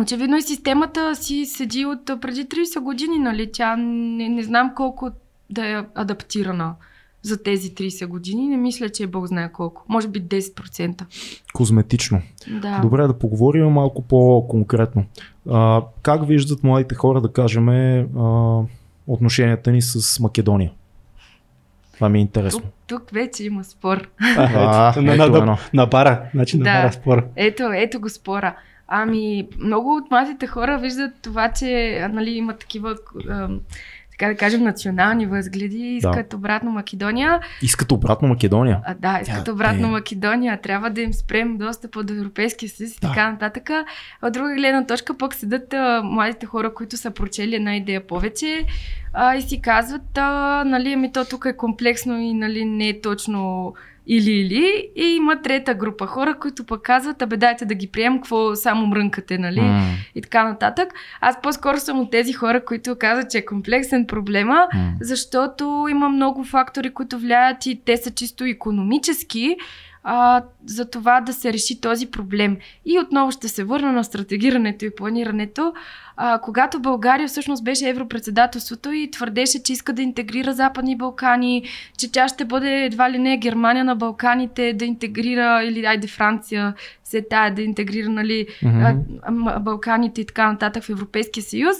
Очевидно 0.00 0.36
и 0.36 0.42
системата 0.42 1.16
си 1.16 1.46
седи 1.46 1.86
от 1.86 2.06
преди 2.20 2.44
30 2.44 2.80
години, 2.80 3.18
нали? 3.18 3.52
Тя 3.52 3.76
не, 3.76 4.28
не 4.28 4.42
знам 4.42 4.72
колко 4.74 5.10
да 5.50 5.66
е 5.66 5.84
адаптирана 5.94 6.74
за 7.22 7.42
тези 7.42 7.74
30 7.74 8.06
години. 8.06 8.48
Не 8.48 8.56
мисля, 8.56 8.88
че 8.88 9.02
е 9.02 9.06
Бог 9.06 9.26
знае 9.26 9.52
колко. 9.52 9.84
Може 9.88 10.08
би 10.08 10.22
10%. 10.22 11.04
Козметично. 11.54 12.22
Да. 12.62 12.78
Добре, 12.78 13.06
да 13.06 13.18
поговорим 13.18 13.66
малко 13.68 14.02
по-конкретно. 14.02 15.04
А, 15.50 15.82
как 16.02 16.26
виждат 16.26 16.62
младите 16.64 16.94
хора, 16.94 17.20
да 17.20 17.32
кажем, 17.32 17.68
а, 17.68 18.62
отношенията 19.06 19.72
ни 19.72 19.82
с 19.82 20.20
Македония? 20.20 20.70
Това 21.94 22.08
ми 22.08 22.18
е 22.18 22.22
интересно. 22.22 22.60
Тук, 22.60 22.70
тук 22.86 23.10
вече 23.10 23.44
има 23.44 23.64
спор. 23.64 24.08
А, 24.36 24.90
ето, 24.90 25.02
на, 25.02 25.14
ето 25.14 25.30
на, 25.30 25.46
на, 25.46 25.58
на 25.74 25.86
бара. 25.86 26.22
Значи 26.34 26.58
на 26.58 26.64
Да. 26.64 26.70
бара 26.72 26.92
спора. 26.92 27.24
Ето, 27.36 27.62
ето 27.74 28.00
го 28.00 28.08
спора. 28.08 28.56
Ами, 28.88 29.48
много 29.58 29.96
от 29.96 30.10
младите 30.10 30.46
хора 30.46 30.78
виждат 30.78 31.12
това, 31.22 31.48
че 31.48 31.98
а, 31.98 32.08
нали, 32.08 32.30
има 32.30 32.56
такива, 32.56 32.96
така 34.22 34.32
да 34.32 34.38
кажем, 34.38 34.62
национални 34.62 35.26
възгледи 35.26 35.76
и 35.78 35.96
искат 35.96 36.34
обратно 36.34 36.70
Македония. 36.70 37.40
Искат 37.62 37.92
обратно 37.92 38.28
Македония. 38.28 38.80
А, 38.84 38.94
да, 38.94 39.18
искат 39.22 39.44
Тя- 39.44 39.52
обратно 39.52 39.86
е. 39.86 39.90
Македония. 39.90 40.60
Трябва 40.60 40.90
да 40.90 41.00
им 41.00 41.12
спрем 41.12 41.56
достъпа 41.58 42.02
до 42.02 42.14
Европейския 42.14 42.68
съюз 42.68 42.90
и 42.90 43.00
Да. 43.00 43.08
така 43.08 43.30
нататък. 43.30 43.70
От 44.22 44.32
друга 44.32 44.54
гледна 44.54 44.86
точка 44.86 45.18
пък 45.18 45.34
седат 45.34 45.74
а, 45.74 46.02
младите 46.04 46.46
хора, 46.46 46.74
които 46.74 46.96
са 46.96 47.10
прочели 47.10 47.54
една 47.54 47.76
идея 47.76 48.06
повече 48.06 48.64
а, 49.12 49.34
и 49.34 49.42
си 49.42 49.60
казват, 49.60 50.18
а, 50.18 50.28
нали, 50.66 50.92
ами 50.92 51.12
то 51.12 51.24
тук 51.24 51.44
е 51.44 51.56
комплексно 51.56 52.18
и 52.18 52.34
нали, 52.34 52.64
не 52.64 52.88
е 52.88 53.00
точно 53.00 53.74
или-или. 54.06 54.88
И 54.96 55.04
има 55.04 55.42
трета 55.42 55.74
група 55.74 56.06
хора, 56.06 56.34
които 56.40 56.64
пък 56.64 56.82
казват, 56.82 57.22
абе 57.22 57.36
дайте 57.36 57.64
да 57.64 57.74
ги 57.74 57.86
приемем, 57.86 58.18
какво 58.18 58.56
само 58.56 58.86
мрънкате, 58.86 59.38
нали? 59.38 59.60
М, 59.60 59.94
И 60.14 60.22
така 60.22 60.44
нататък. 60.44 60.88
Аз 61.20 61.40
по-скоро 61.42 61.78
съм 61.78 62.00
от 62.00 62.10
тези 62.10 62.32
хора, 62.32 62.64
които 62.64 62.96
казват, 62.98 63.30
че 63.30 63.38
е 63.38 63.44
комплексен 63.44 64.06
проблема, 64.06 64.66
м. 64.74 64.92
защото 65.00 65.86
има 65.90 66.08
много 66.08 66.44
фактори, 66.44 66.90
които 66.90 67.18
влияят 67.18 67.66
и 67.66 67.80
те 67.84 67.96
са 67.96 68.10
чисто 68.10 68.44
економически 68.44 69.56
а, 70.04 70.42
за 70.66 70.90
това 70.90 71.20
да 71.20 71.32
се 71.32 71.52
реши 71.52 71.80
този 71.80 72.10
проблем. 72.10 72.56
И 72.84 72.98
отново 72.98 73.30
ще 73.30 73.48
се 73.48 73.64
върна 73.64 73.92
на 73.92 74.04
стратегирането 74.04 74.84
и 74.84 74.94
планирането. 74.94 75.72
А, 76.16 76.38
когато 76.38 76.80
България 76.80 77.28
всъщност 77.28 77.64
беше 77.64 77.88
европредседателството 77.88 78.92
и 78.92 79.10
твърдеше, 79.10 79.62
че 79.62 79.72
иска 79.72 79.92
да 79.92 80.02
интегрира 80.02 80.52
Западни 80.52 80.96
Балкани, 80.96 81.64
че 81.98 82.12
тя 82.12 82.28
ще 82.28 82.44
бъде 82.44 82.84
едва 82.84 83.10
ли 83.10 83.18
не 83.18 83.36
Германия 83.36 83.84
на 83.84 83.96
Балканите, 83.96 84.72
да 84.72 84.84
интегрира, 84.84 85.62
или 85.64 85.84
айде 85.84 86.06
Франция, 86.06 86.74
се 87.04 87.22
тая 87.22 87.54
да 87.54 87.62
интегрира, 87.62 88.08
нали, 88.08 88.46
а, 88.64 88.94
Балканите 89.60 90.20
и 90.20 90.26
така 90.26 90.52
нататък 90.52 90.84
в 90.84 90.90
Европейския 90.90 91.42
съюз. 91.42 91.76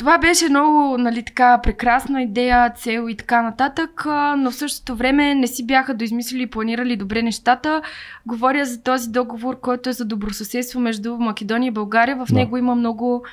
Това 0.00 0.18
беше 0.18 0.48
много 0.48 0.98
нали, 0.98 1.22
така, 1.22 1.60
прекрасна 1.62 2.22
идея, 2.22 2.70
цел 2.76 3.08
и 3.08 3.16
така 3.16 3.42
нататък, 3.42 4.06
но 4.38 4.50
в 4.50 4.54
същото 4.54 4.96
време 4.96 5.34
не 5.34 5.46
си 5.46 5.66
бяха 5.66 5.94
доизмислили 5.94 6.42
и 6.42 6.46
планирали 6.46 6.96
добре 6.96 7.22
нещата. 7.22 7.82
Говоря 8.26 8.64
за 8.64 8.82
този 8.82 9.10
договор, 9.10 9.60
който 9.60 9.90
е 9.90 9.92
за 9.92 10.04
добросъседство 10.04 10.80
между 10.80 11.16
Македония 11.18 11.68
и 11.68 11.70
България. 11.70 12.16
В 12.16 12.26
Да. 12.28 12.34
него 12.34 12.56
има 12.56 12.74
много, 12.74 13.24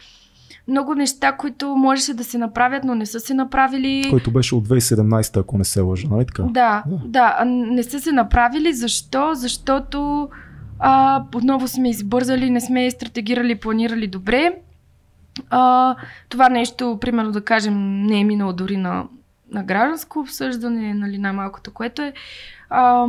много 0.68 0.96
неща, 0.96 1.32
които 1.32 1.76
можеше 1.76 2.14
да 2.14 2.24
се 2.24 2.38
направят, 2.38 2.84
но 2.84 2.96
не 2.96 3.06
са 3.06 3.20
се 3.20 3.34
направили. 3.34 4.06
Който 4.10 4.32
беше 4.32 4.56
от 4.56 4.68
2017, 4.68 5.40
ако 5.40 5.58
не 5.58 5.64
се 5.64 5.82
лъжа, 5.82 6.08
нали 6.12 6.26
така? 6.26 6.44
Да, 6.44 6.84
Да. 6.88 7.00
да, 7.06 7.46
не 7.46 7.84
са 7.84 8.00
се 8.00 8.12
направили. 8.12 8.74
Защо? 8.74 9.34
Защото 9.34 10.30
а, 10.80 11.24
отново 11.36 11.68
сме 11.68 11.90
избързали, 11.90 12.50
не 12.50 12.62
сме 12.62 12.92
стратегирали, 12.92 13.56
планирали 13.56 14.08
добре. 14.08 14.54
А, 15.50 15.96
това 16.30 16.50
нещо, 16.50 16.98
примерно 17.02 17.32
да 17.32 17.42
кажем, 17.42 18.04
не 18.04 18.20
е 18.20 18.24
минало 18.24 18.54
дори 18.54 18.78
на, 18.78 19.06
на 19.52 19.64
гражданско 19.64 20.20
обсъждане, 20.20 20.94
нали, 20.94 21.18
най-малкото, 21.18 21.74
което 21.74 22.02
е. 22.02 22.14
А, 22.70 23.08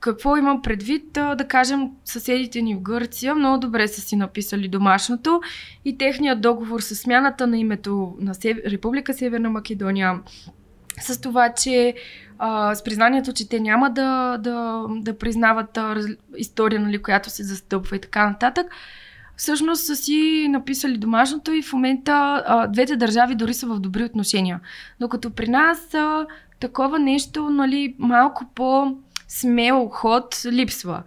какво 0.00 0.36
имам 0.36 0.62
предвид? 0.62 1.16
А, 1.16 1.34
да 1.34 1.48
кажем, 1.48 1.90
съседите 2.04 2.62
ни 2.62 2.74
в 2.74 2.80
Гърция 2.80 3.34
много 3.34 3.58
добре 3.58 3.88
са 3.88 4.00
си 4.00 4.16
написали 4.16 4.68
домашното 4.68 5.40
и 5.84 5.98
техният 5.98 6.40
договор 6.40 6.80
с 6.80 6.96
смяната 6.96 7.46
на 7.46 7.58
името 7.58 8.16
на 8.20 8.34
Сев... 8.34 8.58
Република 8.66 9.14
Северна 9.14 9.50
Македония 9.50 10.20
с 11.00 11.20
това, 11.20 11.52
че 11.52 11.94
а, 12.38 12.74
с 12.74 12.84
признанието, 12.84 13.32
че 13.32 13.48
те 13.48 13.60
няма 13.60 13.90
да, 13.90 14.38
да, 14.38 14.86
да 14.90 15.18
признават 15.18 15.76
а, 15.76 15.96
история, 16.36 16.80
нали, 16.80 17.02
която 17.02 17.30
се 17.30 17.44
застъпва 17.44 17.96
и 17.96 18.00
така 18.00 18.28
нататък. 18.28 18.66
Всъщност 19.36 19.86
са 19.86 19.96
си 19.96 20.46
написали 20.50 20.98
домашното 20.98 21.52
и 21.52 21.62
в 21.62 21.72
момента 21.72 22.44
а, 22.46 22.66
двете 22.66 22.96
държави 22.96 23.34
дори 23.34 23.54
са 23.54 23.66
в 23.66 23.80
добри 23.80 24.04
отношения. 24.04 24.60
Докато 25.00 25.30
при 25.30 25.48
нас 25.48 25.94
а, 25.94 26.26
такова 26.60 26.98
нещо, 26.98 27.50
нали, 27.50 27.94
малко 27.98 28.44
по-смел 28.54 29.88
ход 29.92 30.42
липсва. 30.52 31.02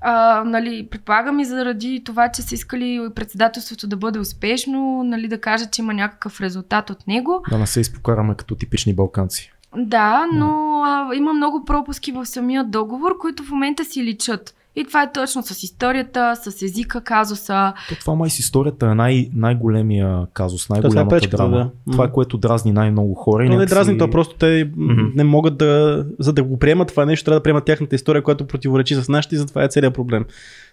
А, 0.00 0.44
нали, 0.44 0.86
предполагам 0.90 1.40
и 1.40 1.44
заради 1.44 2.02
това, 2.04 2.28
че 2.28 2.42
са 2.42 2.54
искали 2.54 3.08
председателството 3.14 3.86
да 3.86 3.96
бъде 3.96 4.18
успешно, 4.18 5.02
нали, 5.04 5.28
да 5.28 5.40
кажат, 5.40 5.72
че 5.72 5.82
има 5.82 5.94
някакъв 5.94 6.40
резултат 6.40 6.90
от 6.90 7.06
него. 7.06 7.42
Да 7.50 7.58
не 7.58 7.66
се 7.66 7.80
изпокараме 7.80 8.34
като 8.34 8.54
типични 8.54 8.94
балканци. 8.94 9.52
Да, 9.76 10.26
но 10.32 10.82
а, 10.84 11.14
има 11.14 11.32
много 11.32 11.64
пропуски 11.64 12.12
в 12.12 12.26
самия 12.26 12.64
договор, 12.64 13.18
които 13.18 13.42
в 13.42 13.50
момента 13.50 13.84
си 13.84 14.04
личат. 14.04 14.54
И 14.76 14.84
това 14.84 15.02
е 15.02 15.12
точно 15.12 15.42
с 15.42 15.62
историята, 15.62 16.36
с 16.36 16.62
езика, 16.62 17.00
казуса. 17.00 17.72
То 17.88 17.94
това 17.94 18.14
май 18.14 18.30
с 18.30 18.38
историята 18.38 18.86
е 18.86 18.94
най- 18.94 19.28
най-големия 19.34 20.26
казус, 20.26 20.68
най-голямата 20.68 21.08
пречката, 21.10 21.36
драма. 21.36 21.56
да. 21.56 21.92
Това 21.92 22.04
е 22.04 22.10
което 22.10 22.38
дразни 22.38 22.72
най-много 22.72 23.14
хора. 23.14 23.44
То 23.44 23.50
не 23.50 23.56
някакси- 23.56 23.74
дразни, 23.74 23.98
то 23.98 24.10
просто 24.10 24.34
те 24.34 24.70
Мгм. 24.76 25.00
не 25.14 25.24
могат 25.24 25.56
да, 25.56 26.04
за 26.18 26.32
да 26.32 26.42
го 26.42 26.58
приемат 26.58 26.88
това 26.88 27.04
нещо, 27.04 27.24
трябва 27.24 27.38
да 27.38 27.42
приемат 27.42 27.64
тяхната 27.64 27.94
история, 27.94 28.22
която 28.22 28.46
противоречи 28.46 28.94
с 28.94 29.08
нашата 29.08 29.34
и 29.34 29.38
затова 29.38 29.64
е 29.64 29.68
целият 29.68 29.94
проблем. 29.94 30.24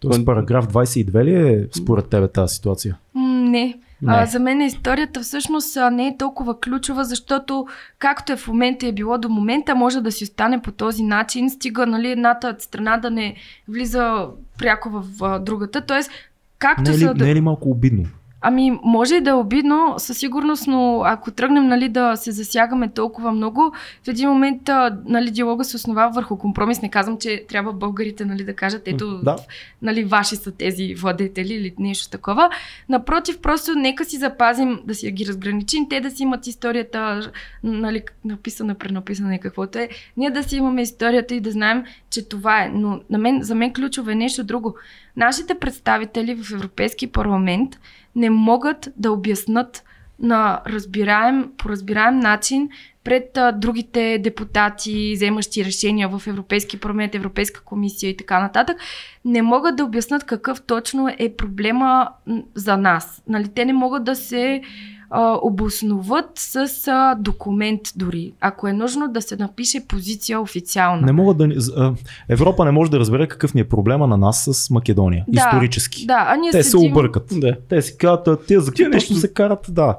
Тоест 0.01 0.25
параграф 0.25 0.67
22 0.67 1.23
ли 1.23 1.33
е 1.35 1.67
според 1.73 2.07
тебе 2.07 2.27
тази 2.27 2.55
ситуация? 2.55 2.97
Не. 3.15 3.79
Не. 4.01 4.13
А, 4.13 4.25
за 4.25 4.39
мен 4.39 4.61
историята 4.61 5.21
всъщност 5.21 5.77
не 5.91 6.07
е 6.07 6.17
толкова 6.17 6.59
ключова, 6.59 7.05
защото 7.05 7.67
както 7.99 8.33
е 8.33 8.35
в 8.35 8.47
момента 8.47 8.87
е 8.87 8.91
било 8.91 9.17
до 9.17 9.29
момента, 9.29 9.75
може 9.75 10.01
да 10.01 10.11
си 10.11 10.23
остане 10.23 10.61
по 10.61 10.71
този 10.71 11.03
начин, 11.03 11.49
стига 11.49 11.85
нали, 11.85 12.11
едната 12.11 12.55
страна 12.59 12.97
да 12.97 13.11
не 13.11 13.35
влиза 13.67 14.27
пряко 14.57 14.89
в 14.89 15.03
а, 15.21 15.39
другата. 15.39 15.81
Тоест, 15.81 16.11
както 16.59 16.81
Не 16.81 16.89
е, 16.89 16.93
ли, 16.93 16.99
са... 16.99 17.13
не 17.13 17.31
е 17.31 17.35
ли 17.35 17.41
малко 17.41 17.69
обидно? 17.69 18.05
Ами, 18.41 18.79
може 18.83 19.15
и 19.15 19.21
да 19.21 19.29
е 19.29 19.33
обидно, 19.33 19.95
със 19.97 20.17
сигурност, 20.17 20.67
но 20.67 21.01
ако 21.05 21.31
тръгнем 21.31 21.67
нали, 21.67 21.89
да 21.89 22.15
се 22.15 22.31
засягаме 22.31 22.89
толкова 22.89 23.31
много, 23.31 23.73
в 24.03 24.07
един 24.07 24.29
момент 24.29 24.61
нали, 25.05 25.31
диалога 25.31 25.63
се 25.63 25.75
основава 25.75 26.11
върху 26.11 26.37
компромис. 26.37 26.81
Не 26.81 26.89
казвам, 26.89 27.17
че 27.17 27.45
трябва 27.49 27.73
българите 27.73 28.25
нали, 28.25 28.43
да 28.43 28.53
кажат, 28.53 28.81
ето, 28.85 29.19
Да. 29.23 29.35
нали, 29.81 30.03
ваши 30.03 30.35
са 30.35 30.51
тези 30.51 30.95
владетели 30.95 31.53
или 31.53 31.73
нещо 31.79 32.09
такова. 32.09 32.49
Напротив, 32.89 33.41
просто 33.41 33.75
нека 33.75 34.05
си 34.05 34.17
запазим 34.17 34.79
да 34.85 34.95
си 34.95 35.11
ги 35.11 35.25
разграничим, 35.25 35.89
те 35.89 36.01
да 36.01 36.11
си 36.11 36.23
имат 36.23 36.47
историята, 36.47 37.31
нали, 37.63 38.03
написана, 38.25 38.75
пренаписана 38.75 39.35
и 39.35 39.39
каквото 39.39 39.79
е. 39.79 39.89
Ние 40.17 40.29
да 40.29 40.43
си 40.43 40.55
имаме 40.55 40.81
историята 40.81 41.35
и 41.35 41.39
да 41.39 41.51
знаем, 41.51 41.83
че 42.09 42.29
това 42.29 42.63
е. 42.63 42.69
Но 42.73 42.99
на 43.09 43.17
мен, 43.17 43.41
за 43.41 43.55
мен 43.55 43.73
ключово 43.73 44.09
е 44.09 44.15
нещо 44.15 44.43
друго. 44.43 44.75
Нашите 45.19 45.55
представители 45.55 46.35
в 46.35 46.51
Европейски 46.51 47.07
парламент 47.07 47.79
не 48.15 48.29
могат 48.29 48.89
да 48.97 49.11
обяснат 49.11 49.83
на 50.19 50.61
разбираем, 50.67 51.51
по 51.57 51.69
разбираем 51.69 52.19
начин 52.19 52.69
пред 53.03 53.37
а, 53.37 53.51
другите 53.51 54.17
депутати, 54.23 55.11
вземащи 55.15 55.65
решения 55.65 56.09
в 56.09 56.27
Европейски 56.27 56.79
парламент, 56.79 57.15
Европейска 57.15 57.61
комисия 57.61 58.09
и 58.09 58.17
така 58.17 58.39
нататък, 58.39 58.77
не 59.25 59.41
могат 59.41 59.75
да 59.75 59.85
обяснат 59.85 60.23
какъв 60.23 60.61
точно 60.61 61.09
е 61.17 61.35
проблема 61.35 62.09
за 62.55 62.77
нас. 62.77 63.23
Нали, 63.27 63.47
те 63.55 63.65
не 63.65 63.73
могат 63.73 64.03
да 64.03 64.15
се 64.15 64.61
а, 65.09 65.39
обосноват 65.41 66.25
с 66.35 66.55
а, 66.87 67.15
документ 67.15 67.81
дори. 67.95 68.31
Ако 68.41 68.67
е 68.67 68.73
нужно 68.73 69.07
да 69.07 69.21
се 69.21 69.35
напише 69.35 69.85
позиция 69.87 70.41
официална. 70.41 71.01
Не 71.01 71.11
могат 71.11 71.37
да, 71.37 71.47
а, 71.77 71.93
Европа 72.29 72.65
не 72.65 72.71
може 72.71 72.91
да 72.91 72.99
разбере 72.99 73.27
какъв 73.27 73.53
ни 73.53 73.61
е 73.61 73.69
проблема 73.69 74.07
на 74.07 74.17
нас 74.17 74.43
с 74.43 74.69
Македония. 74.69 75.25
Да, 75.27 75.39
исторически. 75.39 76.05
Да, 76.05 76.25
а 76.27 76.35
ние 76.35 76.51
Те 76.51 76.63
се 76.63 76.69
седим... 76.69 76.91
объркат. 76.91 77.25
Да. 77.31 77.55
Те 77.69 77.81
си 77.81 77.97
казват, 77.97 78.45
тия 78.45 78.61
за 78.61 78.71
какво 78.71 78.89
нещо- 78.89 79.15
се 79.15 79.33
карат, 79.33 79.65
да. 79.69 79.97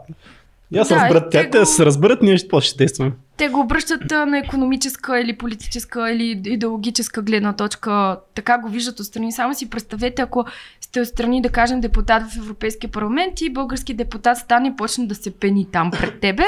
И 0.70 0.78
аз 0.78 0.88
Да, 0.88 0.94
разберат, 0.96 1.30
те 1.30 1.50
те 1.50 1.58
го- 1.58 1.66
се 1.66 1.86
разберат, 1.86 2.22
ние 2.22 2.38
ще 2.38 2.61
ще 2.61 2.78
действаме. 2.78 3.12
Те 3.41 3.49
го 3.49 3.61
обръщат 3.61 4.11
на 4.11 4.38
економическа 4.38 5.20
или 5.20 5.36
политическа 5.36 6.11
или 6.11 6.43
идеологическа 6.47 7.22
гледна 7.22 7.53
точка. 7.53 8.18
Така 8.34 8.59
го 8.59 8.68
виждат 8.68 9.01
отстрани. 9.01 9.32
Само 9.32 9.55
си 9.55 9.70
представете, 9.70 10.22
ако 10.22 10.45
сте 10.80 11.01
отстрани, 11.01 11.43
да 11.43 11.49
кажем, 11.49 11.80
депутат 11.80 12.32
в 12.32 12.36
Европейския 12.36 12.91
парламент 12.91 13.41
и 13.41 13.53
български 13.53 13.95
депутат 13.95 14.38
стане 14.38 14.68
и 14.68 14.76
почне 14.76 15.07
да 15.07 15.14
се 15.14 15.30
пени 15.30 15.66
там 15.72 15.91
пред 15.91 16.20
тебе. 16.20 16.43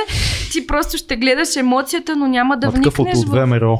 Ти 0.53 0.67
просто 0.67 0.97
ще 0.97 1.17
гледаш 1.17 1.57
емоцията, 1.57 2.17
но 2.17 2.29
няма 2.29 2.57
да 2.57 2.67
Да 2.67 2.73
такъв 2.73 2.99
от, 2.99 3.07
вникнеш. 3.07 3.25
ВМРО. 3.27 3.79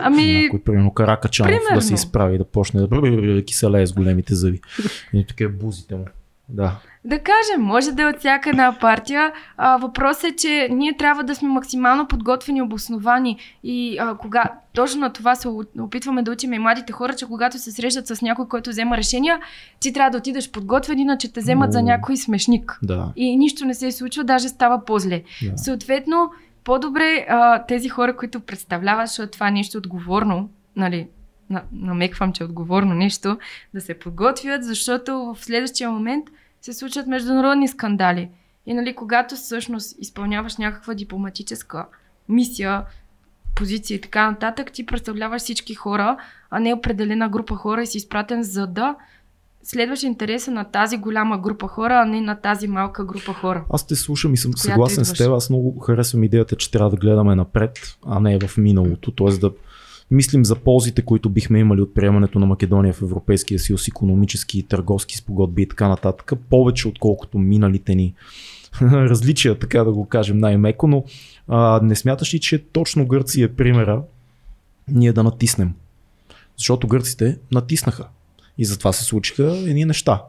Ами, 0.00 0.42
Някой, 0.42 0.62
примерно 0.62 0.94
Каракачанов, 0.94 1.52
да 1.52 1.58
примерно. 1.58 1.82
се 1.82 1.94
изправи, 1.94 2.38
да 2.38 2.44
почне 2.44 2.80
да, 2.80 2.86
да 2.88 3.44
киселее 3.44 3.86
с 3.86 3.92
големите 3.92 4.34
зъби. 4.34 4.60
И 5.12 5.26
такива 5.26 5.50
бузите 5.50 5.94
му. 5.94 6.04
Да. 6.48 6.78
Да 7.04 7.18
кажем, 7.18 7.62
може 7.66 7.92
да 7.92 8.02
е 8.02 8.06
от 8.06 8.18
всяка 8.18 8.50
една 8.50 8.78
партия. 8.80 9.32
А, 9.56 9.76
въпросът 9.76 10.24
е, 10.24 10.36
че 10.36 10.68
ние 10.70 10.96
трябва 10.96 11.24
да 11.24 11.34
сме 11.34 11.48
максимално 11.48 12.06
подготвени, 12.06 12.62
обосновани. 12.62 13.38
И 13.62 13.98
а, 13.98 14.14
кога 14.14 14.44
точно 14.72 15.00
на 15.00 15.12
това 15.12 15.34
се 15.34 15.48
опитваме 15.78 16.22
да 16.22 16.32
учим 16.32 16.52
и 16.52 16.58
младите 16.58 16.92
хора, 16.92 17.14
че 17.14 17.26
когато 17.26 17.58
се 17.58 17.70
срещат 17.72 18.06
с 18.06 18.22
някой, 18.22 18.48
който 18.48 18.70
взема 18.70 18.96
решения, 18.96 19.40
ти 19.80 19.92
трябва 19.92 20.10
да 20.10 20.18
отидеш 20.18 20.50
подготвен, 20.50 20.98
иначе 20.98 21.32
те 21.32 21.40
вземат 21.40 21.68
Но- 21.68 21.72
за 21.72 21.82
някой 21.82 22.16
смешник. 22.16 22.78
Да. 22.82 23.12
И 23.16 23.36
нищо 23.36 23.64
не 23.64 23.74
се 23.74 23.92
случва, 23.92 24.24
даже 24.24 24.48
става 24.48 24.84
по-зле. 24.84 25.22
да. 25.42 25.58
Съответно, 25.58 26.30
по-добре 26.64 27.26
а, 27.28 27.66
тези 27.66 27.88
хора, 27.88 28.16
които 28.16 28.40
представляват, 28.40 29.08
защото 29.08 29.30
това 29.30 29.48
е 29.48 29.50
нещо 29.50 29.78
отговорно, 29.78 30.48
нали, 30.76 31.08
на, 31.50 31.62
намеквам, 31.72 32.32
че 32.32 32.42
е 32.42 32.46
отговорно 32.46 32.94
нещо, 32.94 33.38
да 33.74 33.80
се 33.80 33.98
подготвят, 33.98 34.64
защото 34.64 35.34
в 35.34 35.44
следващия 35.44 35.90
момент 35.90 36.24
се 36.62 36.72
случват 36.72 37.06
международни 37.06 37.68
скандали. 37.68 38.30
И 38.66 38.74
нали, 38.74 38.94
когато 38.94 39.34
всъщност 39.34 39.96
изпълняваш 39.98 40.56
някаква 40.56 40.94
дипломатическа 40.94 41.86
мисия, 42.28 42.84
позиция 43.54 43.94
и 43.94 44.00
така 44.00 44.30
нататък, 44.30 44.72
ти 44.72 44.86
представляваш 44.86 45.42
всички 45.42 45.74
хора, 45.74 46.16
а 46.50 46.60
не 46.60 46.74
определена 46.74 47.28
група 47.28 47.54
хора 47.54 47.82
и 47.82 47.86
си 47.86 47.98
изпратен 47.98 48.42
за 48.42 48.66
да 48.66 48.96
следваш 49.62 50.02
интереса 50.02 50.50
на 50.50 50.64
тази 50.64 50.96
голяма 50.96 51.38
група 51.38 51.68
хора, 51.68 52.00
а 52.02 52.04
не 52.04 52.20
на 52.20 52.34
тази 52.34 52.68
малка 52.68 53.04
група 53.04 53.32
хора. 53.32 53.64
Аз 53.70 53.86
те 53.86 53.96
слушам 53.96 54.34
и 54.34 54.36
съм 54.36 54.52
съгласен 54.56 55.04
с 55.04 55.08
идваш. 55.08 55.18
теб. 55.18 55.30
Аз 55.30 55.50
много 55.50 55.78
харесвам 55.78 56.24
идеята, 56.24 56.56
че 56.56 56.70
трябва 56.70 56.90
да 56.90 56.96
гледаме 56.96 57.34
напред, 57.34 57.96
а 58.06 58.20
не 58.20 58.38
в 58.38 58.56
миналото. 58.56 59.10
Тоест 59.10 59.40
да 59.40 59.52
мислим 60.10 60.44
за 60.44 60.56
ползите, 60.56 61.02
които 61.02 61.30
бихме 61.30 61.58
имали 61.58 61.80
от 61.80 61.94
приемането 61.94 62.38
на 62.38 62.46
Македония 62.46 62.92
в 62.92 63.02
Европейския 63.02 63.58
съюз, 63.58 63.88
економически, 63.88 64.62
търговски 64.62 65.16
спогодби 65.16 65.62
и 65.62 65.68
така 65.68 65.88
нататък, 65.88 66.32
повече 66.50 66.88
отколкото 66.88 67.38
миналите 67.38 67.94
ни 67.94 68.14
различия, 68.82 69.58
така 69.58 69.84
да 69.84 69.92
го 69.92 70.06
кажем 70.06 70.38
най-меко, 70.38 70.86
но 70.86 71.04
а, 71.48 71.80
не 71.82 71.96
смяташ 71.96 72.34
ли, 72.34 72.40
че 72.40 72.64
точно 72.64 73.06
Гърция 73.06 73.44
е 73.44 73.48
примера 73.48 74.02
ние 74.88 75.12
да 75.12 75.22
натиснем? 75.22 75.74
Защото 76.56 76.88
гърците 76.88 77.38
натиснаха 77.52 78.08
и 78.58 78.64
затова 78.64 78.92
се 78.92 79.04
случиха 79.04 79.56
едни 79.66 79.84
неща. 79.84 80.22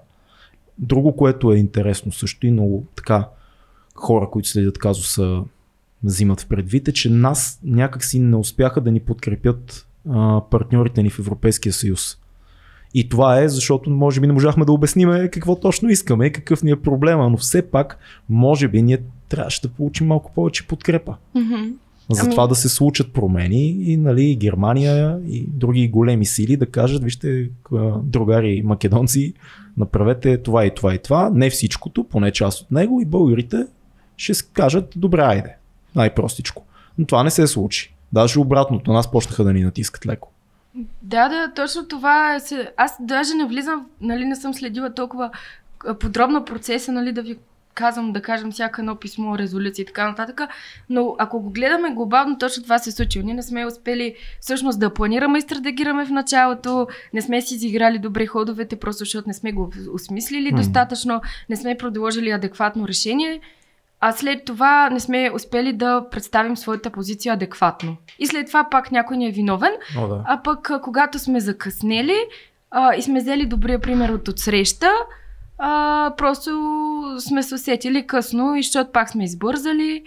Друго, 0.78 1.16
което 1.16 1.52
е 1.52 1.58
интересно 1.58 2.12
също 2.12 2.48
и 2.48 2.52
много 2.52 2.86
така 2.96 3.28
хора, 3.96 4.30
които 4.32 4.50
следят 4.50 4.78
казуса, 4.78 5.44
взимат 6.04 6.42
в 6.42 6.48
предвид 6.48 6.88
е, 6.88 6.92
че 6.92 7.10
нас 7.10 7.60
някакси 7.64 8.20
не 8.20 8.36
успяха 8.36 8.82
да 8.82 8.92
ни 8.92 9.00
подкрепят 9.00 9.88
а, 10.10 10.42
партньорите 10.52 11.04
ни 11.04 11.10
в 11.10 11.20
Европейския 11.20 11.74
съюз. 11.74 12.18
И 12.94 13.10
това 13.10 13.40
е, 13.40 13.50
защото 13.50 13.90
може 13.90 14.22
би 14.22 14.28
не 14.28 14.34
можахме 14.34 14.66
да 14.66 14.72
обясниме 14.72 15.30
какво 15.30 15.60
точно 15.60 15.90
искаме 15.90 16.30
какъв 16.30 16.64
ни 16.64 16.72
е 16.72 16.76
проблема, 16.76 17.30
но 17.30 17.38
все 17.38 17.62
пак, 17.62 17.98
може 18.30 18.68
би 18.68 18.82
ние 18.82 18.98
трябваше 19.30 19.62
да 19.62 19.70
получим 19.70 20.08
малко 20.08 20.32
повече 20.36 20.68
подкрепа. 20.68 21.16
За 22.10 22.22
Ами- 22.22 22.32
това 22.32 22.48
да 22.48 22.56
се 22.56 22.70
случат 22.70 23.14
промени 23.14 23.68
и 23.70 23.98
нали, 23.98 24.36
Германия 24.36 25.20
и 25.28 25.46
други 25.48 25.88
големи 25.88 26.26
сили 26.26 26.58
да 26.58 26.66
кажат, 26.66 27.04
вижте, 27.04 27.50
другари 28.04 28.62
македонци, 28.66 29.34
направете 29.78 30.38
това 30.38 30.66
и 30.66 30.76
това 30.76 30.96
и 30.96 31.00
това, 31.00 31.32
не 31.34 31.50
всичкото, 31.50 32.04
поне 32.04 32.32
част 32.32 32.62
от 32.62 32.72
него 32.72 33.02
и 33.02 33.06
българите 33.06 33.66
ще 34.18 34.34
кажат, 34.54 34.94
добре, 34.96 35.22
айде, 35.22 35.56
най-простичко. 35.96 36.64
Но 36.98 37.06
това 37.06 37.24
не 37.24 37.32
се 37.32 37.48
случи. 37.48 37.94
Даже 38.14 38.40
обратното, 38.40 38.94
нас 38.94 39.12
почнаха 39.12 39.44
да 39.44 39.54
ни 39.54 39.62
натискат 39.62 40.06
леко. 40.06 40.32
Да, 41.02 41.30
да, 41.30 41.52
точно 41.56 41.86
това 41.86 42.36
е. 42.36 42.40
се- 42.40 42.72
Аз 42.78 42.96
даже 43.00 43.34
не 43.34 43.46
влизам, 43.46 43.86
нали, 44.02 44.26
не 44.26 44.36
съм 44.36 44.54
следила 44.54 44.94
толкова 44.94 45.30
подробно 46.00 46.46
процеса, 46.46 46.92
нали, 46.92 47.12
да 47.12 47.22
ви 47.22 47.38
казвам, 47.74 48.14
да 48.14 48.22
кажем, 48.22 48.52
всяко 48.52 48.82
едно 48.82 48.96
писмо, 48.96 49.38
резолюция 49.38 49.84
и 49.84 49.86
така 49.86 50.08
нататък. 50.08 50.42
Но 50.90 51.16
ако 51.20 51.40
го 51.40 51.50
гледаме 51.50 51.90
глобално, 51.90 52.38
точно 52.38 52.64
това 52.64 52.80
се 52.80 52.90
е 52.90 52.94
случило. 52.94 53.26
Ние 53.26 53.34
не 53.34 53.44
сме 53.44 53.66
успели 53.66 54.16
всъщност 54.40 54.80
да 54.80 54.94
планираме 54.94 55.38
и 55.38 55.42
стратегираме 55.42 56.06
в 56.06 56.12
началото, 56.12 56.88
не 57.14 57.22
сме 57.22 57.42
си 57.42 57.56
изиграли 57.56 58.00
добре 58.00 58.26
ходовете, 58.26 58.76
просто 58.76 59.00
защото 59.00 59.28
не 59.28 59.34
сме 59.34 59.52
го 59.52 59.72
осмислили 59.94 60.48
Мгм. 60.48 60.56
достатъчно, 60.58 61.22
не 61.50 61.56
сме 61.56 61.78
предложили 61.78 62.30
адекватно 62.30 62.88
решение. 62.88 63.40
А 64.02 64.12
след 64.12 64.46
това 64.46 64.90
не 64.90 65.00
сме 65.00 65.32
успели 65.36 65.74
да 65.74 66.10
представим 66.12 66.58
своята 66.58 66.90
позиция 66.90 67.34
адекватно. 67.34 67.98
И 68.20 68.28
след 68.28 68.48
това 68.48 68.70
пак 68.72 68.92
някой 68.92 69.18
ни 69.18 69.28
е 69.28 69.32
виновен, 69.32 69.74
О, 69.98 70.08
да. 70.08 70.24
а 70.26 70.42
пък 70.44 70.72
когато 70.82 71.20
сме 71.20 71.40
закъснели 71.40 72.18
а, 72.72 72.96
и 72.96 73.02
сме 73.02 73.20
взели 73.20 73.46
добрия 73.46 73.80
пример 73.80 74.10
от 74.10 74.28
отсреща, 74.28 74.92
а, 75.58 76.14
просто 76.18 76.52
сме 77.20 77.44
се 77.44 77.56
усетили 77.56 78.08
късно 78.08 78.56
и 78.56 78.64
защото 78.64 78.92
пак 78.92 79.10
сме 79.10 79.24
избързали 79.24 80.04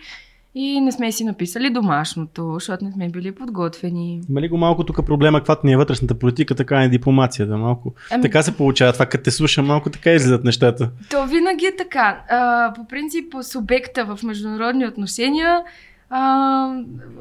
и 0.55 0.81
не 0.81 0.93
сме 0.93 1.13
си 1.13 1.25
написали 1.25 1.71
домашното, 1.71 2.51
защото 2.55 2.85
не 2.85 2.93
сме 2.93 3.09
били 3.09 3.33
подготвени. 3.33 4.21
Има 4.29 4.41
ли 4.41 4.49
го 4.49 4.57
малко 4.59 4.85
тук 4.85 5.07
проблема, 5.07 5.39
каквато 5.39 5.67
ни 5.67 5.73
е 5.73 5.77
вътрешната 5.77 6.15
политика, 6.15 6.55
така 6.55 6.85
и 6.85 6.89
дипломацията? 6.89 7.57
Малко. 7.57 7.95
Ами- 8.11 8.23
Така 8.23 8.43
се 8.43 8.57
получава 8.57 8.93
това, 8.93 9.07
като 9.07 9.25
те 9.25 9.31
слушам, 9.31 9.67
малко 9.67 9.91
така 9.91 10.11
излизат 10.11 10.45
нещата. 10.45 10.91
То 11.11 11.27
винаги 11.27 11.67
е 11.67 11.77
така. 11.77 12.23
А, 12.29 12.73
по 12.73 12.87
принцип, 12.87 13.35
субекта 13.43 14.05
в 14.07 14.23
международни 14.23 14.87
отношения 14.87 15.63
а, 16.11 16.75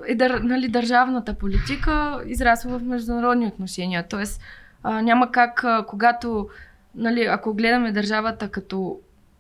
е 0.08 0.16
дър, 0.16 0.32
нали, 0.32 0.68
държавната 0.68 1.34
политика 1.34 2.22
израсва 2.28 2.80
в 2.80 2.84
международни 2.84 3.48
отношения. 3.48 4.06
Тоест, 4.10 4.42
а, 4.84 5.02
няма 5.02 5.32
как, 5.32 5.64
а, 5.64 5.86
когато, 5.88 6.48
нали, 6.96 7.22
ако 7.22 7.54
гледаме 7.54 7.92
държавата 7.92 8.48
като 8.48 8.98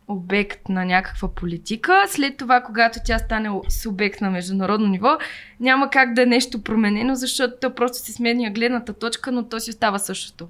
обект 0.08 0.70
на 0.70 0.86
някаква 0.86 1.28
политика, 1.28 2.04
след 2.08 2.38
това, 2.38 2.62
когато 2.62 2.99
тя 3.06 3.20
стане 3.20 3.49
субект 3.70 4.22
на 4.22 4.30
международно 4.30 4.88
ниво, 4.88 5.18
няма 5.60 5.89
как 5.89 6.14
да 6.14 6.22
е 6.22 6.26
нещо 6.26 6.64
променено, 6.64 7.16
защото 7.16 7.54
то 7.62 7.76
просто 7.76 7.97
се 7.97 8.14
сменя 8.14 8.51
гледната 8.51 8.93
точка, 8.93 9.32
но 9.32 9.43
то 9.43 9.60
си 9.60 9.70
остава 9.70 9.99
същото. 9.99 10.47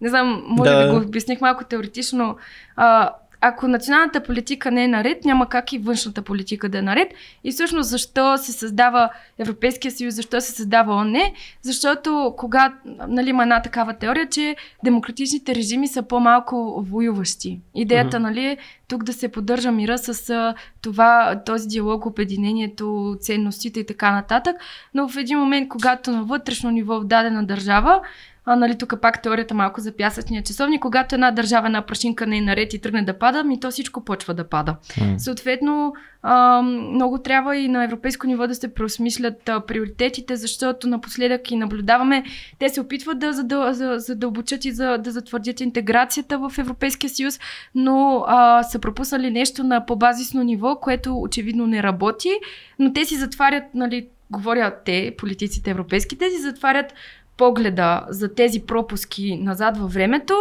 Не 0.00 0.08
знам, 0.08 0.44
може 0.46 0.70
да, 0.70 0.86
да 0.86 0.92
го 0.92 1.06
обясних 1.06 1.40
малко 1.40 1.64
теоретично. 1.64 2.36
А, 2.76 3.10
ако 3.40 3.68
националната 3.68 4.22
политика 4.22 4.70
не 4.70 4.84
е 4.84 4.88
наред, 4.88 5.24
няма 5.24 5.48
как 5.48 5.72
и 5.72 5.78
външната 5.78 6.22
политика 6.22 6.68
да 6.68 6.78
е 6.78 6.82
наред. 6.82 7.12
И 7.44 7.52
всъщност 7.52 7.90
защо 7.90 8.38
се 8.38 8.52
създава 8.52 9.10
Европейския 9.38 9.92
съюз, 9.92 10.14
защо 10.14 10.40
се 10.40 10.52
създава 10.52 10.94
ОНЕ? 10.94 11.32
Защото 11.62 12.34
кога, 12.36 12.74
нали, 13.08 13.30
има 13.30 13.42
една 13.42 13.62
такава 13.62 13.94
теория, 13.94 14.28
че 14.28 14.56
демократичните 14.84 15.54
режими 15.54 15.88
са 15.88 16.02
по-малко 16.02 16.84
воюващи. 16.90 17.60
Идеята, 17.74 18.18
Мгм. 18.18 18.28
нали, 18.28 18.46
е 18.46 18.56
тук 18.88 19.04
да 19.04 19.12
се 19.12 19.28
поддържа 19.28 19.72
мира 19.72 19.98
с 19.98 20.54
това, 20.82 21.42
този 21.46 21.68
диалог, 21.68 22.06
обединението, 22.06 23.16
ценностите 23.20 23.80
и 23.80 23.86
така 23.86 24.12
нататък. 24.12 24.56
Но 24.94 25.08
в 25.08 25.16
един 25.16 25.38
момент, 25.38 25.68
когато 25.68 26.10
на 26.10 26.22
вътрешно 26.22 26.70
ниво 26.70 27.00
в 27.00 27.04
дадена 27.04 27.46
държава, 27.46 28.00
а, 28.46 28.56
нали, 28.56 28.78
тук 28.78 29.00
пак 29.00 29.22
теорията 29.22 29.54
малко 29.54 29.80
за 29.80 29.96
пясъчния 29.96 30.42
часовник, 30.42 30.82
когато 30.82 31.14
една 31.14 31.30
държава, 31.30 31.66
една 31.66 31.82
прашинка 31.82 32.26
не 32.26 32.36
е 32.36 32.40
наред 32.40 32.74
и 32.74 32.80
тръгне 32.80 33.02
да 33.02 33.18
пада, 33.18 33.44
ми 33.44 33.60
то 33.60 33.70
всичко 33.70 34.04
почва 34.04 34.34
да 34.34 34.48
пада. 34.48 34.76
М. 35.00 35.18
Съответно, 35.18 35.94
а, 36.22 36.62
много 36.62 37.18
трябва 37.18 37.56
и 37.56 37.68
на 37.68 37.84
европейско 37.84 38.26
ниво 38.26 38.46
да 38.46 38.54
се 38.54 38.74
преосмислят 38.74 39.48
а, 39.48 39.60
приоритетите, 39.60 40.36
защото 40.36 40.88
напоследък 40.88 41.50
и 41.50 41.56
наблюдаваме, 41.56 42.24
те 42.58 42.68
се 42.68 42.80
опитват 42.80 43.18
да 43.18 43.32
задъл, 43.32 43.72
за, 43.72 43.94
задълбочат 43.98 44.64
и 44.64 44.72
за, 44.72 44.98
да 44.98 45.10
затвърдят 45.10 45.60
интеграцията 45.60 46.38
в 46.38 46.58
Европейския 46.58 47.10
съюз, 47.10 47.40
но 47.74 48.24
а, 48.26 48.62
са 48.62 48.78
пропуснали 48.78 49.30
нещо 49.30 49.64
на 49.64 49.86
по-базисно 49.86 50.42
ниво, 50.42 50.76
което 50.76 51.20
очевидно 51.20 51.66
не 51.66 51.82
работи, 51.82 52.30
но 52.78 52.92
те 52.92 53.04
си 53.04 53.16
затварят, 53.16 53.64
нали, 53.74 54.08
говорят 54.30 54.74
те, 54.84 55.14
политиците 55.18 55.70
европейски, 55.70 56.18
те 56.18 56.30
си 56.30 56.38
затварят 56.38 56.94
погледа 57.36 58.06
за 58.08 58.34
тези 58.34 58.60
пропуски 58.60 59.36
назад 59.36 59.78
във 59.78 59.92
времето, 59.92 60.34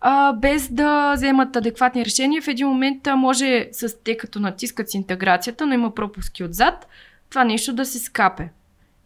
а, 0.00 0.32
без 0.32 0.72
да 0.72 1.14
вземат 1.16 1.56
адекватни 1.56 2.04
решения. 2.04 2.42
В 2.42 2.48
един 2.48 2.68
момент 2.68 3.08
може, 3.16 3.68
с 3.72 3.96
те 4.04 4.16
като 4.16 4.40
натискат 4.40 4.90
с 4.90 4.94
интеграцията, 4.94 5.66
но 5.66 5.74
има 5.74 5.94
пропуски 5.94 6.44
отзад, 6.44 6.86
това 7.30 7.44
нещо 7.44 7.72
да 7.72 7.84
се 7.84 7.98
скапе. 7.98 8.48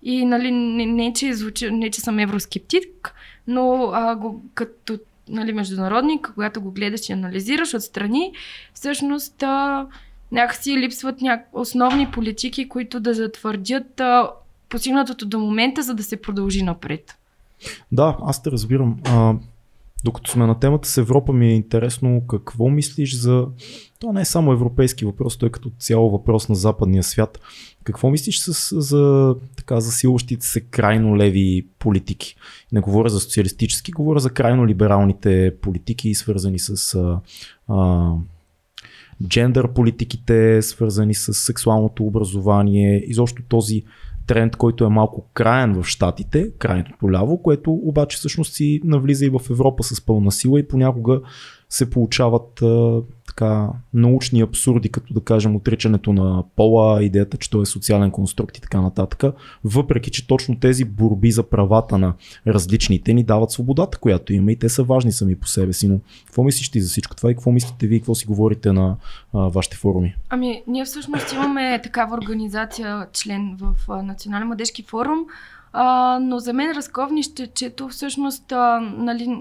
И 0.03 0.25
нали, 0.25 0.51
не, 0.51 0.87
не, 0.87 1.13
че, 1.13 1.33
звучи, 1.33 1.71
не 1.71 1.91
че 1.91 2.01
съм 2.01 2.19
евроскептик, 2.19 3.15
но 3.47 3.91
а, 3.93 4.17
го, 4.17 4.43
като 4.55 4.99
нали, 5.29 5.53
международник, 5.53 6.31
когато 6.35 6.61
го 6.61 6.71
гледаш 6.71 7.09
и 7.09 7.13
анализираш 7.13 7.75
отстрани, 7.75 8.33
всъщност 8.75 9.43
а, 9.43 9.87
някакси 10.33 10.79
липсват 10.79 11.21
ня... 11.21 11.43
основни 11.53 12.11
политики, 12.11 12.69
които 12.69 13.01
да 13.01 13.15
затвърдят 13.15 14.01
а, 14.01 14.31
постигнатото 14.71 15.27
до 15.27 15.39
момента, 15.39 15.83
за 15.83 15.95
да 15.95 16.03
се 16.03 16.23
продължи 16.23 16.63
напред. 16.63 17.17
Да, 17.93 18.17
аз 18.23 18.43
те 18.43 18.51
разбирам. 18.51 19.01
А, 19.05 19.35
докато 20.05 20.31
сме 20.31 20.47
на 20.47 20.59
темата 20.59 20.89
с 20.89 20.97
Европа 20.97 21.33
ми 21.33 21.47
е 21.47 21.55
интересно 21.55 22.23
какво 22.29 22.69
мислиш 22.69 23.15
за... 23.15 23.47
Това 24.01 24.13
не 24.13 24.21
е 24.21 24.25
само 24.25 24.53
европейски 24.53 25.05
въпрос, 25.05 25.37
той 25.37 25.49
е 25.49 25.53
като 25.53 25.71
цяло 25.79 26.11
въпрос 26.11 26.49
на 26.49 26.55
западния 26.55 27.03
свят. 27.03 27.41
Какво 27.85 28.11
мислиш 28.11 28.39
с, 28.39 28.81
за 28.81 29.35
така 29.57 29.81
засилващите 29.81 30.47
се 30.47 30.61
крайно 30.61 31.17
леви 31.17 31.67
политики? 31.79 32.37
Не 32.73 32.81
говоря 32.81 33.09
за 33.09 33.21
социалистически, 33.21 33.93
говоря 33.93 34.21
за 34.21 34.31
крайно 34.31 34.67
либералните 34.67 35.55
политики, 35.63 36.15
свързани 36.15 36.59
с 36.59 36.95
а, 36.95 37.21
а, 37.69 38.13
джендър 39.29 39.73
политиките, 39.73 40.63
свързани 40.63 41.15
с 41.15 41.35
сексуалното 41.35 42.05
образование, 42.05 43.05
изобщо 43.07 43.43
този 43.49 43.85
тренд, 44.31 44.57
който 44.57 44.85
е 44.85 44.89
малко 44.89 45.27
краен 45.35 45.83
в 45.83 45.85
Штатите, 45.85 46.51
крайното 46.59 47.13
ляво, 47.13 47.43
което 47.43 47.73
обаче 47.73 48.17
всъщност 48.17 48.55
си 48.55 48.81
навлиза 48.85 49.27
и 49.27 49.29
в 49.31 49.41
Европа 49.51 49.83
с 49.83 50.07
пълна 50.07 50.33
сила 50.33 50.61
и 50.61 50.69
понякога 50.69 51.21
се 51.69 51.91
получават 51.91 52.63
така 53.31 53.69
научни 53.95 54.41
абсурди, 54.41 54.89
като 54.89 55.15
да 55.15 55.21
кажем 55.21 55.57
отричането 55.57 56.13
на 56.13 56.45
пола, 56.57 57.05
идеята, 57.05 57.37
че 57.37 57.51
той 57.51 57.63
е 57.63 57.67
социален 57.67 58.11
конструкт 58.11 58.59
и 58.59 58.61
така 58.61 58.81
нататък, 58.81 59.35
въпреки, 59.65 60.11
че 60.11 60.27
точно 60.27 60.61
тези 60.61 60.85
борби 60.85 61.31
за 61.31 61.43
правата 61.43 61.99
на 61.99 62.15
различните 62.47 63.15
ни 63.15 63.25
дават 63.25 63.51
свободата, 63.51 63.99
която 63.99 64.33
има 64.33 64.53
и 64.53 64.57
те 64.57 64.69
са 64.69 64.83
важни 64.83 65.13
сами 65.13 65.37
по 65.37 65.49
себе 65.49 65.73
си. 65.73 65.89
Но 65.89 66.01
какво 66.27 66.43
мислиш 66.43 66.71
ти 66.71 66.81
за 66.81 66.89
всичко 66.89 67.17
това 67.17 67.31
и 67.31 67.35
какво 67.35 67.53
мислите 67.53 67.87
вие, 67.87 67.99
какво 67.99 68.15
си 68.15 68.27
говорите 68.27 68.73
на 68.73 68.97
а, 69.35 69.39
вашите 69.39 69.77
форуми? 69.77 70.17
Ами, 70.29 70.63
ние 70.67 70.85
всъщност 70.85 71.33
имаме 71.33 71.81
такава 71.83 72.17
организация, 72.17 73.07
член 73.13 73.57
в 73.61 74.03
Национален 74.03 74.47
младежки 74.47 74.83
форум, 74.83 75.19
а, 75.73 76.19
но 76.23 76.39
за 76.39 76.53
мен 76.53 76.73
разковнището 76.77 77.89
всъщност, 77.89 78.53
а, 78.53 78.81
нали, 78.81 79.39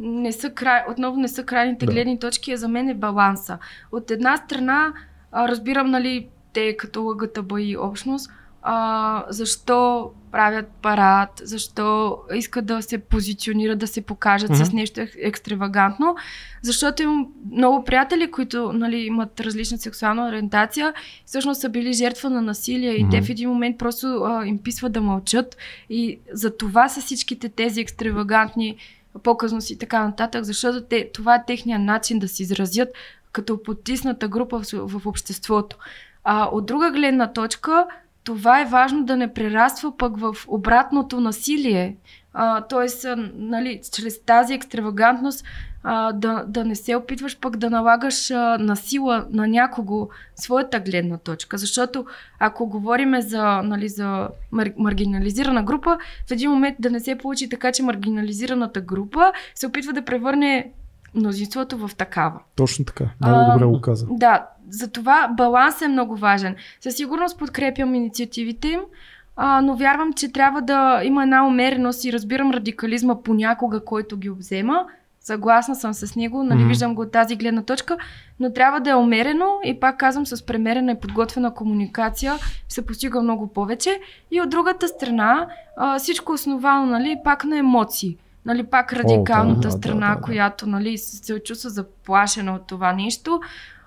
не 0.00 0.32
са 0.32 0.50
край, 0.50 0.82
отново 0.90 1.20
не 1.20 1.28
са 1.28 1.44
крайните 1.44 1.86
Да. 1.86 1.92
гледни 1.92 2.18
точки, 2.18 2.52
а 2.52 2.56
за 2.56 2.68
мен 2.68 2.88
е 2.88 2.94
баланса. 2.94 3.58
От 3.92 4.10
една 4.10 4.36
страна, 4.36 4.92
а, 5.32 5.48
разбирам, 5.48 5.90
нали, 5.90 6.28
те 6.52 6.76
като 6.76 7.02
ЛГТБИ 7.02 7.76
общност, 7.76 8.30
а, 8.62 9.24
защо 9.28 10.10
правят 10.32 10.68
парад, 10.82 11.40
защо 11.44 12.18
искат 12.34 12.66
да 12.66 12.82
се 12.82 12.98
позиционират, 12.98 13.78
да 13.78 13.86
се 13.86 14.02
покажат 14.02 14.50
mm-hmm. 14.50 14.64
с 14.64 14.72
нещо 14.72 15.00
ек- 15.00 15.16
екстравагантно, 15.18 16.16
защото 16.62 17.02
имам 17.02 17.26
много 17.52 17.84
приятели, 17.84 18.30
които 18.30 18.72
нали, 18.72 18.96
имат 18.96 19.40
различна 19.40 19.78
сексуална 19.78 20.28
ориентация, 20.28 20.94
всъщност 21.26 21.60
са 21.60 21.68
били 21.68 21.92
жертва 21.92 22.30
на 22.30 22.42
насилие 22.42 22.92
и 22.92 23.02
Мгм. 23.04 23.10
те 23.10 23.22
в 23.22 23.30
един 23.30 23.48
момент 23.48 23.78
просто 23.78 24.06
а, 24.06 24.46
им 24.46 24.58
писват 24.58 24.92
да 24.92 25.00
мълчат 25.00 25.56
и 25.90 26.18
за 26.32 26.56
това 26.56 26.88
са 26.88 27.00
всичките 27.00 27.48
тези 27.48 27.80
екстравагантни 27.80 28.76
показности 29.22 29.72
и 29.72 29.78
така 29.78 30.04
нататък, 30.04 30.44
защото 30.44 30.80
те, 30.80 31.10
това 31.14 31.34
е 31.34 31.44
техния 31.46 31.78
начин 31.78 32.18
да 32.18 32.28
се 32.28 32.42
изразят 32.42 32.88
като 33.32 33.62
потисната 33.62 34.28
група 34.28 34.58
в, 34.58 34.72
в 34.72 35.06
обществото. 35.06 35.78
А, 36.24 36.48
от 36.52 36.66
друга 36.66 36.90
гледна 36.90 37.32
точка, 37.32 37.86
това 38.24 38.60
е 38.60 38.64
важно 38.64 39.04
да 39.04 39.16
не 39.16 39.34
прераства 39.34 39.96
пък 39.96 40.18
в 40.18 40.36
обратното 40.48 41.20
насилие. 41.20 41.96
А, 42.32 42.60
тоест, 42.60 43.06
нали, 43.34 43.80
чрез 43.92 44.22
тази 44.22 44.54
екстравагантност 44.54 45.44
а, 45.82 46.12
да, 46.12 46.44
да 46.48 46.64
не 46.64 46.74
се 46.74 46.96
опитваш 46.96 47.38
пък 47.38 47.56
да 47.56 47.70
налагаш 47.70 48.30
а, 48.30 48.58
насила 48.58 49.26
на 49.30 49.48
някого 49.48 50.08
своята 50.36 50.80
гледна 50.80 51.18
точка. 51.18 51.58
Защото 51.58 52.06
ако 52.38 52.66
говориме 52.66 53.22
за, 53.22 53.62
нали, 53.62 53.88
за 53.88 54.28
мар, 54.52 54.70
маргинализирана 54.76 55.62
група, 55.62 55.98
в 56.28 56.30
един 56.30 56.50
момент 56.50 56.76
да 56.78 56.90
не 56.90 57.00
се 57.00 57.18
получи 57.18 57.48
така, 57.48 57.72
че 57.72 57.82
маргинализираната 57.82 58.80
група 58.80 59.32
се 59.54 59.66
опитва 59.66 59.92
да 59.92 60.04
превърне 60.04 60.72
мнозинството 61.14 61.88
в 61.88 61.90
такава. 61.96 62.40
Точно 62.56 62.84
така. 62.84 63.04
Много 63.20 63.38
А, 63.40 63.52
добре 63.52 63.64
го 63.64 63.80
каза. 63.80 64.06
Да, 64.10 64.46
затова 64.68 65.28
баланс 65.36 65.82
е 65.82 65.88
много 65.88 66.16
важен. 66.16 66.56
Със 66.80 66.96
сигурност 66.96 67.38
подкрепям 67.38 67.94
инициативите 67.94 68.68
им, 68.68 68.80
а, 69.36 69.60
но 69.60 69.76
вярвам, 69.76 70.12
че 70.12 70.32
трябва 70.32 70.62
да 70.62 71.00
има 71.04 71.22
една 71.22 71.46
умереност 71.46 72.04
и 72.04 72.12
разбирам 72.12 72.50
радикализма 72.50 73.22
понякога, 73.22 73.84
който 73.84 74.16
ги 74.16 74.30
обзема. 74.30 74.86
Съгласна 75.20 75.74
съм 75.76 75.94
с 75.94 76.16
него, 76.16 76.42
нали, 76.42 76.58
Мгм. 76.58 76.68
виждам 76.68 76.94
го 76.94 77.02
от 77.02 77.12
тази 77.12 77.36
гледна 77.36 77.62
точка, 77.62 77.96
но 78.40 78.52
трябва 78.52 78.80
да 78.80 78.90
е 78.90 78.94
умерено 78.94 79.46
и 79.64 79.80
пак 79.80 79.96
казвам 79.96 80.26
с 80.26 80.46
премерена 80.46 80.92
и 80.92 81.00
подготвена 81.00 81.54
комуникация 81.54 82.34
се 82.68 82.86
постига 82.86 83.22
много 83.22 83.46
повече. 83.46 84.00
И 84.30 84.40
от 84.40 84.50
другата 84.50 84.88
страна, 84.88 85.48
а, 85.76 85.98
всичко 85.98 86.32
основано, 86.32 86.86
нали, 86.86 87.16
пак 87.24 87.44
на 87.44 87.58
емоции. 87.58 88.16
Нали, 88.44 88.62
пак 88.64 88.92
радикалната 88.92 89.60
да, 89.60 89.68
да, 89.68 89.70
страна, 89.70 90.08
да, 90.08 90.14
да. 90.14 90.20
която 90.20 90.66
нали, 90.66 90.98
се 90.98 91.38
чувства 91.38 91.70
заплашена 91.70 92.54
от 92.54 92.66
това 92.66 92.92
нещо. 92.92 93.40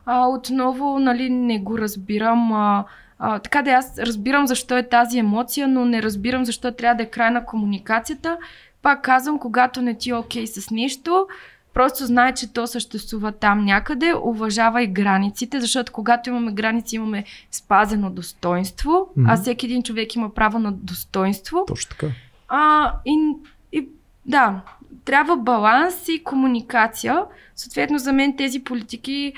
а, 0.05 0.27
отново 0.27 0.99
нали, 0.99 1.29
не 1.29 1.59
го 1.59 1.77
разбирам. 1.77 2.53
А, 2.53 2.85
а, 3.19 3.39
така 3.39 3.61
да 3.61 3.71
аз 3.71 3.99
разбирам 3.99 4.47
защо 4.47 4.77
е 4.77 4.89
тази 4.89 5.19
емоция, 5.19 5.67
но 5.67 5.85
не 5.85 6.03
разбирам 6.03 6.45
защо 6.45 6.71
трябва 6.71 6.95
да 6.95 7.03
е 7.03 7.09
край 7.09 7.31
на 7.31 7.45
комуникацията. 7.45 8.37
Пак 8.83 9.01
казвам, 9.01 9.39
когато 9.39 9.81
не 9.81 9.97
ти 9.97 10.09
е 10.09 10.15
окей 10.15 10.45
okay 10.45 10.59
с 10.59 10.71
нещо, 10.71 11.27
Просто 11.73 12.05
знае, 12.05 12.33
че 12.33 12.53
то 12.53 12.67
съществува 12.67 13.31
там 13.31 13.65
някъде, 13.65 14.13
уважава 14.23 14.83
и 14.83 14.87
границите, 14.87 15.61
защото 15.61 15.91
когато 15.91 16.29
имаме 16.29 16.51
граници, 16.51 16.95
имаме 16.95 17.23
спазено 17.51 18.09
достоинство, 18.09 18.91
mm-hmm. 18.91 19.25
а 19.27 19.35
всеки 19.35 19.65
един 19.65 19.83
човек 19.83 20.15
има 20.15 20.33
право 20.33 20.59
на 20.59 20.71
достоинство. 20.71 21.63
Точно 21.67 21.89
така. 21.89 22.07
А, 22.47 22.93
и, 23.05 23.33
и 23.71 23.87
да, 24.25 24.61
трябва 25.05 25.37
баланс 25.37 26.07
и 26.07 26.23
комуникация. 26.23 27.23
Съответно, 27.55 27.97
за 27.97 28.13
мен 28.13 28.37
тези 28.37 28.63
политики 28.63 29.33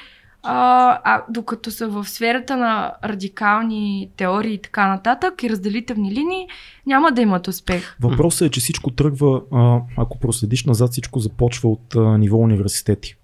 а, 0.45 0.99
а 1.03 1.23
докато 1.29 1.71
са 1.71 1.87
в 1.87 2.05
сферата 2.09 2.57
на 2.57 2.93
радикални 3.03 4.09
теории 4.17 4.53
и 4.53 4.61
така 4.61 4.87
нататък 4.87 5.43
и 5.43 5.49
разделителни 5.49 6.11
линии, 6.11 6.47
няма 6.85 7.11
да 7.11 7.21
имат 7.21 7.47
успех. 7.47 7.97
Въпросът 7.99 8.47
е, 8.47 8.51
че 8.51 8.59
всичко 8.59 8.91
тръгва, 8.91 9.41
а, 9.53 9.79
ако 9.97 10.19
проследиш 10.19 10.65
назад, 10.65 10.91
всичко 10.91 11.19
започва 11.19 11.69
от 11.69 11.95
а, 11.95 12.17
ниво 12.17 12.37
университети. 12.37 13.15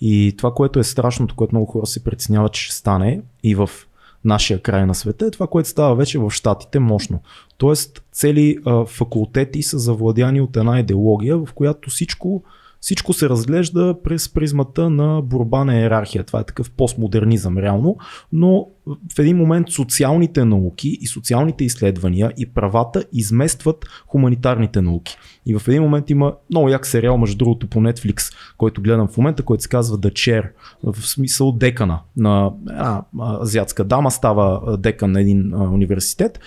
И 0.00 0.34
това, 0.38 0.54
което 0.54 0.78
е 0.78 0.84
страшното, 0.84 1.34
което 1.34 1.54
много 1.54 1.66
хора 1.66 1.86
се 1.86 2.04
преценяват, 2.04 2.52
че 2.52 2.62
ще 2.62 2.74
стане 2.74 3.20
и 3.42 3.54
в 3.54 3.70
нашия 4.24 4.62
край 4.62 4.86
на 4.86 4.94
света, 4.94 5.26
е 5.26 5.30
това, 5.30 5.46
което 5.46 5.68
става 5.68 5.94
вече 5.94 6.18
в 6.18 6.30
Штатите 6.30 6.78
мощно. 6.78 7.20
Тоест, 7.58 8.02
цели 8.12 8.58
а, 8.66 8.84
факултети 8.84 9.62
са 9.62 9.78
завладяни 9.78 10.40
от 10.40 10.56
една 10.56 10.80
идеология, 10.80 11.38
в 11.38 11.48
която 11.54 11.90
всичко 11.90 12.42
всичко 12.86 13.12
се 13.12 13.28
разглежда 13.28 13.94
през 14.02 14.28
призмата 14.28 14.90
на 14.90 15.22
борба 15.22 15.64
на 15.64 15.78
иерархия. 15.78 16.24
Това 16.24 16.40
е 16.40 16.44
такъв 16.44 16.70
постмодернизъм 16.70 17.58
реално, 17.58 17.96
но 18.32 18.68
в 18.86 19.18
един 19.18 19.36
момент 19.36 19.70
социалните 19.70 20.44
науки 20.44 20.98
и 21.00 21.06
социалните 21.06 21.64
изследвания 21.64 22.32
и 22.36 22.46
правата 22.46 23.04
изместват 23.12 23.86
хуманитарните 24.06 24.82
науки. 24.82 25.16
И 25.46 25.58
в 25.58 25.68
един 25.68 25.82
момент 25.82 26.10
има 26.10 26.34
много 26.50 26.68
як 26.68 26.86
сериал, 26.86 27.18
между 27.18 27.36
другото 27.36 27.66
по 27.66 27.78
Netflix, 27.78 28.34
който 28.58 28.82
гледам 28.82 29.08
в 29.08 29.16
момента, 29.16 29.42
който 29.42 29.62
се 29.62 29.68
казва 29.68 29.98
The 29.98 30.10
Chair, 30.12 30.48
в 30.82 31.06
смисъл 31.06 31.52
декана 31.52 32.00
на 32.16 32.52
а, 32.70 33.02
азиатска 33.42 33.84
дама, 33.84 34.10
става 34.10 34.76
декан 34.78 35.12
на 35.12 35.20
един 35.20 35.54
университет. 35.54 36.40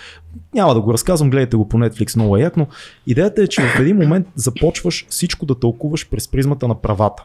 Няма 0.54 0.74
да 0.74 0.80
го 0.80 0.92
разказвам, 0.92 1.30
гледайте 1.30 1.56
го 1.56 1.68
по 1.68 1.76
Netflix, 1.76 2.16
много 2.16 2.36
е 2.36 2.40
як, 2.40 2.56
но 2.56 2.66
идеята 3.06 3.42
е, 3.42 3.46
че 3.46 3.62
в 3.62 3.80
един 3.80 3.96
момент 3.96 4.26
започваш 4.34 5.06
всичко 5.08 5.46
да 5.46 5.58
тълкуваш 5.58 6.08
през 6.08 6.28
призмата 6.28 6.68
на 6.68 6.74
правата. 6.74 7.24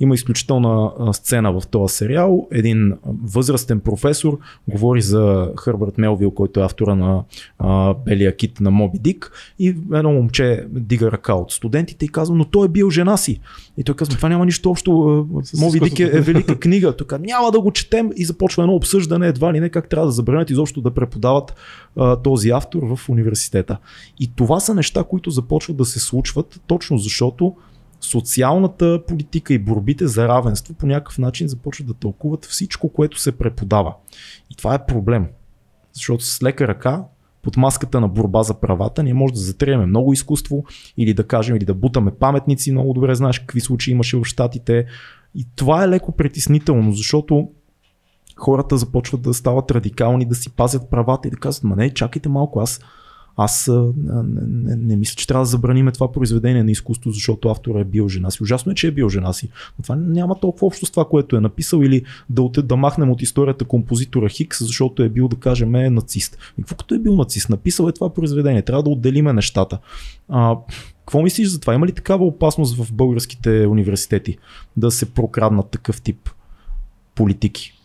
Има 0.00 0.14
изключителна 0.14 0.90
сцена 1.12 1.60
в 1.60 1.66
този 1.66 1.94
сериал. 1.94 2.48
Един 2.52 2.92
възрастен 3.24 3.80
професор 3.80 4.38
говори 4.68 5.02
за 5.02 5.52
Хърбърт 5.56 5.98
Мелвил, 5.98 6.30
който 6.30 6.60
е 6.60 6.64
автора 6.64 6.94
на 6.94 7.24
а, 7.58 7.94
Белия 7.94 8.36
кит 8.36 8.60
на 8.60 8.70
Моби 8.70 8.98
Дик 8.98 9.32
и 9.58 9.68
едно 9.68 10.12
момче 10.12 10.66
дига 10.70 11.12
ръка 11.12 11.34
от 11.34 11.52
студентите 11.52 12.04
и 12.04 12.08
казва, 12.08 12.36
но 12.36 12.44
той 12.44 12.66
е 12.66 12.68
бил 12.68 12.90
жена 12.90 13.16
си. 13.16 13.40
И 13.78 13.84
той 13.84 13.94
казва, 13.94 14.16
това 14.16 14.28
няма 14.28 14.44
нищо 14.44 14.70
общо. 14.70 14.92
Моби 15.58 15.80
Дик 15.80 15.98
е, 15.98 16.02
е 16.02 16.20
велика 16.20 16.56
книга. 16.60 16.96
Казва, 16.96 17.26
няма 17.26 17.50
да 17.50 17.60
го 17.60 17.70
четем 17.70 18.10
и 18.16 18.24
започва 18.24 18.62
едно 18.62 18.74
обсъждане 18.74 19.28
едва 19.28 19.52
ли 19.52 19.60
не 19.60 19.68
как 19.68 19.88
трябва 19.88 20.06
да 20.06 20.12
забранят 20.12 20.50
изобщо 20.50 20.80
да 20.80 20.90
преподават 20.90 21.54
а, 21.96 22.16
този 22.16 22.50
автор 22.50 22.82
в 22.82 23.08
университета. 23.08 23.78
И 24.20 24.32
това 24.36 24.60
са 24.60 24.74
неща, 24.74 25.04
които 25.04 25.30
започват 25.30 25.76
да 25.76 25.84
се 25.84 26.00
случват 26.00 26.60
точно 26.66 26.98
защото 26.98 27.54
социалната 28.00 29.02
политика 29.08 29.54
и 29.54 29.58
борбите 29.58 30.06
за 30.06 30.28
равенство 30.28 30.74
по 30.74 30.86
някакъв 30.86 31.18
начин 31.18 31.48
започват 31.48 31.86
да 31.86 31.94
тълкуват 31.94 32.44
всичко, 32.44 32.88
което 32.88 33.20
се 33.20 33.32
преподава. 33.32 33.94
И 34.50 34.56
това 34.56 34.74
е 34.74 34.86
проблем. 34.86 35.26
Защото 35.92 36.24
с 36.24 36.42
лека 36.42 36.68
ръка, 36.68 37.04
под 37.42 37.56
маската 37.56 38.00
на 38.00 38.08
борба 38.08 38.42
за 38.42 38.60
правата, 38.60 39.02
ние 39.02 39.14
може 39.14 39.34
да 39.34 39.40
затриеме 39.40 39.86
много 39.86 40.12
изкуство 40.12 40.64
или 40.96 41.14
да 41.14 41.26
кажем, 41.26 41.56
или 41.56 41.64
да 41.64 41.74
бутаме 41.74 42.10
паметници. 42.10 42.72
Много 42.72 42.92
добре 42.92 43.14
знаеш 43.14 43.38
какви 43.38 43.60
случаи 43.60 43.92
имаше 43.92 44.16
в 44.16 44.24
Штатите. 44.24 44.86
И 45.34 45.46
това 45.56 45.84
е 45.84 45.88
леко 45.88 46.12
притеснително, 46.12 46.92
защото 46.92 47.48
хората 48.36 48.76
започват 48.76 49.22
да 49.22 49.34
стават 49.34 49.70
радикални, 49.70 50.24
да 50.24 50.34
си 50.34 50.50
пазят 50.50 50.90
правата 50.90 51.28
и 51.28 51.30
да 51.30 51.36
казват, 51.36 51.64
ма 51.64 51.76
не, 51.76 51.94
чакайте 51.94 52.28
малко, 52.28 52.60
аз 52.60 52.80
аз 53.40 53.70
не, 53.96 54.42
не, 54.46 54.76
не 54.76 54.96
мисля, 54.96 55.14
че 55.14 55.26
трябва 55.26 55.42
да 55.42 55.48
забраниме 55.48 55.92
това 55.92 56.12
произведение 56.12 56.62
на 56.64 56.70
изкуство, 56.70 57.10
защото 57.10 57.48
автора 57.48 57.80
е 57.80 57.84
бил 57.84 58.08
жена 58.08 58.30
си. 58.30 58.42
Ужасно 58.42 58.72
е, 58.72 58.74
че 58.74 58.86
е 58.86 58.90
бил 58.90 59.08
жена 59.08 59.32
си. 59.32 59.48
Но 59.78 59.82
това 59.82 59.96
няма 59.96 60.40
толкова 60.40 60.66
общо 60.66 60.86
с 60.86 60.90
това, 60.90 61.04
което 61.04 61.36
е 61.36 61.40
написал 61.40 61.78
или 61.78 62.04
да, 62.30 62.42
отед, 62.42 62.66
да 62.66 62.76
махнем 62.76 63.10
от 63.10 63.22
историята 63.22 63.64
композитора 63.64 64.28
Хикс, 64.28 64.66
защото 64.66 65.02
е 65.02 65.08
бил, 65.08 65.28
да 65.28 65.36
кажем, 65.36 65.74
е 65.74 65.90
нацист. 65.90 66.38
И 66.58 66.62
какво 66.62 66.76
като 66.76 66.94
е 66.94 66.98
бил 66.98 67.16
нацист? 67.16 67.48
Написал 67.48 67.88
е 67.88 67.92
това 67.92 68.14
произведение. 68.14 68.62
Трябва 68.62 68.82
да 68.82 68.90
отделиме 68.90 69.32
нещата. 69.32 69.78
А, 70.28 70.56
какво 70.98 71.22
мислиш 71.22 71.48
за 71.48 71.60
това? 71.60 71.74
Има 71.74 71.86
ли 71.86 71.92
такава 71.92 72.24
опасност 72.24 72.76
в 72.76 72.92
българските 72.92 73.66
университети 73.66 74.38
да 74.76 74.90
се 74.90 75.14
прокраднат 75.14 75.70
такъв 75.70 76.02
тип 76.02 76.30
политики? 77.14 77.77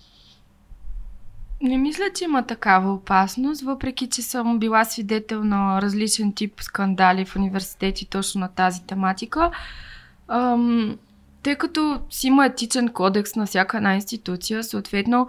Не 1.63 1.77
мисля, 1.77 2.03
че 2.15 2.23
има 2.23 2.43
такава 2.43 2.93
опасност, 2.93 3.61
въпреки 3.61 4.09
че 4.09 4.21
съм 4.21 4.59
била 4.59 4.85
свидетел 4.85 5.43
на 5.43 5.81
различен 5.81 6.33
тип 6.33 6.61
скандали 6.61 7.25
в 7.25 7.35
университети 7.35 8.05
точно 8.05 8.41
на 8.41 8.47
тази 8.47 8.83
тематика. 8.83 9.51
Ам, 10.27 10.97
тъй 11.43 11.55
като 11.55 12.01
си 12.09 12.27
има 12.27 12.45
етичен 12.45 12.89
кодекс 12.89 13.35
на 13.35 13.45
всяка 13.45 13.77
една 13.77 13.95
институция, 13.95 14.63
съответно, 14.63 15.27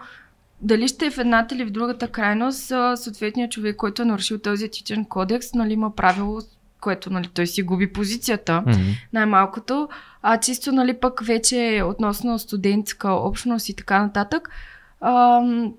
дали 0.61 0.89
ще 0.89 1.07
е 1.07 1.11
в 1.11 1.19
едната 1.19 1.55
или 1.55 1.65
в 1.65 1.71
другата 1.71 2.09
крайност, 2.09 2.73
съответният 2.97 3.53
човек, 3.53 3.77
който 3.77 4.03
е 4.03 4.05
нарушил 4.05 4.39
този 4.39 4.65
етичен 4.65 5.05
кодекс, 5.05 5.55
нали, 5.55 5.73
има 5.73 5.97
правило, 5.97 6.41
което 6.81 7.11
нали, 7.11 7.29
той 7.35 7.47
си 7.47 7.63
губи 7.63 7.93
позицията, 7.93 8.63
mm-hmm. 8.67 8.95
най-малкото, 9.13 9.89
а 10.23 10.41
чисто 10.41 10.73
нали, 10.73 10.95
пък 10.95 11.21
вече 11.25 11.83
относно 11.85 12.39
студентска 12.39 13.13
общност 13.13 13.69
и 13.69 13.77
така 13.77 14.03
нататък, 14.03 14.51
ам, 15.01 15.75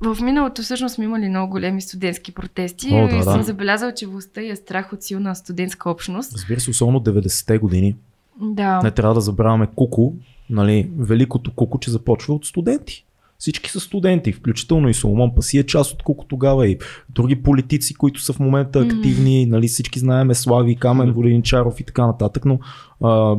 в 0.00 0.16
миналото 0.22 0.62
всъщност 0.62 0.94
сме 0.94 1.04
имали 1.04 1.28
много 1.28 1.50
големи 1.50 1.82
студентски 1.82 2.32
протести 2.32 2.88
О, 2.92 3.08
да, 3.08 3.16
и 3.16 3.22
съм 3.22 3.38
да. 3.38 3.42
забелязал, 3.42 3.92
че 3.96 4.06
властта 4.06 4.40
е 4.42 4.56
страх 4.56 4.92
от 4.92 5.02
силна 5.02 5.34
студентска 5.34 5.90
общност. 5.90 6.32
Разбира 6.32 6.60
се, 6.60 6.70
особено 6.70 7.00
90-те 7.00 7.58
години. 7.58 7.96
Да. 8.40 8.80
Не 8.82 8.90
трябва 8.90 9.14
да 9.14 9.20
забравяме 9.20 9.68
Куко, 9.76 10.14
нали, 10.50 10.90
великото 10.98 11.54
Куко, 11.54 11.78
че 11.78 11.90
започва 11.90 12.34
от 12.34 12.44
студенти. 12.44 13.04
Всички 13.38 13.70
са 13.70 13.80
студенти, 13.80 14.32
включително 14.32 14.88
и 14.88 14.94
Соломон 14.94 15.34
Паси 15.34 15.58
е 15.58 15.66
част 15.66 15.92
от 15.92 16.02
Куко 16.02 16.24
тогава 16.24 16.68
и 16.68 16.78
други 17.08 17.42
политици, 17.42 17.94
които 17.94 18.20
са 18.20 18.32
в 18.32 18.40
момента 18.40 18.80
активни, 18.80 19.46
mm-hmm. 19.46 19.50
нали, 19.50 19.68
всички 19.68 19.98
знаеме 19.98 20.34
Слави, 20.34 20.76
Камен. 20.76 21.12
Волинчаров 21.12 21.80
и 21.80 21.84
така 21.84 22.06
нататък, 22.06 22.44
но 22.44 22.58
а, 23.02 23.36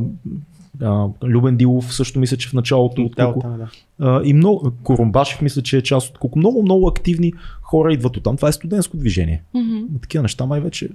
а, 0.82 1.08
Любен 1.24 1.56
Дилов 1.56 1.94
също 1.94 2.18
мисля, 2.18 2.36
че 2.36 2.48
в 2.48 2.52
началото 2.52 3.02
от 3.02 3.16
Куко. 3.16 3.40
Да, 3.40 3.48
да. 3.48 3.70
А, 4.00 4.22
и 4.24 4.32
много, 4.32 4.72
Корумбашев 4.82 5.42
мисля, 5.42 5.62
че 5.62 5.76
е 5.76 5.82
част 5.82 6.10
от 6.10 6.18
Куко. 6.18 6.38
Много, 6.38 6.62
много 6.62 6.88
активни 6.88 7.32
хора 7.62 7.92
идват 7.92 8.16
от 8.16 8.22
там. 8.22 8.36
Това 8.36 8.48
е 8.48 8.52
студентско 8.52 8.96
движение. 8.96 9.42
Mm-hmm. 9.54 10.02
Такива 10.02 10.22
неща 10.22 10.46
май 10.46 10.60
вече 10.60 10.88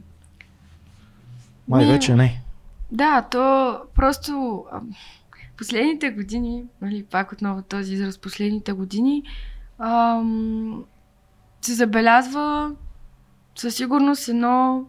май 1.67 1.85
не, 1.85 1.91
вече 1.91 2.15
не. 2.15 2.41
Да, 2.91 3.21
то 3.21 3.77
просто 3.95 4.63
последните 5.57 6.09
години, 6.09 6.63
нали, 6.81 7.03
пак 7.03 7.31
отново 7.31 7.61
този 7.61 7.93
израз, 7.93 8.17
последните 8.17 8.73
години, 8.73 9.23
ам, 9.79 10.83
се 11.61 11.73
забелязва 11.73 12.71
със 13.55 13.75
сигурност 13.75 14.27
едно 14.27 14.85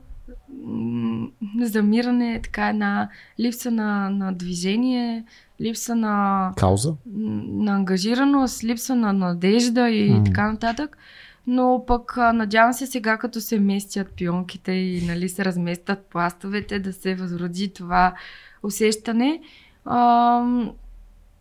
замиране, 1.61 2.41
така 2.43 2.69
една 2.69 3.09
липса 3.41 3.71
на, 3.71 4.11
на 4.11 4.33
движение, 4.33 5.25
липса 5.61 5.95
на... 5.95 6.53
Кауза? 6.57 6.95
На 7.07 7.75
ангажираност, 7.75 8.65
липса 8.65 8.95
на 8.95 9.13
надежда 9.13 9.91
и 9.91 10.11
mm. 10.11 10.25
така 10.25 10.53
нататък. 10.53 10.99
Но 11.47 11.85
пък 11.87 12.17
надявам 12.17 12.73
се 12.73 12.87
сега, 12.87 13.17
като 13.19 13.41
се 13.41 13.61
местят 13.61 14.13
пионките 14.17 14.73
и 14.73 15.07
нали, 15.07 15.29
се 15.29 15.45
разместят 15.45 16.07
пластовете, 16.11 16.79
да 16.79 16.93
се 16.93 17.15
възроди 17.15 17.69
това 17.69 18.15
усещане. 18.63 19.41
А, 19.85 20.43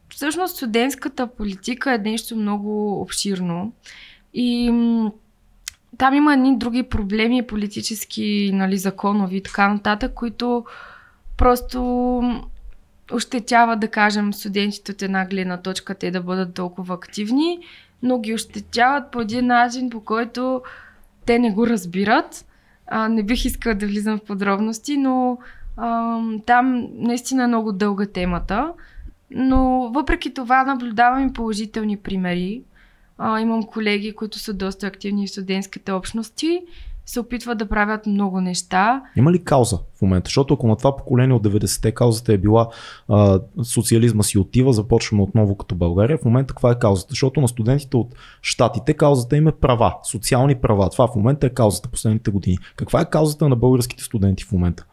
всъщност 0.10 0.56
студентската 0.56 1.28
политика 1.28 1.94
е 1.94 1.98
нещо 1.98 2.36
много 2.36 3.02
обширно. 3.02 3.74
И 4.34 4.72
там 5.98 6.14
има 6.14 6.34
едни 6.34 6.58
други 6.58 6.84
проблеми, 6.84 7.48
политически, 7.48 8.52
нали, 8.54 8.78
законови 8.78 9.38
и 9.38 9.44
така 9.44 9.68
нататък, 9.68 10.14
които 10.14 10.66
просто 11.38 12.42
ощетяват, 13.14 13.80
да 13.80 13.88
кажем, 13.88 14.34
студентите 14.34 14.92
от 14.92 15.02
една 15.02 15.26
гледна 15.26 15.58
точка 15.58 15.96
те 15.96 16.12
да 16.12 16.22
бъдат 16.22 16.54
толкова 16.54 16.96
активни, 16.96 17.60
но 18.04 18.20
ги 18.20 18.34
ощетяват 18.34 19.12
по 19.12 19.22
един 19.22 19.48
начин, 19.48 19.90
по 19.90 20.00
който 20.00 20.62
те 21.26 21.40
не 21.40 21.52
го 21.52 21.68
разбират. 21.68 22.46
А, 22.88 23.10
не 23.10 23.24
бих 23.24 23.46
искала 23.46 23.76
да 23.76 23.88
влизам 23.88 24.18
в 24.18 24.24
подробности, 24.24 24.98
но 24.98 25.38
а, 25.78 26.20
там 26.46 26.88
наистина 26.94 27.44
е 27.44 27.48
много 27.48 27.72
дълга 27.72 28.06
темата. 28.06 28.74
Но 29.32 29.92
въпреки 29.94 30.34
това 30.34 30.64
наблюдавам 30.64 31.28
и 31.28 31.34
положителни 31.34 31.98
примери. 31.98 32.62
А, 33.18 33.40
имам 33.40 33.64
колеги, 33.64 34.16
които 34.16 34.40
са 34.40 34.54
доста 34.54 34.88
активни 34.88 35.28
в 35.28 35.32
студентските 35.32 35.92
общности, 35.92 36.62
се 37.08 37.20
опитват 37.20 37.58
да 37.58 37.70
правят 37.70 38.06
много 38.06 38.42
неща. 38.42 39.04
Има 39.16 39.32
ли 39.32 39.44
кауза 39.44 39.78
в 39.96 40.02
момента? 40.02 40.28
Защото 40.28 40.54
ако 40.54 40.68
на 40.68 40.76
това 40.76 40.98
поколение 40.98 41.36
от 41.36 41.44
90-те 41.44 41.92
каузата 41.92 42.34
е 42.34 42.38
била 42.38 42.70
а, 43.10 43.40
социализма 43.64 44.24
си 44.24 44.38
отива, 44.38 44.74
започваме 44.74 45.24
отново 45.24 45.58
като 45.58 45.76
България. 45.76 46.18
В 46.18 46.26
момента 46.26 46.54
каква 46.54 46.72
е 46.72 46.80
каузата? 46.80 47.08
Защото 47.10 47.42
на 47.42 47.48
студентите 47.48 47.98
от 47.98 48.16
щатите 48.42 48.94
каузата 48.94 49.38
им 49.38 49.48
е 49.48 49.52
права, 49.52 49.96
социални 50.04 50.56
права. 50.56 50.90
Това 50.90 51.08
в 51.08 51.16
момента 51.16 51.48
е 51.48 51.50
каузата 51.50 51.90
последните 51.90 52.32
години. 52.32 52.58
Каква 52.76 53.02
е 53.02 53.10
каузата 53.10 53.50
на 53.50 53.56
българските 53.56 54.04
студенти 54.04 54.44
в 54.44 54.52
момента? 54.52 54.86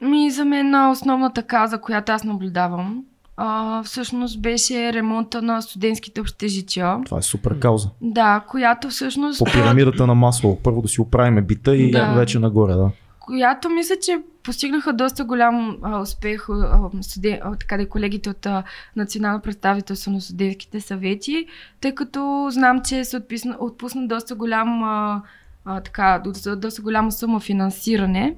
Ми, 0.00 0.30
за 0.30 0.44
мен 0.44 0.90
основната 0.90 1.42
кауза, 1.42 1.80
която 1.80 2.12
аз 2.12 2.24
наблюдавам, 2.24 3.04
а, 3.36 3.82
всъщност 3.82 4.42
беше 4.42 4.92
ремонта 4.92 5.42
на 5.42 5.62
студентските 5.62 6.20
общежития. 6.20 6.98
Това 7.04 7.18
е 7.18 7.22
супер 7.22 7.58
кауза. 7.58 7.88
Да, 8.00 8.44
която 8.48 8.88
всъщност... 8.88 9.38
По 9.38 9.44
пирамидата 9.44 10.06
на 10.06 10.14
масло. 10.14 10.58
Първо 10.62 10.82
да 10.82 10.88
си 10.88 11.00
оправиме 11.00 11.42
бита 11.42 11.76
и 11.76 11.90
Да. 11.90 12.12
вече 12.12 12.38
нагоре, 12.38 12.72
да. 12.72 12.90
която 13.20 13.70
мисля, 13.70 13.94
че 14.02 14.18
постигнаха 14.42 14.92
доста 14.92 15.24
голям 15.24 15.76
а, 15.82 16.00
успех 16.00 16.46
а, 16.48 16.90
студен, 17.00 17.38
а, 17.42 17.56
така 17.56 17.76
да 17.76 17.88
колегите 17.88 18.30
от 18.30 18.46
а, 18.46 18.62
Национално 18.96 19.40
представителство 19.40 20.10
на 20.10 20.20
студентските 20.20 20.80
съвети, 20.80 21.46
тъй 21.80 21.94
като 21.94 22.48
знам, 22.50 22.80
че 22.82 23.04
се 23.04 23.16
отпусна, 23.16 23.56
отпусна 23.60 24.08
доста 24.08 24.34
голям 24.34 24.82
а, 24.82 25.22
а, 25.64 25.80
така, 25.80 26.20
доста, 26.24 26.56
доста 26.56 26.82
голяма 26.82 27.12
сума 27.12 27.40
финансиране. 27.40 28.36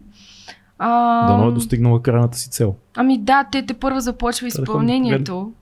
А, 0.78 1.27
Дано 1.27 1.48
е 1.48 1.53
достигнала 1.53 2.03
крайната 2.03 2.39
си 2.39 2.51
цел. 2.51 2.74
Ами 2.97 3.19
да, 3.19 3.44
те 3.53 3.66
те 3.66 3.74
първо 3.74 4.01
започва 4.01 4.47
изпълнението. 4.47 5.53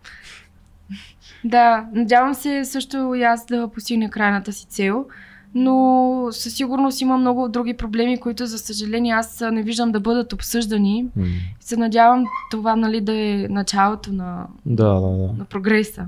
Да, 1.44 1.86
надявам 1.92 2.34
се 2.34 2.64
също 2.64 3.14
и 3.14 3.22
аз 3.22 3.46
да 3.46 3.68
постигна 3.68 4.10
крайната 4.10 4.52
си 4.52 4.66
цел, 4.66 5.06
но 5.54 6.28
със 6.30 6.54
сигурност 6.54 7.00
има 7.00 7.18
много 7.18 7.48
други 7.48 7.74
проблеми, 7.74 8.20
които 8.20 8.46
за 8.46 8.58
съжаление 8.58 9.12
аз 9.12 9.44
не 9.52 9.62
виждам 9.62 9.92
да 9.92 10.00
бъдат 10.00 10.32
обсъждани. 10.32 11.06
М. 11.16 11.24
Се 11.60 11.76
надявам 11.76 12.24
това 12.50 12.76
нали, 12.76 13.00
да 13.00 13.12
е 13.12 13.46
началото 13.50 14.12
на, 14.12 14.46
Да, 14.66 14.94
да, 14.94 15.00
да. 15.00 15.32
на 15.38 15.44
прогреса. 15.44 16.06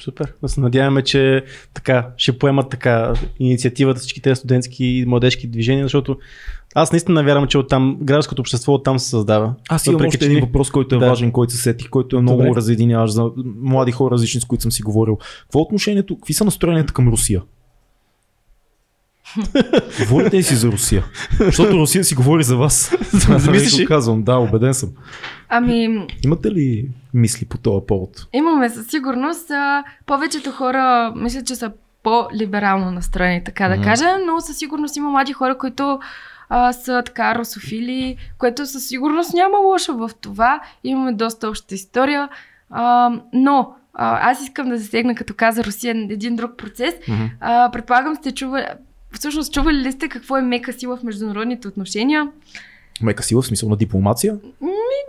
Супер. 0.00 0.32
Да 0.42 0.48
се 0.48 0.60
надяваме, 0.60 1.02
че 1.02 1.44
така 1.74 2.08
ще 2.16 2.38
поемат 2.38 2.70
така 2.70 3.12
инициативата 3.40 4.00
всички 4.00 4.22
тези 4.22 4.38
студентски 4.38 4.84
и 4.84 5.04
младежки 5.06 5.46
движения, 5.48 5.84
защото 5.84 6.16
аз 6.74 6.92
наистина 6.92 7.24
вярвам, 7.24 7.46
че 7.46 7.58
оттам 7.58 7.98
гражданското 8.02 8.42
общество 8.42 8.74
оттам 8.74 8.98
се 8.98 9.08
създава. 9.08 9.54
Аз 9.68 9.86
имам 9.86 10.06
още 10.06 10.24
един 10.24 10.40
въпрос, 10.40 10.70
който 10.70 10.94
е 10.94 10.98
Да. 10.98 11.08
важен, 11.08 11.32
който 11.32 11.52
се 11.52 11.58
сетих, 11.58 11.88
който 11.90 12.16
е 12.16 12.22
много 12.22 12.42
Добре. 12.42 12.56
разединяващ 12.56 13.14
за 13.14 13.30
млади 13.60 13.92
хора, 13.92 14.12
различни 14.12 14.40
с 14.40 14.44
които 14.44 14.62
съм 14.62 14.72
си 14.72 14.82
говорил. 14.82 15.18
Какво 15.42 15.58
е 15.58 15.62
отношението, 15.62 16.16
какви 16.16 16.34
са 16.34 16.44
настроенията 16.44 16.92
към 16.92 17.08
Русия? 17.08 17.42
Говорите 20.08 20.36
ли 20.36 20.42
си 20.42 20.54
за 20.54 20.68
Русия? 20.68 21.04
Защото 21.40 21.72
Русия 21.78 22.04
си 22.04 22.14
говори 22.14 22.42
за 22.42 22.56
вас. 22.56 22.96
Мислиш 23.50 23.78
ли? 23.78 23.86
казвам, 23.86 24.22
да, 24.22 24.36
убеден 24.38 24.74
съм. 24.74 24.90
Ами, 25.48 26.06
Имате 26.24 26.50
ли 26.50 26.88
мисли 27.14 27.46
по 27.46 27.58
този 27.58 27.86
повод? 27.86 28.26
имаме 28.32 28.68
със 28.70 28.86
сигурност. 28.86 29.50
А, 29.50 29.84
повечето 30.06 30.50
хора 30.50 31.12
мисля, 31.16 31.42
че 31.42 31.56
са 31.56 31.72
по-либерално 32.02 32.90
настроени, 32.90 33.44
така 33.44 33.68
да 33.68 33.82
кажа, 33.82 34.06
но 34.26 34.40
със 34.40 34.56
сигурност 34.56 34.96
има 34.96 35.10
млади 35.10 35.32
хора, 35.32 35.58
които 35.58 35.98
а, 36.48 36.72
са 36.72 37.02
така 37.06 37.34
русофили, 37.34 38.16
което 38.38 38.66
със 38.66 38.88
сигурност 38.88 39.34
няма 39.34 39.58
лошо 39.58 39.94
в 39.96 40.10
това. 40.20 40.60
Имаме 40.84 41.12
доста 41.12 41.48
обща 41.48 41.74
история. 41.74 42.28
А, 42.70 43.10
но 43.32 43.74
а, 43.94 44.30
аз 44.30 44.42
искам 44.42 44.68
да 44.68 44.78
засегна, 44.78 45.14
като 45.14 45.34
каза 45.36 45.64
Русия, 45.64 45.90
един 46.10 46.36
друг 46.36 46.56
процес. 46.56 46.94
А, 47.40 47.70
предполагам 47.70 48.16
сте 48.16 48.32
чували, 48.32 48.64
всъщност 49.12 49.52
чували 49.52 49.76
ли 49.76 49.92
сте 49.92 50.08
какво 50.08 50.36
е 50.36 50.42
мека 50.42 50.72
сила 50.72 50.96
в 50.96 51.02
международните 51.02 51.68
отношения? 51.68 52.28
Мека 53.02 53.22
сила 53.22 53.42
в 53.42 53.46
смисъл 53.46 53.68
на 53.68 53.76
дипломация? 53.76 54.38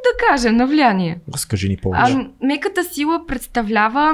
Да 0.03 0.27
кажем, 0.29 0.55
на 0.55 0.67
влияние. 0.67 1.19
Разкажи 1.33 1.69
ни 1.69 1.77
повече. 1.77 2.13
А, 2.13 2.29
меката 2.41 2.83
сила 2.83 3.27
представлява 3.27 4.13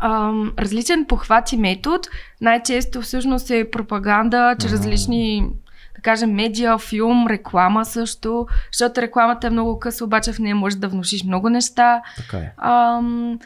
ам, 0.00 0.52
различен 0.58 1.04
похват 1.04 1.52
и 1.52 1.56
метод. 1.56 2.00
Най-често 2.40 3.02
всъщност 3.02 3.50
е 3.50 3.70
пропаганда 3.70 4.56
чрез 4.60 4.72
различни 4.72 5.48
да 5.94 6.02
кажем, 6.02 6.30
медиа, 6.30 6.78
филм, 6.78 7.26
реклама 7.26 7.84
също, 7.84 8.46
защото 8.72 9.02
рекламата 9.02 9.46
е 9.46 9.50
много 9.50 9.78
къса, 9.78 10.04
обаче 10.04 10.32
в 10.32 10.38
нея 10.38 10.56
можеш 10.56 10.78
да 10.78 10.88
внушиш 10.88 11.24
много 11.24 11.48
неща. 11.48 12.02
Така 12.16 12.36
е. 12.36 12.52
Ам, 12.56 13.38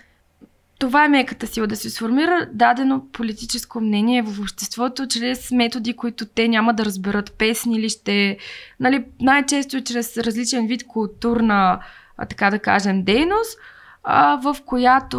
това 0.78 1.04
е 1.04 1.08
меката 1.08 1.46
сила 1.46 1.66
да 1.66 1.76
се 1.76 1.90
сформира 1.90 2.48
дадено 2.52 3.06
политическо 3.12 3.80
мнение 3.80 4.22
в 4.22 4.40
обществото 4.40 5.08
чрез 5.08 5.50
методи, 5.50 5.96
които 5.96 6.26
те 6.26 6.48
няма 6.48 6.74
да 6.74 6.84
разберат. 6.84 7.32
Песни 7.38 7.76
или 7.76 7.88
ще... 7.88 8.38
Нали, 8.80 9.04
най-често 9.20 9.76
е 9.76 9.84
чрез 9.84 10.16
различен 10.16 10.66
вид 10.66 10.86
културна, 10.86 11.80
така 12.28 12.50
да 12.50 12.58
кажем, 12.58 13.04
дейност, 13.04 13.58
а, 14.08 14.36
в 14.36 14.56
която 14.66 15.18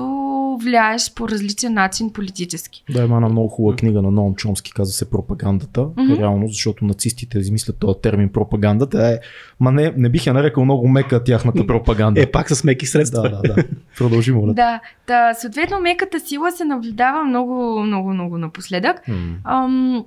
влияеш 0.62 1.14
по 1.14 1.30
различен 1.30 1.74
начин 1.74 2.14
политически. 2.14 2.84
Да, 2.90 3.04
има 3.04 3.16
една 3.16 3.30
много 3.30 3.48
хубава 3.48 3.76
книга 3.76 4.02
на 4.02 4.12
Ноам 4.12 4.36
Чомски, 4.36 4.74
казва 4.74 4.94
се 4.94 5.10
Пропагандата. 5.10 5.82
Мгм. 5.98 6.14
Реално, 6.14 6.48
защото 6.48 6.86
нацистите 6.86 7.40
измислят 7.40 7.80
този 7.80 8.00
термин 8.02 8.30
пропагандата. 8.30 9.08
Е, 9.08 9.20
ма 9.60 9.72
не, 9.72 9.94
не 9.98 10.10
бих 10.10 10.28
я 10.28 10.34
нарекал 10.34 10.66
много 10.66 10.88
мека 10.88 11.24
тяхната 11.24 11.68
пропаганда. 11.68 12.22
Е, 12.22 12.32
пак 12.32 12.50
с 12.50 12.64
меки 12.64 12.86
средства. 12.86 13.22
да, 13.22 13.42
да, 13.42 13.54
да. 13.54 13.64
Продължи, 13.98 14.32
моля. 14.32 14.54
Да, 14.54 14.80
да, 15.08 15.34
съответно 15.34 15.80
меката 15.80 16.20
сила 16.20 16.52
се 16.52 16.66
наблюдава 16.66 17.24
много, 17.24 17.80
много, 17.80 18.14
много 18.14 18.38
напоследък. 18.38 19.08
М. 19.08 19.16
Ам, 19.44 20.06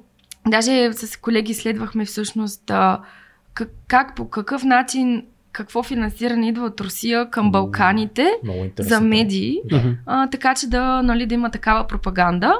даже 0.49 0.93
с 0.93 1.17
колеги 1.17 1.55
следвахме 1.55 2.05
всъщност 2.05 2.71
а, 2.71 3.01
как, 3.55 3.71
как, 3.89 4.17
по 4.17 4.29
какъв 4.29 4.65
начин, 4.65 5.23
какво 5.53 5.83
финансиране 5.83 6.49
идва 6.49 6.67
от 6.67 6.81
Русия 6.81 7.31
към 7.31 7.51
Балканите 7.51 8.31
за 8.79 9.01
медии, 9.01 9.61
Мгм. 9.73 9.89
а, 10.07 10.27
така 10.27 10.55
че 10.55 10.67
да, 10.69 11.03
нали, 11.03 11.27
да 11.27 11.35
има 11.35 11.51
такава 11.51 11.87
пропаганда. 11.87 12.55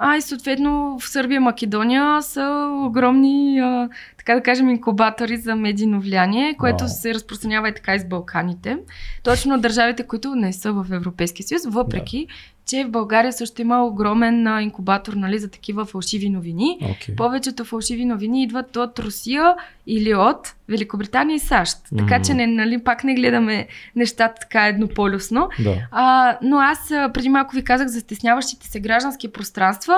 А 0.00 0.16
и 0.16 0.22
съответно 0.22 0.98
в 1.00 1.08
Сърбия 1.08 1.36
и 1.36 1.38
Македония 1.38 2.22
са 2.22 2.68
огромни, 2.86 3.60
а, 3.60 3.88
така 4.28 4.36
да 4.38 4.42
кажем, 4.42 4.68
инкубатори 4.68 5.36
за 5.36 5.56
медийно 5.56 6.00
влияние, 6.00 6.54
което 6.58 6.84
Вау. 6.84 6.88
се 6.88 7.14
разпространява 7.14 7.68
и 7.68 7.74
така 7.74 7.94
и 7.94 7.98
с 7.98 8.04
Балканите. 8.04 8.76
Точно 9.22 9.60
държавите, 9.60 10.02
които 10.02 10.34
не 10.34 10.52
са 10.52 10.72
в 10.72 10.86
Европейския 10.92 11.46
съюз, 11.46 11.62
въпреки, 11.66 12.26
че 12.66 12.84
в 12.84 12.90
България 12.90 13.32
също 13.32 13.62
има 13.62 13.86
огромен 13.86 14.46
а, 14.46 14.62
инкубатор 14.62 15.12
нали, 15.12 15.38
за 15.38 15.50
такива 15.50 15.84
фалшиви 15.84 16.30
новини. 16.30 16.78
Okay. 16.82 17.16
Повечето 17.16 17.64
фалшиви 17.64 18.04
новини 18.04 18.42
идват 18.42 18.76
от 18.76 18.98
Русия 18.98 19.54
или 19.86 20.14
от 20.14 20.54
Великобритания 20.68 21.34
и 21.34 21.38
САЩ. 21.38 21.78
Така 21.98 22.14
Мгм. 22.14 22.24
че 22.24 22.34
не, 22.34 22.46
нали, 22.46 22.84
пак 22.84 23.04
не 23.04 23.14
гледаме 23.14 23.66
нещата 23.96 24.34
така 24.40 24.66
еднополюсно. 24.66 25.48
Да. 25.58 25.76
А, 25.90 26.38
но 26.42 26.58
аз 26.58 26.88
преди 26.88 27.28
малко 27.28 27.56
ви 27.56 27.64
казах 27.64 27.88
за 27.88 28.00
стесняващите 28.00 28.66
се 28.66 28.80
граждански 28.80 29.32
пространства. 29.32 29.96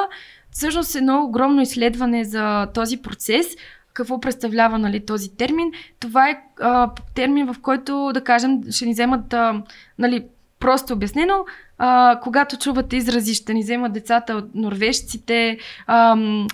Всъщност 0.50 0.94
едно 0.94 1.24
огромно 1.24 1.62
изследване 1.62 2.24
за 2.24 2.66
този 2.74 2.96
процес. 2.96 3.46
Какво 3.92 4.20
представлява 4.20 4.78
нали, 4.78 5.06
този 5.06 5.36
термин? 5.36 5.72
Това 6.00 6.30
е 6.30 6.42
а, 6.60 6.90
термин, 7.14 7.52
в 7.52 7.56
който, 7.62 8.10
да 8.14 8.24
кажем, 8.24 8.60
ще 8.70 8.86
ни 8.86 8.92
вземат, 8.92 9.32
а, 9.32 9.62
нали, 9.98 10.24
просто 10.60 10.92
обяснено, 10.92 11.44
а, 11.78 12.20
когато 12.22 12.58
чувате 12.58 12.96
изрази, 12.96 13.34
ще 13.34 13.54
ни 13.54 13.62
вземат 13.62 13.92
децата 13.92 14.34
от 14.34 14.54
норвежците, 14.54 15.58
ам, 15.86 16.46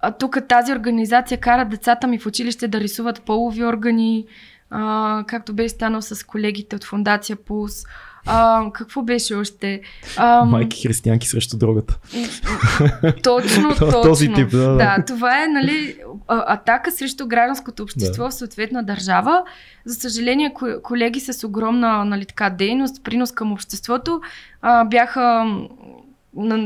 а 0.00 0.10
тук 0.12 0.38
тази 0.48 0.72
организация 0.72 1.40
кара 1.40 1.64
децата 1.64 2.06
ми 2.06 2.18
в 2.18 2.26
училище 2.26 2.68
да 2.68 2.80
рисуват 2.80 3.22
полови 3.22 3.64
органи, 3.64 4.26
а, 4.70 5.24
както 5.26 5.54
беше 5.54 5.68
станал 5.68 6.02
с 6.02 6.26
колегите 6.26 6.76
от 6.76 6.84
Фундация 6.84 7.36
Пулс. 7.36 7.84
А, 8.26 8.64
какво 8.72 9.02
беше 9.02 9.34
още? 9.34 9.80
А, 10.16 10.44
Майки 10.44 10.82
християнки 10.88 11.28
срещу 11.28 11.58
другата. 11.58 11.98
Точно, 13.22 13.68
точно. 13.78 14.02
Този 14.02 14.32
тип, 14.32 14.50
да, 14.50 14.58
да. 14.58 14.76
Да, 14.76 15.04
това 15.06 15.44
е 15.44 15.46
нали, 15.46 15.96
атака 16.28 16.90
срещу 16.90 17.26
гражданското 17.26 17.82
общество 17.82 18.24
в 18.30 18.32
съответна 18.32 18.82
държава. 18.82 19.42
За 19.84 19.94
съжаление, 19.94 20.54
ко- 20.54 20.82
колеги 20.82 21.20
с 21.20 21.46
огромна 21.46 22.04
нали, 22.04 22.26
така, 22.26 22.50
дейност, 22.50 23.04
принос 23.04 23.32
към 23.32 23.52
обществото, 23.52 24.20
а, 24.62 24.84
бяха 24.84 25.44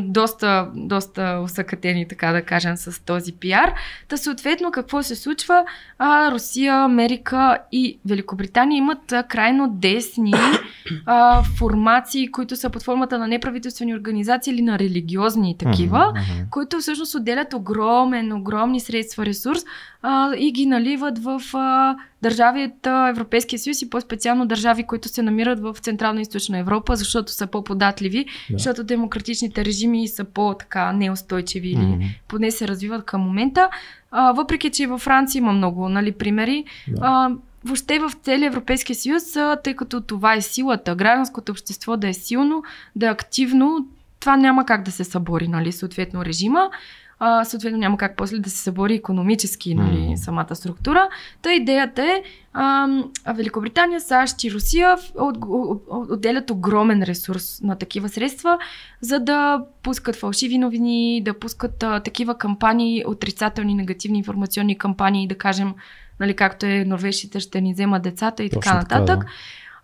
доста, 0.02 0.70
доста 0.74 1.40
усъкатени, 1.44 2.08
така 2.08 2.32
да 2.32 2.42
кажем, 2.42 2.76
с 2.76 3.04
този 3.04 3.32
пиар. 3.32 3.72
Та 4.08 4.16
съответно 4.16 4.70
какво 4.70 5.02
се 5.02 5.16
случва? 5.16 5.64
А, 5.98 6.30
Русия, 6.30 6.74
Америка 6.74 7.58
и 7.72 7.98
Великобритания 8.06 8.78
имат 8.78 9.12
а, 9.12 9.22
крайно 9.22 9.68
десни 9.68 10.32
а, 11.06 11.42
формации, 11.42 12.30
които 12.30 12.56
са 12.56 12.70
под 12.70 12.82
формата 12.82 13.18
на 13.18 13.28
неправителствени 13.28 13.94
организации 13.94 14.52
или 14.52 14.62
на 14.62 14.78
религиозни 14.78 15.56
такива 15.58 16.10
мгм. 16.10 16.44
които 16.50 16.78
всъщност 16.78 17.14
отделят 17.14 17.54
огромен, 17.54 18.32
огромни 18.32 18.80
средства, 18.80 19.26
ресурс 19.26 19.64
а, 20.02 20.36
и 20.36 20.52
ги 20.52 20.66
наливат 20.66 21.18
в 21.18 21.40
а, 21.54 21.96
държави 22.24 22.64
от 22.64 22.86
Европейския 22.86 23.58
съюз 23.58 23.82
и 23.82 23.90
по-специално 23.90 24.46
държави, 24.46 24.82
които 24.82 25.08
се 25.08 25.22
намират 25.22 25.60
в 25.60 25.76
Централна 25.80 26.20
и 26.20 26.22
Източна 26.22 26.58
Европа, 26.58 26.96
защото 26.96 27.32
са 27.32 27.46
по-податливи, 27.46 28.24
да. 28.24 28.58
защото 28.58 28.84
демократичните 28.84 29.64
режими 29.64 30.08
са 30.08 30.24
по-така 30.24 30.92
неустойчиви 30.92 31.68
или 31.68 31.76
mm-hmm. 31.76 32.18
поне 32.28 32.50
се 32.50 32.68
развиват 32.68 33.04
към 33.04 33.20
момента. 33.20 33.68
А, 34.10 34.32
въпреки, 34.32 34.70
че 34.70 34.86
във 34.86 35.00
Франция 35.00 35.38
има 35.38 35.52
много 35.52 35.88
нали, 35.88 36.12
примери. 36.12 36.64
Да. 36.88 37.00
А, 37.02 37.30
въобще 37.64 37.98
в 37.98 38.12
целия 38.22 38.46
Европейския 38.46 38.96
съюз, 38.96 39.22
тъй 39.64 39.74
като 39.74 40.00
това 40.00 40.34
е 40.34 40.40
силата, 40.40 40.94
гражданското 40.94 41.52
общество 41.52 41.96
да 41.96 42.08
е 42.08 42.12
силно, 42.12 42.62
да 42.96 43.06
е 43.06 43.10
активно, 43.10 43.86
това 44.20 44.36
няма 44.36 44.66
как 44.66 44.82
да 44.82 44.92
се 44.92 45.04
събори, 45.04 45.48
нали, 45.48 45.72
съответно 45.72 46.24
режима. 46.24 46.70
А, 47.18 47.44
съответно 47.44 47.78
няма 47.78 47.96
как 47.96 48.16
после 48.16 48.38
да 48.38 48.50
се 48.50 48.56
събори 48.56 48.94
економически 48.94 49.74
нали, 49.74 49.98
mm. 49.98 50.14
самата 50.14 50.54
структура. 50.54 51.08
Та 51.42 51.52
идеята 51.52 52.02
е 52.02 52.22
а, 52.52 52.88
Великобритания, 53.34 54.00
САЩ 54.00 54.44
и 54.44 54.52
Русия 54.52 54.96
от, 55.18 55.36
от, 55.48 55.82
отделят 56.10 56.50
огромен 56.50 57.02
ресурс 57.02 57.60
на 57.62 57.76
такива 57.76 58.08
средства, 58.08 58.58
за 59.00 59.20
да 59.20 59.64
пускат 59.82 60.16
фалшиви 60.16 60.58
новини, 60.58 61.22
да 61.24 61.38
пускат 61.38 61.82
а, 61.82 62.00
такива 62.00 62.38
кампании, 62.38 63.04
отрицателни, 63.06 63.74
негативни 63.74 64.18
информационни 64.18 64.78
кампании, 64.78 65.28
да 65.28 65.34
кажем, 65.34 65.74
нали, 66.20 66.34
както 66.34 66.66
е 66.66 66.84
норвежците 66.84 67.40
ще 67.40 67.60
ни 67.60 67.72
вземат 67.72 68.02
децата 68.02 68.44
и 68.44 68.50
Точно 68.50 68.60
така 68.60 68.76
нататък. 68.76 69.06
Така, 69.06 69.16
да. 69.16 69.26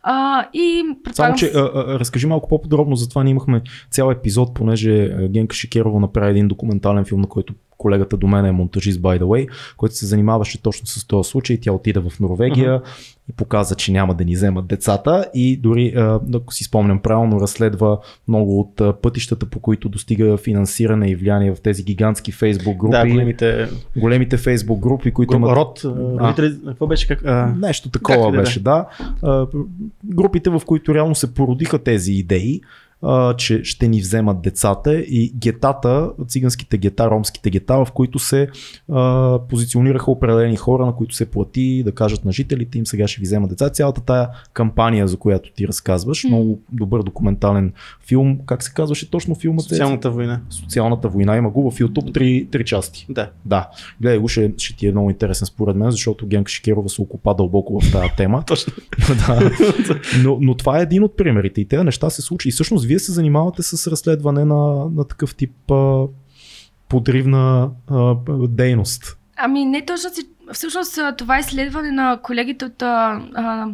А, 0.02 0.47
и 0.52 0.82
предполагам... 1.05 1.39
Само, 1.39 1.52
че 1.52 1.59
а, 1.59 1.70
а, 1.74 1.98
разкажи 1.98 2.27
малко 2.27 2.48
по-подробно, 2.48 2.97
за 2.97 3.09
това. 3.09 3.24
Ние 3.24 3.31
имахме 3.31 3.62
цял 3.90 4.10
епизод, 4.10 4.55
понеже 4.55 5.16
Генка 5.28 5.56
Шикерова 5.56 6.01
направи 6.01 6.31
един 6.31 6.48
документален 6.48 7.05
филм, 7.05 7.20
на 7.20 7.28
който 7.28 7.55
колегата 7.81 8.16
до 8.16 8.27
мен 8.27 8.44
е 8.44 8.52
монтажист, 8.52 9.01
by 9.01 9.20
the 9.20 9.24
way, 9.24 9.48
който 9.77 9.94
се 9.94 10.07
занимаваше 10.07 10.62
точно 10.62 10.86
с 10.86 11.07
този 11.07 11.31
случай. 11.31 11.59
Тя 11.61 11.73
отида 11.73 12.11
в 12.11 12.20
Норвегия 12.20 12.81
uh-huh. 12.81 13.31
и 13.31 13.32
показа, 13.32 13.74
че 13.74 13.93
няма 13.93 14.15
да 14.15 14.24
ни 14.24 14.35
вземат 14.35 14.66
децата 14.66 15.27
и 15.35 15.57
дори, 15.57 15.94
ако 16.35 16.55
си 16.55 16.65
спомням 16.65 16.98
правилно, 16.98 17.40
разследва 17.40 17.98
много 18.28 18.61
от 18.61 19.02
пътищата, 19.02 19.47
по 19.47 19.61
които 19.61 19.89
достига 19.89 20.36
финансиране 20.36 21.11
и 21.11 21.16
влияние 21.16 21.55
в 21.55 21.61
тези 21.61 21.85
гигантски 21.85 22.32
фейсбук 22.32 22.77
групи. 22.77 22.97
Да, 22.97 23.07
големите, 23.07 23.69
големите 23.97 24.36
фейсбук 24.36 24.81
групи, 24.81 25.11
които 25.11 25.36
имат... 25.36 25.57
Род, 25.57 25.85
а, 26.19 26.35
какво 26.66 26.86
беше? 26.86 27.09
Как, 27.09 27.24
а... 27.24 27.55
Нещо 27.59 27.90
такова 27.90 28.32
как 28.32 28.40
беше, 28.40 28.61
да. 28.61 28.86
да. 29.23 29.47
Групите, 30.05 30.51
в 30.51 30.62
които 30.66 30.94
реално 30.94 31.15
се 31.15 31.35
породиха 31.35 31.78
тези 31.78 32.12
идеи 32.12 32.61
а, 33.02 33.36
че 33.36 33.64
ще 33.64 33.89
ни 33.89 34.01
вземат 34.01 34.43
децата 34.43 34.94
и 34.94 35.32
гетата, 35.36 36.10
циганските 36.28 36.78
гета, 36.78 37.10
ромските 37.10 37.51
гета, 37.51 37.85
в 37.85 37.93
които 37.93 38.18
се 38.18 38.48
а, 38.93 39.39
позиционираха 39.48 40.10
определени 40.10 40.56
хора, 40.56 40.86
на 40.86 40.97
които 40.97 41.14
се 41.14 41.31
плати 41.31 41.82
да 41.85 41.93
кажат 41.93 42.24
на 42.24 42.32
жителите 42.32 42.78
им 42.78 42.86
сега 42.86 43.09
ще 43.09 43.20
ви 43.20 43.24
вземат 43.24 43.51
деца. 43.51 43.68
Цялата 43.68 44.01
тая 44.01 44.28
кампания, 44.52 45.09
за 45.09 45.16
която 45.16 45.52
ти 45.52 45.68
разказваш, 45.68 46.24
mm. 46.24 46.28
много 46.28 46.60
добър 46.72 47.02
документален 47.02 47.72
филм. 48.06 48.39
Как 48.47 48.62
се 48.62 48.72
казваше 48.72 49.10
точно 49.10 49.35
филмът? 49.35 49.64
Социалната 49.64 50.10
война. 50.10 50.40
Социалната 50.51 51.09
война. 51.09 51.36
Има 51.36 51.51
го 51.51 51.70
в 51.70 51.78
YouTube 51.78 52.14
три, 52.14 52.48
три 52.51 52.64
части. 52.64 53.06
Да. 53.09 53.31
Да. 53.44 53.68
Гледай 54.01 54.18
го, 54.18 54.28
ще, 54.28 54.52
ще 54.56 54.77
ти 54.77 54.86
е 54.86 54.90
много 54.90 55.10
интересен 55.10 55.47
според 55.47 55.77
мен, 55.77 55.90
защото 55.90 56.27
Генка 56.27 56.51
Шикерова 56.51 56.89
се 56.89 57.02
окупа 57.02 57.35
дълбоко 57.35 57.81
в 57.81 57.93
тази 57.93 58.09
тема. 58.16 58.43
Точно. 58.47 58.72
да. 59.28 59.51
но, 60.24 60.39
но 60.40 60.55
това 60.55 60.78
е 60.78 60.82
един 60.82 61.02
от 61.02 61.16
примерите 61.16 61.60
и 61.60 61.64
тези 61.64 61.85
неща 61.85 62.10
се 62.10 62.22
случи. 62.22 62.48
И 62.48 62.52
всъщност 62.52 62.86
вие 62.91 62.99
се 62.99 63.12
занимавате 63.12 63.62
с 63.62 63.91
разследване 63.91 64.45
на, 64.45 64.91
на 64.91 65.05
такъв 65.05 65.35
тип 65.35 65.71
а, 65.71 66.07
подривна 66.89 67.71
а, 67.91 68.15
дейност. 68.49 69.19
Ами 69.37 69.65
не 69.65 69.85
точно 69.85 70.11
си. 70.11 70.29
Всъщност 70.53 70.99
това 71.19 71.37
е 71.37 71.41
изследване 71.41 71.91
на 71.91 72.19
колегите 72.23 72.65
от 72.65 72.83
а, 72.83 73.23
а, 73.35 73.67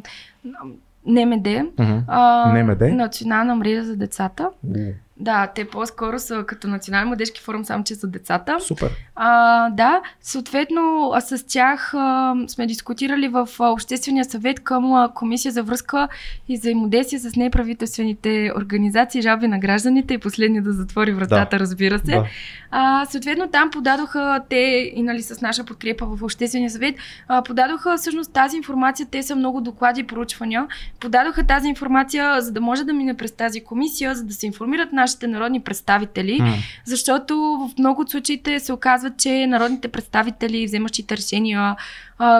НМД, 1.06 1.46
uh-huh. 1.46 2.02
а, 2.08 2.52
НМД? 2.52 2.80
Национална 2.80 3.54
мрежа 3.54 3.84
за 3.84 3.96
децата. 3.96 4.50
Uh. 4.66 4.94
Да, 5.20 5.46
те 5.54 5.68
по-скоро 5.68 6.18
са 6.18 6.44
като 6.46 6.68
национален 6.68 7.08
младежки 7.08 7.40
форум, 7.40 7.64
само 7.64 7.84
че 7.84 7.94
за 7.94 8.06
децата. 8.06 8.56
Супер. 8.60 8.90
А, 9.14 9.70
да, 9.70 10.00
съответно 10.20 11.12
с 11.20 11.46
тях 11.46 11.94
а, 11.94 12.34
сме 12.48 12.66
дискутирали 12.66 13.28
в 13.28 13.48
Обществения 13.58 14.24
съвет 14.24 14.60
към 14.60 14.92
а, 14.92 15.08
Комисия 15.14 15.52
за 15.52 15.62
връзка 15.62 16.08
и 16.48 16.56
взаимодействие 16.56 17.18
с 17.18 17.36
неправителствените 17.36 18.52
организации, 18.56 19.22
жалби 19.22 19.48
на 19.48 19.58
гражданите 19.58 20.14
и 20.14 20.18
последния 20.18 20.62
да 20.62 20.72
затвори 20.72 21.12
вратата, 21.12 21.56
да. 21.56 21.60
разбира 21.60 21.98
се. 21.98 22.04
Да. 22.04 22.26
А, 22.70 23.06
съответно 23.06 23.48
там 23.48 23.70
подадоха 23.70 24.40
те 24.48 24.90
и 24.94 25.02
нали, 25.02 25.22
с 25.22 25.40
наша 25.40 25.64
подкрепа 25.64 26.06
в 26.06 26.22
Обществения 26.22 26.70
съвет, 26.70 26.94
а, 27.28 27.42
подадоха 27.42 27.96
всъщност 27.96 28.32
тази 28.32 28.56
информация, 28.56 29.06
те 29.10 29.22
са 29.22 29.36
много 29.36 29.60
доклади 29.60 30.00
и 30.00 30.06
проучвания, 30.06 30.66
подадоха 31.00 31.46
тази 31.46 31.68
информация, 31.68 32.40
за 32.40 32.52
да 32.52 32.60
може 32.60 32.84
да 32.84 32.92
мине 32.92 33.14
през 33.14 33.32
тази 33.32 33.60
комисия, 33.60 34.14
за 34.14 34.24
да 34.24 34.34
се 34.34 34.46
информират 34.46 34.92
на 34.92 35.05
нашите 35.06 35.26
народни 35.26 35.60
представители, 35.60 36.40
mm. 36.40 36.54
защото 36.84 37.36
в 37.36 37.78
много 37.78 38.02
от 38.02 38.10
случаите 38.10 38.60
се 38.60 38.72
оказва, 38.72 39.10
че 39.18 39.46
народните 39.46 39.88
представители, 39.88 40.66
вземащите 40.66 41.16
решения, 41.16 41.76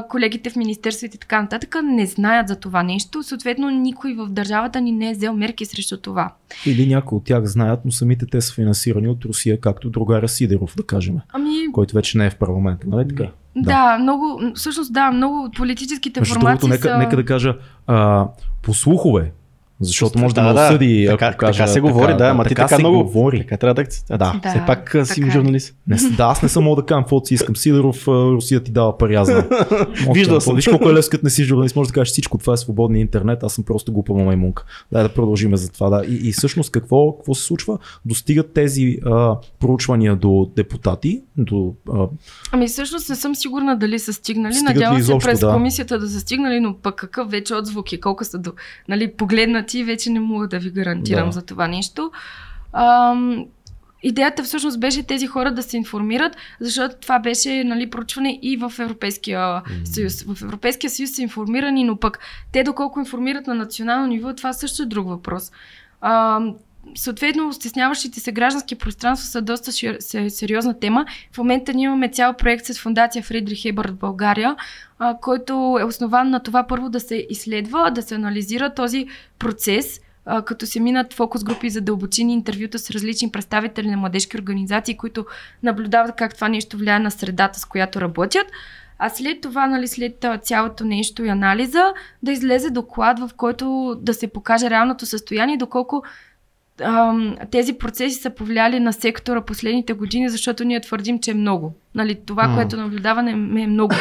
колегите 0.08 0.50
в 0.50 0.56
министерството 0.56 1.16
и 1.16 1.18
така 1.18 1.42
нататък 1.42 1.76
не 1.84 2.06
знаят 2.06 2.48
за 2.48 2.56
това 2.56 2.82
нещо. 2.82 3.22
Съответно, 3.22 3.70
никой 3.70 4.14
в 4.14 4.28
държавата 4.28 4.80
ни 4.80 4.92
не 4.92 5.10
е 5.10 5.14
взел 5.14 5.32
мерки 5.32 5.64
срещу 5.64 5.96
това. 5.96 6.32
Или 6.66 6.86
някои 6.86 7.16
от 7.16 7.24
тях 7.24 7.44
знаят, 7.44 7.80
но 7.84 7.90
самите 7.90 8.26
те 8.26 8.40
са 8.40 8.54
финансирани 8.54 9.08
от 9.08 9.24
Русия, 9.24 9.60
както 9.60 9.90
другаря 9.90 10.28
Сидеров, 10.28 10.74
да 10.76 10.82
кажем. 10.82 11.16
Ами... 11.32 11.72
Който 11.72 11.94
вече 11.94 12.18
не 12.18 12.26
е 12.26 12.30
в 12.30 12.36
парламента, 12.36 12.86
нали 12.88 13.08
така? 13.08 13.24
Да. 13.56 13.62
да, 13.62 13.98
много, 13.98 14.40
всъщност 14.54 14.92
да, 14.92 15.10
много 15.10 15.50
политическите 15.56 16.20
Между 16.20 16.34
формации 16.34 16.68
другото, 16.68 16.68
нека, 16.68 16.88
са... 16.88 16.98
нека 16.98 17.16
да 17.16 17.24
кажа, 17.24 17.56
а, 17.86 18.28
по 18.62 18.74
слухове, 18.74 19.32
защото 19.80 20.18
може 20.18 20.34
да, 20.34 20.42
да 20.42 20.54
ме 20.54 20.60
осъди, 20.60 21.06
така, 21.10 21.26
ако 21.26 21.38
кажа. 21.38 21.58
Така 21.58 21.72
се 21.72 21.80
говори, 21.80 22.12
така, 22.12 22.24
да, 22.24 22.30
ама 22.30 22.44
ти 22.44 22.48
така, 22.48 22.68
така 22.68 22.78
много 22.78 23.02
говори. 23.02 23.38
Така 23.38 23.56
трябва 23.56 23.74
да, 23.74 23.84
да, 24.08 24.16
да. 24.18 24.50
Все 24.50 24.62
пак 24.66 24.84
така. 24.84 25.04
си 25.04 25.30
журналист. 25.30 25.74
Не, 25.86 25.96
да, 25.96 26.24
аз 26.24 26.42
не 26.42 26.48
съм 26.48 26.64
мога 26.64 26.82
да 26.82 26.86
кажа 26.86 27.00
каквото 27.00 27.26
си 27.26 27.34
искам. 27.34 27.56
Сидоров, 27.56 28.08
Русия 28.08 28.60
ти 28.60 28.72
дава 28.72 28.98
пари, 28.98 29.14
аз 29.14 29.28
знам. 29.28 29.44
Виждал 30.14 30.40
съм. 30.40 30.56
Виж 30.56 30.68
колко 30.68 30.90
е 30.90 30.94
лесно, 30.94 31.10
като 31.10 31.24
не 31.24 31.30
си 31.30 31.44
журналист, 31.44 31.76
може 31.76 31.88
да 31.88 31.94
кажеш 31.94 32.12
всичко. 32.12 32.38
Това 32.38 32.52
е 32.52 32.56
свободния 32.56 33.00
интернет, 33.00 33.42
аз 33.42 33.54
съм 33.54 33.64
просто 33.64 33.92
глупа 33.92 34.12
маймунка. 34.12 34.64
Дай 34.92 35.02
да 35.02 35.08
продължим 35.08 35.56
за 35.56 35.72
това. 35.72 35.90
Да. 35.90 36.06
И, 36.06 36.28
и 36.28 36.32
всъщност 36.32 36.70
какво, 36.70 37.16
какво 37.16 37.34
се 37.34 37.42
случва? 37.42 37.78
Достигат 38.04 38.52
тези 38.54 38.98
а, 39.06 39.36
проучвания 39.60 40.16
до 40.16 40.50
депутати, 40.56 41.22
до... 41.36 41.74
А... 41.92 42.06
Ами 42.52 42.68
всъщност 42.68 43.08
не 43.08 43.16
съм 43.16 43.34
сигурна 43.34 43.78
дали 43.78 43.98
са 43.98 44.12
стигнали. 44.12 44.54
Надявам 44.62 45.02
се 45.02 45.18
през 45.18 45.40
да. 45.40 45.52
комисията 45.52 45.98
да 45.98 46.08
са 46.08 46.20
стигнали, 46.20 46.60
но 46.60 46.76
пък 46.82 46.94
какъв 46.94 47.30
вече 47.30 47.54
отзвук 47.54 47.92
и 47.92 48.00
колко 48.00 48.24
са 48.24 48.38
до, 48.38 48.52
нали, 48.88 49.12
погледнати, 49.66 49.84
вече 49.84 50.10
не 50.10 50.20
мога 50.20 50.48
да 50.48 50.58
ви 50.58 50.70
гарантирам 50.70 51.28
да. 51.28 51.32
за 51.32 51.42
това 51.42 51.68
нещо. 51.68 52.10
Ам, 52.72 53.46
идеята 54.02 54.42
всъщност 54.42 54.80
беше 54.80 55.02
тези 55.02 55.26
хора 55.26 55.54
да 55.54 55.62
се 55.62 55.76
информират, 55.76 56.36
защото 56.60 56.96
това 57.00 57.18
беше 57.18 57.64
нали, 57.64 57.90
проучване 57.90 58.38
и 58.42 58.56
в 58.56 58.72
Европейския 58.78 59.38
mm-hmm. 59.38 59.84
съюз. 59.84 60.22
В 60.22 60.42
Европейския 60.42 60.90
съюз 60.90 61.10
са 61.10 61.22
информирани, 61.22 61.84
но 61.84 61.96
пък 61.96 62.18
те 62.52 62.62
доколко 62.62 63.00
информират 63.00 63.46
на 63.46 63.54
национално 63.54 64.06
ниво, 64.06 64.34
това 64.34 64.52
също 64.52 64.82
е 64.82 64.86
друг 64.86 65.08
въпрос. 65.08 65.52
А, 66.00 66.40
съответно, 66.94 67.52
стесняващите 67.52 68.20
се 68.20 68.32
граждански 68.32 68.74
пространства 68.74 69.28
са 69.28 69.42
доста 69.42 69.72
сериозна 70.30 70.78
тема. 70.78 71.06
В 71.32 71.38
момента 71.38 71.74
ние 71.74 71.84
имаме 71.84 72.08
цял 72.08 72.32
проект 72.32 72.66
с 72.66 72.78
фундация 72.78 73.22
Фридрих 73.22 73.64
Ебър 73.64 73.90
в 73.90 73.96
България, 73.96 74.56
а, 74.98 75.16
който 75.20 75.78
е 75.80 75.84
основан 75.84 76.30
на 76.30 76.40
това 76.40 76.66
първо 76.66 76.88
да 76.88 77.00
се 77.00 77.26
изследва, 77.30 77.90
да 77.90 78.02
се 78.02 78.14
анализира 78.14 78.74
този 78.74 79.06
процес, 79.38 80.00
а, 80.26 80.42
като 80.42 80.66
се 80.66 80.80
минат 80.80 81.14
фокус 81.14 81.44
групи 81.44 81.70
за 81.70 81.80
дълбочини 81.80 82.32
интервюта 82.32 82.78
с 82.78 82.90
различни 82.90 83.30
представители 83.30 83.90
на 83.90 83.96
младежки 83.96 84.36
организации, 84.36 84.96
които 84.96 85.26
наблюдават 85.62 86.16
как 86.16 86.34
това 86.34 86.48
нещо 86.48 86.76
влияе 86.76 86.98
на 86.98 87.10
средата, 87.10 87.58
с 87.60 87.64
която 87.64 88.00
работят. 88.00 88.46
А 88.98 89.08
след 89.08 89.40
това, 89.40 89.66
нали, 89.66 89.88
след 89.88 90.26
цялото 90.42 90.84
нещо 90.84 91.24
и 91.24 91.28
анализа, 91.28 91.92
да 92.22 92.32
излезе 92.32 92.70
доклад, 92.70 93.18
в 93.18 93.30
който 93.36 93.96
да 94.00 94.14
се 94.14 94.28
покаже 94.28 94.70
реалното 94.70 95.06
състояние, 95.06 95.56
доколко 95.56 96.02
ам, 96.80 97.36
тези 97.50 97.72
процеси 97.72 98.20
са 98.20 98.30
повлияли 98.30 98.80
на 98.80 98.92
сектора 98.92 99.40
последните 99.40 99.92
години, 99.92 100.28
защото 100.28 100.64
ние 100.64 100.80
твърдим, 100.80 101.20
че 101.20 101.30
е 101.30 101.34
много. 101.34 101.74
Нали, 101.94 102.18
това, 102.26 102.44
mm. 102.44 102.54
което 102.54 102.76
наблюдаваме 102.76 103.62
е 103.62 103.66
много. 103.66 103.94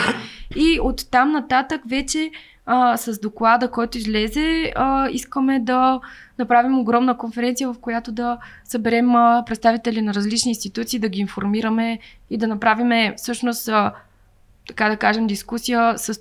И 0.55 0.79
от 0.81 1.11
там 1.11 1.31
нататък 1.31 1.81
вече 1.89 2.31
а, 2.65 2.97
с 2.97 3.19
доклада, 3.19 3.71
който 3.71 3.97
излезе, 3.97 4.71
а, 4.75 5.09
искаме 5.09 5.59
да 5.59 5.99
направим 6.39 6.79
огромна 6.79 7.17
конференция, 7.17 7.73
в 7.73 7.79
която 7.79 8.11
да 8.11 8.37
съберем 8.63 9.15
а, 9.15 9.43
представители 9.45 10.01
на 10.01 10.13
различни 10.13 10.51
институции, 10.51 10.99
да 10.99 11.09
ги 11.09 11.19
информираме 11.19 11.99
и 12.29 12.37
да 12.37 12.47
направим 12.47 13.13
всъщност, 13.17 13.67
а, 13.67 13.93
така 14.67 14.89
да 14.89 14.97
кажем, 14.97 15.27
дискусия 15.27 15.97
с 15.97 16.19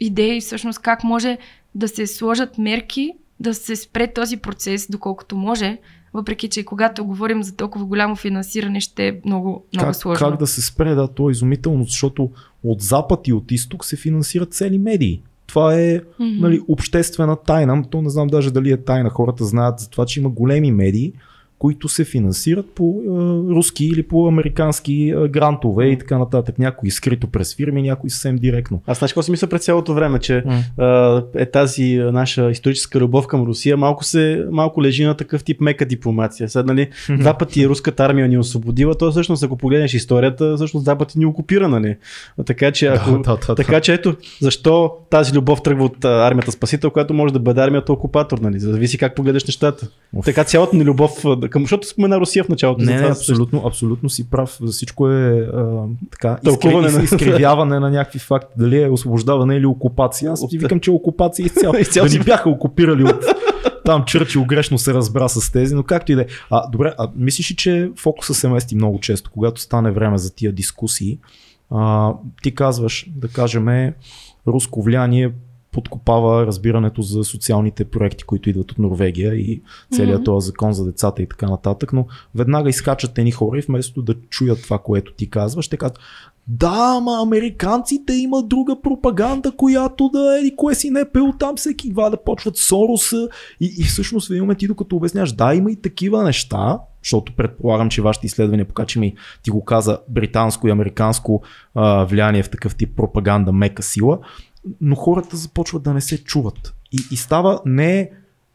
идеи 0.00 0.40
всъщност 0.40 0.78
как 0.78 1.04
може 1.04 1.38
да 1.74 1.88
се 1.88 2.06
сложат 2.06 2.58
мерки, 2.58 3.12
да 3.40 3.54
се 3.54 3.76
спре 3.76 4.12
този 4.12 4.36
процес, 4.36 4.86
доколкото 4.90 5.36
може, 5.36 5.78
въпреки 6.14 6.48
че 6.48 6.64
когато 6.64 7.04
говорим 7.04 7.42
за 7.42 7.56
толкова 7.56 7.84
голямо 7.84 8.16
финансиране, 8.16 8.80
ще 8.80 9.08
е 9.08 9.20
много, 9.24 9.64
много 9.74 9.86
как, 9.86 9.96
сложно. 9.96 10.30
Как 10.30 10.38
да 10.38 10.46
се 10.46 10.62
спре, 10.62 10.94
да, 10.94 11.08
то 11.08 11.28
е 11.28 11.32
изумително, 11.32 11.84
защото 11.84 12.30
от 12.64 12.80
запад 12.80 13.28
и 13.28 13.32
от 13.32 13.52
изток 13.52 13.84
се 13.84 13.96
финансират 13.96 14.54
цели 14.54 14.78
медии 14.78 15.22
Това 15.46 15.80
е 15.80 16.00
нали, 16.20 16.60
обществена 16.68 17.36
тайна. 17.36 17.84
То 17.90 18.02
не 18.02 18.10
знам 18.10 18.26
даже 18.26 18.50
дали 18.50 18.70
е 18.70 18.76
тайна. 18.76 19.10
Хората 19.10 19.44
знаят 19.44 19.80
за 19.80 19.90
това, 19.90 20.06
че 20.06 20.20
има 20.20 20.28
големи 20.28 20.72
медии, 20.72 21.12
които 21.58 21.88
се 21.88 22.04
финансират 22.04 22.66
по 22.74 23.02
е, 23.04 23.08
руски 23.54 23.86
или 23.86 24.02
по 24.02 24.28
американски 24.28 25.14
е, 25.24 25.28
грантове 25.28 25.86
и 25.86 25.98
така 25.98 26.18
нататък. 26.18 26.58
Някои 26.58 26.90
скрито 26.90 27.26
през 27.26 27.56
фирми, 27.56 27.82
някои 27.82 28.10
съвсем 28.10 28.36
директно. 28.36 28.82
Аз 28.86 28.98
знаеш 28.98 29.12
какво 29.12 29.22
си 29.22 29.30
мисля 29.30 29.46
през 29.46 29.64
цялото 29.64 29.94
време, 29.94 30.18
че 30.18 30.44
mm. 30.46 31.24
е, 31.34 31.42
е 31.42 31.50
тази 31.50 31.96
наша 31.96 32.50
историческа 32.50 33.00
любов 33.00 33.26
към 33.26 33.42
Русия 33.42 33.76
малко 33.76 34.04
се 34.04 34.46
малко 34.50 34.82
лежи 34.82 35.04
на 35.04 35.14
такъв 35.14 35.44
тип 35.44 35.60
мека 35.60 35.86
дипломация. 35.86 36.48
Сега, 36.48 36.62
нали, 36.62 36.88
mm-hmm. 36.90 37.18
два 37.18 37.38
пъти 37.38 37.68
руската 37.68 38.04
армия 38.04 38.28
ни 38.28 38.38
освободила, 38.38 38.94
то 38.94 39.10
всъщност 39.10 39.42
ако 39.42 39.56
погледнеш 39.56 39.94
историята, 39.94 40.56
всъщност 40.56 40.84
два 40.84 40.98
пъти 40.98 41.18
ни 41.18 41.26
окупира, 41.26 41.68
нали? 41.68 41.96
Така 42.46 42.72
че, 42.72 42.86
ако, 42.86 43.10
да, 43.10 43.18
да, 43.18 43.38
да, 43.46 43.54
така 43.54 43.80
че 43.80 43.94
ето, 43.94 44.16
защо 44.40 44.92
тази 45.10 45.32
любов 45.36 45.62
тръгва 45.62 45.84
от 45.84 46.04
армията 46.04 46.52
спасител, 46.52 46.90
която 46.90 47.14
може 47.14 47.32
да 47.32 47.40
бъде 47.40 47.60
армията 47.60 47.92
окупатор, 47.92 48.38
нали? 48.38 48.58
Зависи 48.60 48.98
как 48.98 49.14
погледаш 49.14 49.44
нещата. 49.44 49.88
Уф. 50.16 50.24
Така 50.24 50.44
цялата 50.44 50.76
ни 50.76 50.84
любов 50.84 51.24
към, 51.48 51.62
защото 51.62 51.88
спомена 51.88 52.20
Русия 52.20 52.44
в 52.44 52.48
началото. 52.48 52.84
Не, 52.84 53.00
не, 53.00 53.08
абсолютно, 53.08 53.62
абсолютно 53.66 54.10
си 54.10 54.30
прав. 54.30 54.58
За 54.62 54.72
всичко 54.72 55.08
е 55.08 55.48
а, 55.54 55.84
така, 56.10 56.38
Тълкуване 56.44 56.86
изкри, 56.88 56.98
на... 56.98 57.04
изкривяване 57.04 57.80
на 57.80 57.90
някакви 57.90 58.18
факти. 58.18 58.54
Дали 58.58 58.82
е 58.82 58.88
освобождаване 58.88 59.56
или 59.56 59.66
окупация. 59.66 60.32
Аз 60.32 60.48
ти 60.48 60.58
викам, 60.58 60.80
че 60.80 60.90
окупация 60.90 61.46
изцяло. 61.46 61.74
изцяло 61.80 62.08
да 62.08 62.18
ни 62.18 62.24
бяха 62.24 62.50
окупирали 62.50 63.04
от 63.04 63.24
там 63.88 64.04
Чърчил 64.04 64.44
грешно 64.44 64.78
се 64.78 64.94
разбра 64.94 65.28
с 65.28 65.52
тези, 65.52 65.74
но 65.74 65.82
както 65.82 66.12
и 66.12 66.14
да 66.14 66.22
е. 66.22 66.26
А, 66.50 66.70
добре, 66.70 66.94
а 66.98 67.10
мислиш 67.16 67.50
ли, 67.50 67.56
че 67.56 67.90
фокуса 67.96 68.34
се 68.34 68.48
мести 68.48 68.74
много 68.74 69.00
често, 69.00 69.30
когато 69.30 69.60
стане 69.60 69.90
време 69.90 70.18
за 70.18 70.34
тия 70.34 70.52
дискусии? 70.52 71.18
А, 71.70 72.12
ти 72.42 72.54
казваш, 72.54 73.06
да 73.16 73.28
кажем, 73.28 73.92
руско 74.46 74.82
влияние 74.82 75.32
подкопава 75.72 76.46
разбирането 76.46 77.02
за 77.02 77.24
социалните 77.24 77.84
проекти, 77.84 78.24
които 78.24 78.50
идват 78.50 78.72
от 78.72 78.78
Норвегия 78.78 79.34
и 79.34 79.62
целият 79.92 80.20
mm-hmm. 80.20 80.24
този 80.24 80.46
закон 80.46 80.72
за 80.72 80.84
децата 80.84 81.22
и 81.22 81.28
така 81.28 81.46
нататък, 81.46 81.92
но 81.92 82.06
веднага 82.34 82.68
изкачат 82.68 83.18
едни 83.18 83.30
хора 83.30 83.58
и 83.58 83.62
вместо 83.68 84.02
да 84.02 84.14
чуят 84.30 84.62
това, 84.62 84.78
което 84.78 85.12
ти 85.12 85.30
казваш, 85.30 85.64
ще 85.64 85.76
казват, 85.76 85.98
да, 86.48 86.94
ама 86.98 87.18
американците 87.22 88.12
имат 88.12 88.48
друга 88.48 88.80
пропаганда, 88.82 89.52
която 89.56 90.08
да 90.08 90.40
е 90.44 90.56
кое 90.56 90.74
си 90.74 90.90
не 90.90 91.00
е 91.00 91.10
пил 91.12 91.32
там 91.38 91.56
всеки 91.56 91.90
два 91.90 92.10
да 92.10 92.16
почват 92.16 92.56
Сороса 92.56 93.28
и, 93.60 93.74
и 93.78 93.84
всъщност 93.84 94.28
в 94.28 94.30
един 94.30 94.42
момент 94.42 94.58
ти 94.58 94.66
докато 94.66 94.96
обясняваш, 94.96 95.32
да, 95.32 95.54
има 95.54 95.70
и 95.70 95.76
такива 95.76 96.22
неща, 96.22 96.78
защото 97.02 97.32
предполагам, 97.36 97.90
че 97.90 98.02
вашите 98.02 98.26
изследвания 98.26 98.68
покачи 98.68 98.98
ми 98.98 99.14
ти 99.42 99.50
го 99.50 99.64
каза 99.64 99.98
британско 100.08 100.68
и 100.68 100.70
американско 100.70 101.42
а, 101.74 102.04
влияние 102.04 102.42
в 102.42 102.50
такъв 102.50 102.76
тип 102.76 102.96
пропаганда 102.96 103.52
мека 103.52 103.82
сила, 103.82 104.18
но 104.80 104.94
хората 104.94 105.36
започват 105.36 105.82
да 105.82 105.94
не 105.94 106.00
се 106.00 106.24
чуват. 106.24 106.74
И, 106.92 106.98
и 107.10 107.16
става 107.16 107.60
не 107.66 108.10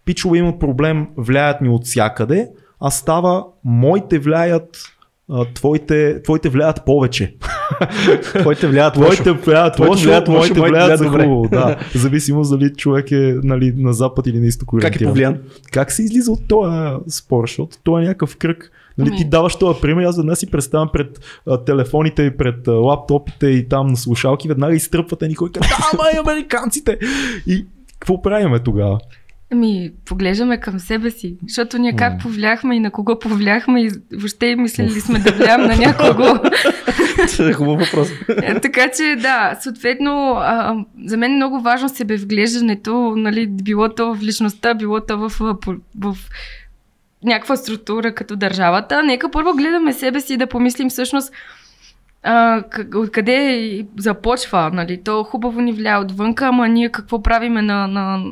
пичове 0.05 0.37
има 0.37 0.59
проблем, 0.59 1.07
влияят 1.17 1.61
ни 1.61 1.69
от 1.69 1.85
всякъде, 1.85 2.49
а 2.79 2.91
става 2.91 3.45
моите 3.63 4.19
влияят 4.19 4.93
твоите, 5.53 6.21
твоите 6.23 6.49
влияят 6.49 6.85
повече. 6.85 7.35
твоите 8.23 8.67
влияят 8.67 8.93
твоите 8.93 9.31
влияят 9.31 9.79
лошо, 9.79 10.03
влияят 10.03 10.27
моите 10.27 10.61
влияят 10.61 10.99
за 10.99 11.09
хубаво. 11.09 11.47
Да. 11.51 11.79
Зависимо 11.95 12.43
дали 12.43 12.73
човек 12.73 13.11
е 13.11 13.35
нали, 13.43 13.73
на 13.77 13.93
запад 13.93 14.27
или 14.27 14.39
на 14.39 14.45
изток. 14.45 14.81
Как 14.81 15.01
е 15.01 15.05
повлиян? 15.05 15.37
Как 15.71 15.91
се 15.91 16.03
излиза 16.03 16.31
от 16.31 16.47
този 16.47 16.77
спор, 17.07 17.43
защото 17.43 17.77
това 17.83 18.01
е 18.01 18.03
някакъв 18.03 18.37
кръг. 18.37 18.71
Нали, 18.97 19.09
ти 19.09 19.21
ами. 19.21 19.29
даваш 19.29 19.55
този 19.55 19.81
пример, 19.81 20.03
аз 20.03 20.17
веднага 20.17 20.35
си 20.35 20.51
представям 20.51 20.89
пред 20.93 21.19
а, 21.47 21.63
телефоните 21.63 22.23
и 22.23 22.37
пред 22.37 22.67
а, 22.67 22.71
лаптопите 22.71 23.47
и 23.47 23.69
там 23.69 23.87
на 23.87 23.97
слушалки, 23.97 24.47
веднага 24.47 24.75
изтръпват 24.75 25.21
никой 25.21 25.51
казва, 25.51 25.75
да, 25.91 25.97
май, 25.97 26.13
американците! 26.19 26.99
И 27.47 27.65
какво 27.99 28.21
правиме 28.21 28.59
тогава? 28.59 28.99
Ами, 29.51 29.91
поглеждаме 30.05 30.59
към 30.59 30.79
себе 30.79 31.11
си, 31.11 31.37
защото 31.47 31.77
ние 31.77 31.95
как 31.95 32.21
повляхме 32.21 32.75
и 32.75 32.79
на 32.79 32.91
кого 32.91 33.19
повляхме 33.19 33.81
и 33.83 33.91
въобще 34.13 34.55
мислили 34.55 34.87
ли 34.87 35.01
сме 35.01 35.19
да 35.19 35.31
влияем 35.31 35.61
на 35.61 35.75
някого. 35.77 36.23
Това 37.27 37.49
е 37.49 37.53
хубав 37.53 37.79
въпрос. 37.79 38.09
Е, 38.29 38.59
така 38.59 38.91
че 38.97 39.15
да, 39.21 39.57
съответно, 39.61 40.33
а, 40.37 40.75
за 41.05 41.17
мен 41.17 41.31
е 41.31 41.35
много 41.35 41.61
важно 41.61 41.89
себевглеждането, 41.89 43.13
нали, 43.17 43.47
било 43.47 43.89
то 43.89 44.15
в 44.15 44.23
личността, 44.23 44.73
било 44.73 44.99
то 44.99 45.17
в, 45.17 45.29
в, 45.39 45.57
в 45.99 46.17
някаква 47.23 47.55
структура 47.55 48.15
като 48.15 48.35
държавата. 48.35 49.03
Нека 49.03 49.31
първо 49.31 49.53
гледаме 49.53 49.93
себе 49.93 50.21
си 50.21 50.37
да 50.37 50.47
помислим 50.47 50.89
всъщност 50.89 51.33
откъде 52.95 53.85
започва, 53.99 54.71
нали? 54.73 55.03
То 55.03 55.23
хубаво 55.23 55.61
ни 55.61 55.73
влияе 55.73 55.97
отвънка, 55.97 56.45
ама 56.47 56.67
ние 56.67 56.89
какво 56.89 57.23
правиме 57.23 57.61
на, 57.61 57.87
на, 57.87 58.23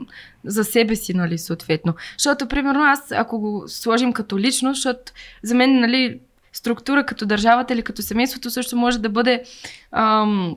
за 0.45 0.63
себе 0.63 0.95
си, 0.95 1.13
нали, 1.13 1.37
съответно. 1.37 1.93
Защото, 2.17 2.47
примерно, 2.47 2.83
аз, 2.83 3.11
ако 3.11 3.39
го 3.39 3.63
сложим 3.67 4.13
като 4.13 4.39
личност, 4.39 4.75
защото 4.75 5.11
за 5.43 5.55
мен, 5.55 5.79
нали, 5.79 6.19
структура 6.53 7.05
като 7.05 7.25
държавата 7.25 7.73
или 7.73 7.81
като 7.81 8.01
семейството 8.01 8.49
също 8.49 8.77
може 8.77 8.99
да 8.99 9.09
бъде 9.09 9.43
ам, 9.91 10.55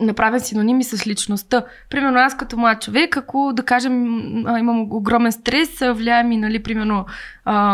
направен 0.00 0.40
синоними 0.40 0.84
с 0.84 1.06
личността. 1.06 1.64
Примерно 1.90 2.18
аз 2.18 2.36
като 2.36 2.56
млад 2.56 2.82
човек, 2.82 3.16
ако 3.16 3.52
да 3.52 3.62
кажем 3.62 4.04
имам 4.58 4.80
огромен 4.92 5.32
стрес, 5.32 5.78
влияе 5.80 6.22
ми, 6.22 6.36
нали, 6.36 6.62
примерно, 6.62 7.06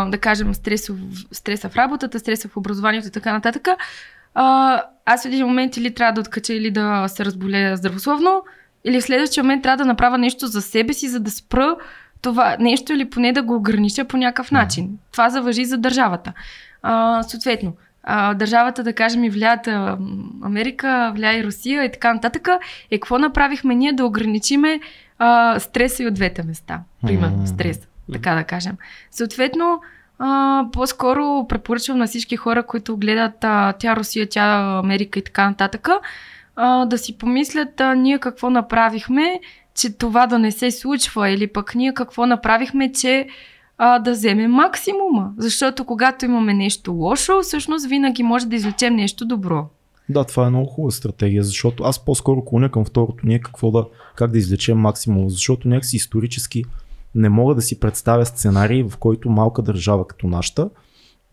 да 0.07 0.17
кажем 0.21 0.53
стресов, 0.53 0.97
стреса 1.31 1.69
в 1.69 1.75
работата, 1.75 2.19
стреса 2.19 2.47
в 2.47 2.57
образованието 2.57 3.07
и 3.07 3.11
така 3.11 3.33
нататък, 3.33 3.67
аз 5.05 5.23
в 5.23 5.25
един 5.25 5.47
момент 5.47 5.77
или 5.77 5.93
трябва 5.93 6.13
да 6.13 6.21
откача 6.21 6.53
или 6.53 6.71
да 6.71 7.07
се 7.07 7.25
разболея 7.25 7.77
здравословно, 7.77 8.43
или 8.85 9.01
в 9.01 9.03
следващия 9.03 9.43
момент 9.43 9.63
трябва 9.63 9.77
да 9.77 9.85
направя 9.85 10.17
нещо 10.17 10.47
за 10.47 10.61
себе 10.61 10.93
си, 10.93 11.07
за 11.07 11.19
да 11.19 11.31
спра 11.31 11.75
това 12.21 12.57
нещо 12.59 12.93
или 12.93 13.09
поне 13.09 13.33
да 13.33 13.43
го 13.43 13.55
огранича 13.55 14.05
по 14.05 14.17
някакъв 14.17 14.51
начин. 14.51 14.97
Това 15.11 15.29
завържи 15.29 15.65
за 15.65 15.77
държавата. 15.77 16.33
А, 16.81 17.23
съответно, 17.23 17.73
а, 18.03 18.33
държавата, 18.33 18.83
да 18.83 18.93
кажем, 18.93 19.23
и 19.23 19.29
влияят 19.29 19.67
Америка, 20.43 21.11
влияе 21.15 21.39
и 21.39 21.43
Русия 21.43 21.83
и 21.83 21.91
така 21.91 22.13
нататък, 22.13 22.47
е 22.91 22.99
какво 22.99 23.17
направихме 23.17 23.75
ние 23.75 23.93
да 23.93 24.05
ограничиме 24.05 24.79
а, 25.19 25.59
стреса 25.59 26.03
и 26.03 26.07
от 26.07 26.13
двете 26.13 26.43
места. 26.43 26.81
Примерно, 27.01 27.47
стрес, 27.47 27.87
така 28.13 28.35
да 28.35 28.43
кажем. 28.43 28.77
Съответно, 29.11 29.81
а, 30.19 30.65
по-скоро 30.71 31.47
препоръчвам 31.49 31.97
на 31.97 32.07
всички 32.07 32.37
хора, 32.37 32.63
които 32.63 32.97
гледат 32.97 33.43
а, 33.43 33.73
тя 33.79 33.95
Русия, 33.95 34.29
тя 34.29 34.79
Америка 34.79 35.19
и 35.19 35.23
така 35.23 35.49
нататък, 35.49 35.89
а, 36.55 36.85
да 36.85 36.97
си 36.97 37.17
помислят 37.17 37.81
а, 37.81 37.95
ние 37.95 38.19
какво 38.19 38.49
направихме, 38.49 39.39
че 39.75 39.97
това 39.97 40.27
да 40.27 40.39
не 40.39 40.51
се 40.51 40.71
случва 40.71 41.29
или 41.29 41.47
пък 41.47 41.75
ние 41.75 41.93
какво 41.93 42.25
направихме, 42.25 42.91
че 42.91 43.27
а, 43.85 43.99
да 43.99 44.11
вземем 44.11 44.51
максимума. 44.51 45.31
Защото 45.37 45.85
когато 45.85 46.25
имаме 46.25 46.53
нещо 46.53 46.91
лошо, 46.91 47.41
всъщност 47.41 47.85
винаги 47.85 48.23
може 48.23 48.45
да 48.45 48.55
извлечем 48.55 48.95
нещо 48.95 49.25
добро. 49.25 49.65
Да, 50.09 50.23
това 50.23 50.47
е 50.47 50.49
много 50.49 50.65
хубава 50.65 50.91
стратегия, 50.91 51.43
защото 51.43 51.83
аз 51.83 52.05
по-скоро 52.05 52.45
клоня 52.45 52.69
към 52.69 52.85
второто 52.85 53.27
ние 53.27 53.39
какво 53.39 53.71
да, 53.71 53.85
как 54.15 54.31
да 54.31 54.37
извлечем 54.37 54.77
максимум, 54.77 55.29
защото 55.29 55.67
някакси 55.67 55.95
исторически 55.95 56.63
не 57.15 57.29
мога 57.29 57.55
да 57.55 57.61
си 57.61 57.79
представя 57.79 58.25
сценарий, 58.25 58.83
в 58.83 58.97
който 58.97 59.29
малка 59.29 59.61
държава 59.61 60.07
като 60.07 60.27
нашата, 60.27 60.69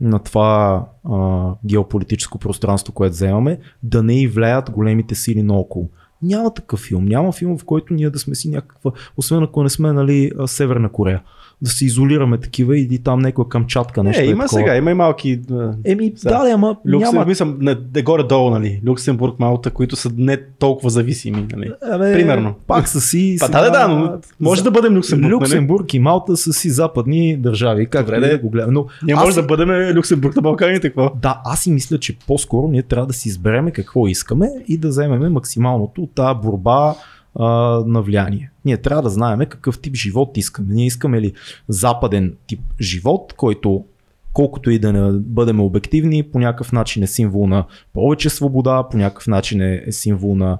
на 0.01 0.18
това 0.18 0.85
а, 1.10 1.48
геополитическо 1.66 2.39
пространство, 2.39 2.93
което 2.93 3.12
вземаме, 3.12 3.59
да 3.82 4.02
не 4.02 4.20
и 4.20 4.28
влияят 4.28 4.70
големите 4.70 5.14
сили 5.14 5.43
наоколо. 5.43 5.89
Няма 6.22 6.55
такъв 6.55 6.81
филм. 6.81 7.05
Няма 7.05 7.32
филм, 7.32 7.59
в 7.59 7.64
който 7.64 7.94
ние 7.94 8.10
да 8.10 8.18
сме 8.18 8.35
си 8.35 8.51
някаква, 8.51 8.93
освен 9.16 9.43
ако 9.43 9.62
не 9.62 9.68
сме 9.68 9.93
нали, 9.93 10.32
Северна 10.47 10.93
Корея 10.93 11.22
да 11.62 11.70
се 11.70 11.84
изолираме 11.84 12.38
такива 12.38 12.78
и 12.78 12.98
там 12.98 13.20
някоя 13.20 13.48
камчатка 13.48 14.02
нещо. 14.02 14.22
Е, 14.22 14.26
има 14.26 14.44
е 14.44 14.48
сега, 14.48 14.76
има 14.76 14.90
и 14.90 14.94
малки. 14.94 15.40
Еми, 15.84 16.12
да, 16.24 16.44
да, 16.44 16.50
ама. 16.52 16.76
Люксембург, 16.86 17.12
няма... 17.12 17.26
мисля, 17.26 17.54
не, 17.58 17.76
не 17.94 18.02
горе-долу, 18.02 18.50
нали? 18.50 18.80
Люксембург, 18.86 19.38
Малта, 19.38 19.70
които 19.70 19.96
са 19.96 20.10
не 20.16 20.42
толкова 20.58 20.90
зависими, 20.90 21.46
нали? 21.52 21.72
Абе, 21.92 22.12
Примерно. 22.12 22.54
Пак 22.66 22.88
са 22.88 23.00
си. 23.00 23.36
Па, 23.40 23.46
сега... 23.46 23.60
да, 23.60 23.70
да, 23.70 23.88
но 23.88 24.18
може 24.40 24.58
за... 24.58 24.64
да 24.64 24.70
бъдем 24.70 24.96
Люксембург. 24.96 25.22
Нали? 25.22 25.34
Люксембург 25.34 25.82
нали? 25.82 25.96
и 25.96 26.00
Малта 26.00 26.36
са 26.36 26.52
си 26.52 26.70
западни 26.70 27.36
държави. 27.36 27.86
Как 27.86 28.06
Добре, 28.06 28.20
да 28.20 28.38
го 28.38 28.50
гледаме. 28.50 28.72
Но 28.72 28.86
аз... 29.12 29.24
може 29.24 29.34
да 29.34 29.42
бъдем 29.42 29.96
Люксембург 29.96 30.36
на 30.36 30.42
Балканите, 30.42 30.88
какво? 30.88 31.12
Да, 31.22 31.40
аз 31.44 31.60
си 31.60 31.70
мисля, 31.70 31.98
че 31.98 32.18
по-скоро 32.26 32.68
ние 32.68 32.82
трябва 32.82 33.06
да 33.06 33.12
си 33.12 33.28
избереме 33.28 33.70
какво 33.70 34.06
искаме 34.06 34.50
и 34.68 34.78
да 34.78 34.88
вземем 34.88 35.32
максималното 35.32 36.02
от 36.02 36.14
тази 36.14 36.38
борба 36.42 36.94
а, 37.35 37.47
на 37.86 38.02
влияние. 38.02 38.51
Ние 38.65 38.77
трябва 38.77 39.02
да 39.02 39.11
знаем 39.11 39.39
какъв 39.39 39.81
тип 39.81 39.94
живот 39.94 40.36
искаме. 40.36 40.74
Ние 40.74 40.86
искаме 40.86 41.20
ли 41.20 41.32
западен 41.69 42.36
тип 42.47 42.61
живот, 42.81 43.35
който 43.36 43.85
колкото 44.32 44.70
и 44.70 44.78
да 44.78 44.93
не 44.93 45.12
бъдем 45.12 45.61
обективни, 45.61 46.23
по 46.23 46.39
някакъв 46.39 46.73
начин 46.73 47.02
е 47.02 47.07
символ 47.07 47.47
на 47.47 47.65
повече 47.93 48.31
свобода, 48.31 48.89
по 48.90 48.97
някакъв 48.97 49.27
начин 49.27 49.61
е, 49.61 49.82
е 49.86 49.93
символ 49.93 50.36
на 50.36 50.59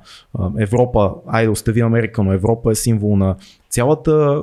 Европа, 0.59 1.13
айде 1.27 1.51
остави 1.51 1.81
Америка, 1.81 2.23
но 2.23 2.33
Европа 2.33 2.73
е 2.73 2.75
символ 2.75 3.17
на 3.17 3.37
цялата 3.69 4.43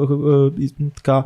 така 0.95 1.23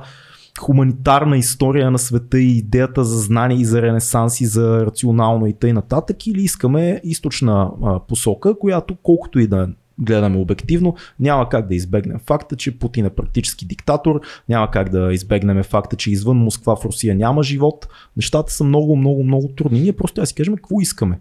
хуманитарна 0.59 1.37
история 1.37 1.91
на 1.91 1.99
света 1.99 2.39
и 2.39 2.57
идеята 2.57 3.03
за 3.03 3.19
знание 3.19 3.57
и 3.57 3.65
за 3.65 3.81
ренесанс 3.81 4.41
и 4.41 4.45
за 4.45 4.85
рационално 4.85 5.47
и 5.47 5.53
тъй 5.53 5.73
нататък 5.73 6.27
или 6.27 6.41
искаме 6.41 7.01
източна 7.03 7.71
посока, 8.07 8.59
която 8.59 8.95
колкото 9.03 9.39
и 9.39 9.47
да 9.47 9.69
гледаме 10.01 10.37
обективно, 10.37 10.95
няма 11.19 11.49
как 11.49 11.67
да 11.67 11.75
избегнем 11.75 12.19
факта, 12.25 12.55
че 12.55 12.79
Путин 12.79 13.05
е 13.05 13.09
практически 13.09 13.65
диктатор, 13.65 14.21
няма 14.49 14.71
как 14.71 14.89
да 14.89 15.13
избегнем 15.13 15.63
факта, 15.63 15.95
че 15.95 16.11
извън 16.11 16.37
Москва 16.37 16.75
в 16.75 16.85
Русия 16.85 17.15
няма 17.15 17.43
живот. 17.43 17.87
Нещата 18.17 18.53
са 18.53 18.63
много, 18.63 18.95
много, 18.95 19.23
много 19.23 19.47
трудни. 19.47 19.81
Ние 19.81 19.93
просто 19.93 20.15
трябва 20.15 20.23
да 20.23 20.27
си 20.27 20.35
кажем 20.35 20.55
какво 20.55 20.81
искаме. 20.81 21.19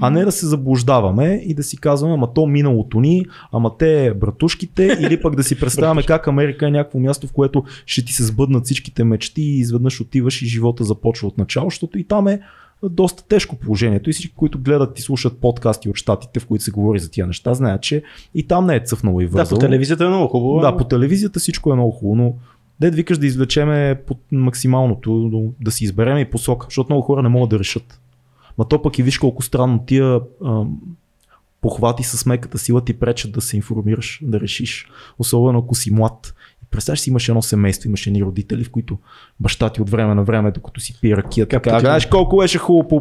А 0.00 0.10
не 0.10 0.24
да 0.24 0.32
се 0.32 0.46
заблуждаваме 0.46 1.42
и 1.44 1.54
да 1.54 1.62
си 1.62 1.76
казваме, 1.76 2.14
ама 2.14 2.34
то 2.34 2.46
миналото 2.46 3.00
ни, 3.00 3.26
ама 3.52 3.76
те 3.78 4.14
братушките, 4.14 4.98
или 5.00 5.20
пък 5.20 5.36
да 5.36 5.44
си 5.44 5.60
представяме 5.60 6.02
как 6.02 6.28
Америка 6.28 6.66
е 6.66 6.70
някакво 6.70 6.98
място, 6.98 7.26
в 7.26 7.32
което 7.32 7.64
ще 7.86 8.04
ти 8.04 8.12
се 8.12 8.24
сбъднат 8.24 8.64
всичките 8.64 9.04
мечти 9.04 9.42
и 9.42 9.58
изведнъж 9.58 10.00
отиваш 10.00 10.42
и 10.42 10.46
живота 10.46 10.84
започва 10.84 11.28
от 11.28 11.38
начало, 11.38 11.70
защото 11.70 11.98
и 11.98 12.04
там 12.04 12.28
е 12.28 12.40
доста 12.90 13.24
тежко 13.28 13.56
положението 13.56 14.10
и 14.10 14.12
всички, 14.12 14.34
които 14.36 14.58
гледат 14.58 14.98
и 14.98 15.02
слушат 15.02 15.40
подкасти 15.40 15.88
от 15.88 15.96
щатите, 15.96 16.40
в 16.40 16.46
които 16.46 16.64
се 16.64 16.70
говори 16.70 16.98
за 16.98 17.10
тия 17.10 17.26
неща, 17.26 17.54
знаят, 17.54 17.82
че 17.82 18.02
и 18.34 18.46
там 18.46 18.66
не 18.66 18.76
е 18.76 18.80
цъфнало 18.80 19.20
и 19.20 19.26
вързало. 19.26 19.58
Да, 19.58 19.64
по 19.64 19.66
телевизията 19.66 20.04
е 20.04 20.08
много 20.08 20.28
хубаво. 20.28 20.60
Да, 20.60 20.76
по 20.76 20.84
телевизията 20.84 21.40
всичко 21.40 21.72
е 21.72 21.74
много 21.74 21.90
хубаво, 21.90 22.14
но 22.14 22.34
дед 22.80 22.94
викаш 22.94 23.18
да 23.18 23.26
извлечеме 23.26 24.02
под 24.06 24.18
максималното, 24.32 25.52
да 25.60 25.70
си 25.70 25.84
избереме 25.84 26.20
и 26.20 26.30
посока, 26.30 26.66
защото 26.70 26.92
много 26.92 27.02
хора 27.02 27.22
не 27.22 27.28
могат 27.28 27.50
да 27.50 27.58
решат. 27.58 28.00
Ма 28.58 28.68
то 28.68 28.82
пък 28.82 28.98
и 28.98 29.02
виж 29.02 29.18
колко 29.18 29.42
странно 29.42 29.84
тия 29.86 30.20
похвати 31.60 32.02
с 32.02 32.26
меката 32.26 32.58
сила 32.58 32.84
ти 32.84 32.94
пречат 32.94 33.32
да 33.32 33.40
се 33.40 33.56
информираш, 33.56 34.20
да 34.22 34.40
решиш. 34.40 34.88
Особено 35.18 35.58
ако 35.58 35.74
си 35.74 35.94
млад. 35.94 36.34
Представяш 36.74 37.00
си, 37.00 37.10
имаш 37.10 37.28
едно 37.28 37.42
семейство, 37.42 37.88
имаш 37.88 38.06
едни 38.06 38.22
родители, 38.22 38.64
в 38.64 38.70
които 38.70 38.98
баща 39.40 39.70
ти 39.70 39.82
от 39.82 39.90
време 39.90 40.14
на 40.14 40.24
време, 40.24 40.50
докато 40.50 40.80
си 40.80 40.98
пие 41.00 41.16
ракия, 41.16 41.48
така, 41.48 41.80
знаеш 41.80 42.06
колко 42.06 42.36
беше 42.36 42.58
хубаво 42.58 42.88
по 42.88 43.00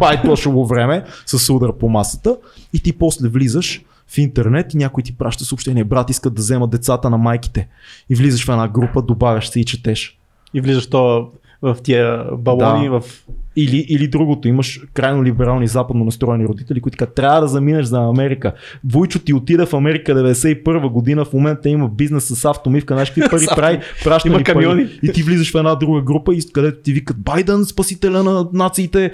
байтошово 0.00 0.66
време 0.66 1.04
с 1.26 1.50
удар 1.52 1.72
по 1.78 1.88
масата 1.88 2.36
и 2.72 2.80
ти 2.80 2.92
после 2.92 3.28
влизаш 3.28 3.84
в 4.08 4.18
интернет 4.18 4.74
и 4.74 4.76
някой 4.76 5.02
ти 5.02 5.18
праща 5.18 5.44
съобщение, 5.44 5.84
брат 5.84 6.10
искат 6.10 6.34
да 6.34 6.40
вземат 6.42 6.70
децата 6.70 7.10
на 7.10 7.18
майките. 7.18 7.68
И 8.08 8.14
влизаш 8.14 8.46
в 8.46 8.48
една 8.48 8.68
група, 8.68 9.02
добавяш 9.02 9.48
се 9.48 9.60
и 9.60 9.64
четеш. 9.64 10.18
И 10.54 10.60
влизаш 10.60 10.86
то 10.86 11.30
в 11.62 11.76
тия 11.82 12.24
балони, 12.38 12.88
Да. 12.88 13.00
в... 13.00 13.24
Или, 13.56 13.86
или 13.88 14.08
другото, 14.08 14.48
имаш 14.48 14.80
крайно 14.94 15.24
либерални 15.24 15.66
западно 15.68 16.04
настроени 16.04 16.46
родители, 16.46 16.80
които 16.80 16.98
казват, 16.98 17.14
трябва 17.14 17.40
да 17.40 17.48
заминеш 17.48 17.86
за 17.86 17.98
Америка. 17.98 18.52
Войчо 18.84 19.18
ти 19.18 19.34
отида 19.34 19.66
в 19.66 19.74
Америка 19.74 20.14
91 20.14 20.88
година, 20.88 21.24
в 21.24 21.32
момента 21.32 21.68
има 21.68 21.88
бизнес 21.88 22.24
с 22.24 22.44
автомивка, 22.44 22.94
знаеш 22.94 23.10
какви 23.10 23.30
пари 23.30 23.46
прави, 23.56 23.78
праща 24.04 24.28
Има 24.28 24.38
ни 24.38 24.44
пари. 24.44 24.54
камиони. 24.54 24.88
И 25.02 25.12
ти 25.12 25.22
влизаш 25.22 25.52
в 25.52 25.54
една 25.54 25.74
друга 25.74 26.02
група, 26.02 26.34
и 26.34 26.40
където 26.52 26.82
ти 26.82 26.92
викат 26.92 27.16
Байден, 27.18 27.64
спасителя 27.64 28.22
на 28.22 28.48
нациите, 28.52 29.04
е, 29.04 29.10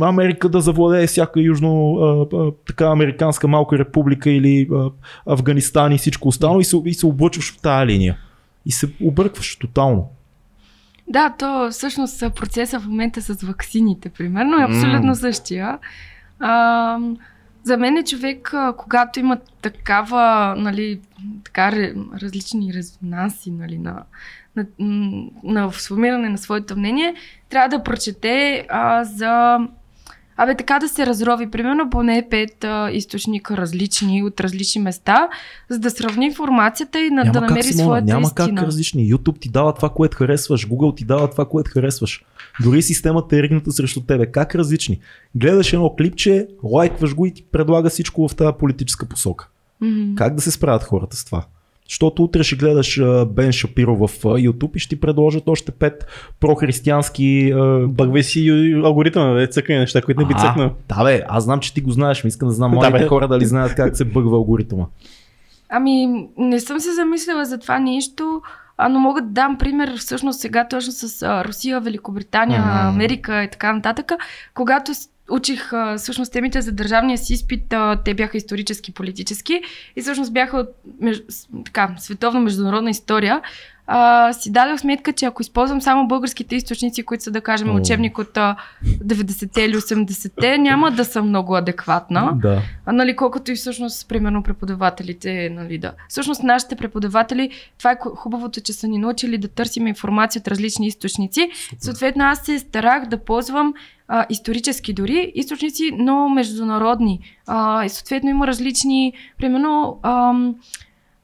Америка 0.00 0.48
да 0.48 0.60
завладее 0.60 1.06
всяка 1.06 1.40
южно 1.40 1.94
а, 1.94 2.36
а, 2.36 2.52
така 2.66 2.86
американска 2.86 3.48
малка 3.48 3.78
република 3.78 4.30
или 4.30 4.68
Афганистан 5.26 5.92
и 5.92 5.98
всичко 5.98 6.28
останало 6.28 6.60
и 6.60 6.64
се, 6.64 6.82
и 6.86 6.94
се 6.94 7.06
облъчваш 7.06 7.52
в 7.52 7.60
тая 7.62 7.86
линия. 7.86 8.16
И 8.66 8.72
се 8.72 8.88
объркваш 9.02 9.56
тотално. 9.56 10.10
Да, 11.08 11.30
то 11.38 11.70
всъщност 11.70 12.20
процеса 12.34 12.80
в 12.80 12.86
момента 12.86 13.22
с 13.22 13.42
ваксините, 13.42 14.08
примерно, 14.08 14.60
е 14.60 14.64
абсолютно 14.64 15.06
М. 15.06 15.14
същия. 15.14 15.78
А, 16.40 16.98
за 17.62 17.76
мен 17.76 17.96
е 17.96 18.04
човек, 18.04 18.54
когато 18.76 19.20
има 19.20 19.38
такава, 19.62 20.54
нали, 20.58 21.00
така 21.44 21.72
различни 22.22 22.74
резонанси, 22.74 23.50
нали, 23.50 23.78
на, 23.78 24.02
на, 24.56 24.66
на 25.44 25.72
сформиране 25.72 26.28
на 26.28 26.38
своето 26.38 26.76
мнение, 26.76 27.14
трябва 27.48 27.78
да 27.78 27.84
прочете 27.84 28.66
а, 28.68 29.04
за 29.04 29.58
Абе, 30.36 30.56
така 30.56 30.78
да 30.78 30.88
се 30.88 31.06
разрови, 31.06 31.50
примерно 31.50 31.90
поне 31.90 32.26
пет 32.30 32.64
а, 32.64 32.90
източника 32.90 33.56
различни 33.56 34.22
от 34.22 34.40
различни 34.40 34.80
места, 34.80 35.28
за 35.68 35.78
да 35.78 35.90
сравни 35.90 36.26
информацията 36.26 37.00
и 37.00 37.10
на, 37.10 37.24
да 37.32 37.40
намери 37.40 37.62
Симона, 37.62 37.84
своята 37.84 38.06
няма 38.06 38.22
истина. 38.22 38.60
как 38.60 38.66
различни. 38.66 39.12
YouTube 39.12 39.40
ти 39.40 39.48
дава 39.48 39.74
това, 39.74 39.88
което 39.88 40.16
харесваш, 40.16 40.68
Google 40.68 40.96
ти 40.96 41.04
дава 41.04 41.30
това, 41.30 41.44
което 41.44 41.70
харесваш. 41.70 42.24
Дори 42.62 42.82
системата 42.82 43.36
е 43.36 43.42
ригната 43.42 43.72
срещу 43.72 44.00
тебе. 44.00 44.26
Как 44.26 44.54
различни? 44.54 45.00
Гледаш 45.34 45.72
едно 45.72 45.94
клипче, 45.98 46.46
лайкваш 46.62 47.14
го 47.14 47.26
и 47.26 47.34
ти 47.34 47.44
предлага 47.52 47.90
всичко 47.90 48.28
в 48.28 48.36
тази 48.36 48.52
политическа 48.58 49.06
посока. 49.06 49.48
Мгм. 49.80 50.14
Как 50.14 50.34
да 50.34 50.42
се 50.42 50.50
справят 50.50 50.82
хората 50.82 51.16
с 51.16 51.24
това? 51.24 51.44
Защото 51.88 52.24
утре 52.24 52.42
ще 52.42 52.56
гледаш 52.56 53.00
Бен 53.26 53.52
Шапиро 53.52 53.96
в 53.96 54.08
YouTube 54.22 54.76
и 54.76 54.78
ще 54.78 54.88
ти 54.88 55.00
предложат 55.00 55.48
още 55.48 55.72
пет 55.72 56.06
прохристиянски... 56.40 57.54
Бъгвай 57.88 58.22
си 58.22 58.72
алгоритъма, 58.84 59.26
да 59.26 59.46
цъкай 59.46 59.78
неща, 59.78 60.02
които 60.02 60.20
не 60.20 60.26
би 60.26 60.34
цъкнал. 60.34 60.70
Да 60.88 61.04
бе, 61.04 61.22
аз 61.28 61.44
знам, 61.44 61.60
че 61.60 61.74
ти 61.74 61.80
го 61.80 61.90
знаеш, 61.90 62.24
но 62.24 62.28
искам 62.28 62.48
да 62.48 62.54
знам 62.54 62.70
Да, 62.70 62.76
моите 62.76 62.98
бе. 62.98 63.06
хора 63.06 63.28
дали 63.28 63.44
знаят 63.46 63.74
как 63.74 63.96
се 63.96 64.04
бъгва 64.04 64.36
алгоритъма. 64.36 64.84
Ами, 65.68 66.06
не 66.38 66.60
съм 66.60 66.80
се 66.80 66.92
замислила 66.94 67.44
за 67.44 67.58
това 67.58 67.78
нещо, 67.78 68.42
а, 68.78 68.88
но 68.88 68.98
мога 69.00 69.22
да 69.22 69.28
дам 69.28 69.58
пример 69.58 69.96
всъщност 69.96 70.40
сега 70.40 70.68
точно 70.68 70.92
с 70.92 71.22
а, 71.22 71.44
Русия, 71.44 71.80
Великобритания, 71.80 72.60
Мгм. 72.60 72.88
Америка 72.88 73.42
и 73.44 73.50
така 73.50 73.72
нататък. 73.72 74.12
Когато 74.54 74.92
учих 75.30 75.72
а, 75.72 75.96
всъщност 75.98 76.32
темите 76.32 76.60
за 76.60 76.72
държавния 76.72 77.18
си 77.18 77.32
изпит, 77.32 77.72
а, 77.72 77.96
те 78.04 78.14
бяха 78.14 78.36
исторически, 78.36 78.92
политически 78.92 79.60
и 79.96 80.02
всъщност 80.02 80.32
бяха 80.32 80.56
от 80.56 80.68
меж... 81.00 81.22
така, 81.64 81.94
световна 81.98 82.40
международна 82.40 82.90
история. 82.90 83.40
А, 83.86 84.32
си 84.32 84.52
дадох 84.52 84.80
сметка, 84.80 85.12
че 85.12 85.24
ако 85.24 85.42
използвам 85.42 85.82
само 85.82 86.08
българските 86.08 86.56
източници, 86.56 87.02
които 87.02 87.24
са, 87.24 87.30
да 87.30 87.40
кажем, 87.40 87.70
О. 87.70 87.74
учебник 87.74 88.18
от 88.18 88.36
а, 88.36 88.56
90-те 88.84 89.62
или 89.62 89.76
80-те, 89.76 90.58
няма 90.58 90.90
да 90.90 91.04
съм 91.04 91.28
много 91.28 91.56
адекватна. 91.56 92.32
Да. 92.34 92.62
А, 92.86 92.92
нали, 92.92 93.16
колкото 93.16 93.52
и 93.52 93.54
всъщност, 93.54 94.08
примерно, 94.08 94.42
преподавателите, 94.42 95.50
нали, 95.50 95.78
да. 95.78 95.92
Всъщност, 96.08 96.42
нашите 96.42 96.76
преподаватели, 96.76 97.50
това 97.78 97.90
е 97.92 97.96
хубавото, 98.16 98.60
че 98.60 98.72
са 98.72 98.88
ни 98.88 98.98
научили 98.98 99.38
да 99.38 99.48
търсим 99.48 99.86
информация 99.86 100.40
от 100.40 100.48
различни 100.48 100.86
източници. 100.86 101.50
Съответно, 101.78 102.24
аз 102.24 102.38
се 102.38 102.58
старах 102.58 103.06
да 103.06 103.18
ползвам 103.18 103.74
а, 104.08 104.26
исторически 104.30 104.92
дори 104.92 105.32
източници, 105.34 105.90
но 105.98 106.28
международни. 106.28 107.20
А, 107.46 107.84
и 107.84 107.88
съответно 107.88 108.30
има 108.30 108.46
различни, 108.46 109.12
примерно, 109.38 109.98
ам, 110.02 110.54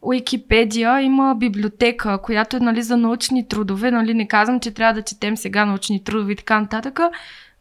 Уикипедия 0.03 1.01
има 1.01 1.35
библиотека, 1.35 2.19
която 2.23 2.57
е 2.57 2.61
нали, 2.61 2.83
за 2.83 2.97
научни 2.97 3.49
трудове. 3.49 3.91
Нали, 3.91 4.15
не 4.15 4.29
казвам, 4.29 4.61
че 4.61 4.71
трябва 4.71 4.95
да 4.95 5.03
четем 5.03 5.37
сега 5.37 5.65
научни 5.65 6.05
трудове 6.05 6.33
и 6.33 6.37
така 6.37 6.61
нататък, 6.61 7.01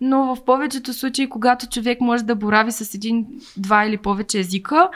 но 0.01 0.35
в 0.35 0.45
повечето 0.45 0.93
случаи, 0.93 1.29
когато 1.29 1.67
човек 1.67 2.01
може 2.01 2.23
да 2.23 2.35
борави 2.35 2.71
с 2.71 2.93
един, 2.93 3.25
два 3.57 3.85
или 3.85 3.97
повече 3.97 4.39
езика, 4.39 4.89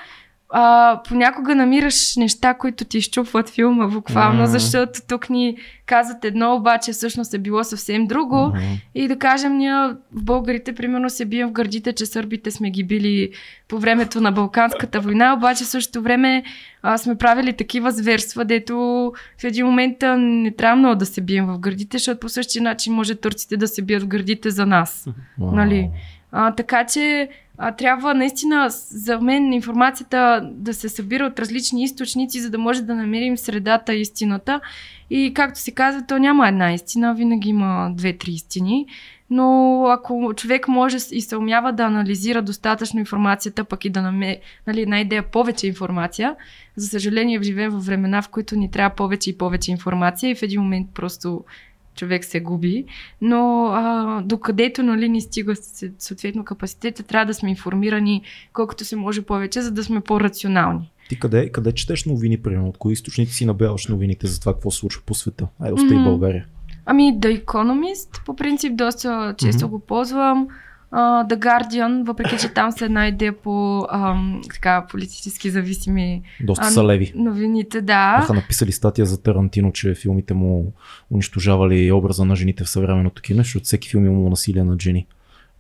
а, 0.56 1.02
понякога 1.08 1.56
намираш 1.56 2.16
неща, 2.16 2.54
които 2.54 2.86
ти 2.86 2.98
изчупват 2.98 3.50
филма 3.50 3.88
буквално, 3.88 4.42
Мгм. 4.42 4.52
защото 4.52 5.00
тук 5.08 5.30
ни 5.30 5.58
казват 5.86 6.26
едно, 6.26 6.56
обаче 6.56 6.92
всъщност 6.92 7.34
е 7.34 7.38
било 7.40 7.64
съвсем 7.64 8.08
друго. 8.08 8.48
Мгм. 8.48 8.60
И 8.96 9.08
да 9.08 9.18
кажем, 9.20 9.58
ние 9.58 9.74
в 10.12 10.24
българите, 10.24 10.76
примерно, 10.76 11.10
се 11.10 11.26
бием 11.26 11.48
в 11.48 11.52
гърдите, 11.52 11.94
че 11.94 12.06
сърбите 12.06 12.52
сме 12.52 12.70
ги 12.72 12.84
били 12.84 13.30
по 13.68 13.80
времето 13.80 14.22
на 14.22 14.32
Балканската 14.32 15.00
война, 15.00 15.34
обаче 15.34 15.64
в 15.64 15.68
същото 15.68 16.02
време 16.02 16.44
а, 16.82 16.98
сме 16.98 17.16
правили 17.16 17.54
такива 17.54 17.92
зверства, 17.92 18.46
дето 18.46 18.76
в 19.42 19.44
един 19.44 19.66
момент 19.66 19.98
не 20.18 20.52
трябва 20.52 20.76
много 20.76 20.96
да 20.96 21.06
се 21.06 21.22
бием 21.22 21.46
в 21.46 21.60
гърдите, 21.60 21.98
защото 21.98 22.20
по 22.20 22.30
същия 22.30 22.64
начин 22.64 22.94
може 22.94 23.16
турците 23.16 23.58
да 23.58 23.68
се 23.68 23.82
бият 23.82 24.04
в 24.04 24.08
гърдите 24.08 24.50
за 24.50 24.66
нас. 24.66 25.08
Вау. 25.40 25.52
Нали? 25.52 25.90
А, 26.32 26.52
така 26.56 26.86
че 26.86 27.30
а, 27.58 27.72
трябва 27.72 28.14
наистина 28.14 28.70
за 28.70 29.20
мен 29.20 29.54
информацията 29.54 30.50
да 30.54 30.74
се 30.74 30.90
събира 30.90 31.26
от 31.26 31.40
различни 31.40 31.84
източници, 31.84 32.40
за 32.40 32.50
да 32.50 32.58
може 32.58 32.82
да 32.82 32.96
намерим 32.96 33.38
средата 33.38 33.94
истината. 33.94 34.62
И 35.10 35.34
както 35.34 35.60
се 35.60 35.72
казва, 35.72 36.04
то 36.08 36.18
няма 36.18 36.48
една 36.48 36.74
истина, 36.74 37.16
винаги 37.16 37.50
има 37.50 37.92
две-три 37.96 38.32
истини. 38.32 38.86
Но 39.30 39.86
ако 39.90 40.34
човек 40.36 40.68
може 40.68 40.98
и 41.12 41.22
се 41.22 41.38
умява 41.38 41.74
да 41.74 41.84
анализира 41.84 42.42
достатъчно 42.42 43.00
информацията, 43.00 43.64
пък 43.64 43.86
и 43.86 43.90
да 43.90 44.02
намери 44.02 44.40
нали, 44.68 44.82
една 44.82 45.02
идея 45.02 45.24
повече 45.24 45.68
информация, 45.68 46.36
за 46.76 46.88
съжаление 46.88 47.44
живеем 47.44 47.72
в 47.72 47.86
времена, 47.86 48.22
в 48.22 48.30
които 48.30 48.56
ни 48.56 48.72
трябва 48.72 48.96
повече 48.96 49.30
и 49.30 49.38
повече 49.38 49.72
информация 49.72 50.30
и 50.30 50.36
в 50.36 50.44
един 50.44 50.62
момент 50.62 50.88
просто 50.94 51.44
човек 51.96 52.26
се 52.26 52.40
губи. 52.40 52.86
Но 53.22 53.66
а, 53.66 54.22
докъдето 54.22 54.84
нали, 54.84 55.10
ни 55.10 55.22
стига 55.22 55.54
съответно 56.00 56.46
капацитета, 56.46 57.04
трябва 57.04 57.26
да 57.26 57.34
сме 57.34 57.50
информирани 57.50 58.22
колкото 58.54 58.86
се 58.86 58.96
може 58.96 59.22
повече, 59.22 59.62
за 59.62 59.72
да 59.72 59.84
сме 59.84 60.02
по-рационални. 60.02 60.92
Ти 61.10 61.20
къде, 61.20 61.50
къде 61.50 61.72
четеш 61.72 62.06
новини, 62.06 62.38
примерно? 62.38 62.68
От 62.68 62.78
кои 62.78 62.94
източници 62.94 63.34
си 63.34 63.46
набяваш 63.46 63.88
новините 63.88 64.28
за 64.28 64.40
това, 64.40 64.54
какво 64.54 64.72
се 64.72 64.78
случва 64.78 65.02
по 65.06 65.14
света? 65.14 65.48
Айде, 65.60 65.74
остави 65.74 65.96
Мгм. 65.96 66.04
България. 66.04 66.46
Ами, 66.86 67.20
The 67.20 67.46
Economist, 67.46 68.26
по 68.26 68.36
принцип, 68.36 68.76
доста 68.76 69.36
често 69.38 69.66
Мгм. 69.66 69.72
го 69.72 69.80
ползвам. 69.80 70.48
Uh, 70.94 71.28
The 71.28 71.40
Guardian, 71.40 72.06
въпреки 72.06 72.38
че 72.38 72.50
там 72.50 72.72
са 72.72 72.86
една 72.86 73.08
идея 73.08 73.42
по 73.42 73.86
ам, 73.92 74.42
така, 74.54 74.86
политически 74.92 75.50
зависими 75.50 76.22
Доста 76.44 76.66
А, 76.66 76.70
са 76.70 76.84
леви. 76.84 77.14
новините, 77.16 77.82
да. 77.82 78.18
Бяха 78.20 78.34
написали 78.34 78.72
статия 78.72 79.06
за 79.06 79.24
Тарантино, 79.24 79.72
че 79.72 79.96
филмите 79.96 80.34
му 80.34 80.74
унищожавали 81.12 81.92
образа 81.92 82.26
на 82.26 82.36
жените 82.36 82.64
в 82.64 82.70
съвременното 82.70 83.22
кино, 83.22 83.38
защото 83.38 83.64
всеки 83.66 83.90
филм 83.90 84.06
имало 84.06 84.30
насилие 84.30 84.64
над 84.64 84.82
жени. 84.82 85.08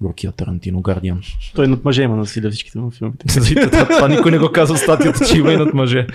Рокия 0.04 0.32
Тарантино, 0.32 0.82
Гардиан. 0.82 1.22
Той 1.56 1.68
над 1.68 1.86
мъже 1.86 2.02
има 2.04 2.16
насилие 2.16 2.50
всичките 2.50 2.80
му 2.80 2.92
филмите. 2.92 3.26
това 3.90 4.08
никой 4.08 4.32
не 4.32 4.38
го 4.38 4.52
казва 4.52 4.76
в 4.76 4.80
статията, 4.80 5.26
че 5.26 5.38
има 5.38 5.54
и 5.54 5.58
над 5.58 5.74
мъже. 5.74 6.08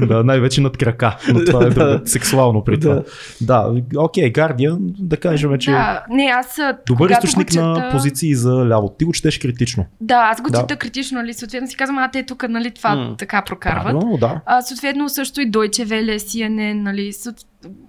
Да, 0.00 0.24
най-вече 0.24 0.60
над 0.60 0.76
крака, 0.76 1.16
но 1.32 1.44
това 1.44 1.66
е 1.66 1.70
друго, 1.70 2.06
сексуално 2.06 2.64
при 2.64 2.80
това. 2.80 3.02
Да, 3.40 3.72
окей, 3.96 4.30
Гардиан, 4.30 4.78
да 4.82 5.16
кажем, 5.16 5.58
че 5.58 5.70
Да, 5.70 6.04
не, 6.10 6.24
аз 6.24 6.58
а, 6.58 6.78
добър 6.86 7.10
източник 7.10 7.48
чета, 7.48 7.66
на 7.66 7.88
позиции 7.92 8.34
за 8.34 8.66
ляво. 8.66 8.94
Ти 8.98 9.04
го 9.04 9.12
четеш 9.12 9.38
критично. 9.38 9.86
Да, 10.00 10.14
аз 10.32 10.42
го 10.42 10.50
Да. 10.50 10.60
чета 10.60 10.76
критично, 10.76 11.18
нали, 11.18 11.34
съответно 11.34 11.68
си 11.68 11.76
казвам, 11.76 11.98
а 11.98 12.10
те 12.10 12.22
тук, 12.22 12.44
нали, 12.48 12.70
това 12.70 12.94
М. 12.96 13.14
така 13.18 13.42
прокарват. 13.42 13.84
Правилно, 13.84 14.16
да. 14.16 14.40
А, 14.46 14.62
съответно 14.62 15.08
също 15.08 15.40
и 15.40 15.50
Deutsche 15.50 15.84
Welle, 15.84 16.16
CNN, 16.16 16.72
нали, 16.74 17.12
съот- 17.12 17.46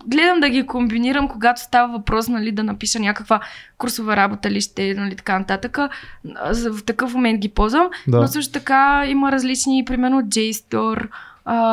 гледам 0.07 0.39
да 0.39 0.49
ги 0.49 0.65
комбинирам, 0.65 1.27
когато 1.27 1.61
става 1.61 1.93
въпрос, 1.93 2.27
нали, 2.27 2.52
да 2.52 2.64
напиша 2.64 2.99
някаква 2.99 3.39
курсова 3.77 4.15
работа 4.15 4.52
ли 4.52 4.61
ще, 4.61 4.93
нали, 4.93 5.15
така 5.15 5.39
нататък. 5.39 5.77
В 6.72 6.84
такъв 6.85 7.14
момент 7.14 7.39
ги 7.39 7.49
ползвам, 7.49 7.89
Да. 8.07 8.22
но 8.22 8.27
също 8.27 8.53
така 8.53 9.03
има 9.07 9.31
различни, 9.31 9.85
примерно 9.85 10.22
JSTOR, 10.22 11.07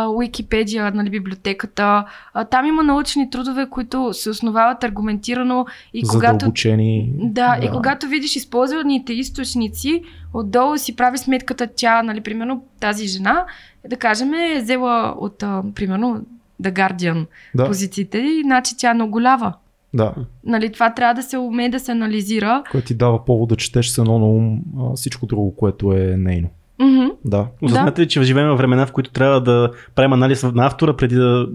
Wikipedia, 0.07 0.95
нали, 0.95 1.11
библиотеката. 1.11 2.05
А, 2.35 2.45
там 2.45 2.67
има 2.67 2.83
научни 2.83 3.31
трудове, 3.31 3.67
които 3.71 4.13
се 4.13 4.31
основават 4.31 4.85
аргументирано 4.85 5.67
и 5.95 6.03
когато 6.09 6.35
Задълбочени. 6.35 7.11
да, 7.15 7.59
и 7.63 7.69
когато 7.71 8.07
видиш 8.07 8.37
използваните 8.37 9.13
източници, 9.13 10.03
отдолу 10.35 10.79
си 10.79 10.97
прави 10.97 11.19
сметката 11.19 11.69
тя, 11.77 12.03
нали, 12.03 12.21
примерно 12.21 12.65
тази 12.81 13.07
жена, 13.07 13.45
да 13.89 13.97
кажем, 13.97 14.35
е 14.35 14.61
взела 14.63 15.15
от, 15.19 15.43
а, 15.43 15.63
примерно, 15.75 16.21
The 16.63 16.73
Guardian 16.73 17.27
Да, 17.55 17.67
позициите 17.67 18.19
и 18.19 18.43
значи 18.45 18.75
тя 18.79 18.91
е 18.91 18.95
много 18.95 19.23
лява. 19.23 19.53
да. 19.95 20.15
Нали, 20.45 20.73
това 20.73 20.95
трябва 20.95 21.15
да 21.15 21.23
се 21.23 21.39
умее 21.39 21.69
да 21.69 21.81
се 21.81 21.93
анализира. 21.93 22.63
Което 22.71 22.87
ти 22.87 22.95
дава 22.95 23.25
повод 23.25 23.49
да 23.49 23.57
четеш 23.57 23.89
с 23.89 23.99
едно 23.99 24.19
на 24.19 24.27
ум 24.27 24.61
а, 24.81 24.95
всичко 24.97 25.27
друго, 25.27 25.57
което 25.57 25.93
е 25.93 26.15
нейно. 26.19 26.49
Мгм. 26.81 27.07
Да. 27.25 27.47
Осъзнате 27.63 28.03
ли, 28.03 28.09
че 28.09 28.23
живеем 28.23 28.49
в 28.49 28.57
времена, 28.57 28.87
в 28.87 28.93
които 28.93 29.11
трябва 29.11 29.41
да 29.41 29.71
правим 29.95 30.13
анализ 30.13 30.43
на 30.43 30.67
автора 30.67 30.97
преди 30.97 31.15
да, 31.15 31.47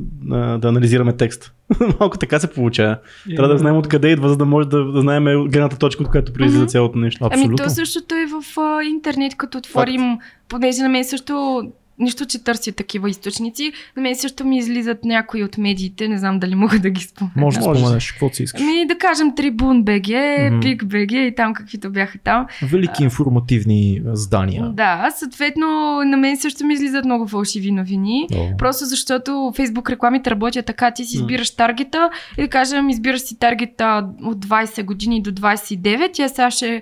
да 0.58 0.68
анализираме 0.68 1.14
текст? 1.14 1.54
Малко 2.00 2.18
така 2.18 2.40
се 2.40 2.52
получава. 2.52 2.98
Трябва 3.36 3.54
да 3.54 3.58
знаем 3.58 3.78
откъде 3.78 4.08
идва, 4.10 4.30
за 4.30 4.38
да 4.38 4.46
може 4.46 4.68
да, 4.68 4.86
да 4.92 5.02
знаем 5.02 5.24
гледната 5.24 5.78
точка, 5.78 6.04
от 6.04 6.10
която 6.10 6.34
произлиза 6.34 6.60
Мгм. 6.60 6.68
цялото 6.68 6.98
нещо. 6.98 7.26
Ами 7.26 7.34
Абсолютно. 7.34 7.66
то 7.66 7.70
същото 7.70 8.16
е 8.16 8.26
в 8.26 8.60
а, 8.60 8.84
интернет, 8.84 9.36
като 9.38 9.58
отворим, 9.58 10.18
понеже 10.48 10.82
на 10.82 10.90
мен 10.90 11.04
също 11.06 11.64
нищо, 12.00 12.26
че 12.26 12.44
търся 12.44 12.72
такива 12.72 13.10
източници. 13.10 13.72
На 13.98 14.02
мен 14.02 14.16
също 14.16 14.46
ми 14.46 14.58
излизат 14.58 15.06
някои 15.06 15.44
от 15.44 15.58
медиите, 15.58 16.08
не 16.08 16.18
знам 16.18 16.40
дали 16.40 16.56
мога 16.56 16.80
да 16.80 16.90
ги 16.90 17.02
спомена. 17.02 17.34
Може 17.36 17.58
да 17.58 17.64
споменеш 17.64 18.12
каквото 18.12 18.36
си 18.36 18.44
искаш. 18.44 18.62
Ами 18.62 18.86
да 18.88 18.98
кажем 18.98 19.36
Трибун 19.36 19.84
БГ, 19.84 20.08
Мгм. 20.52 20.60
Пик 20.62 20.86
БГ 20.86 21.12
и 21.12 21.34
там 21.38 21.54
каквито 21.54 21.92
бяха 21.92 22.18
там. 22.24 22.46
Велики 22.62 23.04
информативни 23.04 24.02
здания. 24.06 24.70
Да, 24.70 25.10
съответно 25.18 26.02
на 26.06 26.18
мен 26.18 26.38
също 26.38 26.66
ми 26.66 26.74
излизат 26.74 27.06
много 27.06 27.28
фалшиви 27.28 27.72
новини. 27.72 28.28
О. 28.36 28.58
Просто 28.58 28.86
защото 28.86 29.54
Фейсбук 29.56 29.90
рекламите 29.90 30.32
работят 30.32 30.66
така, 30.66 30.92
ти 30.92 31.06
си 31.06 31.16
избираш 31.18 31.56
таргета 31.56 32.10
и 32.38 32.42
да 32.42 32.48
кажем, 32.48 32.90
избираш 32.90 33.22
си 33.22 33.40
таргета 33.40 34.08
от 34.24 34.46
20 34.46 34.84
години 34.84 35.22
до 35.22 35.32
29 35.32 36.20
и 36.20 36.22
аз 36.22 36.32
сега 36.32 36.52
ще 36.52 36.82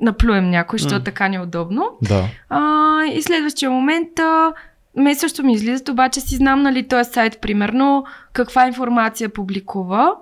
наплюем 0.00 0.50
някой, 0.50 0.78
защото 0.78 1.00
М. 1.00 1.04
така 1.04 1.28
неудобно. 1.28 1.88
Да. 2.02 2.24
А, 2.48 3.04
и 3.04 3.22
следващия 3.22 3.70
момент, 3.70 4.18
а, 4.18 4.52
ме 4.96 5.14
също 5.14 5.44
ми 5.44 5.52
излизат, 5.52 5.88
обаче 5.88 6.20
си 6.20 6.36
знам, 6.36 6.62
нали, 6.62 6.88
този 6.88 7.10
сайт, 7.10 7.40
примерно, 7.40 8.04
каква 8.32 8.66
информация 8.66 9.28
публикува. 9.28 10.12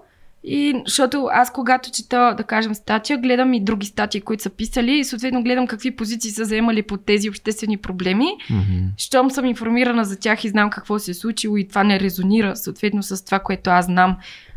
И 0.46 0.82
защото 0.86 1.28
аз 1.32 1.52
когато 1.52 1.90
чета, 1.90 2.34
да 2.36 2.42
кажем, 2.42 2.74
статия, 2.74 3.18
гледам 3.18 3.55
и 3.55 3.64
други 3.64 3.86
статии, 3.86 4.20
които 4.20 4.42
са 4.42 4.51
писали 4.51 4.98
и 4.98 5.05
съответно 5.05 5.42
гледам 5.42 5.66
какви 5.66 5.90
позиции 5.96 6.30
са 6.30 6.44
заемали 6.44 6.82
по 6.82 6.96
тези 6.96 7.28
обществени 7.28 7.76
проблеми. 7.76 8.26
Мгм. 8.51 8.86
Щом 8.96 9.30
съм 9.30 9.44
информирана 9.44 10.05
за 10.05 10.18
тях 10.18 10.44
и 10.44 10.48
знам 10.48 10.70
какво 10.70 10.98
се 10.98 11.10
е 11.10 11.14
случило 11.14 11.56
и 11.56 11.68
това 11.68 11.84
не 11.84 12.01
резонира 12.01 12.56
съответно 12.56 13.02
с 13.02 13.24
това, 13.24 13.38
което 13.38 13.70
аз 13.70 13.84
знам 13.84 14.16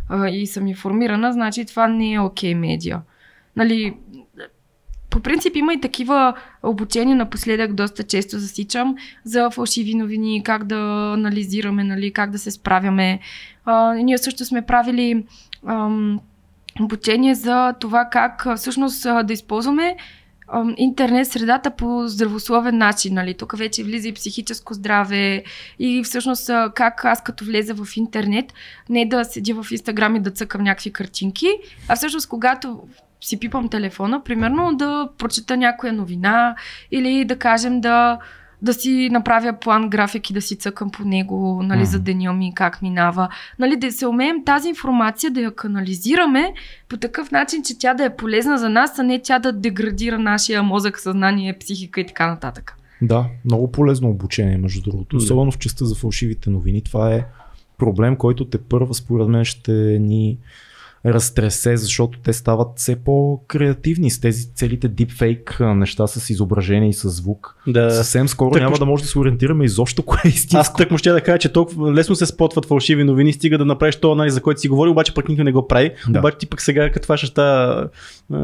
а, 0.10 0.30
и 0.30 0.48
съм 0.48 0.68
информирана, 0.68 1.34
значи 1.34 1.66
това 1.66 1.88
не 1.88 2.14
е 2.14 2.20
окей 2.20 2.56
медиа. 2.56 3.02
Нали, 3.56 3.94
по 5.18 5.24
принцип 5.24 5.56
има 5.56 5.74
и 5.74 5.82
такива 5.82 6.34
обучения 6.64 7.16
напоследък, 7.16 7.74
доста 7.74 8.04
често 8.04 8.40
засичам 8.40 8.96
за 9.24 9.50
фалшиви 9.50 9.96
новини, 9.96 10.44
как 10.44 10.64
да 10.64 11.12
анализираме, 11.14 11.84
нали, 11.84 12.14
как 12.14 12.32
да 12.32 12.40
се 12.40 12.52
справяме. 12.52 13.20
А, 13.66 13.94
ние 13.94 14.18
също 14.18 14.46
сме 14.46 14.62
правили 14.62 15.26
ам, 15.68 16.20
обучение 16.82 17.36
за 17.36 17.74
това 17.80 18.06
как 18.12 18.48
всъщност 18.56 19.04
да 19.24 19.34
използваме 19.34 19.96
ам, 20.54 20.74
интернет 20.78 21.28
средата 21.28 21.72
по 21.72 22.04
здравословен 22.08 22.78
начин. 22.78 23.14
Нали? 23.14 23.34
Тук 23.34 23.58
вече 23.58 23.84
влиза 23.84 24.08
и 24.08 24.14
психическо 24.14 24.74
здраве 24.74 25.44
и 25.80 26.04
всъщност 26.04 26.50
как 26.76 27.06
аз 27.06 27.24
като 27.24 27.46
влеза 27.46 27.74
в 27.74 27.88
интернет, 27.98 28.54
не 28.90 29.06
да 29.06 29.24
седя 29.24 29.64
в 29.64 29.72
Инстаграм 29.72 30.16
и 30.16 30.20
да 30.20 30.32
цъкам 30.32 30.64
някакви 30.64 30.94
картинки, 30.94 31.48
а 31.88 31.96
всъщност 31.96 32.30
когато 32.30 32.80
си 33.22 33.40
пипам 33.40 33.70
телефона, 33.70 34.24
примерно 34.24 34.76
да 34.76 35.10
прочета 35.18 35.58
някоя 35.58 35.94
новина 35.94 36.56
или 36.92 37.26
да 37.26 37.36
кажем 37.36 37.82
да, 37.82 38.20
да 38.62 38.74
си 38.74 39.10
направя 39.12 39.54
план 39.54 39.90
график 39.90 40.30
и 40.30 40.34
да 40.34 40.42
си 40.42 40.56
цъкам 40.56 40.90
по 40.92 41.04
него, 41.04 41.62
нали, 41.64 41.86
за 41.86 41.98
Мгм. 41.98 42.04
деня 42.04 42.34
ми, 42.34 42.54
как 42.56 42.82
минава. 42.82 43.30
Нали, 43.60 43.76
да 43.76 43.92
се 43.92 44.08
умеем 44.08 44.44
тази 44.46 44.70
информация 44.70 45.32
да 45.32 45.42
я 45.42 45.56
канализираме 45.56 46.54
по 46.90 46.98
такъв 46.98 47.32
начин, 47.32 47.64
че 47.64 47.80
тя 47.80 47.94
да 47.94 48.06
е 48.06 48.16
полезна 48.16 48.58
за 48.58 48.70
нас, 48.70 49.00
а 49.00 49.04
не 49.04 49.22
тя 49.22 49.40
да 49.40 49.52
деградира 49.52 50.20
нашия 50.20 50.64
мозък, 50.64 51.00
съзнание, 51.00 51.58
психика 51.60 52.02
и 52.02 52.08
така 52.08 52.28
нататък. 52.28 52.74
Да, 53.02 53.26
много 53.46 53.72
полезно 53.72 54.10
обучение, 54.10 54.58
между 54.58 54.82
другото. 54.82 55.18
Да. 55.18 55.24
Особено 55.24 55.52
в 55.52 55.58
частта 55.58 55.86
за 55.86 55.96
фалшивите 55.96 56.50
новини. 56.50 56.82
Това 56.82 57.14
е 57.14 57.26
проблем, 57.78 58.16
който 58.16 58.46
те 58.46 58.58
първа, 58.58 58.94
според 58.94 59.28
мен, 59.28 59.46
ще 59.46 59.72
ни 60.02 60.38
разтресе, 61.08 61.78
защото 61.78 62.20
те 62.20 62.34
стават 62.34 62.68
все 62.76 62.96
по-креативни 62.96 64.12
с 64.12 64.20
тези 64.20 64.54
целите 64.54 64.88
а, 65.62 65.76
неща 65.76 66.08
с 66.08 66.30
изображение 66.30 66.90
и 66.90 66.94
с 66.94 67.10
звук. 67.10 67.56
Да. 67.68 67.92
Съвсем 67.92 68.28
скоро 68.28 68.52
Так, 68.52 68.62
няма 68.62 68.76
поч- 68.76 68.80
да 68.80 68.86
може 68.86 69.04
да 69.04 69.10
се 69.10 69.20
ориентираме 69.20 69.66
изобщо 69.66 70.04
кое 70.04 70.20
е 70.26 70.28
истинско. 70.28 70.58
Аз 70.58 70.74
тък 70.74 70.92
му 70.92 70.98
ще 70.98 71.12
да 71.12 71.22
кажа, 71.22 71.40
че 71.40 71.54
толкова 71.54 71.94
лесно 71.94 72.16
се 72.16 72.26
спотват 72.26 72.66
фалшиви 72.66 73.04
новини, 73.04 73.34
стига 73.34 73.58
да 73.58 73.66
направиш 73.66 73.96
този 73.96 74.12
анализ, 74.12 74.34
за 74.34 74.42
който 74.42 74.62
си 74.62 74.68
говори, 74.70 74.90
обаче 74.90 75.14
пък 75.14 75.30
никой 75.30 75.44
не 75.44 75.52
го 75.52 75.68
прави. 75.68 75.92
Да. 76.10 76.20
Обаче 76.20 76.38
ти 76.38 76.46
пък 76.46 76.62
сега 76.62 76.92
като 76.92 77.08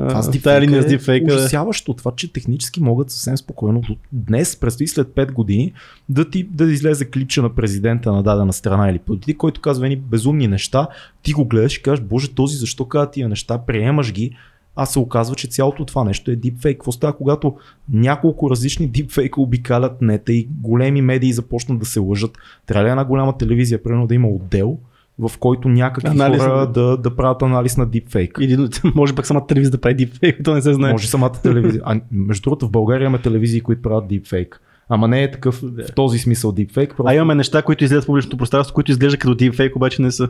Това 0.09 0.21
с 0.21 0.31
тази 0.41 0.61
линия 0.61 0.81
с 0.81 0.85
е 0.85 0.89
дипфейка. 0.89 1.33
ужасяващо. 1.33 1.93
Това, 1.93 2.11
че 2.15 2.33
технически 2.33 2.81
могат 2.81 3.11
съвсем 3.11 3.37
спокойно 3.37 3.81
до 3.81 3.95
днес, 4.11 4.55
предстои 4.55 4.87
след 4.87 5.07
5 5.07 5.31
години, 5.31 5.73
да 6.09 6.29
ти 6.29 6.43
да 6.43 6.71
излезе 6.71 7.05
клипче 7.05 7.41
на 7.41 7.55
президента 7.55 8.11
на 8.11 8.23
дадена 8.23 8.53
страна 8.53 8.89
или 8.89 8.99
политик, 8.99 9.37
който 9.37 9.61
казва 9.61 9.85
едни 9.85 9.95
безумни 9.95 10.47
неща, 10.47 10.87
ти 11.23 11.33
го 11.33 11.45
гледаш 11.45 11.77
и 11.77 11.81
кажеш, 11.81 12.05
боже, 12.05 12.29
този 12.29 12.52
защо 12.57 12.85
казва 12.85 13.11
тия 13.11 13.29
неща, 13.29 13.57
приемаш 13.57 14.13
ги, 14.13 14.31
а 14.75 14.85
се 14.85 14.99
оказва, 14.99 15.35
че 15.35 15.47
цялото 15.47 15.85
това 15.85 16.03
нещо 16.03 16.31
е 16.31 16.35
дипфейк. 16.35 16.77
Какво 16.77 16.91
става, 16.91 17.13
когато 17.13 17.55
няколко 17.89 18.49
различни 18.49 18.87
дипфейка 18.87 19.41
обикалят 19.41 20.01
нета 20.01 20.33
и 20.33 20.47
големи 20.61 21.01
медии 21.01 21.33
започнат 21.33 21.79
да 21.79 21.85
се 21.85 21.99
лъжат? 21.99 22.37
Трябва 22.65 22.85
ли 22.85 22.91
една 22.91 23.05
голяма 23.05 23.37
телевизия, 23.37 23.83
примерно 23.83 24.07
да 24.07 24.15
има 24.15 24.27
отдел, 24.27 24.77
в 25.19 25.31
който 25.39 25.69
някакви 25.69 26.07
Анализ 26.07 26.41
хора 26.41 26.71
да, 26.71 26.97
да 26.97 27.15
правят 27.15 27.41
анализ 27.41 27.77
на 27.77 27.85
дипфейк? 27.85 28.37
Или 28.41 28.67
може 28.95 29.15
пък 29.15 29.25
самата 29.25 29.47
телевизия 29.47 29.71
да 29.71 29.81
прави 29.81 29.95
дипфейк, 29.95 30.39
то 30.43 30.53
не 30.53 30.61
се 30.61 30.73
знае. 30.73 30.91
Може 30.91 31.07
самата 31.07 31.31
телевизия. 31.43 31.81
А, 31.85 31.99
между 32.11 32.43
другото, 32.43 32.67
в 32.67 32.71
България 32.71 33.05
има 33.05 33.21
телевизии, 33.21 33.61
които 33.61 33.81
правят 33.81 34.07
дипфейк. 34.07 34.61
Ама 34.89 35.07
не 35.07 35.23
е 35.23 35.31
такъв 35.31 35.61
в 35.61 35.93
този 35.95 36.19
смисъл 36.19 36.51
дипфейк. 36.51 36.89
Просто... 36.89 37.09
А 37.09 37.15
имаме 37.15 37.35
неща, 37.35 37.61
които 37.61 37.83
излизат 37.83 38.03
в 38.03 38.07
публичното 38.07 38.37
пространство, 38.37 38.73
които 38.73 38.91
изглеждат 38.91 39.19
като 39.19 39.35
дипфейк, 39.35 39.75
обаче 39.75 40.01
не 40.01 40.11
са. 40.11 40.29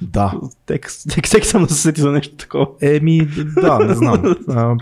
Да. 0.00 0.34
Всеки, 1.24 1.48
съм 1.48 1.62
да 1.64 1.74
се 1.74 1.80
сети 1.80 2.00
за 2.00 2.12
нещо 2.12 2.36
такова. 2.36 2.66
Еми, 2.80 3.28
да, 3.60 3.78
не 3.78 3.94
знам. 3.94 4.36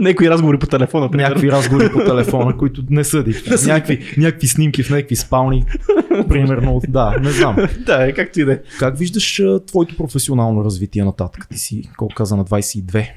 Някои 0.00 0.30
разговори 0.30 0.58
по 0.58 0.66
телефона, 0.66 1.10
примерно. 1.10 1.28
някакви 1.28 1.52
разговори 1.52 1.92
по 1.92 1.98
телефона, 1.98 2.56
които 2.56 2.82
не 2.90 3.02
дипфейк. 3.02 3.62
Някакви, 3.66 4.14
някакви 4.18 4.46
снимки 4.46 4.82
в 4.82 4.90
някакви 4.90 5.16
спални. 5.16 5.64
Примерно, 6.28 6.80
да, 6.88 7.16
не 7.20 7.30
знам. 7.30 7.56
Да, 7.86 8.08
е, 8.08 8.12
както 8.12 8.40
и 8.40 8.44
да 8.44 8.52
е. 8.52 8.60
Как 8.78 8.98
виждаш 8.98 9.42
твоето 9.66 9.96
професионално 9.96 10.64
развитие 10.64 11.04
нататък? 11.04 11.48
Ти 11.50 11.58
си, 11.58 11.90
колко 11.96 12.14
каза, 12.14 12.36
на 12.36 12.44
22. 12.44 13.08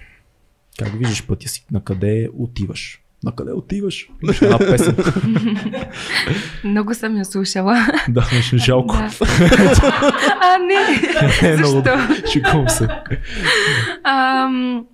Как 0.79 0.99
виждаш 0.99 1.27
пътя 1.27 1.49
си? 1.49 1.65
На 1.71 1.83
къде 1.83 2.29
отиваш? 2.37 3.00
На 3.23 3.35
къде 3.35 3.51
отиваш? 3.51 4.09
Имаш 4.23 4.41
една 4.41 4.57
песен. 4.57 4.95
Много 6.63 6.93
съм 6.93 7.17
я 7.17 7.25
слушала. 7.25 7.87
да, 8.09 8.27
беше 8.31 8.57
жалко. 8.57 8.95
А, 10.41 10.57
не. 10.57 10.73
Е. 11.49 11.57
Защо? 11.57 12.27
Шикувам 12.31 12.69
се. 12.69 12.87
Ам, 14.03 14.85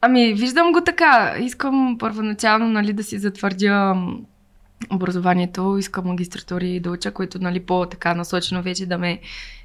ами, 0.00 0.34
виждам 0.34 0.72
го 0.72 0.80
така. 0.80 1.34
Искам 1.40 1.96
първоначално 1.98 2.68
нали, 2.68 2.92
да 2.92 3.04
си 3.04 3.18
затвърдя 3.18 3.94
образованието, 4.90 5.76
искам 5.78 6.06
магистратури 6.06 6.80
да 6.80 6.90
уча, 6.90 7.10
които 7.10 7.38
нали, 7.38 7.60
по-така 7.60 8.14
насочено 8.14 8.62
вече 8.62 8.86
да 8.86 8.98
ме 8.98 9.20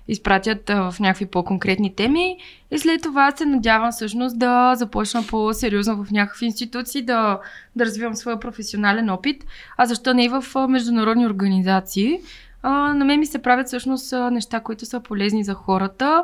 изпратят 0.07 0.69
а, 0.69 0.91
в 0.91 0.99
някакви 0.99 1.25
по-конкретни 1.25 1.95
теми 1.95 2.37
и 2.71 2.79
след 2.79 3.01
това 3.01 3.31
се 3.31 3.45
надявам 3.45 3.91
всъщност 3.91 4.39
да 4.39 4.75
започна 4.75 5.23
по-сериозно 5.27 6.03
в 6.03 6.11
някакви 6.11 6.45
институции, 6.45 7.01
да, 7.01 7.39
да 7.75 7.85
развивам 7.85 8.15
своя 8.15 8.39
професионален 8.39 9.09
опит, 9.09 9.45
а 9.77 9.85
защо 9.85 10.13
не 10.13 10.25
и 10.25 10.29
в 10.29 10.43
а, 10.55 10.67
международни 10.67 11.25
организации. 11.25 12.19
А, 12.63 12.93
на 12.93 13.05
мен 13.05 13.19
ми 13.19 13.25
се 13.25 13.41
правят 13.41 13.67
всъщност 13.67 14.13
а, 14.13 14.31
неща, 14.31 14.59
които 14.59 14.85
са 14.85 14.99
полезни 14.99 15.43
за 15.43 15.53
хората. 15.53 16.23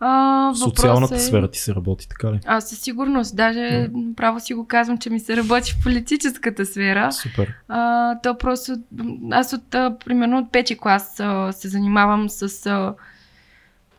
А, 0.00 0.54
социалната 0.54 1.14
е... 1.14 1.18
сфера 1.18 1.50
ти 1.50 1.58
се 1.58 1.74
работи, 1.74 2.08
така 2.08 2.32
ли? 2.32 2.40
Аз 2.46 2.68
със 2.68 2.78
сигурност, 2.78 3.36
даже 3.36 3.90
право 4.16 4.40
си 4.40 4.54
го 4.54 4.66
казвам, 4.66 4.98
че 4.98 5.10
ми 5.10 5.20
се 5.20 5.36
работи 5.36 5.72
в 5.72 5.82
политическата 5.82 6.66
сфера. 6.66 7.12
Супер. 7.12 7.54
А, 7.68 8.14
то 8.20 8.38
просто, 8.38 8.72
аз 9.30 9.52
от, 9.52 9.74
а, 9.74 9.96
примерно 10.04 10.38
от 10.38 10.52
пети 10.52 10.78
клас 10.78 11.20
а, 11.20 11.52
се 11.52 11.68
занимавам 11.68 12.28
с, 12.28 12.66
а, 12.66 12.94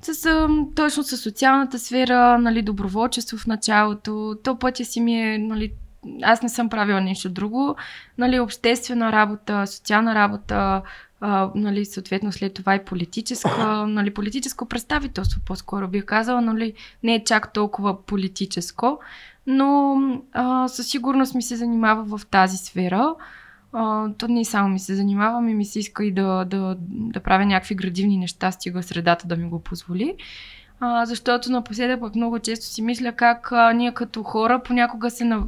с 0.01 0.47
точно 0.75 1.03
с 1.03 1.17
социалната 1.17 1.79
сфера, 1.79 2.37
нали, 2.37 2.61
доброволчество 2.61 3.37
в 3.37 3.47
началото. 3.47 4.35
То 4.43 4.59
пътя 4.59 4.85
си 4.85 5.01
ми 5.01 5.21
е, 5.21 5.37
нали, 5.37 5.73
аз 6.21 6.41
не 6.41 6.49
съм 6.49 6.69
правила 6.69 7.01
нещо 7.01 7.29
друго, 7.29 7.75
нали, 8.17 8.39
обществена 8.39 9.11
работа, 9.11 9.67
социална 9.67 10.15
работа, 10.15 10.81
а, 11.21 11.51
нали, 11.55 11.85
съответно 11.85 12.31
след 12.31 12.53
това 12.53 12.75
и 12.75 12.85
политическа, 12.85 13.67
нали, 13.87 14.13
политическо 14.13 14.65
представителство 14.65 15.41
по-скоро 15.45 15.87
бих 15.87 16.05
казала, 16.05 16.41
нали, 16.41 16.73
не 17.03 17.15
е 17.15 17.23
чак 17.23 17.53
толкова 17.53 18.05
политическо, 18.05 18.99
но 19.47 19.97
а, 20.33 20.67
със 20.67 20.87
сигурност 20.87 21.35
ми 21.35 21.41
се 21.41 21.55
занимава 21.55 22.17
в 22.17 22.25
тази 22.25 22.57
сфера. 22.57 23.15
А, 23.73 24.09
то 24.17 24.27
не 24.27 24.45
само 24.45 24.69
ми 24.69 24.79
се 24.79 24.95
занимавам 24.95 25.49
и 25.49 25.53
ми 25.53 25.65
се 25.65 25.79
иска 25.79 26.05
и 26.05 26.11
да, 26.11 26.45
да, 26.45 26.75
да 26.89 27.19
правя 27.19 27.45
някакви 27.45 27.75
градивни 27.75 28.17
неща, 28.17 28.51
стига 28.51 28.83
средата 28.83 29.27
да 29.27 29.35
ми 29.35 29.49
го 29.49 29.59
позволи. 29.59 30.15
А, 30.79 31.05
защото 31.05 31.51
напоследък 31.51 31.99
пък 31.99 32.15
много 32.15 32.39
често 32.39 32.65
си 32.65 32.81
мисля 32.81 33.11
как 33.11 33.51
а, 33.51 33.73
ние 33.73 33.93
като 33.93 34.23
хора 34.23 34.61
понякога 34.63 35.09
се 35.09 35.25
нав... 35.25 35.43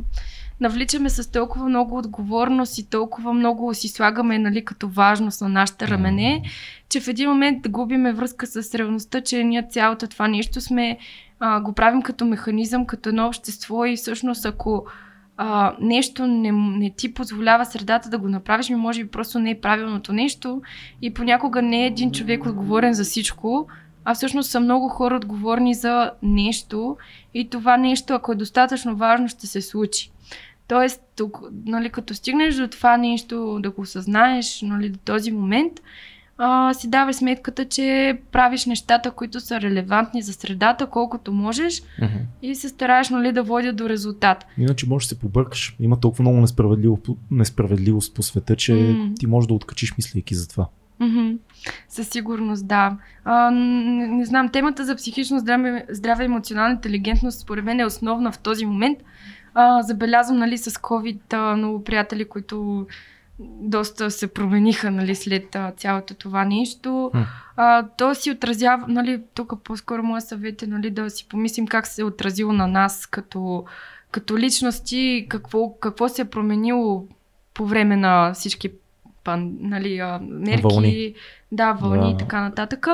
навличаме 0.60 1.10
с 1.10 1.32
толкова 1.32 1.70
много 1.70 1.98
отговорност 1.98 2.78
и 2.78 2.90
толкова 2.90 3.34
много 3.34 3.74
си 3.74 3.88
слагаме 3.88 4.40
нали, 4.40 4.66
като 4.66 4.88
важност 4.88 5.42
на 5.42 5.50
нашите 5.50 5.88
рамене, 5.88 6.44
че 6.90 7.00
в 7.00 7.08
един 7.08 7.30
момент 7.30 7.70
губиме 7.70 8.14
връзка 8.14 8.48
с 8.48 8.76
реалността, 8.76 9.22
че 9.22 9.44
ние 9.44 9.68
цялото 9.70 10.08
това 10.08 10.28
нещо 10.28 10.62
сме 10.62 10.98
а, 11.40 11.62
го 11.62 11.74
правим 11.74 12.02
като 12.02 12.26
механизъм, 12.26 12.86
като 12.86 13.10
едно 13.10 13.28
общество 13.28 13.86
и 13.86 13.96
всъщност 13.96 14.46
ако 14.46 14.86
а, 15.44 15.76
нещо 15.80 16.28
не, 16.28 16.52
не 16.52 16.90
ти 16.90 17.14
позволява 17.14 17.66
средата 17.66 18.10
да 18.10 18.18
го 18.18 18.30
направиш, 18.30 18.70
ми 18.70 18.76
може 18.76 19.04
би 19.04 19.10
просто 19.10 19.40
не 19.40 19.52
е 19.52 19.60
правилното 19.62 20.14
нещо 20.14 20.62
и 21.02 21.14
понякога 21.14 21.62
не 21.62 21.84
е 21.84 21.88
един 21.88 22.12
човек 22.12 22.46
отговорен 22.46 22.94
за 22.94 23.04
всичко, 23.04 23.68
а 24.06 24.14
всъщност 24.14 24.50
са 24.50 24.60
много 24.60 24.90
хора 24.90 25.16
отговорни 25.16 25.74
за 25.74 26.12
нещо 26.24 26.98
и 27.34 27.50
това 27.50 27.78
нещо, 27.78 28.14
ако 28.14 28.32
е 28.32 28.36
достатъчно 28.36 28.96
важно, 28.96 29.28
ще 29.28 29.48
се 29.48 29.62
случи. 29.62 30.12
Тоест, 30.68 31.02
тук, 31.18 31.42
нали, 31.66 31.90
като 31.90 32.14
стигнеш 32.14 32.56
до 32.56 32.68
това 32.68 32.98
нещо, 32.98 33.60
да 33.60 33.72
го 33.72 33.82
осъзнаеш 33.82 34.62
нали, 34.62 34.90
до 34.90 35.00
този 35.00 35.32
момент, 35.32 35.74
а, 36.44 36.74
си 36.74 36.90
даваш 36.90 37.16
сметката, 37.16 37.66
че 37.66 38.18
правиш 38.32 38.66
нещата, 38.66 39.12
които 39.12 39.40
са 39.40 39.62
релевантни 39.62 40.22
за 40.22 40.34
средата, 40.34 40.88
колкото 40.88 41.34
можеш 41.34 41.82
Мгм. 42.02 42.18
и 42.42 42.56
се 42.56 42.70
стараеш 42.70 43.10
нали, 43.10 43.32
да 43.32 43.44
водят 43.44 43.76
до 43.76 43.90
резултат. 43.90 44.46
Иначе 44.58 44.90
можеш 44.90 45.08
да 45.08 45.16
се 45.16 45.20
побъркаш. 45.20 45.76
Има 45.80 46.00
толкова 46.00 46.22
много 46.22 46.38
несправедливо, 46.38 47.00
несправедливост 47.32 48.16
по 48.16 48.24
света, 48.24 48.56
че 48.56 48.74
М. 48.74 49.12
ти 49.20 49.28
можеш 49.28 49.48
да 49.48 49.54
откачиш 49.54 49.98
мислейки 49.98 50.36
за 50.36 50.48
това. 50.48 50.68
Мгм. 51.00 51.32
Със 51.90 52.10
сигурност, 52.10 52.68
да. 52.68 52.98
А, 53.26 53.52
не, 53.52 54.08
не 54.08 54.26
знам, 54.26 54.50
темата 54.50 54.86
за 54.86 54.96
психично 54.96 55.40
здраве, 55.40 55.86
здраве 55.90 56.24
и 56.24 56.26
емоционална 56.26 56.72
интелигентност 56.72 57.40
според 57.40 57.66
мен 57.66 57.80
е 57.80 57.86
основна 57.86 58.32
в 58.32 58.40
този 58.40 58.66
момент. 58.66 59.00
А, 59.54 59.82
забелязвам, 59.82 60.38
нали, 60.38 60.58
с 60.58 60.72
COVID 60.72 61.34
а, 61.34 61.56
много 61.56 61.84
приятели, 61.84 62.26
които 62.26 62.88
доста 63.62 64.12
се 64.12 64.28
промениха, 64.28 64.92
нали, 64.92 65.16
след 65.16 65.56
а, 65.56 65.72
цялото 65.78 66.14
това 66.14 66.46
нещо. 66.46 67.12
А, 67.56 67.88
то 67.98 68.16
си 68.16 68.32
отразява, 68.32 68.86
нали, 68.88 69.22
тук 69.34 69.64
по-скоро 69.64 70.04
моят 70.04 70.28
съвет 70.28 70.62
е, 70.62 70.68
нали, 70.68 70.90
да 70.90 71.10
си 71.10 71.28
помислим 71.30 71.68
как 71.68 71.88
се 71.88 72.02
е 72.02 72.06
отразило 72.06 72.54
на 72.54 72.68
нас 72.68 73.06
като, 73.06 73.66
като 74.12 74.38
личности, 74.38 75.26
какво, 75.30 75.74
какво 75.80 76.10
се 76.10 76.22
е 76.22 76.26
променило 76.26 77.06
по 77.54 77.66
време 77.66 77.96
на 77.96 78.34
всички 78.34 78.72
пан, 79.24 79.52
нали, 79.60 80.00
а, 80.00 80.20
мерки, 80.24 80.62
Вълни. 80.64 81.14
да, 81.52 81.74
вълни 81.74 82.10
Да. 82.10 82.10
и 82.10 82.18
така 82.18 82.42
нататък. 82.42 82.88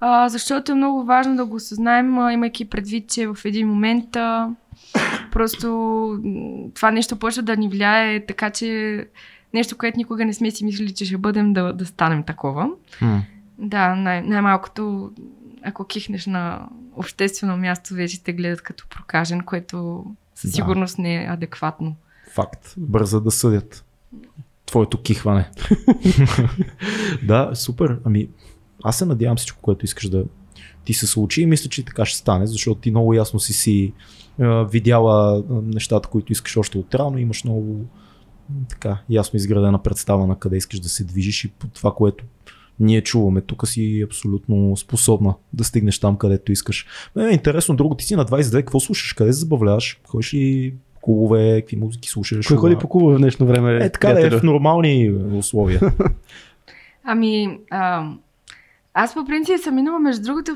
А, 0.00 0.28
защото 0.28 0.72
е 0.72 0.74
много 0.74 1.04
важно 1.04 1.36
да 1.36 1.44
го 1.44 1.56
осъзнаем, 1.56 2.18
а, 2.18 2.32
имайки 2.32 2.64
предвид, 2.64 3.10
че 3.10 3.26
в 3.26 3.36
един 3.44 3.68
момент 3.68 4.16
а, 4.16 4.48
просто 5.32 5.68
това 6.74 6.90
нещо 6.90 7.16
почва 7.16 7.42
да 7.42 7.56
ни 7.56 7.68
влияе, 7.68 8.26
така 8.26 8.50
че 8.50 8.98
нещо, 9.54 9.78
което 9.78 9.98
никога 9.98 10.24
не 10.24 10.34
сме 10.34 10.50
си 10.50 10.64
мислили, 10.64 10.94
че 10.94 11.04
ще 11.04 11.16
бъдем 11.16 11.52
да, 11.52 11.72
да 11.72 11.86
станем 11.86 12.22
такова. 12.22 12.70
М. 13.00 13.22
Да, 13.58 13.94
най- 13.94 14.22
най-малкото, 14.22 15.12
ако 15.62 15.84
кихнеш 15.84 16.26
на 16.26 16.68
обществено 16.96 17.56
място, 17.56 17.94
вече 17.94 18.24
те 18.24 18.32
гледат 18.32 18.62
като 18.62 18.86
прокажен, 18.90 19.40
което 19.40 20.04
със 20.34 20.50
Да. 20.50 20.54
сигурност 20.54 20.98
не 20.98 21.24
е 21.24 21.26
адекватно. 21.26 21.96
Факт. 22.34 22.74
Бърза 22.76 23.20
да 23.20 23.30
съдят. 23.30 23.84
Твоето 24.66 25.02
кихване. 25.02 25.50
да, 27.22 27.50
супер. 27.54 27.98
Ами, 28.04 28.28
аз 28.84 28.98
се 28.98 29.04
надявам 29.04 29.36
всичко, 29.36 29.58
което 29.62 29.84
искаш 29.84 30.08
да 30.08 30.24
ти 30.84 30.94
се 30.94 31.06
случи 31.06 31.42
и 31.42 31.46
мисля, 31.46 31.68
че 31.70 31.84
така 31.84 32.04
ще 32.04 32.18
стане, 32.18 32.46
защото 32.46 32.80
ти 32.80 32.90
много 32.90 33.14
ясно 33.14 33.40
си 33.40 33.52
си 33.52 33.92
видяла 34.70 35.44
нещата, 35.50 36.08
които 36.08 36.32
искаш 36.32 36.56
още 36.56 36.78
от 36.78 36.94
рано, 36.94 37.18
имаш 37.18 37.44
много 37.44 37.86
така 38.68 38.98
ясно 39.10 39.36
изградена 39.36 39.82
представа 39.82 40.26
на 40.26 40.38
къде 40.38 40.56
искаш 40.56 40.80
да 40.80 40.88
се 40.88 41.04
движиш 41.04 41.44
и 41.44 41.48
по 41.48 41.66
това, 41.66 41.94
което 41.94 42.24
ние 42.80 43.02
чуваме 43.02 43.40
тук 43.40 43.68
си 43.68 44.02
абсолютно 44.04 44.76
способна 44.76 45.34
да 45.52 45.64
стигнеш 45.64 45.98
там, 45.98 46.16
където 46.16 46.52
искаш. 46.52 46.86
Мен 47.16 47.28
е 47.28 47.32
интересно, 47.32 47.76
друго, 47.76 47.94
ти 47.94 48.04
си 48.04 48.16
на 48.16 48.24
22, 48.24 48.58
какво 48.58 48.80
слушаш, 48.80 49.12
къде 49.12 49.32
се 49.32 49.38
забавляваш, 49.38 50.00
ходиш 50.06 50.34
ли 50.34 50.74
клубове, 51.00 51.60
какви 51.60 51.76
музики 51.76 52.08
слушаш? 52.08 52.46
Кой 52.46 52.56
ходи 52.56 52.76
по 52.76 52.88
клуба 52.88 53.14
в 53.14 53.18
днешно 53.18 53.46
време? 53.46 53.76
Е, 53.76 53.90
така 53.90 54.12
да 54.12 54.26
е 54.26 54.30
в 54.30 54.42
нормални 54.42 55.10
условия. 55.32 55.80
Ами, 57.04 57.58
а, 57.70 58.12
аз 58.96 59.14
по 59.14 59.24
принцип 59.24 59.60
съм 59.60 59.74
минала, 59.74 59.98
между 59.98 60.22
другото, 60.22 60.54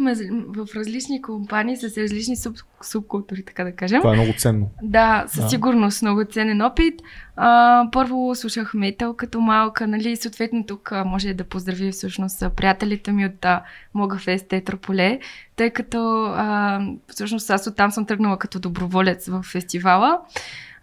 в 0.49 0.67
различни 0.77 1.23
компании 1.23 1.77
с 1.77 1.99
различни 1.99 2.37
суб, 2.37 2.57
субкултури, 2.83 3.45
така 3.45 3.65
да 3.65 3.73
кажем. 3.73 4.01
Това 4.01 4.13
е 4.13 4.17
много 4.17 4.33
ценно. 4.39 4.71
Да, 4.83 5.25
със 5.29 5.43
Да. 5.43 5.49
сигурност 5.49 6.03
много 6.03 6.25
ценен 6.25 6.63
опит. 6.63 6.95
А, 7.37 7.85
първо 7.93 8.35
слушах 8.35 8.75
метал 8.75 9.15
като 9.15 9.41
малка, 9.41 9.87
нали, 9.87 10.17
съответно 10.17 10.65
тук 10.67 10.93
може 11.07 11.35
да 11.35 11.45
поздравя 11.45 11.91
всъщност 11.91 12.45
приятелите 12.57 13.13
ми 13.13 13.27
от 13.27 13.45
а, 13.45 13.63
Мога 13.95 14.19
Фест 14.19 14.49
Тетрополе, 14.49 15.19
тъй 15.57 15.71
като 15.71 16.25
а, 16.37 16.81
всъщност 17.09 17.51
аз 17.51 17.67
оттам 17.67 17.91
съм 17.91 18.07
тръгнала 18.07 18.39
като 18.39 18.59
доброволец 18.61 19.29
в 19.29 19.43
фестивала. 19.43 20.19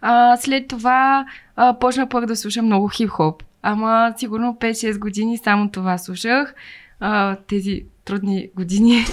А, 0.00 0.36
след 0.36 0.68
това 0.68 1.26
а, 1.56 1.78
почнах 1.78 2.08
пък 2.08 2.26
да 2.26 2.36
слушам 2.36 2.66
много 2.66 2.88
хип-хоп. 2.88 3.42
Ама 3.62 4.14
сигурно 4.16 4.56
5-6 4.60 4.98
години 4.98 5.38
само 5.38 5.70
това 5.70 5.98
слушах. 5.98 6.54
А, 7.00 7.36
тези 7.36 7.84
трудни 8.04 8.48
години 8.56 9.04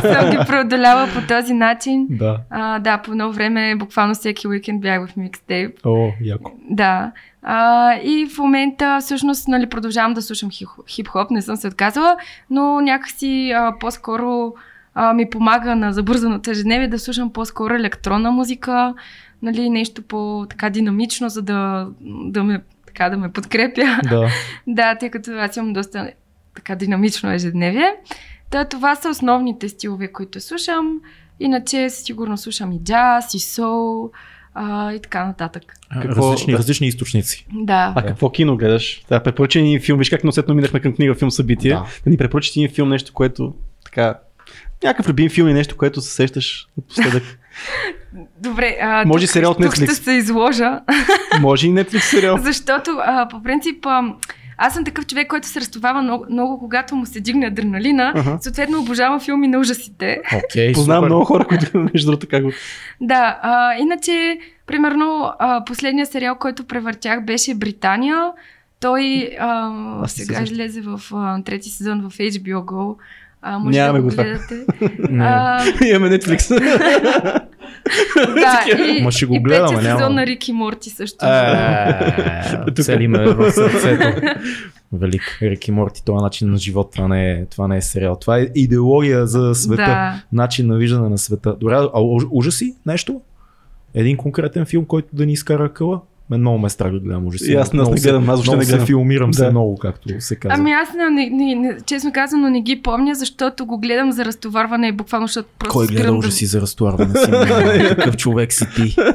съм 0.00 0.30
ги 0.30 0.38
преодоляла 0.46 1.08
по 1.14 1.26
този 1.28 1.54
начин. 1.54 2.06
Да. 2.10 2.38
А, 2.50 2.78
да, 2.78 2.98
по 2.98 3.10
едно 3.10 3.32
време, 3.32 3.76
буквално 3.76 4.14
всеки 4.14 4.48
уикенд 4.48 4.80
бях 4.80 5.08
в 5.08 5.16
микстейп. 5.16 5.78
О, 5.84 6.10
яко. 6.20 6.52
Да. 6.70 7.12
А, 7.42 7.94
и 7.94 8.26
в 8.34 8.38
момента 8.38 8.98
всъщност 9.00 9.48
нали, 9.48 9.66
продължавам 9.66 10.14
да 10.14 10.22
слушам 10.22 10.50
хип- 10.50 10.88
хип-хоп, 10.88 11.30
не 11.30 11.42
съм 11.42 11.56
се 11.56 11.68
отказала, 11.68 12.16
но 12.50 12.80
някакси 12.80 13.52
а, 13.56 13.74
по-скоро 13.80 14.54
а, 14.94 15.12
ми 15.12 15.30
помага 15.30 15.76
на 15.76 15.92
забързаното 15.92 16.50
ежедневие 16.50 16.88
да 16.88 16.98
слушам 16.98 17.32
по-скоро 17.32 17.74
електронна 17.74 18.30
музика, 18.30 18.94
нали, 19.42 19.70
нещо 19.70 20.02
по-така 20.02 20.70
динамично, 20.70 21.28
за 21.28 21.42
да, 21.42 21.88
да 22.00 22.44
ме 22.44 22.60
така 22.86 23.10
да 23.10 23.16
ме 23.16 23.32
подкрепя. 23.32 23.98
Да. 24.10 24.28
Да, 24.66 24.94
тъй 24.94 25.10
като 25.10 25.30
аз 25.30 25.56
имам 25.56 25.72
доста 25.72 26.10
така 26.58 26.74
динамично 26.74 27.32
ежедневие. 27.32 27.94
Та, 28.50 28.64
това 28.64 28.96
са 28.96 29.08
основните 29.08 29.68
стилове, 29.68 30.12
които 30.12 30.40
слушам. 30.40 31.00
Иначе 31.40 31.90
сигурно 31.90 32.36
слушам 32.36 32.72
и 32.72 32.80
джаз, 32.84 33.34
и 33.34 33.38
соул 33.38 34.10
а, 34.54 34.92
и 34.92 35.00
така 35.00 35.24
нататък. 35.24 35.62
Какво- 36.02 36.32
Различни, 36.32 36.52
да. 36.52 36.58
различни 36.58 36.86
източници. 36.86 37.46
Да. 37.52 37.92
А 37.96 38.02
какво 38.02 38.30
кино 38.30 38.56
гледаш? 38.56 39.02
Да, 39.08 39.22
препоръча 39.22 39.60
ни 39.60 39.80
филм. 39.80 39.98
Виж 39.98 40.10
как 40.10 40.24
носетно 40.24 40.54
минахме 40.54 40.80
към 40.80 40.94
книга, 40.94 41.14
филм, 41.14 41.30
събитие. 41.30 41.70
Да. 41.72 41.86
Да. 42.04 42.10
ни 42.10 42.16
препоръчаш 42.16 42.56
един 42.56 42.70
филм, 42.70 42.88
нещо, 42.88 43.12
което 43.12 43.54
така... 43.84 44.18
Някакъв 44.84 45.08
любим 45.08 45.30
филм 45.30 45.48
и 45.48 45.52
нещо, 45.54 45.76
което 45.76 46.00
се 46.00 46.10
сещаш 46.10 46.68
напоследък. 46.76 47.22
Добре, 48.40 48.78
а, 48.82 49.04
Може 49.04 49.26
тук, 49.26 49.32
сериал 49.32 49.50
от 49.50 49.58
тук 49.58 49.74
ще 49.74 49.86
Netflix. 49.86 49.92
се 49.92 50.12
изложа, 50.12 50.80
Може 51.40 51.66
и 51.66 51.70
Netflix 51.70 51.98
сериал. 51.98 52.38
защото 52.42 52.90
а, 53.00 53.28
по 53.28 53.42
принцип 53.42 53.86
а, 53.86 54.02
аз 54.58 54.74
съм 54.74 54.84
такъв 54.84 55.06
човек, 55.06 55.28
който 55.28 55.48
се 55.48 55.60
разтовава 55.60 56.02
много, 56.02 56.26
много 56.30 56.58
когато 56.58 56.94
му 56.94 57.06
се 57.06 57.20
дигне 57.20 57.46
адреналина. 57.46 58.12
Аха. 58.16 58.38
Съответно 58.40 58.78
обожавам 58.80 59.20
филми 59.20 59.48
на 59.48 59.58
ужасите. 59.58 60.20
Окей, 60.44 60.72
Познавам 60.72 61.04
много 61.04 61.24
хора, 61.24 61.44
които 61.44 61.78
между 61.92 62.10
другото 62.10 62.26
как 62.30 62.42
го... 62.42 62.50
Да, 63.00 63.38
а, 63.42 63.74
иначе, 63.74 64.38
примерно, 64.66 65.32
а, 65.38 65.64
последният 65.64 66.10
сериал, 66.10 66.34
който 66.34 66.64
превъртях, 66.64 67.24
беше 67.24 67.54
Британия. 67.54 68.30
Той 68.80 69.30
а, 69.40 69.70
Аз 70.02 70.12
сега 70.12 70.42
излезе 70.42 70.80
в 70.80 71.00
а, 71.12 71.42
трети 71.42 71.68
сезон 71.68 72.08
в 72.10 72.18
HBO 72.18 72.64
Go. 72.64 72.96
А, 73.42 73.58
може 73.58 73.78
Нямаме 73.78 73.98
да 73.98 74.02
го 74.02 74.10
гледате. 74.10 74.54
Имаме 75.88 76.18
Netflix. 76.18 77.48
да, 78.16 78.64
и, 78.88 79.02
Ма 79.02 79.12
ще 79.12 79.26
го 79.26 79.34
и 79.34 79.38
гледаме, 79.38 79.68
петия 79.68 79.82
няма. 79.84 80.00
сезон 80.00 80.14
на 80.14 80.26
Рики 80.26 80.52
Морти 80.52 80.90
също. 80.90 81.26
Е, 81.26 82.64
Тук. 82.66 82.76
Цели 82.76 83.08
ме 83.08 83.26
в 83.26 83.52
сърцето. 83.52 84.20
Велик 84.92 85.38
Рики 85.42 85.70
Морти, 85.70 86.04
това 86.04 86.18
е 86.18 86.22
начин 86.22 86.50
на 86.50 86.58
живот, 86.58 86.90
това 86.92 87.08
не 87.08 87.30
е, 87.30 87.46
това 87.46 87.68
не 87.68 87.76
е 87.76 87.82
сериал. 87.82 88.16
Това 88.16 88.38
е 88.38 88.46
идеология 88.54 89.26
за 89.26 89.54
света, 89.54 89.82
Да. 89.82 90.22
начин 90.32 90.66
на 90.66 90.76
виждане 90.76 91.08
на 91.08 91.18
света. 91.18 91.56
Добре, 91.60 91.74
а 91.74 92.00
уж- 92.00 92.26
ужаси 92.30 92.74
нещо? 92.86 93.20
Един 93.94 94.16
конкретен 94.16 94.66
филм, 94.66 94.84
който 94.84 95.08
да 95.12 95.26
ни 95.26 95.32
изкара 95.32 95.68
къла? 95.68 96.00
Мен 96.30 96.40
много 96.40 96.58
ме 96.58 96.68
страга 96.68 96.92
да 96.92 97.00
гледам 97.00 97.26
ужаси. 97.26 97.44
И 97.44 97.54
аз 97.54 97.58
не- 97.58 97.60
аз 97.60 97.72
Много 97.74 97.90
не 97.90 97.96
се- 97.96 98.08
гледам, 98.08 98.22
аз 98.22 98.26
въобще 98.28 98.56
не 98.56 98.64
се 98.64 98.70
гледам. 98.70 98.86
филмирам 98.86 99.34
се 99.34 99.44
Да. 99.44 99.50
много, 99.50 99.76
както 99.76 100.08
се 100.18 100.36
казва. 100.36 100.56
Ами 100.56 100.72
аз 100.72 100.88
не, 100.94 101.10
не, 101.10 101.30
не, 101.30 101.54
не, 101.56 101.76
честно 101.80 102.12
казано 102.12 102.50
не 102.50 102.60
ги 102.60 102.76
помня, 102.78 103.14
защото 103.14 103.66
го 103.66 103.78
гледам 103.78 104.12
за 104.12 104.24
разтоварване, 104.24 104.92
буквално 104.92 105.26
защото 105.26 105.48
просто 105.58 105.72
Кой 105.72 105.86
гледа 105.86 105.98
спирам 105.98 106.18
ужаси 106.18 106.46
за 106.46 106.60
разтоварване 106.60 107.14
си? 107.14 107.30
Какъв 107.88 108.16
човек 108.16 108.52
си 108.52 108.64
ти? 108.76 108.94
Да... 108.94 109.14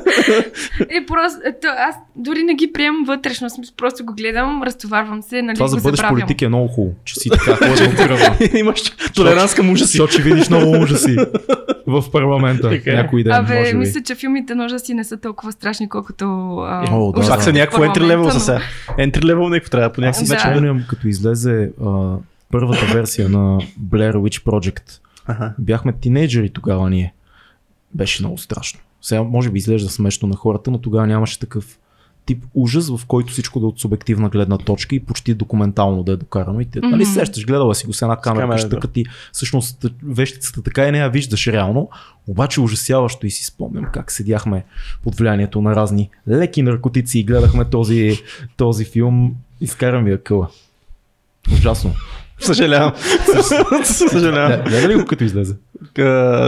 И 0.91 1.05
просто, 1.07 1.39
ето, 1.45 1.67
аз 1.79 1.95
дори 2.15 2.43
не 2.43 2.53
ги 2.53 2.71
приемам 2.73 3.03
вътрешно, 3.05 3.49
смисъл, 3.49 3.73
просто 3.77 4.05
го 4.05 4.13
гледам, 4.13 4.63
разтоварвам 4.63 5.21
се, 5.21 5.41
нали 5.41 5.55
Това 5.55 5.67
за 5.67 5.75
го 5.75 5.83
бъдещ 5.83 5.97
забравям. 5.97 6.15
политик 6.17 6.41
е 6.41 6.47
много 6.47 6.67
хубаво, 6.67 6.95
че 7.05 7.15
си 7.15 7.29
така 7.29 7.57
кръвна. 7.97 8.37
Имаш 8.55 8.81
толеранс 9.15 9.53
към 9.53 9.69
ужаси. 9.69 9.87
Защото 9.87 10.13
ще 10.13 10.21
видиш 10.21 10.49
много 10.49 10.71
ужаси 10.73 11.15
в 11.87 12.03
парламента. 12.11 12.79
Е. 12.85 12.93
Някой 12.93 13.23
ден, 13.23 13.33
Абе, 13.33 13.73
мисля, 13.73 14.01
че 14.01 14.15
филмите 14.15 14.55
на 14.55 14.65
ужаси 14.65 14.93
не 14.93 15.03
са 15.03 15.17
толкова 15.17 15.51
страшни, 15.51 15.89
колкото 15.89 16.25
О, 17.03 17.11
да. 17.11 17.27
Пак 17.27 17.43
са 17.43 17.53
някакво 17.53 17.83
level 17.83 17.93
парламента, 17.93 18.39
са 18.39 18.39
сега. 18.39 18.61
Entry 18.97 19.21
level 19.21 19.49
някакво 19.49 19.69
трябва 19.69 19.89
по 19.93 20.01
някакъв 20.01 20.21
Аз 20.21 20.27
Да. 20.27 20.33
вече 20.35 20.47
спомням, 20.47 20.83
като 20.89 21.07
излезе 21.07 21.71
а, 21.85 22.15
първата 22.51 22.85
версия 22.93 23.29
на 23.29 23.59
Blair 23.89 24.13
Witch 24.13 24.43
Project. 24.43 24.99
Аха. 25.27 25.53
Бяхме 25.59 25.93
тинейджери 25.93 26.49
тогава 26.49 26.89
ние. 26.89 27.13
Беше 27.93 28.21
много 28.21 28.37
страшно. 28.37 28.79
Сега 29.01 29.23
може 29.23 29.49
би 29.49 29.57
изглежда 29.57 29.89
смешно 29.89 30.27
на 30.27 30.35
хората, 30.35 30.71
но 30.71 30.77
тогава 30.77 31.07
нямаше 31.07 31.39
такъв 31.39 31.79
тип 32.25 32.45
ужас, 32.53 32.89
в 32.97 33.05
който 33.07 33.33
всичко 33.33 33.59
да 33.59 33.65
е 33.65 33.67
от 33.67 33.79
субективна 33.79 34.29
гледна 34.29 34.57
точка 34.57 34.95
и 34.95 34.99
почти 34.99 35.33
документално 35.33 36.03
да 36.03 36.11
е 36.11 36.15
докарано. 36.15 36.59
И 36.59 36.65
те, 36.65 36.79
нали 36.79 37.03
Мгм. 37.03 37.13
сещаш, 37.13 37.45
гледала 37.45 37.75
си 37.75 37.85
го 37.85 37.93
с 37.93 38.01
една 38.01 38.17
камера, 38.17 38.41
камера, 38.43 38.61
камера 38.61 38.79
да. 38.79 38.87
ти 38.87 39.05
всъщност 39.31 39.85
вещицата 40.03 40.61
така 40.61 40.87
и 40.87 40.91
не 40.91 40.97
я 40.97 41.09
виждаш 41.09 41.47
реално, 41.47 41.89
обаче 42.27 42.61
ужасяващо 42.61 43.25
и 43.25 43.31
си 43.31 43.45
спомням 43.45 43.85
как 43.93 44.11
седяхме 44.11 44.65
под 45.03 45.15
влиянието 45.15 45.61
на 45.61 45.75
разни 45.75 46.09
леки 46.29 46.61
наркотици 46.61 47.19
и 47.19 47.23
гледахме 47.23 47.65
този, 47.65 48.19
този 48.57 48.85
филм. 48.85 49.35
Изкара 49.61 50.01
ми 50.01 50.11
я 50.11 50.23
къла. 50.23 50.47
Ужасно. 51.53 51.93
Съжалявам. 52.45 52.93
Съжалявам. 53.83 54.49
Да, 54.51 54.63
гледа 54.69 54.89
ли 54.89 54.95
го 54.95 55.05
като 55.05 55.23
излезе? 55.23 55.55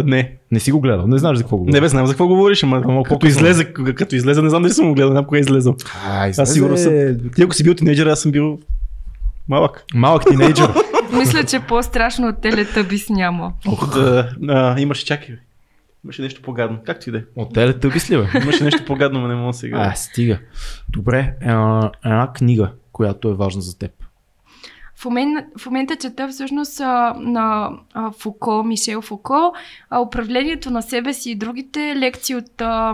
Не. 0.06 0.32
Не 0.52 0.60
си 0.60 0.72
го 0.72 0.82
гледал, 0.82 1.08
не 1.08 1.18
знаеш 1.18 1.38
за 1.38 1.44
какво 1.44 1.58
го 1.58 1.66
Не 1.66 1.82
бе, 1.82 1.88
знам 1.88 2.06
за 2.06 2.14
какво 2.14 2.28
говориш, 2.28 2.64
ама 2.64 2.82
Ама 2.86 3.04
като 3.04 3.16
по-късно. 3.16 3.30
излезе, 3.30 3.74
като 3.74 4.16
излезе, 4.16 4.42
не 4.42 4.50
знам 4.50 4.62
дали 4.62 4.74
съм 4.74 4.88
го 4.88 4.94
гледал, 4.94 5.10
не 5.10 5.14
знам 5.14 5.26
кога 5.26 5.38
е 5.38 5.42
излезъл. 5.42 5.76
А, 6.08 6.28
Аз 6.38 6.54
сигурно 6.54 6.78
съм. 6.78 6.94
Ти 7.36 7.44
ако 7.44 7.54
си 7.54 7.64
бил 7.64 7.74
тинейджър, 7.74 8.08
аз 8.08 8.20
съм 8.22 8.32
бил 8.32 8.60
малък. 9.50 9.84
Малък 9.94 10.24
тинейджър. 10.30 10.70
Мисля, 11.18 11.44
че 11.44 11.60
по-страшно 11.60 12.28
от 12.28 12.42
телетъбис 12.42 13.10
няма. 13.10 13.54
Да, 13.96 14.30
а, 14.50 14.80
имаше, 14.82 15.06
чакай. 15.06 15.36
Имаше 16.04 16.22
нещо 16.22 16.42
по-гадно. 16.42 16.78
Както 16.86 17.10
и 17.10 17.12
да 17.12 17.18
е. 17.18 17.22
От 17.36 17.54
телета 17.54 17.90
би 17.90 18.16
ли, 18.16 18.18
бе? 18.18 18.40
Имаше 18.44 18.64
нещо 18.64 18.86
по-гадно, 18.86 19.20
но 19.20 19.28
не 19.28 19.36
мога 19.36 19.54
сега. 19.54 19.78
А, 19.80 19.96
стига. 19.96 20.40
Добре, 20.90 21.34
а, 21.46 21.92
една 22.06 22.34
книга, 22.34 22.72
която 22.92 23.30
е 23.30 23.34
важна 23.34 23.62
за 23.62 23.78
теб. 23.78 23.92
В 24.96 25.06
момента, 25.06 25.46
в 25.58 25.66
момента 25.66 25.96
чета 25.96 26.28
всъщност 26.28 26.80
а, 26.80 27.16
на 27.20 27.70
а, 27.94 28.12
Фуко, 28.12 28.64
Мишел 28.64 29.02
Фуко, 29.02 29.54
а, 29.90 30.00
управлението 30.00 30.70
на 30.70 30.82
себе 30.82 31.14
си 31.14 31.32
и 31.32 31.36
другите 31.36 31.96
лекции 31.96 32.36
от 32.36 32.62
а, 32.62 32.94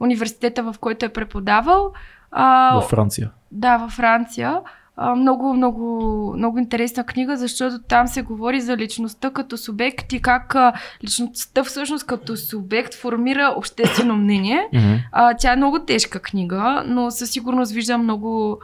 университета, 0.00 0.62
в 0.62 0.74
който 0.80 1.06
е 1.06 1.08
преподавал. 1.08 1.92
А, 2.30 2.74
Във 2.74 2.84
Франция. 2.84 3.30
Да, 3.52 3.76
във 3.76 3.92
Франция. 3.92 4.60
А, 4.96 5.14
много, 5.14 5.54
много, 5.54 6.34
много 6.36 6.58
интересна 6.58 7.04
книга, 7.04 7.36
защото 7.36 7.78
там 7.78 8.08
се 8.08 8.22
говори 8.22 8.60
за 8.60 8.76
личността 8.76 9.30
като 9.30 9.56
субект 9.56 10.12
и 10.12 10.20
как 10.22 10.54
а, 10.54 10.72
личността 11.04 11.64
всъщност 11.64 12.06
като 12.06 12.36
субект 12.36 12.94
формира 12.94 13.54
обществено 13.56 14.16
мнение. 14.16 14.68
А, 15.12 15.34
тя 15.34 15.52
е 15.52 15.56
много 15.56 15.78
тежка 15.78 16.20
книга, 16.20 16.82
но 16.86 17.10
със 17.10 17.30
сигурност 17.30 17.72
виждам 17.72 18.02
много, 18.02 18.60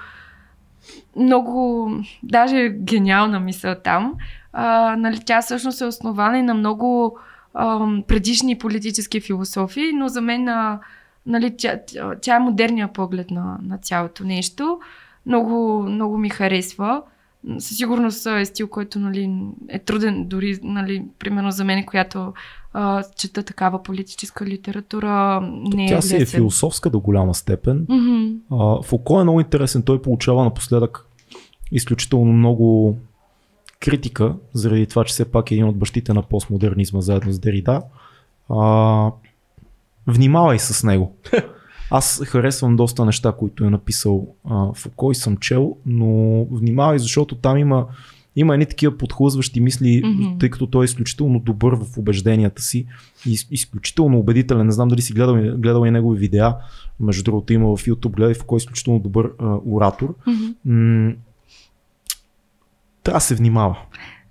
много, 1.16 1.90
даже 2.22 2.68
гениална 2.68 3.40
мисъл 3.40 3.74
там. 3.84 4.14
А, 4.52 4.96
нали, 4.96 5.20
тя 5.26 5.42
всъщност 5.42 5.80
е 5.80 5.84
основана 5.86 6.38
и 6.38 6.42
на 6.42 6.54
много 6.54 7.18
ам, 7.54 8.02
предишни 8.08 8.58
политически 8.58 9.20
философии, 9.20 9.92
но 9.92 10.08
за 10.08 10.20
мен 10.20 10.48
а, 10.48 10.80
нали, 11.26 11.56
тя, 11.56 11.80
тя 12.22 12.36
е 12.36 12.38
модерния 12.38 12.92
поглед 12.92 13.30
на, 13.30 13.58
на 13.62 13.78
цялото 13.78 14.24
нещо. 14.24 14.80
Много, 15.26 15.82
много 15.82 16.18
ми 16.18 16.28
харесва. 16.28 17.02
Със 17.58 17.76
сигурност 17.76 18.26
е 18.26 18.44
стил, 18.44 18.68
който 18.68 18.98
нали, 18.98 19.30
е 19.68 19.78
труден 19.78 20.24
дори, 20.28 20.58
нали, 20.62 21.04
примерно 21.18 21.50
за 21.50 21.64
мен, 21.64 21.86
която 21.86 22.32
а, 22.78 23.04
чета 23.16 23.42
такава 23.42 23.82
политическа 23.82 24.46
литература, 24.46 25.40
не 25.74 25.84
е 25.84 25.88
Тя 25.88 26.02
си 26.02 26.16
е 26.16 26.26
философска 26.26 26.90
до 26.90 27.00
голяма 27.00 27.34
степен. 27.34 27.86
Мгм. 27.88 28.26
А, 28.50 28.82
Фуко 28.82 29.20
е 29.20 29.22
много 29.22 29.40
интересен. 29.40 29.82
Той 29.82 30.02
получава 30.02 30.44
напоследък 30.44 31.06
изключително 31.72 32.32
много 32.32 32.96
критика, 33.80 34.34
заради 34.54 34.86
това, 34.86 35.04
че 35.04 35.12
все 35.12 35.24
пак 35.24 35.50
е 35.50 35.54
един 35.54 35.68
от 35.68 35.76
бащите 35.76 36.12
на 36.12 36.22
постмодернизма 36.22 37.00
заедно 37.00 37.32
с 37.32 37.38
Дерида. 37.38 37.82
А, 38.48 39.10
внимавай 40.06 40.58
с 40.58 40.86
него. 40.86 41.16
Аз 41.90 42.22
харесвам 42.24 42.76
доста 42.76 43.04
неща, 43.04 43.32
които 43.32 43.64
е 43.64 43.70
написал 43.70 44.26
а, 44.50 44.72
Фуко 44.74 45.12
и 45.12 45.14
съм 45.14 45.36
чел, 45.36 45.76
но 45.86 46.44
внимавай, 46.44 46.98
защото 46.98 47.34
там 47.34 47.58
има, 47.58 47.86
има 48.36 48.54
едни 48.54 48.66
такива 48.66 48.98
подхлъзващи 48.98 49.60
мисли, 49.60 50.02
mm-hmm. 50.02 50.40
тъй 50.40 50.50
като 50.50 50.66
той 50.66 50.84
е 50.84 50.90
изключително 50.90 51.38
добър 51.40 51.74
в 51.74 51.98
убежденията 51.98 52.62
си 52.62 52.86
и 53.26 53.32
из- 53.32 53.48
изключително 53.50 54.18
убедителен. 54.18 54.66
Не 54.66 54.72
знам 54.72 54.88
дали 54.88 55.02
си 55.02 55.12
гледал, 55.12 55.34
гледал 55.34 55.86
и 55.86 55.90
негови 55.90 56.18
видеа. 56.18 56.56
Между 57.00 57.22
другото 57.24 57.52
има 57.52 57.76
в 57.76 57.84
YouTube, 57.86 58.10
гледай 58.10 58.34
Фуко 58.34 58.56
е 58.56 58.58
изключително 58.58 59.00
добър 59.00 59.30
а, 59.38 59.56
оратор. 59.70 60.14
Мгм. 60.26 60.74
М- 60.74 61.12
трябва 63.02 63.16
да 63.16 63.20
се 63.20 63.34
внимава. 63.34 63.78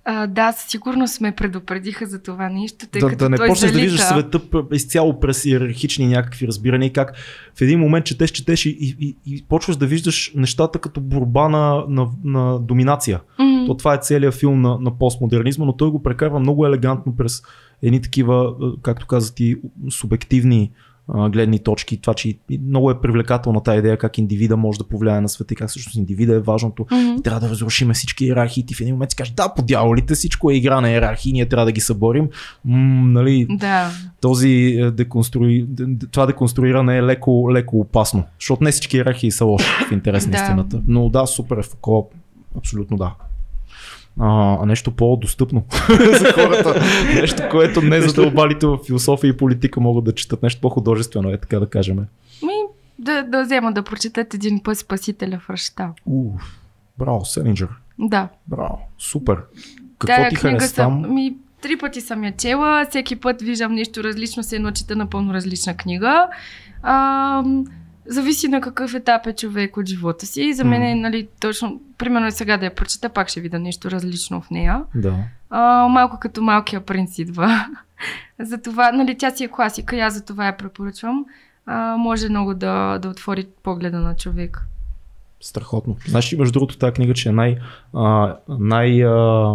А, 0.08 0.26
да, 0.26 0.52
със 0.52 0.70
сигурност 0.70 1.20
ме 1.20 1.32
предупредиха 1.32 2.06
за 2.06 2.22
това 2.22 2.48
нещо, 2.48 2.86
тъй 2.86 3.00
да, 3.00 3.08
като 3.08 3.24
да 3.24 3.30
не 3.30 3.36
почнеш 3.36 3.58
да 3.60 3.78
залита. 3.78 3.80
виждаш 3.80 4.00
света 4.00 4.40
изцяло 4.72 5.20
през 5.20 5.44
иерархични 5.44 6.06
някакви 6.06 6.46
разбирания 6.46 6.86
и 6.86 6.92
как 6.92 7.16
в 7.54 7.60
един 7.60 7.80
момент 7.80 8.04
четеш, 8.04 8.30
четеш 8.30 8.66
и, 8.66 8.70
и, 8.70 8.96
и, 9.00 9.16
и 9.26 9.44
почваш 9.48 9.76
да 9.76 9.86
виждаш 9.86 10.32
нещата 10.34 10.78
като 10.78 11.00
борба 11.00 11.48
на, 11.48 11.84
на, 11.88 12.08
на 12.24 12.58
доминация. 12.58 13.20
Мгм. 13.38 13.66
То 13.66 13.74
това 13.74 13.94
е 13.94 13.98
целият 13.98 14.34
филм 14.34 14.60
на, 14.60 14.78
на 14.80 14.98
постмодернизма, 14.98 15.64
но 15.64 15.76
той 15.76 15.90
го 15.90 16.02
прекарва 16.02 16.40
много 16.40 16.66
елегантно 16.66 17.16
през 17.16 17.42
едни 17.82 18.02
такива, 18.02 18.54
както 18.82 19.06
каза 19.06 19.34
ти, 19.34 19.56
субективни 19.90 20.70
гледни 21.08 21.58
точки. 21.58 21.96
Това, 22.00 22.14
че 22.14 22.28
и- 22.28 22.38
и 22.50 22.58
много 22.58 22.90
е 22.90 23.00
привлекателна 23.00 23.62
тази 23.62 23.78
идея 23.78 23.98
как 23.98 24.18
индивида 24.18 24.56
може 24.56 24.78
да 24.78 24.84
повлияе 24.84 25.20
на 25.20 25.28
света 25.28 25.54
и 25.54 25.56
как 25.56 25.68
всъщност 25.68 25.96
индивида 25.96 26.34
е 26.34 26.38
важното. 26.40 26.86
Мгм. 26.92 27.22
Трябва 27.22 27.40
да 27.40 27.50
разрушим 27.50 27.90
всички 27.92 28.24
иерархии. 28.24 28.66
Ти 28.66 28.74
в 28.74 28.80
един 28.80 28.94
момент 28.94 29.10
си 29.10 29.16
кажеш, 29.16 29.34
да, 29.34 29.48
по 29.56 29.62
дяволите, 29.62 30.14
всичко 30.14 30.50
е 30.50 30.54
игра 30.54 30.80
на 30.80 30.90
иерархии, 30.90 31.32
ние 31.32 31.46
трябва 31.48 31.64
да 31.66 31.72
ги 31.72 31.80
съборим. 31.80 32.28
М, 32.64 32.76
нали, 33.12 33.46
Да. 33.50 33.90
този 34.20 34.50
е, 34.50 34.90
деконструи... 34.90 35.66
това 36.10 36.26
деконструиране 36.26 36.96
е 36.98 37.02
леко, 37.02 37.48
леко 37.52 37.80
опасно, 37.80 38.24
защото 38.40 38.64
не 38.64 38.70
всички 38.72 38.96
иерархии 38.96 39.30
са 39.30 39.44
лоши 39.44 39.66
в 39.88 39.92
интерес 39.92 40.26
на 40.26 40.34
истината. 40.34 40.82
Но 40.86 41.08
да, 41.08 41.26
супер 41.26 41.56
е 41.56 41.62
абсолютно 42.56 42.96
да. 42.96 43.14
А, 44.20 44.66
нещо 44.66 44.90
по-достъпно 44.90 45.64
за 46.20 46.32
хората. 46.32 46.80
Нещо, 47.14 47.42
което 47.50 47.82
не 47.82 48.00
задълбалите 48.00 48.66
в 48.66 48.78
философия 48.86 49.28
и 49.28 49.36
политика 49.36 49.80
могат 49.80 50.04
да 50.04 50.14
четат. 50.14 50.42
Нещо 50.42 50.60
по-художествено 50.60 51.30
е, 51.30 51.38
така 51.38 51.60
да 51.60 51.66
кажем. 51.66 51.96
Ми, 52.42 52.52
да, 52.98 53.22
да 53.22 53.42
взема 53.42 53.72
да 53.72 53.82
прочетат 53.82 54.34
един 54.34 54.62
път 54.62 54.78
Спасителя 54.78 55.38
в 55.38 55.50
Ръща. 55.50 55.90
Уф, 56.06 56.60
браво, 56.98 57.24
Селинджер. 57.24 57.68
Да. 57.98 58.28
Браво, 58.46 58.78
супер. 58.98 59.36
Какво 59.98 60.16
Тая 60.16 60.30
ти 60.30 60.36
книга 60.36 60.58
хареса 60.58 60.74
съм, 60.74 61.02
там? 61.02 61.14
ми, 61.14 61.34
три 61.62 61.78
пъти 61.78 62.00
съм 62.00 62.24
я 62.24 62.36
чела, 62.36 62.86
всеки 62.90 63.16
път 63.16 63.42
виждам 63.42 63.72
нещо 63.72 64.04
различно, 64.04 64.42
се 64.42 64.56
едно 64.56 64.70
чета 64.70 64.96
напълно 64.96 65.34
различна 65.34 65.76
книга. 65.76 66.28
А, 66.82 67.42
зависи 68.08 68.48
на 68.48 68.60
какъв 68.60 68.94
етап 68.94 69.26
е 69.26 69.32
човек 69.32 69.76
от 69.76 69.86
живота 69.86 70.26
си. 70.26 70.42
И 70.42 70.54
за 70.54 70.64
мен 70.64 70.82
е, 70.82 70.94
нали, 70.94 71.28
точно, 71.40 71.80
примерно 71.98 72.26
и 72.26 72.32
сега 72.32 72.56
да 72.56 72.64
я 72.64 72.74
прочета, 72.74 73.08
пак 73.08 73.28
ще 73.28 73.40
видя 73.40 73.58
нещо 73.58 73.90
различно 73.90 74.40
в 74.40 74.50
нея. 74.50 74.82
Да. 74.94 75.14
А, 75.50 75.88
малко 75.88 76.18
като 76.20 76.42
малкия 76.42 76.80
принц 76.80 77.18
идва. 77.18 77.66
затова, 78.40 78.92
нали, 78.92 79.18
тя 79.18 79.30
си 79.30 79.44
е 79.44 79.48
класика 79.48 79.96
и 79.96 80.00
аз 80.00 80.14
за 80.14 80.24
това 80.24 80.46
я 80.46 80.56
препоръчвам. 80.56 81.24
А, 81.66 81.96
може 81.96 82.28
много 82.28 82.54
да, 82.54 82.98
да 82.98 83.08
отвори 83.08 83.46
погледа 83.62 83.98
на 83.98 84.16
човек. 84.16 84.66
Страхотно. 85.40 85.96
Знаеш 86.06 86.32
ли, 86.32 86.36
между 86.36 86.52
другото, 86.52 86.78
тази 86.78 86.92
книга, 86.92 87.14
че 87.14 87.28
е 87.28 87.32
най... 87.32 87.58
А, 87.94 88.36
най 88.48 89.04
а, 89.04 89.54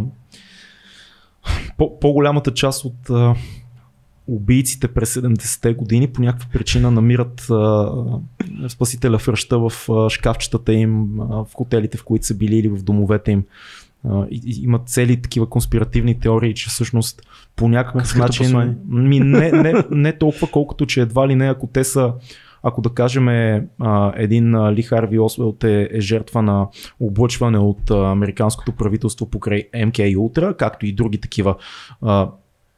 по, 1.78 2.00
по-голямата 2.00 2.54
част 2.54 2.86
от 2.86 3.10
а, 3.10 3.36
убийците 4.32 4.88
през 4.88 5.14
70-те 5.14 5.74
години 5.74 6.08
по 6.08 6.22
някаква 6.22 6.50
причина 6.54 6.92
намират 6.92 7.50
а, 7.50 7.92
спасителя 8.70 9.18
в 9.18 9.28
ръща 9.28 9.60
в 9.60 9.72
а, 9.90 10.10
шкафчетата 10.10 10.74
им, 10.74 11.20
а, 11.20 11.26
в 11.26 11.48
хотелите, 11.54 11.98
в 11.98 12.04
които 12.04 12.26
са 12.26 12.36
били 12.36 12.56
или 12.56 12.68
в 12.68 12.84
домовете 12.84 13.32
им. 13.32 13.44
А, 14.10 14.26
и, 14.32 14.42
и, 14.46 14.64
имат 14.64 14.90
цели 14.90 15.22
такива 15.22 15.50
конспиративни 15.50 16.20
теории, 16.20 16.54
че 16.54 16.70
всъщност 16.70 17.22
по 17.56 17.68
някакъв 17.68 18.16
начин, 18.16 18.46
послание. 18.46 18.76
ми, 18.88 19.20
не, 19.20 19.52
не, 19.52 19.74
не 19.92 20.18
толкова 20.18 20.48
колкото, 20.52 20.86
че 20.86 21.02
едва 21.02 21.28
ли 21.28 21.36
не, 21.36 21.50
ако 21.50 21.68
те 21.68 21.84
са 21.84 22.14
ако 22.64 22.82
да 22.82 22.90
кажем 22.90 23.28
а, 23.28 24.14
един 24.16 24.56
а, 24.56 24.74
Ли 24.74 24.82
Харви 24.82 25.20
Освелт 25.20 25.64
е, 25.64 25.90
е 25.92 26.02
жертва 26.02 26.42
на 26.42 26.68
облъчване 27.00 27.58
от 27.58 27.92
а, 27.92 28.12
американското 28.12 28.72
правителство 28.72 29.30
покрай 29.30 29.70
MK 29.76 30.18
Ultra, 30.18 30.56
както 30.56 30.86
и 30.86 30.94
други 30.94 31.18
такива 31.18 31.56
а, 32.02 32.30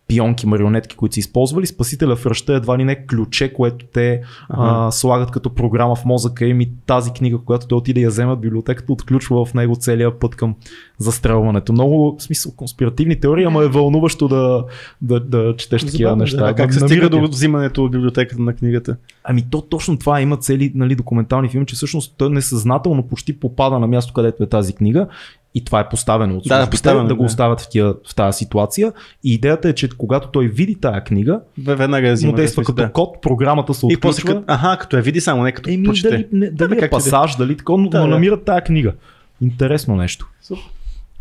пионки, 0.07 0.47
марионетки, 0.47 0.95
които 0.95 1.13
са 1.13 1.19
използвали. 1.19 1.67
Спасителя 1.67 2.15
в 2.15 2.25
ръща 2.25 2.53
е 2.53 2.55
едва 2.55 2.77
ли 2.77 2.83
не 2.83 3.05
ключе, 3.05 3.53
което 3.53 3.85
те 3.85 4.21
а, 4.49 4.91
слагат 4.91 5.31
като 5.31 5.49
програма 5.53 5.95
в 5.95 6.05
мозъка 6.05 6.45
им 6.45 6.61
и 6.61 6.71
тази 6.85 7.11
книга, 7.11 7.37
която 7.45 7.67
той 7.67 7.77
отиде 7.77 7.99
да 7.99 8.03
я 8.03 8.09
вземе 8.09 8.31
от 8.31 8.41
библиотеката, 8.41 8.93
отключва 8.93 9.45
в 9.45 9.53
него 9.53 9.75
целия 9.75 10.19
път 10.19 10.35
към 10.35 10.55
застрелването. 11.03 11.73
Много, 11.73 12.15
в 12.19 12.23
смисъл, 12.23 12.51
конспиративни 12.51 13.19
теории, 13.19 13.43
ама 13.43 13.63
е 13.63 13.67
вълнуващо 13.67 14.27
да, 14.27 14.63
да, 15.01 15.19
да 15.19 15.55
четеш 15.55 15.81
такива 15.81 15.97
Забавно, 15.99 16.21
неща. 16.21 16.37
Да, 16.37 16.53
как 16.53 16.67
Да 16.67 16.73
се 16.73 16.79
стига 16.79 17.09
до 17.09 17.21
взимането 17.21 17.83
от 17.83 17.91
библиотеката 17.91 18.41
на 18.41 18.53
книгата? 18.53 18.95
Ами 19.23 19.43
то 19.51 19.61
точно 19.61 19.97
това 19.97 20.21
има 20.21 20.37
цели 20.37 20.71
нали, 20.75 20.95
документални 20.95 21.49
филми, 21.49 21.65
че 21.65 21.75
всъщност 21.75 22.13
той 22.17 22.29
несъзнателно 22.29 23.03
почти 23.03 23.39
попада 23.39 23.79
на 23.79 23.87
място, 23.87 24.13
където 24.13 24.43
е 24.43 24.47
тази 24.47 24.73
книга 24.73 25.07
и 25.55 25.65
това 25.65 25.79
е 25.79 25.89
поставено 25.89 26.37
от 26.37 26.43
Да, 26.47 26.69
поставено, 26.69 27.07
да 27.07 27.15
го 27.15 27.23
оставят 27.23 27.61
в, 27.61 27.69
тия, 27.69 27.93
в 28.09 28.15
тази 28.15 28.37
ситуация. 28.37 28.93
И 29.23 29.33
идеята 29.33 29.69
е, 29.69 29.73
че 29.73 29.89
когато 29.89 30.27
той 30.27 30.47
види 30.47 30.75
тая 30.75 31.03
книга, 31.03 31.39
Веднага 31.57 32.07
я 32.07 32.13
взима. 32.13 32.31
му 32.31 32.35
действа 32.35 32.61
да, 32.61 32.65
като 32.65 32.81
да. 32.81 32.91
код, 32.91 33.21
програмата 33.21 33.73
се 33.73 33.85
И 33.85 33.95
отключва. 33.95 34.01
после 34.09 34.23
като, 34.23 34.43
аха, 34.47 34.77
като 34.77 34.95
я 34.97 35.01
види 35.01 35.21
само, 35.21 35.43
не 35.43 35.51
като 35.51 35.69
Еми, 35.69 35.83
прочете. 35.85 36.09
дали, 36.09 36.27
не, 36.31 36.49
дали 36.49 36.69
Да, 36.69 36.75
е 36.75 36.79
как 36.79 36.89
да. 36.91 36.95
пасаж, 36.97 37.35
дали 37.35 37.57
такова, 37.57 37.77
но, 37.77 37.89
Да, 37.89 37.99
но 37.99 38.07
да. 38.07 38.09
намират 38.13 38.45
тая 38.45 38.61
книга. 38.61 38.93
Интересно 39.41 39.95
нещо. 39.95 40.27
Супер. 40.41 40.63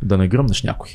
Да 0.03 0.19
не 0.19 0.29
гръмнеш 0.29 0.62
някой. 0.62 0.89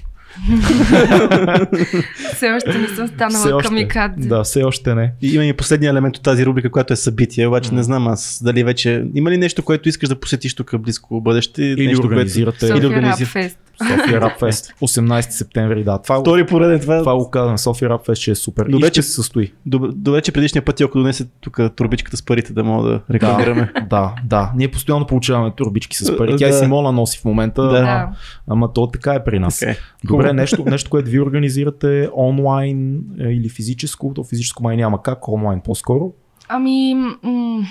Все 2.34 2.52
още 2.52 2.78
не 2.78 2.88
съм 2.88 3.08
Все 3.08 3.16
станала 3.16 3.56
още. 3.56 3.68
камикадзе. 3.70 4.28
Да, 4.28 4.44
все 4.44 4.64
още 4.64 4.96
не. 4.96 5.14
И 5.22 5.28
има 5.30 5.46
и 5.46 5.54
последния 5.54 5.90
елемент 5.90 6.18
от 6.18 6.24
тази 6.24 6.46
рубрика, 6.46 6.70
която 6.70 6.94
е 6.94 6.96
събитие, 6.96 7.48
обаче 7.48 7.74
не 7.74 7.84
знам 7.84 8.08
аз 8.08 8.40
дали 8.44 8.64
вече 8.64 9.06
има 9.16 9.32
ли 9.32 9.38
нещо, 9.38 9.64
което 9.64 9.90
искаш 9.90 10.10
да 10.10 10.16
посетиш 10.16 10.56
тук 10.56 10.78
близко 10.78 11.22
бъдеще. 11.22 11.64
Или 11.64 11.88
нещо, 11.88 12.08
организирате 12.08 12.66
Или 12.66 12.72
София 12.72 12.84
Рап 12.84 12.92
организир- 12.94 13.26
Фест. 13.26 13.58
София 13.80 14.22
Рап 14.22 14.40
Фест. 14.40 14.74
18 14.74 15.30
септември, 15.30 15.84
да. 15.84 15.98
Това, 15.98 16.20
Втори 16.20 16.46
пореден 16.46 16.80
това. 16.80 17.00
това 17.00 17.16
го 17.16 17.30
казвам. 17.30 17.58
София 17.58 17.90
Рап 17.90 18.06
Фест, 18.06 18.22
че 18.22 18.32
е 18.32 18.36
супер. 18.36 18.66
Добре, 18.66 18.78
и 18.78 18.90
ще 18.90 18.92
че- 18.92 19.02
се 19.02 19.12
състои. 19.12 19.52
Добре, 19.66 19.88
добре, 19.90 20.22
че 20.22 20.32
предишния 20.32 20.66
път 20.66 20.82
ако 20.82 20.98
донесе 20.98 21.28
тук 21.42 21.60
турбичката 21.76 22.18
с 22.18 22.24
парите 22.24 22.54
да 22.54 22.64
мога 22.64 22.90
да 22.90 23.02
рекламираме. 23.12 23.72
Да, 23.90 24.16
да. 24.26 24.52
Ние 24.56 24.68
постоянно 24.68 25.06
получаваме 25.08 25.52
турбички 25.52 25.96
с 25.96 26.18
пари. 26.18 26.36
Тя 26.38 26.48
и 26.48 26.52
Да. 26.52 26.58
Симона 26.58 26.92
носи 26.92 27.20
в 27.20 27.26
момента. 27.26 27.62
Да. 27.64 27.68
ама- 27.70 27.86
Да. 27.86 28.10
Ама 28.48 28.74
то 28.74 28.88
така 28.88 29.14
е 29.14 29.24
при 29.24 29.40
нас. 29.40 29.62
Е. 29.62 29.78
Добре, 30.04 30.34
нещо, 30.34 30.64
нещо, 30.66 30.90
което 30.90 31.10
ви 31.10 31.20
организирате 31.20 32.10
онлайн 32.18 32.98
е, 33.20 33.24
или 33.24 33.50
физическо, 33.50 34.12
то 34.16 34.24
физическо 34.24 34.64
май 34.64 34.78
няма 34.78 35.02
как, 35.02 35.28
онлайн 35.28 35.62
по-скоро. 35.62 36.14
Ами, 36.50 36.94
м- 37.24 37.66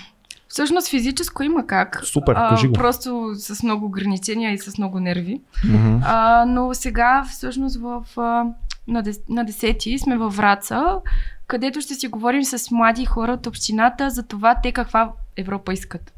всъщност 0.57 0.89
физическо 0.89 1.43
има 1.43 1.67
как. 1.67 2.01
Супер, 2.05 2.35
кажи 2.35 2.69
го. 2.69 2.73
Просто 2.73 3.33
с 3.35 3.63
много 3.63 3.87
ограничения 3.87 4.53
и 4.53 4.59
с 4.59 4.79
много 4.79 5.01
нерви. 5.01 5.41
Мгм. 5.65 5.99
А, 6.05 6.45
но 6.49 6.75
сега 6.75 7.25
всъщност 7.31 7.81
в, 7.81 8.05
а, 8.17 8.45
на, 8.89 9.03
дес, 9.03 9.21
на 9.29 9.45
10 9.45 9.97
сме 9.97 10.17
във 10.17 10.37
Враца, 10.37 10.99
където 11.47 11.81
ще 11.81 11.95
си 11.95 12.09
говорим 12.09 12.45
с 12.45 12.71
млади 12.71 13.05
хора 13.05 13.33
от 13.33 13.47
общината 13.47 14.11
за 14.11 14.23
това 14.23 14.55
те 14.63 14.73
каква 14.73 15.11
Европа 15.37 15.73
искат. 15.73 16.13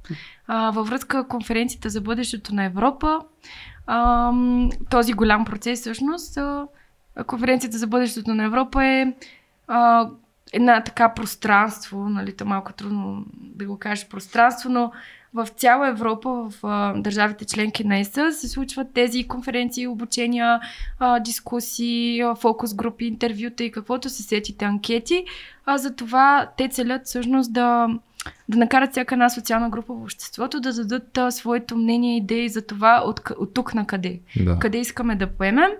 А, 0.46 0.70
във 0.70 0.88
връзка 0.88 1.28
конференцията 1.28 1.90
за 1.90 2.00
бъдещето 2.00 2.54
на 2.54 2.64
Европа, 2.64 3.20
а, 3.86 4.32
този 4.90 5.12
голям 5.12 5.44
процес 5.44 5.80
всъщност, 5.80 6.36
а, 6.36 6.66
конференцията 7.26 7.78
за 7.78 7.86
бъдещето 7.86 8.34
на 8.34 8.44
Европа 8.44 8.84
е 8.84 9.12
а, 9.68 10.08
една 10.52 10.82
така 10.82 11.14
пространство, 11.14 12.08
нали, 12.08 12.36
то 12.36 12.46
малко 12.46 12.72
трудно 12.72 13.24
да 13.34 13.66
го 13.66 13.78
кажеш 13.78 14.08
пространство, 14.08 14.70
но 14.70 14.92
в 15.34 15.46
цяла 15.46 15.88
Европа, 15.88 16.30
в 16.30 16.52
а, 16.62 16.94
държавите 16.96 17.44
членки 17.44 17.84
на 17.84 17.98
ЕС 17.98 18.12
се 18.32 18.48
случват 18.48 18.92
тези 18.94 19.24
конференции, 19.24 19.86
обучения, 19.86 20.60
а, 20.98 21.20
дискусии, 21.20 22.20
а, 22.20 22.34
фокус 22.34 22.74
групи, 22.74 23.04
интервюта 23.04 23.64
и 23.64 23.70
каквото 23.70 24.08
се 24.08 24.22
сетите, 24.22 24.64
анкети. 24.64 25.24
А 25.66 25.78
за 25.78 25.96
това 25.96 26.48
те 26.56 26.68
целят 26.68 27.06
всъщност 27.06 27.52
да, 27.52 27.88
да 28.48 28.58
накарат 28.58 28.90
всяка 28.90 29.14
една 29.14 29.28
социална 29.28 29.70
група 29.70 29.94
в 29.94 30.02
обществото 30.02 30.60
да 30.60 30.72
дадат 30.72 31.18
а, 31.18 31.30
своето 31.30 31.76
мнение 31.76 32.16
идеи 32.16 32.48
за 32.48 32.62
това 32.66 33.02
от, 33.06 33.20
от 33.38 33.54
тук 33.54 33.74
на 33.74 33.86
къде 33.86 34.20
Да. 34.36 34.58
къде 34.58 34.78
искаме 34.78 35.16
да 35.16 35.26
поемем. 35.26 35.70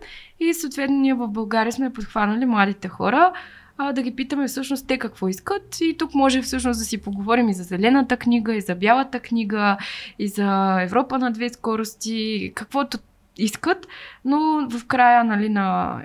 И 0.40 0.54
съответно 0.54 0.96
ние 0.96 1.14
в 1.14 1.28
България 1.28 1.72
сме 1.72 1.92
подхванали 1.92 2.46
младите 2.46 2.88
хора, 2.88 3.32
а, 3.78 3.92
да 3.92 4.02
ги 4.02 4.16
питаме 4.16 4.46
всъщност 4.46 4.86
те 4.86 4.98
какво 4.98 5.28
искат. 5.28 5.80
И 5.80 5.96
тук 5.98 6.14
може 6.14 6.42
всъщност 6.42 6.80
да 6.80 6.84
си 6.84 6.98
поговорим 6.98 7.48
и 7.48 7.54
за 7.54 7.62
зелената 7.62 8.16
книга, 8.16 8.54
и 8.54 8.60
за 8.60 8.74
бялата 8.74 9.20
книга, 9.20 9.76
и 10.18 10.28
за 10.28 10.80
Европа 10.82 11.18
на 11.18 11.30
две 11.32 11.48
скорости, 11.48 12.52
каквото 12.54 12.98
искат, 13.38 13.86
но 14.24 14.68
в 14.70 14.86
края 14.86 15.24
нали, 15.24 15.48
на 15.48 15.98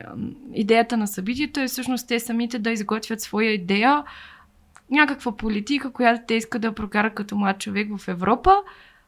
идеята 0.53 0.97
на 0.97 1.07
събитието 1.07 1.59
е 1.59 1.67
всъщност 1.67 2.07
те 2.07 2.19
самите 2.19 2.59
да 2.59 2.71
изготвят 2.71 3.21
своя 3.21 3.51
идея, 3.51 4.03
някаква 4.91 5.37
политика, 5.37 5.91
която 5.91 6.23
те 6.27 6.33
искат 6.33 6.61
да 6.61 6.75
прокарат 6.75 7.13
като 7.13 7.35
млад 7.35 7.59
човек 7.59 7.97
в 7.97 8.07
Европа, 8.07 8.55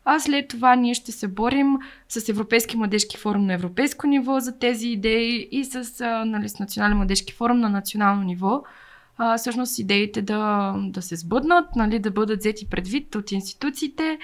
а 0.06 0.20
след 0.20 0.48
това 0.48 0.76
ние 0.76 0.94
ще 0.94 1.12
се 1.12 1.28
борим 1.28 1.78
с 2.10 2.30
Европейски 2.30 2.78
младежки 2.78 3.18
форум 3.18 3.46
на 3.46 3.54
европейско 3.54 4.08
ниво 4.08 4.40
за 4.40 4.60
тези 4.60 4.88
идеи 4.88 5.48
и 5.52 5.66
с, 5.66 6.02
а, 6.02 6.26
нали, 6.26 6.50
с 6.50 6.60
Национален 6.60 6.98
младежки 6.98 7.34
форум 7.34 7.60
на 7.60 7.70
национално 7.70 8.24
ниво. 8.24 8.64
А, 9.18 9.38
всъщност 9.38 9.80
идеите 9.80 10.22
да, 10.22 10.74
да 10.78 11.02
се 11.02 11.16
сбъднат, 11.16 11.76
нали, 11.76 12.00
да 12.00 12.12
бъдат 12.12 12.40
взети 12.40 12.70
предвид 12.70 13.16
от 13.16 13.32
институциите, 13.32 14.20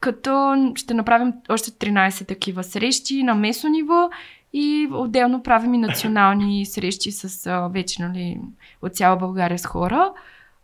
като 0.00 0.54
ще 0.74 0.94
направим 0.94 1.32
още 1.48 1.70
13 1.70 2.28
такива 2.28 2.64
срещи 2.64 3.22
на 3.22 3.34
местно 3.34 3.70
ниво 3.70 4.10
и 4.52 4.88
отделно 4.92 5.42
правим 5.42 5.74
и 5.74 5.78
национални 5.78 6.66
срещи 6.66 7.12
с 7.12 7.46
а, 7.46 7.68
вече 7.68 8.02
нали, 8.02 8.40
от 8.82 8.94
цяла 8.94 9.16
България 9.16 9.58
с 9.58 9.66
хора. 9.66 10.12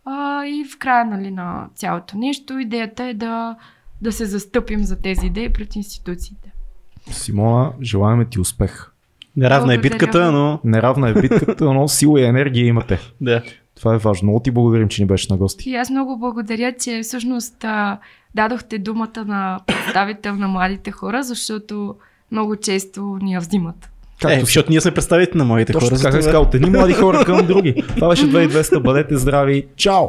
А, 0.05 0.45
и 0.45 0.65
в 0.65 0.77
края 0.77 1.05
нали, 1.05 1.31
на 1.31 1.67
цялото 1.75 2.17
нещо 2.17 2.59
идеята 2.59 3.03
е 3.03 3.13
да, 3.13 3.55
да 4.03 4.11
се 4.11 4.25
застъпим 4.25 4.83
за 4.83 4.95
тези 4.95 5.25
идеи 5.25 5.53
пред 5.53 5.75
институциите. 5.75 6.51
Симона, 7.11 7.71
желаем 7.81 8.25
ти 8.29 8.39
успех. 8.39 8.89
Неравна 9.37 9.73
е 9.73 9.77
битката, 9.77 10.31
но 10.31 10.59
Неравна 10.63 11.09
е 11.09 11.13
битката, 11.13 11.73
но 11.73 11.87
сила 11.87 12.21
и 12.21 12.25
енергия 12.25 12.65
имате. 12.65 12.99
да. 13.21 13.43
Това 13.75 13.95
е 13.95 13.97
важно. 13.97 14.25
Много 14.25 14.39
ти 14.39 14.51
благодарим, 14.51 14.87
че 14.87 15.01
ни 15.01 15.07
беше 15.07 15.27
на 15.29 15.37
гости. 15.37 15.69
И 15.69 15.75
аз 15.75 15.89
много 15.89 16.19
благодаря, 16.19 16.73
че 16.73 16.99
всъщност 17.03 17.65
дадохте 18.35 18.79
думата 18.79 19.25
на 19.25 19.59
представител 19.67 20.35
на 20.35 20.47
младите 20.47 20.91
хора, 20.91 21.23
защото 21.23 21.95
много 22.31 22.55
често 22.55 23.17
ни 23.21 23.33
я 23.33 23.39
взимат. 23.39 23.89
Е, 24.29 24.39
защото 24.39 24.71
ние 24.71 24.81
сме 24.81 24.93
представители 24.93 25.37
на 25.37 25.45
моите 25.45 25.73
Точно 25.73 25.89
хора. 25.89 25.97
така 25.97 26.11
затова- 26.11 26.11
как 26.11 26.23
сказал, 26.23 26.41
от 26.41 26.55
едни 26.55 26.69
млади 26.69 26.93
хора 26.93 27.25
към 27.25 27.47
други. 27.47 27.83
Това 27.95 28.09
беше 28.09 28.25
2200. 28.25 28.79
Бъдете 28.79 29.17
здрави. 29.17 29.67
Чао! 29.75 30.05